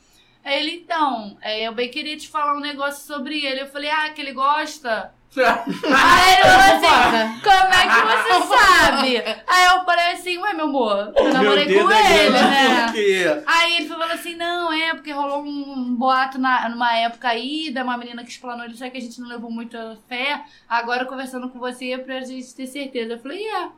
Aí 0.44 0.60
ele, 0.60 0.76
então, 0.84 1.38
é, 1.42 1.68
eu 1.68 1.74
bem 1.74 1.90
queria 1.90 2.18
te 2.18 2.28
falar 2.28 2.56
um 2.56 2.60
negócio 2.60 3.06
sobre 3.06 3.46
ele. 3.46 3.62
Eu 3.62 3.68
falei, 3.68 3.90
ah, 3.90 4.10
que 4.10 4.22
ele 4.22 4.34
gosta? 4.34 5.14
Aí 5.36 6.34
ele 6.34 6.44
falou 6.44 6.76
assim, 6.76 7.42
como 7.42 7.74
é 7.74 7.88
que 7.88 8.02
você 8.06 8.56
sabe? 8.56 9.18
Aí 9.48 9.66
eu 9.66 9.84
falei 9.84 10.12
assim, 10.12 10.38
ué, 10.38 10.54
meu 10.54 10.66
amor, 10.66 11.12
eu 11.16 11.34
namorei 11.34 11.66
com 11.66 11.92
é 11.92 12.26
ele, 12.26 12.30
né? 12.38 12.86
porque- 12.86 13.44
Aí 13.48 13.78
ele 13.78 13.88
falou 13.88 14.04
assim, 14.04 14.36
não, 14.36 14.72
é, 14.72 14.94
porque 14.94 15.12
rolou 15.12 15.44
um 15.44 15.96
boato 15.96 16.38
na, 16.38 16.70
numa 16.70 16.96
época 16.98 17.30
aí, 17.30 17.72
da 17.72 17.84
uma 17.84 17.98
menina 17.98 18.24
que 18.24 18.30
explanou 18.30 18.64
ele, 18.66 18.76
só 18.78 18.88
que 18.90 18.98
a 18.98 19.02
gente 19.02 19.20
não 19.20 19.28
levou 19.28 19.50
muita 19.50 19.98
fé. 20.08 20.44
Agora, 20.70 21.06
conversando 21.06 21.50
com 21.50 21.58
você, 21.58 21.92
é 21.94 21.98
pra 21.98 22.22
gente 22.22 22.54
ter 22.54 22.68
certeza. 22.68 23.14
Eu 23.14 23.20
falei, 23.20 23.44
é. 23.44 23.70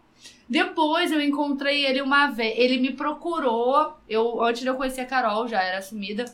Depois 0.49 1.11
eu 1.11 1.21
encontrei 1.21 1.85
ele 1.85 2.01
uma 2.01 2.27
vez, 2.27 2.53
ele 2.57 2.77
me 2.79 2.91
procurou, 2.91 3.97
eu, 4.09 4.41
antes 4.43 4.61
de 4.61 4.67
eu 4.67 4.75
conhecer 4.75 5.01
a 5.01 5.05
Carol, 5.05 5.47
já 5.47 5.61
era 5.61 5.77
assumida, 5.79 6.25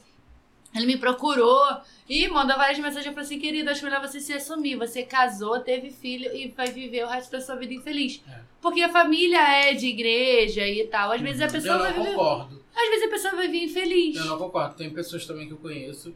ele 0.74 0.86
me 0.86 0.97
procurou 0.97 1.61
e 2.07 2.28
mandou 2.30 2.55
várias 2.55 2.78
mensagens. 2.80 3.05
Eu 3.07 3.13
falei 3.13 3.26
assim, 3.26 3.39
querida, 3.39 3.72
acho 3.72 3.84
melhor 3.84 4.01
você 4.01 4.19
se 4.19 4.32
assumir. 4.34 4.76
Você 4.78 5.03
casou, 5.03 5.59
teve 5.59 5.89
filho 5.91 6.34
e 6.36 6.47
vai 6.49 6.67
viver 6.67 7.03
o 7.03 7.07
resto 7.07 7.32
da 7.32 7.41
sua 7.41 7.55
vida 7.55 7.74
infeliz. 7.74 8.22
É. 8.30 8.39
Porque 8.61 8.82
a 8.82 8.89
família 8.89 9.39
é 9.69 9.74
de 9.74 9.88
igreja 9.88 10.65
e 10.67 10.88
tal. 10.88 11.11
Às 11.11 11.22
vezes 11.22 11.41
a 11.41 11.47
pessoa 11.47 11.76
Eu 11.76 11.80
vai 11.80 11.93
não 11.93 12.03
viver... 12.03 12.15
concordo. 12.15 12.63
Às 12.76 12.89
vezes 12.89 13.05
a 13.05 13.09
pessoa 13.09 13.36
vai 13.36 13.47
vir 13.49 13.63
infeliz. 13.65 14.15
Eu 14.15 14.26
não 14.26 14.38
concordo. 14.38 14.76
Tem 14.76 14.89
pessoas 14.89 15.26
também 15.26 15.47
que 15.47 15.53
eu 15.53 15.57
conheço 15.57 16.15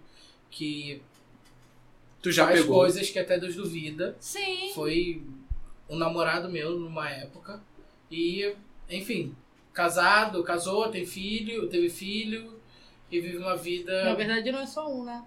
que 0.50 1.02
Tu 2.22 2.32
já 2.32 2.46
faz 2.48 2.62
pegou. 2.62 2.78
coisas 2.78 3.10
que 3.10 3.20
até 3.20 3.38
Deus 3.38 3.56
duvida. 3.56 4.16
Sim. 4.20 4.72
Foi 4.74 5.22
um 5.90 5.98
namorado 5.98 6.50
meu 6.50 6.80
numa 6.80 7.10
época. 7.10 7.62
E, 8.10 8.54
enfim, 8.90 9.36
casado, 9.74 10.42
casou, 10.44 10.88
tem 10.90 11.06
filho, 11.06 11.68
teve 11.68 11.90
filho 11.90 12.55
e 13.12 13.20
vive 13.20 13.38
uma 13.38 13.56
vida. 13.56 14.04
Na 14.06 14.14
verdade, 14.16 14.52
não 14.52 14.60
é 14.60 14.66
só 14.66 14.88
um, 14.92 15.04
né? 15.04 15.24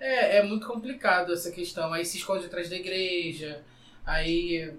É, 0.00 0.38
é 0.38 0.42
muito 0.42 0.66
complicado 0.66 1.32
essa 1.32 1.50
questão. 1.50 1.92
Aí 1.92 2.04
se 2.04 2.18
esconde 2.18 2.46
atrás 2.46 2.68
da 2.70 2.76
igreja, 2.76 3.62
aí 4.06 4.72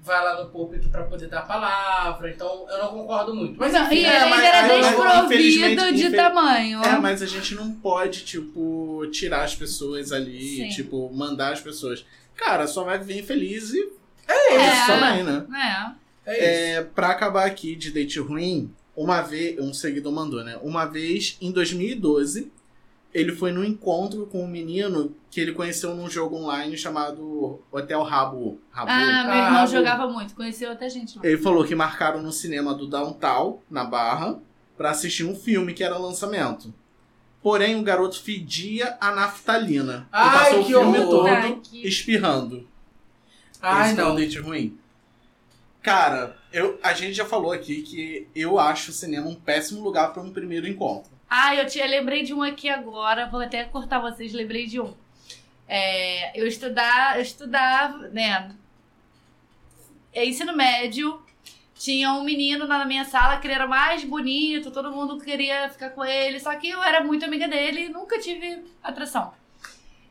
vai 0.00 0.22
lá 0.24 0.42
no 0.42 0.48
púlpito 0.50 0.88
pra 0.88 1.04
poder 1.04 1.26
dar 1.28 1.40
a 1.40 1.42
palavra. 1.42 2.30
Então 2.30 2.66
eu 2.70 2.78
não 2.78 2.88
concordo 2.90 3.34
muito. 3.34 3.58
Mas 3.58 3.74
enfim, 3.74 3.96
e 3.96 4.04
é, 4.04 4.20
ele 4.22 4.30
mas- 4.30 4.44
era 4.44 4.80
desprovido 4.80 5.92
de 5.92 6.06
infel- 6.06 6.16
tamanho. 6.16 6.82
É, 6.82 6.98
mas 6.98 7.22
a 7.22 7.26
gente 7.26 7.54
não 7.54 7.72
pode, 7.72 8.24
tipo, 8.24 9.06
tirar 9.12 9.44
as 9.44 9.54
pessoas 9.54 10.12
ali, 10.12 10.56
Sim. 10.56 10.68
tipo, 10.68 11.10
mandar 11.12 11.52
as 11.52 11.60
pessoas. 11.60 12.04
Cara, 12.36 12.66
só 12.66 12.84
vai 12.84 12.98
viver 12.98 13.20
infeliz 13.20 13.72
e 13.72 13.80
é 14.28 14.54
é 14.54 14.56
isso. 14.56 14.76
isso 14.76 14.86
também, 14.86 15.22
né? 15.24 15.46
É. 16.26 16.30
É 16.30 16.34
isso. 16.34 16.78
É, 16.80 16.82
pra 16.94 17.08
acabar 17.08 17.46
aqui 17.46 17.74
de 17.74 17.90
date 17.90 18.18
ruim, 18.20 18.72
uma 19.04 19.20
vez, 19.22 19.58
um 19.58 19.72
seguidor 19.72 20.12
mandou, 20.12 20.42
né? 20.44 20.58
Uma 20.62 20.84
vez, 20.84 21.36
em 21.40 21.50
2012, 21.52 22.50
ele 23.14 23.32
foi 23.34 23.52
num 23.52 23.64
encontro 23.64 24.26
com 24.26 24.44
um 24.44 24.48
menino 24.48 25.14
que 25.30 25.40
ele 25.40 25.52
conheceu 25.52 25.94
num 25.94 26.08
jogo 26.10 26.36
online 26.36 26.76
chamado 26.76 27.60
Hotel 27.72 28.02
Rabo. 28.02 28.58
Rabo. 28.70 28.90
Ah, 28.90 29.24
meu 29.24 29.36
irmão 29.36 29.62
Ah, 29.62 29.66
jogava 29.66 30.08
muito, 30.08 30.34
conheceu 30.34 30.70
até 30.70 30.88
gente 30.90 31.16
lá. 31.18 31.24
Ele 31.24 31.38
falou 31.38 31.64
que 31.64 31.74
marcaram 31.74 32.22
no 32.22 32.32
cinema 32.32 32.74
do 32.74 32.86
Downtown, 32.86 33.60
na 33.70 33.84
Barra, 33.84 34.38
pra 34.76 34.90
assistir 34.90 35.24
um 35.24 35.34
filme 35.34 35.72
que 35.74 35.82
era 35.84 35.96
lançamento. 35.96 36.72
Porém, 37.42 37.76
o 37.76 37.82
garoto 37.82 38.20
fedia 38.20 38.96
a 39.00 39.12
naftalina. 39.14 40.08
e 40.12 40.16
Ai, 40.16 40.38
passou 40.38 40.60
o 40.60 40.64
filme 40.64 40.98
horror. 40.98 41.10
todo 41.10 41.26
Ai, 41.28 41.58
que- 41.62 41.86
espirrando. 41.86 42.66
Ai, 43.62 43.86
Esse 43.88 43.94
foi 43.96 44.04
um 44.04 44.08
não. 44.08 44.16
date 44.16 44.38
ruim. 44.38 44.78
Cara, 45.88 46.36
eu, 46.52 46.78
a 46.82 46.92
gente 46.92 47.14
já 47.14 47.24
falou 47.24 47.50
aqui 47.50 47.80
que 47.80 48.28
eu 48.34 48.58
acho 48.58 48.90
o 48.90 48.92
cinema 48.92 49.26
um 49.26 49.34
péssimo 49.34 49.82
lugar 49.82 50.12
para 50.12 50.22
um 50.22 50.30
primeiro 50.30 50.68
encontro. 50.68 51.10
Ah, 51.30 51.56
eu 51.56 51.66
tinha, 51.66 51.86
lembrei 51.86 52.22
de 52.22 52.34
um 52.34 52.42
aqui 52.42 52.68
agora, 52.68 53.26
vou 53.26 53.40
até 53.40 53.64
cortar 53.64 53.98
vocês, 53.98 54.34
lembrei 54.34 54.66
de 54.66 54.78
um. 54.78 54.92
É, 55.66 56.38
eu 56.38 56.46
estudar, 56.46 57.16
eu 57.16 57.22
estudava, 57.22 58.06
né? 58.08 58.54
Ensino 60.14 60.54
médio. 60.54 61.22
Tinha 61.74 62.12
um 62.12 62.22
menino 62.22 62.66
na 62.66 62.84
minha 62.84 63.06
sala 63.06 63.38
que 63.38 63.46
ele 63.46 63.54
era 63.54 63.66
mais 63.66 64.04
bonito, 64.04 64.70
todo 64.70 64.92
mundo 64.92 65.18
queria 65.18 65.70
ficar 65.70 65.88
com 65.88 66.04
ele, 66.04 66.38
só 66.38 66.54
que 66.56 66.68
eu 66.68 66.82
era 66.82 67.02
muito 67.02 67.24
amiga 67.24 67.48
dele 67.48 67.86
e 67.86 67.88
nunca 67.88 68.18
tive 68.18 68.62
atração. 68.82 69.32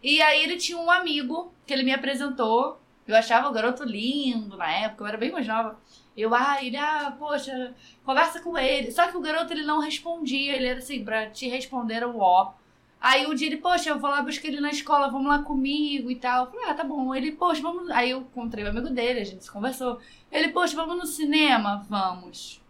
E 0.01 0.23
aí 0.23 0.41
ele 0.41 0.57
tinha 0.57 0.80
um 0.80 0.89
amigo 0.89 1.53
que 1.67 1.73
ele 1.73 1.84
me 1.84 1.93
apresentou. 1.93 2.82
Eu 3.08 3.16
achava 3.16 3.47
o 3.49 3.53
garoto 3.53 3.84
lindo 3.84 4.58
na 4.58 4.70
época, 4.70 5.03
eu 5.03 5.08
era 5.08 5.18
bem 5.18 5.32
mais 5.32 5.47
nova. 5.47 5.80
Eu, 6.16 6.34
ah, 6.34 6.58
ele, 6.62 6.76
ah, 6.78 7.16
poxa, 7.18 7.74
conversa 8.03 8.41
com 8.41 8.58
ele. 8.58 8.91
Só 8.91 9.08
que 9.08 9.16
o 9.16 9.22
garoto 9.22 9.53
ele 9.53 9.64
não 9.64 9.80
respondia, 9.80 10.55
ele 10.55 10.68
era 10.68 10.80
assim, 10.80 11.03
pra 11.05 11.30
te 11.30 11.47
responder 11.47 12.03
o 12.05 12.20
ó. 12.20 12.53
Aí 12.99 13.28
um 13.28 13.36
dia 13.36 13.47
ele, 13.47 13.58
poxa, 13.58 13.89
eu 13.91 13.99
vou 13.99 14.10
lá 14.10 14.22
buscar 14.24 14.47
ele 14.47 14.60
na 14.60 14.72
escola, 14.72 15.10
vamos 15.10 15.28
lá 15.28 15.43
comigo 15.43 16.10
e 16.10 16.16
tal. 16.16 16.45
Eu 16.45 16.51
falei, 16.51 16.70
ah, 16.70 16.74
tá 16.74 16.84
bom. 16.84 17.14
Ele, 17.14 17.32
poxa, 17.34 17.62
vamos. 17.62 17.89
Aí 17.91 18.10
eu 18.12 18.22
encontrei 18.22 18.66
o 18.66 18.70
amigo 18.70 18.89
dele, 18.89 19.20
a 19.22 19.24
gente 19.24 19.43
se 19.43 19.51
conversou. 19.51 19.99
Ele, 20.32 20.49
poxa, 20.49 20.76
vamos 20.76 20.97
no 20.97 21.05
cinema? 21.05 21.86
Vamos. 21.89 22.62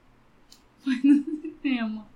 Foi 0.84 0.94
no 1.02 1.24
cinema. 1.60 2.06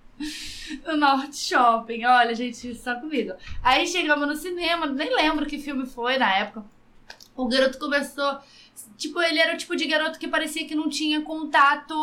No 0.87 0.97
Norte 0.97 1.37
Shopping. 1.37 2.05
Olha, 2.05 2.35
gente, 2.35 2.75
só 2.75 2.95
comigo. 2.95 3.33
Aí 3.63 3.87
chegamos 3.87 4.27
no 4.27 4.37
cinema, 4.37 4.87
nem 4.87 5.15
lembro 5.15 5.47
que 5.47 5.59
filme 5.59 5.85
foi 5.87 6.17
na 6.17 6.35
época. 6.39 6.65
O 7.37 7.47
garoto 7.47 7.79
começou. 7.79 8.39
Tipo, 8.97 9.21
ele 9.21 9.39
era 9.39 9.55
o 9.55 9.57
tipo 9.57 9.77
de 9.77 9.87
garoto 9.87 10.19
que 10.19 10.29
parecia 10.29 10.67
que 10.67 10.75
não 10.75 10.89
tinha 10.89 11.21
contato, 11.21 11.95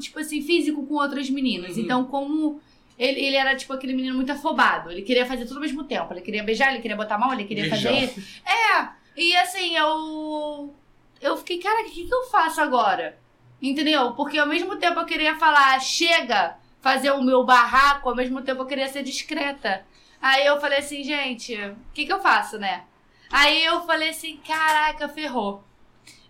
tipo 0.00 0.18
assim, 0.18 0.42
físico 0.42 0.86
com 0.86 0.94
outras 0.94 1.30
meninas. 1.30 1.76
Uhum. 1.76 1.82
Então, 1.82 2.04
como 2.04 2.60
ele, 2.98 3.20
ele 3.20 3.36
era, 3.36 3.54
tipo, 3.54 3.72
aquele 3.72 3.92
menino 3.94 4.14
muito 4.14 4.32
afobado. 4.32 4.90
Ele 4.90 5.02
queria 5.02 5.26
fazer 5.26 5.44
tudo 5.44 5.56
ao 5.56 5.62
mesmo 5.62 5.84
tempo. 5.84 6.12
Ele 6.12 6.20
queria 6.20 6.42
beijar, 6.42 6.72
ele 6.72 6.82
queria 6.82 6.96
botar 6.96 7.16
a 7.16 7.18
mão, 7.18 7.32
ele 7.32 7.44
queria 7.44 7.68
Beijão. 7.68 7.92
fazer 7.92 8.04
isso. 8.04 8.40
É, 8.46 8.88
e 9.16 9.36
assim, 9.36 9.76
eu. 9.76 10.74
Eu 11.20 11.36
fiquei, 11.38 11.58
cara, 11.58 11.82
o 11.82 11.90
que, 11.90 12.04
que 12.04 12.14
eu 12.14 12.24
faço 12.24 12.60
agora? 12.60 13.18
Entendeu? 13.60 14.12
Porque 14.12 14.38
ao 14.38 14.46
mesmo 14.46 14.76
tempo 14.76 15.00
eu 15.00 15.06
queria 15.06 15.34
falar, 15.36 15.80
chega, 15.80 16.56
fazer 16.80 17.10
o 17.10 17.22
meu 17.22 17.42
barraco, 17.44 18.08
ao 18.08 18.14
mesmo 18.14 18.42
tempo 18.42 18.62
eu 18.62 18.66
queria 18.66 18.88
ser 18.88 19.02
discreta. 19.02 19.84
Aí 20.20 20.44
eu 20.46 20.60
falei 20.60 20.78
assim, 20.78 21.02
gente, 21.02 21.54
o 21.54 21.76
que, 21.94 22.04
que 22.04 22.12
eu 22.12 22.20
faço, 22.20 22.58
né? 22.58 22.84
Aí 23.30 23.64
eu 23.64 23.80
falei 23.82 24.10
assim, 24.10 24.38
caraca, 24.46 25.08
ferrou. 25.08 25.64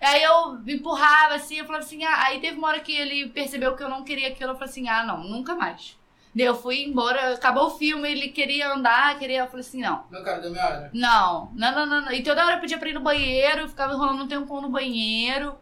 Aí 0.01 0.23
eu 0.23 0.61
empurrava 0.67 1.35
assim, 1.35 1.57
eu 1.57 1.65
falava 1.65 1.85
assim, 1.85 2.05
ah, 2.05 2.25
aí 2.27 2.41
teve 2.41 2.59
uma 2.59 2.69
hora 2.69 2.81
que 2.81 2.95
ele 2.95 3.29
percebeu 3.29 3.75
que 3.75 3.83
eu 3.83 3.89
não 3.89 4.05
queria 4.05 4.29
aquilo, 4.29 4.51
eu 4.51 4.55
falei 4.55 4.71
assim, 4.71 4.89
ah, 4.89 5.05
não, 5.05 5.25
nunca 5.25 5.55
mais. 5.55 5.97
Daí 6.35 6.45
Eu 6.45 6.55
fui 6.55 6.83
embora, 6.83 7.33
acabou 7.33 7.69
o 7.69 7.79
filme, 7.79 8.11
ele 8.11 8.29
queria 8.29 8.71
andar, 8.71 9.19
queria, 9.19 9.41
eu 9.41 9.47
falei 9.47 9.61
assim, 9.61 9.81
não. 9.81 10.05
Meu 10.11 10.23
cara, 10.23 10.39
deu 10.39 10.51
minha 10.51 10.67
hora. 10.67 10.91
Não, 10.93 11.51
não, 11.55 11.75
não, 11.75 11.87
não, 11.87 12.01
não. 12.03 12.13
E 12.13 12.23
toda 12.23 12.45
hora 12.45 12.57
eu 12.57 12.61
pedia 12.61 12.77
pra 12.77 12.91
ir 12.91 12.93
no 12.93 13.01
banheiro, 13.01 13.63
eu 13.63 13.69
ficava 13.69 13.95
enrolando 13.95 14.25
um 14.25 14.29
tempão 14.29 14.61
no 14.61 14.69
banheiro. 14.69 15.57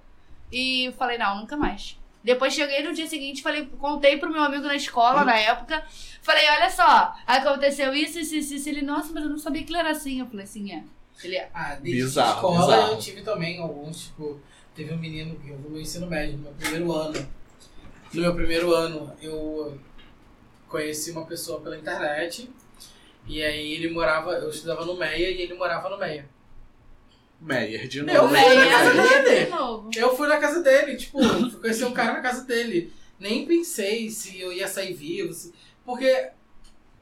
E 0.50 0.86
eu 0.86 0.92
falei, 0.92 1.16
não, 1.16 1.38
nunca 1.38 1.56
mais. 1.56 1.96
Depois 2.24 2.54
cheguei 2.54 2.82
no 2.82 2.92
dia 2.92 3.06
seguinte, 3.06 3.40
falei, 3.40 3.66
contei 3.78 4.16
pro 4.16 4.32
meu 4.32 4.42
amigo 4.42 4.66
na 4.66 4.74
escola 4.74 5.24
na 5.24 5.36
época. 5.36 5.84
Falei, 6.22 6.48
olha 6.48 6.70
só, 6.70 7.14
aconteceu 7.24 7.94
isso, 7.94 8.18
isso, 8.18 8.34
isso, 8.34 8.54
isso. 8.54 8.68
Ele, 8.68 8.82
nossa, 8.82 9.12
mas 9.12 9.22
eu 9.22 9.30
não 9.30 9.38
sabia 9.38 9.62
que 9.62 9.70
ele 9.70 9.78
era 9.78 9.90
assim. 9.90 10.18
Eu 10.18 10.26
falei 10.26 10.44
assim, 10.44 10.72
é. 10.72 10.82
Ele 11.22 11.36
é. 11.36 11.48
Ah, 11.54 11.74
desde 11.76 12.02
Bizarro, 12.02 12.34
escola 12.34 12.60
bizarro. 12.76 12.92
eu 12.92 12.98
tive 12.98 13.22
também 13.22 13.58
alguns, 13.60 14.04
tipo, 14.06 14.40
teve 14.74 14.92
um 14.92 14.98
menino 14.98 15.36
que 15.36 15.48
eu 15.50 15.58
no 15.58 15.70
meu 15.70 15.80
ensino 15.80 16.06
médio, 16.06 16.36
no 16.36 16.42
meu 16.44 16.52
primeiro 16.52 16.92
ano. 16.92 17.28
No 18.12 18.20
meu 18.20 18.34
primeiro 18.34 18.74
ano, 18.74 19.12
eu 19.22 19.78
conheci 20.68 21.10
uma 21.12 21.24
pessoa 21.26 21.60
pela 21.60 21.76
internet. 21.76 22.50
E 23.26 23.42
aí 23.42 23.72
ele 23.74 23.90
morava, 23.90 24.32
eu 24.32 24.50
estudava 24.50 24.84
no 24.84 24.96
Meia 24.96 25.30
e 25.30 25.40
ele 25.42 25.54
morava 25.54 25.88
no 25.88 25.96
Meia. 25.98 26.28
Meyer, 27.40 27.88
de 27.88 27.98
Eu 27.98 28.04
novo. 28.06 28.28
fui 28.34 28.54
na 28.54 28.68
casa 28.70 28.92
De 28.92 29.22
dele. 29.22 29.50
novo. 29.50 29.90
Eu 29.96 30.16
fui 30.16 30.28
na 30.28 30.38
casa 30.38 30.62
dele, 30.62 30.96
tipo, 30.96 31.22
fui 31.50 31.60
conhecer 31.60 31.84
um 31.84 31.92
cara 31.92 32.12
na 32.14 32.20
casa 32.20 32.44
dele. 32.44 32.92
Nem 33.18 33.46
pensei 33.46 34.10
se 34.10 34.40
eu 34.40 34.52
ia 34.52 34.66
sair 34.68 34.92
vivo, 34.94 35.32
se- 35.32 35.52
porque 35.84 36.30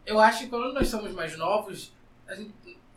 eu 0.07 0.19
acho 0.21 0.41
que 0.45 0.47
quando 0.49 0.73
nós 0.73 0.89
somos 0.89 1.13
mais 1.13 1.37
novos, 1.37 1.93
a 2.27 2.35
gente 2.35 2.53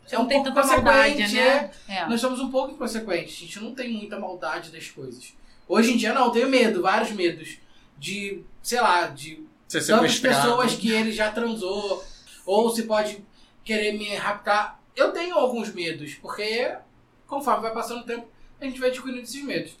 Você 0.06 0.14
é 0.14 0.18
não 0.18 0.24
um 0.24 0.28
tem 0.28 0.42
pouco 0.42 0.54
tanta 0.54 0.68
maldade, 0.68 1.14
consequente, 1.14 1.34
né? 1.34 1.70
é. 1.88 1.94
É. 1.96 2.06
Nós 2.06 2.20
somos 2.20 2.38
um 2.40 2.50
pouco 2.50 2.72
inconsequentes, 2.72 3.36
a 3.36 3.40
gente 3.40 3.60
não 3.60 3.74
tem 3.74 3.92
muita 3.92 4.18
maldade 4.18 4.70
das 4.70 4.88
coisas. 4.88 5.34
Hoje 5.68 5.92
em 5.92 5.96
dia 5.96 6.12
não, 6.12 6.26
eu 6.26 6.30
tenho 6.30 6.48
medo, 6.48 6.82
vários 6.82 7.10
medos. 7.10 7.58
De, 7.98 8.44
sei 8.62 8.80
lá, 8.80 9.06
de 9.06 9.44
Ser 9.66 9.84
tantas 9.84 10.18
pessoas 10.18 10.74
que 10.74 10.90
ele 10.90 11.10
já 11.10 11.32
transou, 11.32 12.04
ou 12.44 12.70
se 12.70 12.84
pode 12.84 13.24
querer 13.64 13.92
me 13.92 14.14
raptar. 14.14 14.80
Eu 14.94 15.12
tenho 15.12 15.34
alguns 15.34 15.72
medos, 15.72 16.14
porque 16.14 16.76
conforme 17.26 17.62
vai 17.62 17.74
passando 17.74 18.02
o 18.02 18.04
tempo, 18.04 18.28
a 18.60 18.64
gente 18.64 18.78
vai 18.78 18.90
descobrindo 18.90 19.22
esses 19.22 19.42
medos. 19.42 19.76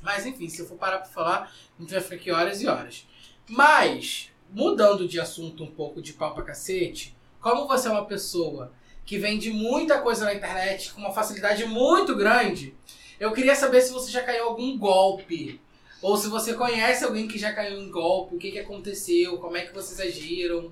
Mas 0.00 0.24
enfim, 0.24 0.48
se 0.48 0.60
eu 0.60 0.66
for 0.66 0.76
parar 0.76 0.98
pra 0.98 1.08
falar, 1.08 1.52
a 1.78 1.82
gente 1.82 1.92
vai 1.92 2.00
ficar 2.00 2.16
aqui 2.16 2.30
horas 2.30 2.62
e 2.62 2.66
horas. 2.66 3.06
Mas, 3.48 4.30
mudando 4.50 5.06
de 5.06 5.20
assunto 5.20 5.64
um 5.64 5.70
pouco 5.70 6.00
de 6.00 6.14
pau 6.14 6.34
pra 6.34 6.44
cacete, 6.44 7.14
como 7.40 7.68
você 7.68 7.88
é 7.88 7.90
uma 7.90 8.06
pessoa 8.06 8.72
que 9.04 9.18
vende 9.18 9.50
muita 9.52 10.00
coisa 10.00 10.24
na 10.24 10.34
internet 10.34 10.92
com 10.92 11.00
uma 11.00 11.12
facilidade 11.12 11.64
muito 11.66 12.14
grande, 12.16 12.74
eu 13.20 13.32
queria 13.32 13.54
saber 13.54 13.80
se 13.82 13.92
você 13.92 14.10
já 14.10 14.22
caiu 14.22 14.44
em 14.44 14.48
algum 14.48 14.78
golpe. 14.78 15.60
Ou 16.02 16.16
se 16.18 16.28
você 16.28 16.52
conhece 16.54 17.02
alguém 17.04 17.26
que 17.26 17.38
já 17.38 17.52
caiu 17.52 17.80
em 17.80 17.90
golpe, 17.90 18.34
o 18.34 18.38
que, 18.38 18.50
que 18.52 18.58
aconteceu, 18.58 19.38
como 19.38 19.56
é 19.56 19.64
que 19.64 19.72
vocês 19.72 19.98
agiram, 20.00 20.70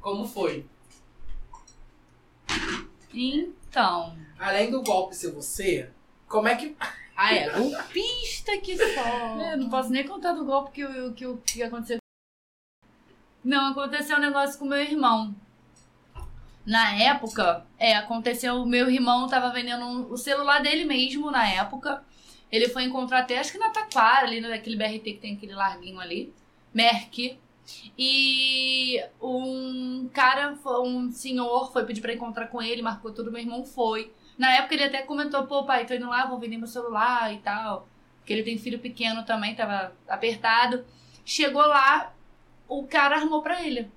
como 0.00 0.26
foi. 0.26 0.66
Então. 3.12 4.16
Além 4.38 4.70
do 4.70 4.82
golpe 4.82 5.16
ser 5.16 5.30
você, 5.32 5.90
como 6.28 6.48
é 6.48 6.56
que. 6.56 6.76
Ah, 7.18 7.34
é. 7.34 7.48
Golpista 7.48 8.58
que 8.58 8.76
só. 8.76 9.40
Eu 9.50 9.56
não 9.56 9.70
posso 9.70 9.88
nem 9.88 10.06
contar 10.06 10.34
do 10.34 10.44
golpe 10.44 10.70
que, 10.72 11.12
que, 11.12 11.26
o- 11.26 11.38
que 11.38 11.62
aconteceu. 11.62 11.96
Não, 13.42 13.70
aconteceu 13.72 14.18
um 14.18 14.20
negócio 14.20 14.58
com 14.58 14.66
meu 14.66 14.76
irmão. 14.76 15.34
Na 16.66 16.94
época, 16.94 17.64
é, 17.78 17.94
aconteceu, 17.96 18.66
meu 18.66 18.90
irmão 18.90 19.28
tava 19.28 19.50
vendendo 19.52 19.84
um- 19.84 20.10
o 20.12 20.16
celular 20.16 20.60
dele 20.60 20.84
mesmo 20.84 21.30
na 21.30 21.48
época. 21.48 22.02
Ele 22.50 22.68
foi 22.68 22.84
encontrar 22.84 23.20
até, 23.20 23.38
acho 23.38 23.52
que 23.52 23.58
na 23.58 23.70
Taquara, 23.70 24.26
ali 24.26 24.40
naquele 24.40 24.76
BRT 24.76 25.12
que 25.14 25.20
tem 25.20 25.34
aquele 25.36 25.54
larguinho 25.54 26.00
ali. 26.00 26.32
Merck. 26.74 27.38
E 27.98 29.02
um 29.20 30.08
cara, 30.12 30.56
um 30.84 31.10
senhor 31.10 31.72
foi 31.72 31.84
pedir 31.84 32.00
pra 32.00 32.12
encontrar 32.14 32.46
com 32.48 32.62
ele, 32.62 32.82
marcou 32.82 33.12
tudo, 33.12 33.30
meu 33.32 33.40
irmão 33.40 33.64
foi. 33.64 34.12
Na 34.38 34.52
época 34.52 34.74
ele 34.74 34.84
até 34.84 35.02
comentou, 35.02 35.46
pô 35.46 35.64
pai, 35.64 35.86
tô 35.86 35.94
indo 35.94 36.08
lá, 36.08 36.26
vou 36.26 36.38
vender 36.38 36.56
meu 36.58 36.66
celular 36.66 37.32
e 37.32 37.38
tal. 37.38 37.88
Porque 38.18 38.32
ele 38.32 38.42
tem 38.42 38.58
filho 38.58 38.78
pequeno 38.78 39.24
também, 39.24 39.54
tava 39.54 39.92
apertado. 40.08 40.84
Chegou 41.24 41.62
lá, 41.66 42.12
o 42.68 42.84
cara 42.86 43.16
armou 43.16 43.42
pra 43.42 43.62
ele. 43.64 43.90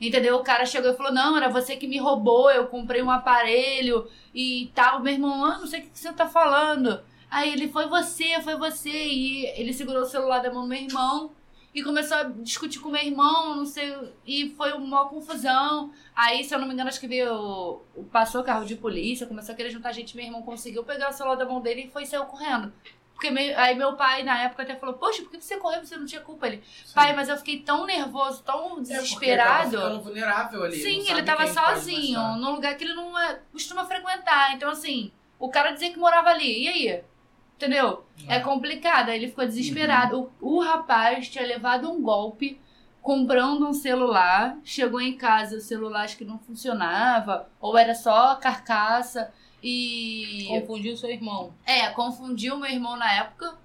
Entendeu? 0.00 0.36
O 0.36 0.42
cara 0.42 0.64
chegou 0.64 0.90
e 0.90 0.96
falou: 0.96 1.12
Não, 1.12 1.36
era 1.36 1.48
você 1.48 1.76
que 1.76 1.86
me 1.86 1.98
roubou, 1.98 2.50
eu 2.50 2.66
comprei 2.66 3.02
um 3.02 3.10
aparelho 3.10 4.08
e 4.34 4.70
tal. 4.74 5.00
Meu 5.00 5.12
irmão, 5.12 5.44
ah, 5.44 5.58
não 5.58 5.66
sei 5.66 5.80
o 5.80 5.82
que 5.82 5.90
você 5.92 6.12
tá 6.12 6.26
falando. 6.26 7.00
Aí 7.30 7.52
ele: 7.52 7.68
Foi 7.68 7.86
você, 7.86 8.40
foi 8.40 8.56
você. 8.56 8.90
E 8.90 9.46
ele 9.60 9.72
segurou 9.72 10.02
o 10.02 10.06
celular 10.06 10.40
da 10.40 10.52
mão 10.52 10.62
do 10.62 10.68
meu 10.68 10.78
irmão 10.80 11.32
e 11.74 11.82
começou 11.82 12.16
a 12.16 12.24
discutir 12.24 12.80
com 12.80 12.88
meu 12.90 13.02
irmão, 13.02 13.54
não 13.56 13.66
sei. 13.66 13.94
E 14.26 14.50
foi 14.56 14.72
uma 14.72 15.08
confusão. 15.08 15.92
Aí, 16.14 16.42
se 16.42 16.54
eu 16.54 16.58
não 16.58 16.66
me 16.66 16.74
engano, 16.74 16.88
acho 16.88 16.98
que 16.98 17.06
veio. 17.06 17.82
Passou 18.10 18.40
o 18.40 18.44
carro 18.44 18.64
de 18.64 18.76
polícia, 18.76 19.26
começou 19.26 19.52
a 19.52 19.56
querer 19.56 19.70
juntar 19.70 19.92
gente. 19.92 20.16
Meu 20.16 20.24
irmão 20.24 20.42
conseguiu 20.42 20.82
pegar 20.82 21.10
o 21.10 21.12
celular 21.12 21.36
da 21.36 21.44
mão 21.44 21.60
dele 21.60 21.82
e 21.82 21.90
foi 21.90 22.06
saiu 22.06 22.24
correndo. 22.24 22.72
Porque 23.20 23.30
me- 23.30 23.52
aí 23.54 23.74
meu 23.74 23.96
pai, 23.96 24.22
na 24.22 24.44
época, 24.44 24.62
até 24.62 24.74
falou, 24.76 24.94
poxa, 24.94 25.20
por 25.22 25.30
que 25.30 25.38
você 25.42 25.58
correu? 25.58 25.84
Você 25.84 25.94
não 25.94 26.06
tinha 26.06 26.22
culpa. 26.22 26.46
Ele, 26.46 26.62
pai, 26.94 27.14
mas 27.14 27.28
eu 27.28 27.36
fiquei 27.36 27.60
tão 27.60 27.84
nervoso, 27.84 28.42
tão 28.42 28.62
É, 28.62 28.68
porque 28.76 28.80
desesperado. 28.80 29.76
tava 29.78 29.98
vulnerável 29.98 30.64
ali. 30.64 30.76
Sim, 30.76 31.06
ele 31.06 31.22
tava 31.22 31.46
sozinho, 31.46 32.18
gostar. 32.18 32.36
num 32.38 32.52
lugar 32.52 32.74
que 32.78 32.84
ele 32.84 32.94
não 32.94 33.18
é- 33.18 33.38
costuma 33.52 33.84
frequentar. 33.84 34.54
Então, 34.54 34.70
assim, 34.70 35.12
o 35.38 35.50
cara 35.50 35.72
dizia 35.72 35.92
que 35.92 35.98
morava 35.98 36.30
ali. 36.30 36.64
E 36.64 36.68
aí? 36.68 37.04
Entendeu? 37.56 38.06
É 38.26 38.40
complicado. 38.40 39.10
Aí 39.10 39.18
ele 39.18 39.28
ficou 39.28 39.44
desesperado. 39.44 40.32
O, 40.40 40.56
o 40.56 40.60
rapaz 40.62 41.28
tinha 41.28 41.44
levado 41.44 41.90
um 41.92 42.00
golpe 42.00 42.58
comprando 43.02 43.68
um 43.68 43.74
celular. 43.74 44.56
Chegou 44.64 44.98
em 44.98 45.14
casa, 45.14 45.58
o 45.58 45.60
celular 45.60 46.04
acho 46.04 46.16
que 46.16 46.24
não 46.24 46.38
funcionava, 46.38 47.50
ou 47.60 47.76
era 47.76 47.94
só 47.94 48.34
carcaça. 48.36 49.30
E. 49.62 50.46
Confundiu 50.48 50.96
seu 50.96 51.10
irmão. 51.10 51.52
É, 51.66 51.88
confundiu 51.90 52.56
meu 52.56 52.70
irmão 52.70 52.96
na 52.96 53.12
época 53.14 53.56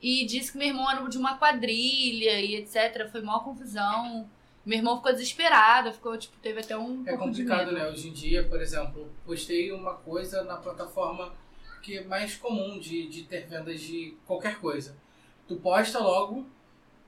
e 0.00 0.24
disse 0.26 0.52
que 0.52 0.58
meu 0.58 0.68
irmão 0.68 0.90
era 0.90 1.06
de 1.08 1.18
uma 1.18 1.36
quadrilha 1.38 2.40
e 2.40 2.56
etc. 2.56 3.10
Foi 3.10 3.20
maior 3.22 3.44
confusão. 3.44 4.28
Meu 4.64 4.78
irmão 4.78 4.96
ficou 4.96 5.12
desesperado, 5.12 5.92
ficou, 5.92 6.16
tipo, 6.18 6.36
teve 6.42 6.60
até 6.60 6.76
um 6.76 7.02
É 7.06 7.10
pouco 7.16 7.30
de 7.30 7.42
complicado, 7.42 7.66
medo. 7.72 7.78
né? 7.78 7.88
Hoje 7.88 8.08
em 8.08 8.12
dia, 8.12 8.42
por 8.48 8.60
exemplo, 8.60 9.08
postei 9.24 9.70
uma 9.70 9.94
coisa 9.94 10.42
na 10.42 10.56
plataforma 10.56 11.32
que 11.82 11.98
é 11.98 12.04
mais 12.04 12.34
comum 12.34 12.80
de, 12.80 13.06
de 13.06 13.22
ter 13.22 13.46
vendas 13.46 13.80
de 13.80 14.16
qualquer 14.26 14.58
coisa. 14.58 14.96
Tu 15.46 15.54
posta 15.54 16.00
logo, 16.00 16.44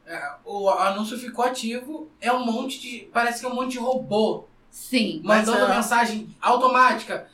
é, 0.06 0.34
o 0.44 0.70
anúncio 0.70 1.18
ficou 1.18 1.44
ativo, 1.44 2.08
é 2.20 2.32
um 2.32 2.46
monte 2.46 2.78
de. 2.80 3.08
Parece 3.12 3.40
que 3.40 3.46
é 3.46 3.48
um 3.48 3.54
monte 3.56 3.72
de 3.72 3.78
robô 3.78 4.44
Sim. 4.70 5.20
Mas 5.24 5.46
mandando 5.48 5.72
é- 5.72 5.74
mensagem 5.76 6.28
automática. 6.40 7.28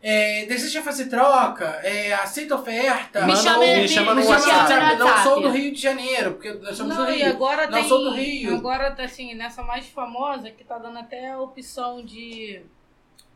É, 0.00 0.46
deseja 0.46 0.80
fazer 0.80 1.08
troca, 1.08 1.64
é, 1.82 2.12
aceita 2.14 2.54
oferta. 2.54 3.26
Me 3.26 3.34
chama, 3.34 3.58
me, 3.58 3.80
me 3.80 3.88
chama 3.88 4.14
me 4.14 4.20
no 4.22 4.26
chama 4.28 4.46
WhatsApp. 4.46 4.96
Não 4.96 5.22
sou 5.24 5.42
do 5.42 5.50
Rio 5.50 5.72
de 5.72 5.80
Janeiro, 5.80 6.32
porque 6.34 6.52
nós 6.52 6.76
somos 6.76 6.96
Não, 6.96 7.04
do 7.04 7.10
Rio. 7.12 7.26
agora 7.28 7.66
Não 7.66 7.78
tem. 7.80 7.88
sou 7.88 8.04
do 8.04 8.10
Rio. 8.14 8.54
Agora 8.56 8.92
tá 8.92 9.02
assim, 9.02 9.34
nessa 9.34 9.62
mais 9.64 9.88
famosa, 9.88 10.50
que 10.52 10.62
tá 10.62 10.78
dando 10.78 10.98
até 11.00 11.30
a 11.32 11.40
opção 11.40 12.04
de 12.04 12.62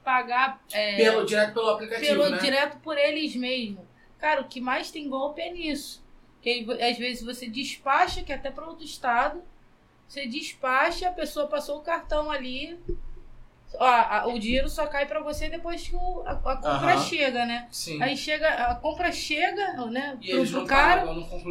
pagar 0.05 0.61
é, 0.73 0.97
Pelo, 0.97 1.25
direto 1.27 1.55
pelo 1.55 1.71
aplicativo, 1.71 2.07
pelo- 2.23 2.31
né? 2.31 2.39
direto 2.39 2.77
por 2.79 2.97
eles 2.97 3.35
mesmo. 3.35 3.85
Cara, 4.19 4.41
o 4.41 4.45
que 4.45 4.61
mais 4.61 4.91
tem 4.91 5.09
golpe 5.09 5.41
é 5.43 5.51
nisso. 5.53 6.01
Que 6.41 6.65
às 6.81 6.97
vezes 6.97 7.25
você 7.25 7.49
despacha, 7.49 8.23
que 8.23 8.33
é 8.33 8.37
até 8.37 8.51
para 8.53 8.67
outro 8.67 8.85
estado, 8.85 9.43
você 10.09 10.27
despacha, 10.27 11.09
a 11.09 11.13
pessoa 11.13 11.47
passou 11.49 11.79
o 11.79 11.83
cartão 11.83 12.31
ali, 12.31 12.79
ó, 13.79 13.85
a- 13.85 14.27
o 14.29 14.39
dinheiro 14.39 14.69
só 14.69 14.87
cai 14.87 15.07
para 15.07 15.21
você 15.21 15.49
depois 15.49 15.87
que 15.89 15.95
o- 15.97 16.23
a, 16.27 16.33
a 16.33 16.57
compra 16.57 16.95
Aham. 16.95 17.05
chega, 17.05 17.45
né? 17.47 17.69
Sim. 17.71 18.03
Aí 18.03 18.17
chega, 18.17 18.49
a 18.49 18.75
compra 18.75 19.11
chega, 19.13 19.87
né, 19.87 20.19
e 20.21 20.31
pro, 20.31 20.47
pro 20.51 20.67
cara, 20.67 21.05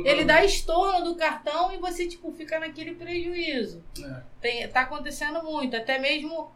ele 0.05 0.23
dá 0.25 0.43
estorno 0.43 1.03
do 1.03 1.15
cartão 1.15 1.71
e 1.73 1.77
você, 1.77 2.07
tipo, 2.07 2.31
fica 2.31 2.59
naquele 2.59 2.95
prejuízo. 2.95 3.83
É. 4.03 4.21
Tem, 4.39 4.67
tá 4.67 4.81
acontecendo 4.81 5.41
muito, 5.43 5.75
até 5.75 5.97
mesmo 5.99 6.51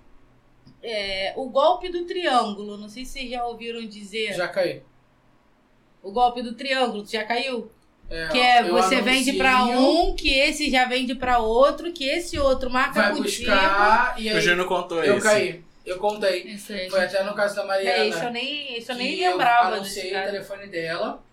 é, 0.84 1.34
o 1.36 1.50
golpe 1.50 1.90
do 1.90 2.06
triângulo. 2.06 2.78
Não 2.78 2.88
sei 2.90 3.04
se 3.06 3.14
vocês 3.14 3.30
já 3.32 3.46
ouviram 3.46 3.86
dizer. 3.88 4.34
Já 4.34 4.48
caí. 4.48 4.84
O 6.04 6.12
golpe 6.12 6.42
do 6.44 6.54
triângulo, 6.54 7.06
já 7.06 7.24
caiu? 7.24 7.72
É, 8.10 8.28
Que 8.28 8.38
é 8.40 8.64
você 8.64 8.96
anuncio, 8.96 9.04
vende 9.04 9.34
pra 9.34 9.64
um, 9.66 10.16
que 10.16 10.32
esse 10.32 10.70
já 10.70 10.86
vende 10.86 11.16
pra 11.16 11.40
outro, 11.40 11.92
que 11.92 12.04
esse 12.04 12.38
outro 12.38 12.70
marca 12.70 13.02
vai 13.02 13.14
buscar 13.16 14.16
e 14.20 14.32
O 14.32 14.40
Júnior 14.40 14.68
contou 14.68 15.04
eu 15.04 15.16
isso. 15.18 15.26
caí. 15.26 15.64
Eu 15.86 15.98
contei. 16.00 16.42
Isso 16.44 16.72
aí. 16.74 16.90
Foi 16.90 17.04
até 17.04 17.24
no 17.24 17.34
caso 17.36 17.56
da 17.56 17.66
Mariana. 17.66 17.98
É, 18.04 18.08
isso 18.08 18.20
eu 18.20 18.32
nem, 18.32 18.78
isso 18.80 18.92
eu 18.92 18.96
nem 18.96 19.16
que 19.18 19.28
lembrava 19.30 19.70
Eu 19.70 19.76
anunciei 19.76 20.10
o 20.16 20.24
telefone 20.26 20.68
dela. 20.68 21.24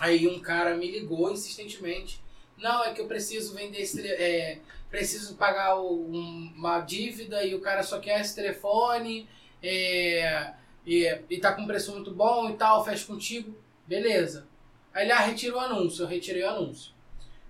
Aí 0.00 0.26
um 0.26 0.40
cara 0.40 0.74
me 0.74 0.90
ligou 0.90 1.30
insistentemente. 1.30 2.20
Não, 2.58 2.82
é 2.84 2.92
que 2.92 3.00
eu 3.00 3.06
preciso 3.06 3.54
vender 3.54 3.80
esse 3.82 4.06
é, 4.06 4.58
preciso 4.90 5.34
pagar 5.36 5.76
o- 5.76 6.10
um- 6.10 6.52
uma 6.56 6.80
dívida 6.80 7.44
e 7.44 7.54
o 7.54 7.60
cara 7.60 7.82
só 7.82 7.98
quer 7.98 8.20
esse 8.20 8.34
telefone. 8.34 9.28
É, 9.62 10.52
e, 10.86 11.18
e 11.30 11.38
tá 11.38 11.52
com 11.52 11.66
preço 11.66 11.92
muito 11.92 12.10
bom 12.10 12.48
e 12.50 12.54
tal, 12.54 12.84
fecha 12.84 13.06
contigo. 13.06 13.54
Beleza. 13.86 14.46
Aí 14.94 15.04
ele, 15.04 15.12
ah, 15.12 15.18
retira 15.18 15.56
o 15.56 15.60
anúncio. 15.60 16.04
Eu 16.04 16.08
retirei 16.08 16.44
o 16.44 16.48
anúncio. 16.48 16.92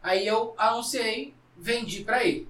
Aí 0.03 0.27
eu 0.27 0.55
anunciei, 0.57 1.35
vendi 1.57 2.03
pra 2.03 2.25
ele. 2.25 2.49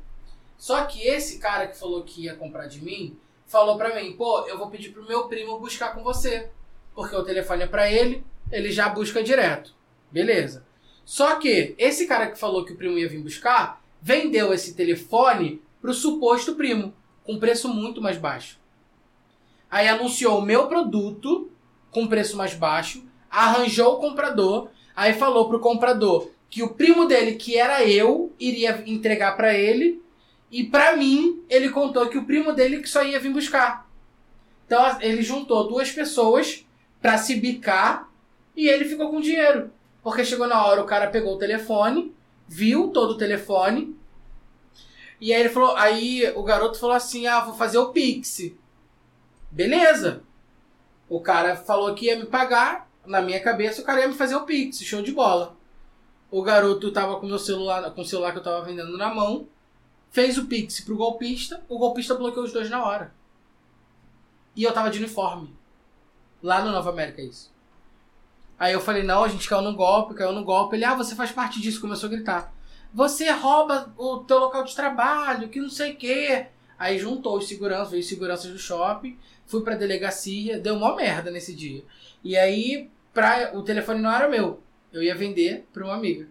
Só 0.57 0.84
que 0.84 1.03
esse 1.07 1.38
cara 1.38 1.66
que 1.66 1.76
falou 1.76 2.05
que 2.05 2.22
ia 2.22 2.36
comprar 2.36 2.66
de 2.66 2.82
mim, 2.82 3.18
falou 3.47 3.76
pra 3.76 3.95
mim, 3.95 4.12
pô, 4.16 4.47
eu 4.47 4.57
vou 4.57 4.70
pedir 4.70 4.90
pro 4.90 5.07
meu 5.07 5.28
primo 5.28 5.59
buscar 5.59 5.95
com 5.95 6.03
você. 6.03 6.49
Porque 6.95 7.14
o 7.14 7.24
telefone 7.24 7.64
é 7.64 7.66
pra 7.66 7.90
ele, 7.90 8.24
ele 8.51 8.70
já 8.70 8.88
busca 8.88 9.22
direto. 9.22 9.74
Beleza. 10.11 10.64
Só 11.05 11.36
que 11.36 11.74
esse 11.76 12.07
cara 12.07 12.30
que 12.30 12.38
falou 12.38 12.64
que 12.64 12.72
o 12.72 12.76
primo 12.76 12.97
ia 12.97 13.09
vir 13.09 13.20
buscar, 13.20 13.82
vendeu 14.01 14.55
esse 14.55 14.74
telefone 14.74 15.61
pro 15.80 15.92
suposto 15.92 16.55
primo, 16.55 16.95
com 17.24 17.38
preço 17.38 17.68
muito 17.68 18.01
mais 18.01 18.16
baixo. 18.16 18.59
Aí 19.70 19.88
anunciou 19.88 20.38
o 20.38 20.42
meu 20.42 20.66
produto 20.68 21.51
com 21.90 22.07
preço 22.07 22.36
mais 22.36 22.55
baixo, 22.55 23.05
arranjou 23.30 23.95
o 23.95 23.99
comprador, 23.99 24.70
aí 24.95 25.14
falou 25.14 25.49
pro 25.49 25.61
comprador 25.61 26.30
que 26.55 26.62
o 26.62 26.68
primo 26.68 27.05
dele, 27.07 27.34
que 27.34 27.59
era 27.59 27.84
eu, 27.84 28.32
iria 28.38 28.84
entregar 28.86 29.36
pra 29.36 29.53
ele, 29.53 30.01
e 30.53 30.62
pra 30.62 30.97
mim, 30.97 31.42
ele 31.51 31.68
contou 31.70 32.09
que 32.09 32.16
o 32.16 32.24
primo 32.24 32.53
dele 32.53 32.80
que 32.80 32.88
só 32.88 33.03
ia 33.03 33.18
vir 33.18 33.32
buscar. 33.32 33.90
Então 34.64 35.01
ele 35.01 35.20
juntou 35.20 35.66
duas 35.66 35.90
pessoas 35.90 36.64
pra 37.03 37.18
se 37.18 37.34
bicar 37.34 38.09
e 38.57 38.68
ele 38.68 38.84
ficou 38.84 39.11
com 39.11 39.20
dinheiro. 39.20 39.72
Porque 40.01 40.24
chegou 40.24 40.47
na 40.47 40.64
hora, 40.64 40.80
o 40.80 40.86
cara 40.86 41.09
pegou 41.09 41.34
o 41.34 41.38
telefone, 41.38 42.14
viu 42.47 42.88
todo 42.88 43.14
o 43.14 43.18
telefone. 43.18 43.97
E 45.20 45.34
aí 45.34 45.40
ele 45.40 45.49
falou, 45.49 45.74
aí 45.76 46.32
o 46.36 46.42
garoto 46.45 46.78
falou 46.78 46.95
assim: 46.95 47.26
"Ah, 47.26 47.40
vou 47.40 47.55
fazer 47.55 47.78
o 47.78 47.90
Pix". 47.90 48.53
Beleza. 49.51 50.22
O 51.09 51.20
cara 51.20 51.57
falou 51.57 51.95
que 51.97 52.07
ia 52.07 52.16
me 52.16 52.26
pagar, 52.26 52.88
na 53.07 53.20
minha 53.20 53.40
cabeça 53.40 53.82
o 53.82 53.84
cara 53.84 54.00
ia 54.00 54.09
me 54.09 54.14
fazer 54.14 54.36
o 54.36 54.44
Pix, 54.44 54.78
show 54.82 55.02
de 55.02 55.12
bola. 55.12 55.57
O 56.30 56.42
garoto 56.42 56.90
tava 56.90 57.18
com 57.20 57.26
meu 57.26 57.38
celular, 57.38 57.90
com 57.92 58.00
o 58.02 58.05
celular 58.05 58.32
que 58.32 58.38
eu 58.38 58.42
tava 58.42 58.64
vendendo 58.64 58.96
na 58.96 59.14
mão, 59.14 59.46
fez 60.11 60.38
o 60.38 60.46
Pix 60.46 60.80
pro 60.80 60.96
golpista, 60.96 61.62
o 61.68 61.78
golpista 61.78 62.14
bloqueou 62.14 62.44
os 62.44 62.52
dois 62.52 62.70
na 62.70 62.84
hora. 62.84 63.14
E 64.57 64.62
eu 64.62 64.72
tava 64.72 64.90
de 64.90 64.98
uniforme. 64.98 65.55
Lá 66.42 66.64
no 66.64 66.70
Nova 66.70 66.90
América, 66.90 67.22
isso. 67.22 67.52
Aí 68.59 68.72
eu 68.72 68.80
falei, 68.80 69.02
não, 69.02 69.24
a 69.24 69.28
gente 69.28 69.48
caiu 69.48 69.62
no 69.62 69.74
golpe, 69.74 70.14
caiu 70.14 70.32
no 70.32 70.44
golpe. 70.44 70.76
Ele, 70.76 70.84
ah, 70.84 70.94
você 70.94 71.14
faz 71.14 71.32
parte 71.32 71.61
disso, 71.61 71.80
começou 71.80 72.09
a 72.09 72.12
gritar. 72.12 72.55
Você 72.92 73.30
rouba 73.30 73.92
o 73.98 74.18
teu 74.18 74.38
local 74.38 74.62
de 74.62 74.74
trabalho, 74.74 75.48
que 75.48 75.61
não 75.61 75.68
sei 75.68 75.92
o 75.92 75.96
quê. 75.96 76.46
Aí 76.78 76.98
juntou 76.98 77.36
os 77.36 77.48
seguranças, 77.48 77.90
veio 77.90 78.02
os 78.02 78.09
seguranças 78.09 78.52
do 78.52 78.59
shopping, 78.59 79.18
fui 79.46 79.62
pra 79.62 79.74
delegacia, 79.74 80.59
deu 80.59 80.76
uma 80.76 80.94
merda 80.94 81.30
nesse 81.30 81.55
dia. 81.55 81.84
E 82.22 82.36
aí, 82.36 82.90
pra, 83.15 83.53
o 83.55 83.62
telefone 83.62 84.03
não 84.03 84.12
era 84.12 84.29
meu. 84.29 84.61
Eu 84.93 85.03
ia 85.03 85.15
vender 85.15 85.67
pra 85.73 85.85
uma 85.85 85.95
amiga. 85.95 86.29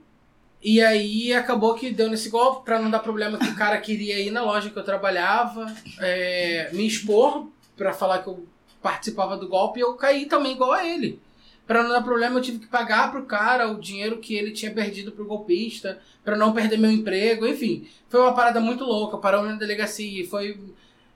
E 0.62 0.82
aí 0.82 1.34
acabou 1.34 1.74
que 1.74 1.92
deu 1.92 2.10
nesse 2.10 2.30
golpe, 2.30 2.64
pra 2.64 2.80
não 2.80 2.90
dar 2.90 3.00
problema 3.00 3.38
que 3.38 3.50
o 3.50 3.56
cara 3.56 3.78
queria 3.80 4.20
ir 4.20 4.32
na 4.32 4.42
loja 4.42 4.70
que 4.70 4.78
eu 4.78 4.84
trabalhava, 4.84 5.74
é, 6.00 6.70
me 6.72 6.88
expor 6.88 7.48
pra 7.76 7.92
falar 7.92 8.20
que 8.20 8.28
eu 8.28 8.48
participava 8.82 9.36
do 9.36 9.50
golpe 9.50 9.80
e 9.80 9.84
eu 9.84 9.94
caí 9.96 10.26
também 10.26 10.54
igual 10.54 10.72
a 10.72 10.88
ele. 10.88 11.20
Pra 11.68 11.84
não 11.84 11.90
dar 11.90 12.02
problema, 12.02 12.38
eu 12.38 12.42
tive 12.42 12.60
que 12.60 12.68
pagar 12.68 13.12
pro 13.12 13.26
cara 13.26 13.70
o 13.72 13.80
dinheiro 13.80 14.20
que 14.20 14.36
ele 14.36 14.52
tinha 14.52 14.74
perdido 14.74 15.12
pro 15.12 15.26
golpista, 15.26 16.00
pra 16.24 16.38
não 16.38 16.54
perder 16.54 16.78
meu 16.78 16.92
emprego, 16.92 17.46
enfim. 17.46 17.88
Foi 18.08 18.22
uma 18.22 18.34
parada 18.34 18.62
muito 18.62 18.84
louca, 18.84 19.18
parou 19.18 19.44
na 19.44 19.56
delegacia, 19.56 20.28
foi... 20.28 20.58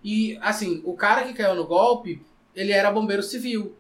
E, 0.04 0.38
assim, 0.42 0.82
o 0.86 0.94
cara 0.94 1.24
que 1.24 1.34
caiu 1.34 1.56
no 1.56 1.66
golpe, 1.66 2.22
ele 2.56 2.72
era 2.72 2.92
bombeiro 2.92 3.24
civil. 3.24 3.76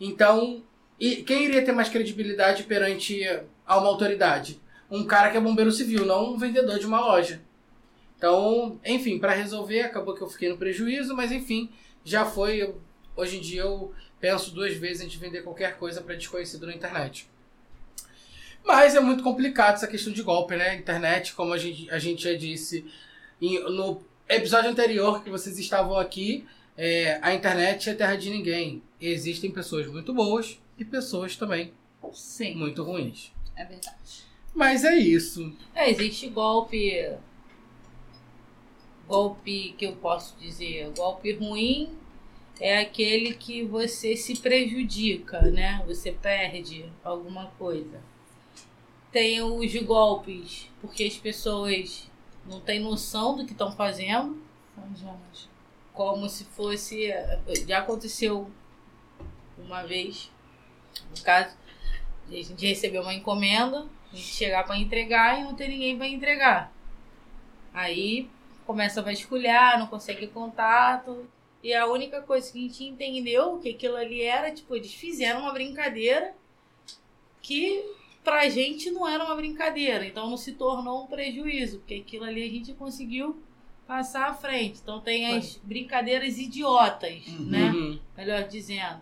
Então, 0.00 0.62
e 0.98 1.16
quem 1.22 1.44
iria 1.44 1.64
ter 1.64 1.72
mais 1.72 1.88
credibilidade 1.88 2.64
perante 2.64 3.22
a 3.66 3.78
uma 3.78 3.88
autoridade? 3.88 4.60
Um 4.90 5.04
cara 5.04 5.30
que 5.30 5.36
é 5.36 5.40
bombeiro 5.40 5.70
civil, 5.70 6.04
não 6.06 6.32
um 6.34 6.38
vendedor 6.38 6.78
de 6.78 6.86
uma 6.86 7.00
loja. 7.00 7.40
Então, 8.16 8.80
enfim, 8.84 9.18
pra 9.18 9.32
resolver, 9.32 9.82
acabou 9.82 10.14
que 10.14 10.22
eu 10.22 10.28
fiquei 10.28 10.48
no 10.48 10.56
prejuízo, 10.56 11.14
mas 11.14 11.30
enfim, 11.30 11.70
já 12.04 12.24
foi. 12.24 12.62
eu- 12.62 12.80
hoje 13.16 13.36
em 13.36 13.40
dia 13.40 13.62
eu 13.62 13.92
penso 14.20 14.50
duas 14.52 14.74
vezes 14.74 15.08
de 15.10 15.18
vender 15.18 15.42
qualquer 15.42 15.76
coisa 15.76 16.00
pra 16.00 16.14
desconhecido 16.14 16.66
na 16.66 16.74
internet. 16.74 17.28
Mas 18.64 18.94
é 18.94 19.00
muito 19.00 19.22
complicado 19.22 19.74
essa 19.74 19.86
questão 19.86 20.12
de 20.12 20.22
golpe, 20.22 20.56
né? 20.56 20.74
Internet, 20.76 21.32
como 21.34 21.52
a 21.52 21.58
gente, 21.58 21.88
a 21.90 21.98
gente 21.98 22.22
já 22.24 22.34
disse 22.34 22.84
em- 23.40 23.60
no 23.70 24.02
episódio 24.28 24.70
anterior 24.70 25.22
que 25.22 25.30
vocês 25.30 25.58
estavam 25.58 25.96
aqui, 25.96 26.44
é, 26.76 27.18
a 27.22 27.32
internet 27.34 27.88
é 27.88 27.94
terra 27.94 28.16
de 28.16 28.30
ninguém. 28.30 28.82
Existem 29.00 29.50
pessoas 29.50 29.86
muito 29.86 30.12
boas 30.12 30.58
e 30.78 30.84
pessoas 30.84 31.36
também 31.36 31.72
Sim, 32.12 32.54
muito 32.54 32.82
ruins. 32.82 33.32
é 33.56 33.64
verdade. 33.64 34.24
Mas 34.54 34.84
é 34.84 34.96
isso. 34.96 35.54
É, 35.74 35.90
existe 35.90 36.28
golpe. 36.28 37.12
Golpe 39.06 39.74
que 39.76 39.84
eu 39.86 39.96
posso 39.96 40.36
dizer. 40.38 40.90
Golpe 40.96 41.32
ruim 41.32 41.96
é 42.60 42.78
aquele 42.78 43.34
que 43.34 43.62
você 43.64 44.16
se 44.16 44.36
prejudica, 44.36 45.42
né? 45.42 45.82
Você 45.86 46.12
perde 46.12 46.90
alguma 47.04 47.46
coisa. 47.58 48.00
Tem 49.12 49.40
os 49.42 49.74
golpes, 49.82 50.70
porque 50.80 51.04
as 51.04 51.16
pessoas 51.16 52.10
não 52.46 52.60
têm 52.60 52.80
noção 52.80 53.36
do 53.36 53.46
que 53.46 53.52
estão 53.52 53.72
fazendo. 53.72 54.42
Como 55.92 56.28
se 56.28 56.44
fosse. 56.44 57.08
Já 57.66 57.78
aconteceu 57.78 58.50
uma 59.56 59.82
vez. 59.84 60.30
No 61.16 61.22
caso, 61.22 61.56
a 62.28 62.32
gente 62.32 62.66
recebeu 62.66 63.02
uma 63.02 63.14
encomenda, 63.14 63.86
a 64.12 64.16
gente 64.16 64.28
chegar 64.28 64.64
para 64.64 64.76
entregar 64.78 65.40
e 65.40 65.44
não 65.44 65.54
tem 65.54 65.68
ninguém 65.68 65.96
para 65.96 66.06
entregar. 66.08 66.72
Aí 67.72 68.28
começa 68.66 69.00
a 69.00 69.02
vasculhar, 69.02 69.78
não 69.78 69.86
consegue 69.86 70.26
contato. 70.26 71.26
E 71.62 71.74
a 71.74 71.86
única 71.86 72.22
coisa 72.22 72.52
que 72.52 72.58
a 72.58 72.62
gente 72.62 72.84
entendeu 72.84 73.58
que 73.58 73.70
aquilo 73.70 73.96
ali 73.96 74.22
era, 74.22 74.50
tipo, 74.50 74.74
eles 74.76 74.94
fizeram 74.94 75.40
uma 75.40 75.52
brincadeira 75.52 76.34
que 77.42 77.84
pra 78.22 78.48
gente 78.48 78.90
não 78.90 79.08
era 79.08 79.24
uma 79.24 79.34
brincadeira. 79.34 80.04
Então 80.06 80.28
não 80.28 80.36
se 80.36 80.52
tornou 80.52 81.04
um 81.04 81.06
prejuízo, 81.06 81.78
porque 81.78 81.94
aquilo 81.94 82.24
ali 82.24 82.42
a 82.44 82.48
gente 82.48 82.72
conseguiu 82.74 83.42
passar 83.86 84.28
à 84.28 84.34
frente. 84.34 84.80
Então 84.82 85.00
tem 85.00 85.34
as 85.36 85.56
brincadeiras 85.56 86.38
idiotas, 86.38 87.26
Uhum. 87.26 87.44
né? 87.46 87.70
Uhum. 87.70 87.98
Melhor 88.16 88.42
dizendo. 88.44 89.00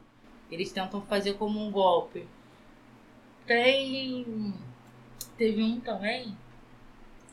Eles 0.51 0.73
tentam 0.73 1.01
fazer 1.03 1.35
como 1.35 1.65
um 1.65 1.71
golpe. 1.71 2.27
Tem. 3.47 4.55
Teve 5.37 5.63
um 5.63 5.81
também. 5.81 6.37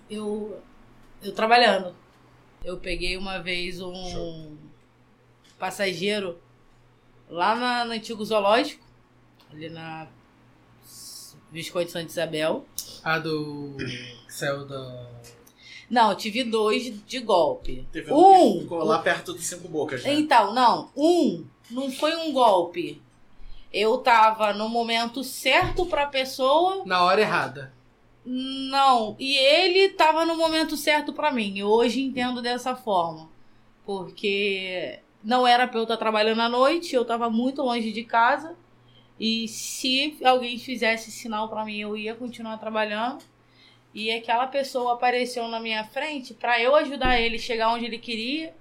Eu. 0.10 0.60
Eu 1.22 1.34
trabalhando. 1.34 1.96
Eu 2.64 2.78
peguei 2.78 3.18
uma 3.18 3.40
vez 3.40 3.82
um 3.82 3.94
Show. 3.94 4.52
passageiro 5.60 6.38
lá 7.30 7.56
na, 7.56 7.86
no 7.86 7.92
antigo 7.92 8.24
zoológico, 8.24 8.84
ali 9.52 9.70
na 9.70 10.08
Visconde 11.52 11.92
Santa 11.92 12.08
Isabel. 12.08 12.66
A 13.04 13.20
do. 13.20 13.76
saiu 14.28 14.66
da. 14.66 15.10
Não, 15.90 16.16
tive 16.16 16.44
dois 16.44 17.06
de 17.06 17.20
golpe. 17.20 17.88
Teve 17.92 18.12
um 18.12 18.16
Um! 18.16 18.62
ficou 18.62 18.84
lá 18.84 19.00
perto 19.00 19.34
dos 19.34 19.46
cinco 19.46 19.68
bocas, 19.68 20.04
né? 20.04 20.14
Então, 20.14 20.54
não, 20.54 20.90
um 20.96 21.46
não 21.70 21.92
foi 21.92 22.16
um 22.16 22.32
golpe. 22.32 23.02
Eu 23.74 23.98
tava 23.98 24.54
no 24.54 24.70
momento 24.70 25.24
certo 25.24 25.86
pra 25.88 26.06
pessoa, 26.06 26.84
Na 26.86 27.04
hora 27.04 27.22
errada. 27.22 27.74
não, 28.24 29.16
e 29.20 29.36
ele 29.36 29.90
tava 29.90 30.26
no 30.26 30.38
momento 30.38 30.78
certo 30.78 31.12
pra 31.12 31.32
mim. 31.32 31.58
Eu 31.58 31.68
hoje 31.68 32.02
entendo 32.02 32.42
dessa 32.42 32.76
forma. 32.76 33.30
Porque 33.86 35.00
não 35.24 35.46
era 35.48 35.68
pra 35.68 35.80
eu 35.80 35.84
estar 35.84 35.98
trabalhando 35.98 36.42
à 36.42 36.50
noite, 36.50 36.96
eu 36.96 37.04
tava 37.04 37.30
muito 37.30 37.62
longe 37.62 37.92
de 37.92 38.04
casa. 38.04 38.56
E 39.20 39.48
se 39.48 40.18
alguém 40.24 40.58
fizesse 40.58 41.12
sinal 41.12 41.50
pra 41.50 41.66
mim, 41.66 41.80
eu 41.80 41.96
ia 41.98 42.16
continuar 42.16 42.58
trabalhando. 42.58 43.24
E 43.94 44.12
aquela 44.12 44.48
pessoa 44.48 44.94
apareceu 44.94 45.48
na 45.48 45.60
minha 45.60 45.84
frente 45.84 46.34
pra 46.34 46.60
eu 46.62 46.76
ajudar 46.76 47.20
ele 47.20 47.36
a 47.36 47.40
chegar 47.40 47.70
onde 47.70 47.86
ele 47.86 48.00
queria 48.00 48.56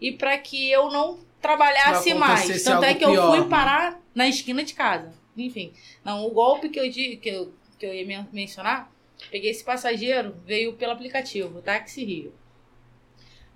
e 0.00 0.12
pra 0.12 0.38
que 0.38 0.70
eu 0.70 0.90
não 0.90 1.18
trabalhasse 1.40 2.14
mais. 2.14 2.62
Tanto 2.64 2.84
é 2.84 2.94
que 2.94 3.04
eu 3.04 3.10
pior, 3.12 3.30
fui 3.30 3.40
né? 3.40 3.48
parar 3.48 4.00
na 4.14 4.26
esquina 4.28 4.62
de 4.64 4.74
casa. 4.74 5.12
Enfim, 5.36 5.72
não, 6.04 6.26
o 6.26 6.30
golpe 6.30 6.68
que 6.68 6.78
eu, 6.80 6.90
que 6.92 7.20
eu, 7.28 7.52
que 7.78 7.86
eu 7.86 7.94
ia 7.94 8.04
men- 8.06 8.28
mencionar, 8.32 8.90
peguei 9.30 9.50
esse 9.50 9.62
passageiro, 9.64 10.36
veio 10.44 10.72
pelo 10.74 10.92
aplicativo, 10.92 11.62
Táxi 11.62 12.04
Rio. 12.04 12.34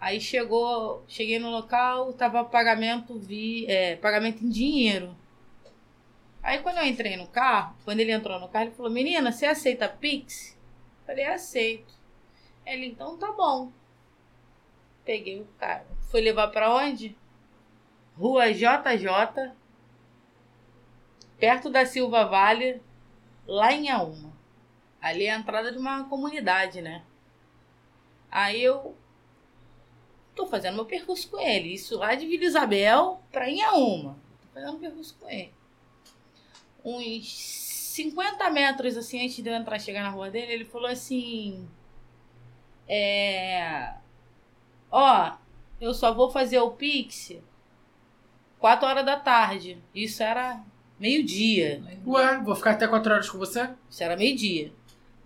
Aí 0.01 0.21
chegou, 0.21 1.05
cheguei 1.07 1.39
no 1.39 1.51
local, 1.51 2.13
tava 2.13 2.45
pagamento 2.45 3.19
vi, 3.19 3.67
é, 3.67 3.97
pagamento 3.97 4.45
em 4.45 4.49
dinheiro. 4.49 5.17
Aí 6.43 6.59
quando 6.59 6.79
eu 6.79 6.87
entrei 6.87 7.17
no 7.17 7.29
carro, 7.29 7.77
quando 7.85 8.01
ele 8.01 8.11
entrou 8.13 8.39
no 8.41 8.49
carro, 8.49 8.65
ele 8.67 8.75
falou: 8.75 8.91
"Menina, 8.91 9.31
você 9.31 9.47
aceita 9.47 9.89
Pix?" 9.89 10.59
Falei: 11.07 11.25
"Aceito". 11.25 11.95
Ele: 12.67 12.87
"Então 12.87 13.17
tá 13.17 13.31
bom". 13.33 13.71
Peguei 15.05 15.41
o 15.41 15.47
cara. 15.59 15.87
Foi 16.11 16.21
levar 16.21 16.49
pra 16.49 16.75
onde? 16.75 17.17
Rua 18.17 18.53
JJ, 18.53 19.53
perto 21.39 21.71
da 21.71 21.87
Silva 21.87 22.25
Vale, 22.25 22.81
lá 23.47 23.73
em 23.73 23.91
Auma. 23.91 24.33
Ali 25.01 25.25
é 25.25 25.35
a 25.35 25.39
entrada 25.39 25.73
de 25.73 25.79
uma 25.79 26.05
comunidade, 26.05 26.81
né? 26.81 27.03
Aí 28.31 28.63
eu 28.63 28.97
tô 30.35 30.47
fazendo 30.47 30.77
meu 30.77 30.87
percurso 30.87 31.29
com 31.29 31.39
ele. 31.39 31.75
Isso 31.75 31.99
lá 31.99 32.15
de 32.15 32.27
Vila 32.27 32.45
Isabel 32.45 33.21
pra 33.31 33.51
Inhaúma. 33.51 34.17
Tô 34.41 34.49
fazendo 34.55 34.79
percurso 34.79 35.17
com 35.19 35.29
ele. 35.29 35.53
Uns 36.85 37.29
50 37.93 38.49
metros 38.51 38.97
assim 38.97 39.25
antes 39.25 39.37
de 39.43 39.49
eu 39.49 39.55
entrar 39.55 39.79
chegar 39.79 40.03
na 40.03 40.11
rua 40.11 40.31
dele, 40.31 40.53
ele 40.53 40.65
falou 40.65 40.89
assim: 40.89 41.69
É. 42.89 43.95
Ó, 44.91 45.33
eu 45.81 45.93
só 45.93 46.15
vou 46.15 46.31
fazer 46.31 46.61
o 46.61 46.71
Pix 46.71 47.35
4 48.63 48.87
horas 48.87 49.05
da 49.05 49.19
tarde. 49.19 49.77
Isso 49.93 50.23
era 50.23 50.63
meio-dia. 50.97 51.83
Ué, 52.07 52.39
vou 52.39 52.55
ficar 52.55 52.71
até 52.71 52.87
4 52.87 53.13
horas 53.13 53.29
com 53.29 53.37
você? 53.37 53.69
Isso 53.91 54.05
era 54.05 54.17
meio-dia. 54.17 54.73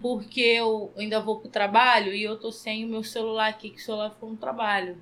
Porque 0.00 0.40
eu 0.40 0.90
ainda 0.96 1.20
vou 1.20 1.38
pro 1.38 1.50
trabalho 1.50 2.14
e 2.14 2.22
eu 2.22 2.38
tô 2.38 2.50
sem 2.50 2.86
o 2.86 2.88
meu 2.88 3.04
celular 3.04 3.48
aqui, 3.48 3.68
que 3.68 3.76
o 3.76 3.84
celular 3.84 4.10
ficou 4.10 4.30
no 4.30 4.38
trabalho. 4.38 4.96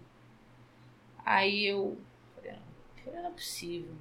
Aí 1.24 1.65
eu 1.65 1.97
falei, 2.35 2.59
"Ah, 3.06 3.23
não 3.23 3.28
é 3.28 3.31
possível. 3.31 3.94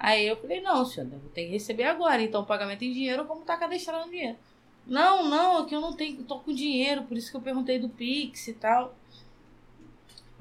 Aí 0.00 0.26
eu 0.26 0.36
falei, 0.36 0.60
não, 0.60 0.84
senhor, 0.84 1.08
eu 1.12 1.30
tenho 1.32 1.46
que 1.46 1.52
receber 1.52 1.84
agora. 1.84 2.20
Então, 2.20 2.42
o 2.42 2.46
pagamento 2.46 2.82
em 2.82 2.92
dinheiro, 2.92 3.24
como 3.24 3.42
tá 3.42 3.56
no 3.56 4.10
dinheiro? 4.10 4.36
Não, 4.84 5.28
não, 5.28 5.62
é 5.62 5.66
que 5.68 5.76
eu 5.76 5.80
não 5.80 5.94
tenho, 5.94 6.24
tô 6.24 6.40
com 6.40 6.52
dinheiro, 6.52 7.04
por 7.04 7.16
isso 7.16 7.30
que 7.30 7.36
eu 7.36 7.40
perguntei 7.40 7.78
do 7.78 7.88
Pix 7.88 8.48
e 8.48 8.54
tal. 8.54 8.94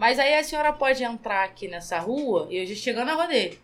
Mas 0.04 0.20
aí 0.20 0.36
a 0.36 0.44
senhora 0.44 0.74
pode 0.74 1.02
entrar 1.02 1.46
aqui 1.46 1.66
nessa 1.66 1.98
rua, 1.98 2.50
eu 2.52 2.66
já 2.66 2.76
chegando 2.76 3.06
na 3.06 3.14
rua 3.14 3.26
dele, 3.26 3.58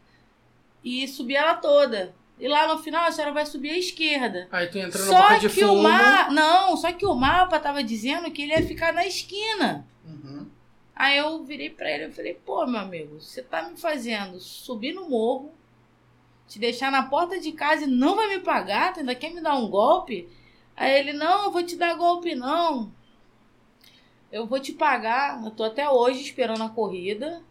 e 0.81 1.05
subir 1.05 1.35
ela 1.35 1.55
toda. 1.55 2.15
E 2.39 2.47
lá 2.47 2.65
no 2.65 2.81
final 2.81 3.03
a 3.03 3.11
senhora 3.11 3.33
vai 3.33 3.45
subir 3.45 3.71
à 3.71 3.77
esquerda. 3.77 4.47
Aí 4.49 4.67
tu 4.67 4.77
entra 4.77 5.03
na 5.03 5.05
Só 5.05 5.21
boca 5.21 5.39
de 5.39 5.49
que 5.49 5.59
fumo. 5.59 5.73
o 5.73 5.83
mapa. 5.83 6.31
Não, 6.31 6.77
só 6.77 6.93
que 6.93 7.05
o 7.05 7.13
mapa 7.13 7.59
tava 7.59 7.83
dizendo 7.83 8.31
que 8.31 8.43
ele 8.43 8.53
ia 8.53 8.65
ficar 8.65 8.93
na 8.93 9.05
esquina. 9.05 9.85
Uhum. 10.05 10.47
Aí 10.95 11.17
eu 11.17 11.43
virei 11.43 11.71
pra 11.71 11.91
ele 11.91 12.05
e 12.05 12.11
falei, 12.13 12.35
pô, 12.35 12.65
meu 12.65 12.79
amigo, 12.79 13.19
você 13.19 13.43
tá 13.43 13.63
me 13.63 13.75
fazendo 13.75 14.39
subir 14.39 14.93
no 14.93 15.09
morro, 15.09 15.51
te 16.47 16.57
deixar 16.57 16.89
na 16.89 17.03
porta 17.03 17.37
de 17.37 17.51
casa 17.51 17.83
e 17.83 17.87
não 17.87 18.15
vai 18.15 18.29
me 18.29 18.39
pagar, 18.39 18.93
tu 18.93 19.01
ainda 19.01 19.13
quer 19.13 19.33
me 19.33 19.41
dar 19.41 19.57
um 19.57 19.67
golpe? 19.69 20.29
Aí 20.73 20.99
ele, 20.99 21.11
não, 21.11 21.43
eu 21.43 21.51
vou 21.51 21.63
te 21.63 21.75
dar 21.75 21.95
golpe 21.95 22.33
não. 22.33 22.97
Eu 24.31 24.45
vou 24.45 24.59
te 24.59 24.71
pagar. 24.73 25.43
Eu 25.43 25.51
tô 25.51 25.63
até 25.63 25.89
hoje 25.89 26.21
esperando 26.21 26.63
a 26.63 26.69
corrida. 26.69 27.41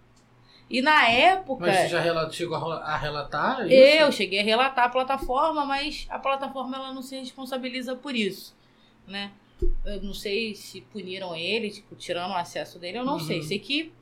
E 0.71 0.83
na 0.83 1.09
época. 1.09 1.67
Mas 1.67 1.85
tu 1.85 1.89
já 1.93 2.01
rela- 2.01 2.31
chegou 2.31 2.57
a 2.57 2.97
relatar? 2.97 3.67
isso? 3.67 3.73
Eu 3.75 4.13
cheguei 4.13 4.41
a 4.41 4.45
relatar 4.45 4.85
a 4.85 4.89
plataforma, 4.91 5.65
mas 5.65 6.07
a 6.11 6.19
plataforma 6.19 6.77
ela 6.77 6.93
não 6.93 7.03
se 7.03 7.19
responsabiliza 7.19 7.97
por 7.97 8.15
isso, 8.15 8.55
né? 9.07 9.33
Eu 9.85 10.03
não 10.03 10.13
sei 10.15 10.55
se 10.55 10.83
puniram 10.83 11.35
ele, 11.35 11.71
tipo, 11.71 11.97
tirando 11.97 12.31
o 12.33 12.37
acesso 12.37 12.79
dele, 12.79 12.99
eu 12.99 13.05
não 13.05 13.15
Uhum. 13.15 13.21
sei. 13.21 13.43
Sei 13.43 13.59
que 13.59 13.93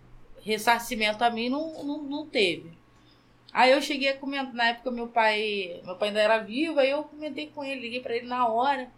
ressarcimento 0.43 1.23
a 1.25 1.31
mim 1.31 1.49
não, 1.49 1.83
não, 1.85 2.03
não 2.03 2.27
teve. 2.27 2.77
Aí 3.53 3.71
eu 3.71 3.81
cheguei 3.81 4.09
a 4.11 4.17
comentar, 4.19 4.53
na 4.53 4.67
época 4.69 4.91
meu 4.91 5.07
pai, 5.09 5.81
meu 5.85 5.95
pai 5.97 6.09
ainda 6.09 6.21
era 6.21 6.39
vivo, 6.39 6.79
aí 6.81 6.91
eu 6.91 7.05
comentei 7.05 7.47
com 7.47 7.65
ele, 7.65 7.81
liguei 7.81 8.01
pra 8.01 8.15
ele 8.17 8.27
na 8.27 8.47
hora. 8.49 8.91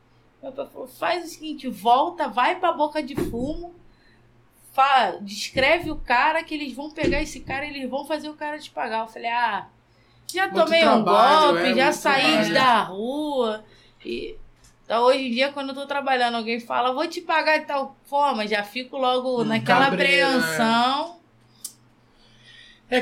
Meu 0.42 0.52
pai 0.52 0.66
falou, 0.66 0.86
faz 0.88 1.24
o 1.24 1.28
seguinte, 1.28 1.68
volta, 1.68 2.28
vai 2.28 2.58
pra 2.58 2.72
boca 2.72 3.02
de 3.02 3.14
fumo, 3.16 3.74
descreve 5.22 5.90
o 5.90 5.96
cara 5.96 6.42
que 6.42 6.54
eles 6.54 6.72
vão 6.72 6.90
pegar 6.90 7.20
esse 7.22 7.40
cara 7.40 7.64
e 7.66 7.70
eles 7.70 7.88
vão 7.90 8.04
fazer 8.06 8.28
o 8.28 8.34
cara 8.34 8.58
te 8.58 8.70
pagar. 8.70 9.00
Eu 9.00 9.08
falei, 9.08 9.28
ah, 9.30 9.68
já 10.32 10.48
Muito 10.50 10.64
tomei 10.64 10.86
um 10.88 11.04
trabalho, 11.04 11.04
golpe, 11.04 11.58
é, 11.58 11.74
já 11.74 11.92
saí 11.92 12.22
trabalho. 12.22 12.54
da 12.54 12.82
rua. 12.84 13.64
E 14.04 14.36
então, 14.84 15.04
hoje 15.04 15.26
em 15.28 15.30
dia, 15.32 15.52
quando 15.52 15.70
eu 15.70 15.74
tô 15.74 15.86
trabalhando, 15.86 16.36
alguém 16.36 16.60
fala, 16.60 16.92
vou 16.94 17.06
te 17.08 17.20
pagar 17.20 17.58
de 17.58 17.66
tal 17.66 17.96
forma, 18.06 18.46
já 18.46 18.64
fico 18.64 18.96
logo 18.96 19.42
Hum, 19.42 19.44
naquela 19.44 19.86
cabreiro, 19.86 20.26
apreensão. 20.28 21.16
É 21.16 21.17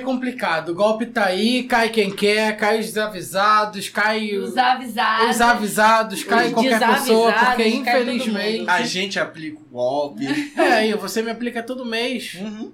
complicado. 0.00 0.70
O 0.70 0.74
golpe 0.74 1.06
tá 1.06 1.26
aí, 1.26 1.62
cai 1.62 1.90
quem 1.90 2.10
quer, 2.10 2.56
cai 2.56 2.80
os 2.80 2.86
desavisados, 2.86 3.88
cai 3.88 4.36
Os 4.36 4.56
avisados. 4.56 5.30
os 5.30 5.40
avisados, 5.40 6.24
cai 6.24 6.48
Os 6.48 6.52
qualquer 6.54 6.80
pessoa, 6.80 7.32
porque 7.32 7.68
infelizmente. 7.68 8.68
A 8.68 8.82
gente 8.82 9.18
aplica 9.20 9.58
o 9.58 9.64
golpe. 9.72 10.26
É, 10.58 10.88
e 10.88 10.94
você 10.94 11.22
me 11.22 11.30
aplica 11.30 11.62
todo 11.62 11.86
mês. 11.86 12.34
Uhum. 12.34 12.72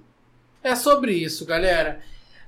É 0.63 0.75
sobre 0.75 1.13
isso, 1.13 1.45
galera. 1.45 1.99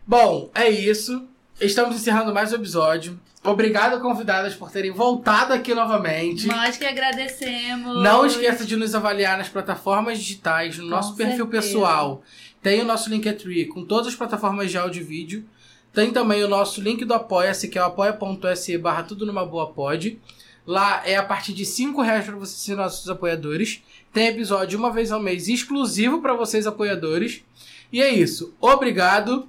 Bom, 0.08 0.50
é 0.56 0.68
isso. 0.70 1.28
Estamos 1.62 1.96
encerrando 1.96 2.34
mais 2.34 2.52
um 2.52 2.56
episódio. 2.56 3.20
Obrigado, 3.44 4.02
convidadas, 4.02 4.56
por 4.56 4.72
terem 4.72 4.92
voltado 4.92 5.54
aqui 5.54 5.76
novamente. 5.76 6.48
Nós 6.48 6.78
que 6.78 6.86
agradecemos. 6.86 8.04
Não 8.04 8.26
esqueça 8.26 8.66
de 8.66 8.76
nos 8.76 8.96
avaliar 8.96 9.38
nas 9.38 9.48
plataformas 9.48 10.18
digitais, 10.18 10.78
no 10.78 10.86
Com 10.86 10.90
nosso 10.90 11.16
perfil 11.16 11.46
certeza. 11.46 11.62
pessoal. 11.68 12.24
Tem 12.66 12.82
o 12.82 12.84
nosso 12.84 13.12
Linktree 13.12 13.68
com 13.68 13.86
todas 13.86 14.08
as 14.08 14.16
plataformas 14.16 14.72
de 14.72 14.78
áudio 14.80 15.00
e 15.00 15.06
vídeo. 15.06 15.46
Tem 15.94 16.12
também 16.12 16.44
o 16.44 16.48
nosso 16.48 16.82
link 16.82 17.06
do 17.06 17.14
Apoia-se, 17.14 17.68
que 17.68 17.78
é 17.78 17.82
o 17.84 17.86
apoia.se 17.86 18.76
barra 18.80 19.04
tudo 19.04 19.24
numa 19.24 19.46
boa 19.46 19.72
pod. 19.72 20.20
Lá 20.66 21.08
é 21.08 21.16
a 21.16 21.22
partir 21.22 21.54
de 21.54 21.64
5 21.64 22.02
reais 22.02 22.26
para 22.26 22.36
você 22.36 22.58
ser 22.58 22.76
nossos 22.76 23.08
apoiadores. 23.08 23.84
Tem 24.12 24.30
episódio 24.30 24.80
uma 24.80 24.92
vez 24.92 25.12
ao 25.12 25.22
mês 25.22 25.48
exclusivo 25.48 26.24
para 26.24 26.34
vocês 26.34 26.66
apoiadores. 26.66 27.44
E 27.94 28.02
é 28.02 28.10
isso. 28.12 28.52
Obrigado. 28.60 29.48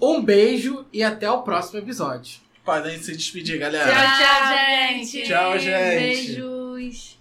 Um 0.00 0.22
beijo 0.22 0.86
e 0.92 1.02
até 1.02 1.28
o 1.28 1.42
próximo 1.42 1.80
episódio. 1.80 2.38
Podem 2.64 3.02
se 3.02 3.16
despedir, 3.16 3.58
galera. 3.58 3.90
Tchau, 3.92 4.18
tchau, 4.18 4.94
gente. 4.94 5.22
Tchau, 5.24 5.58
gente. 5.58 6.36
Beijos. 6.36 7.15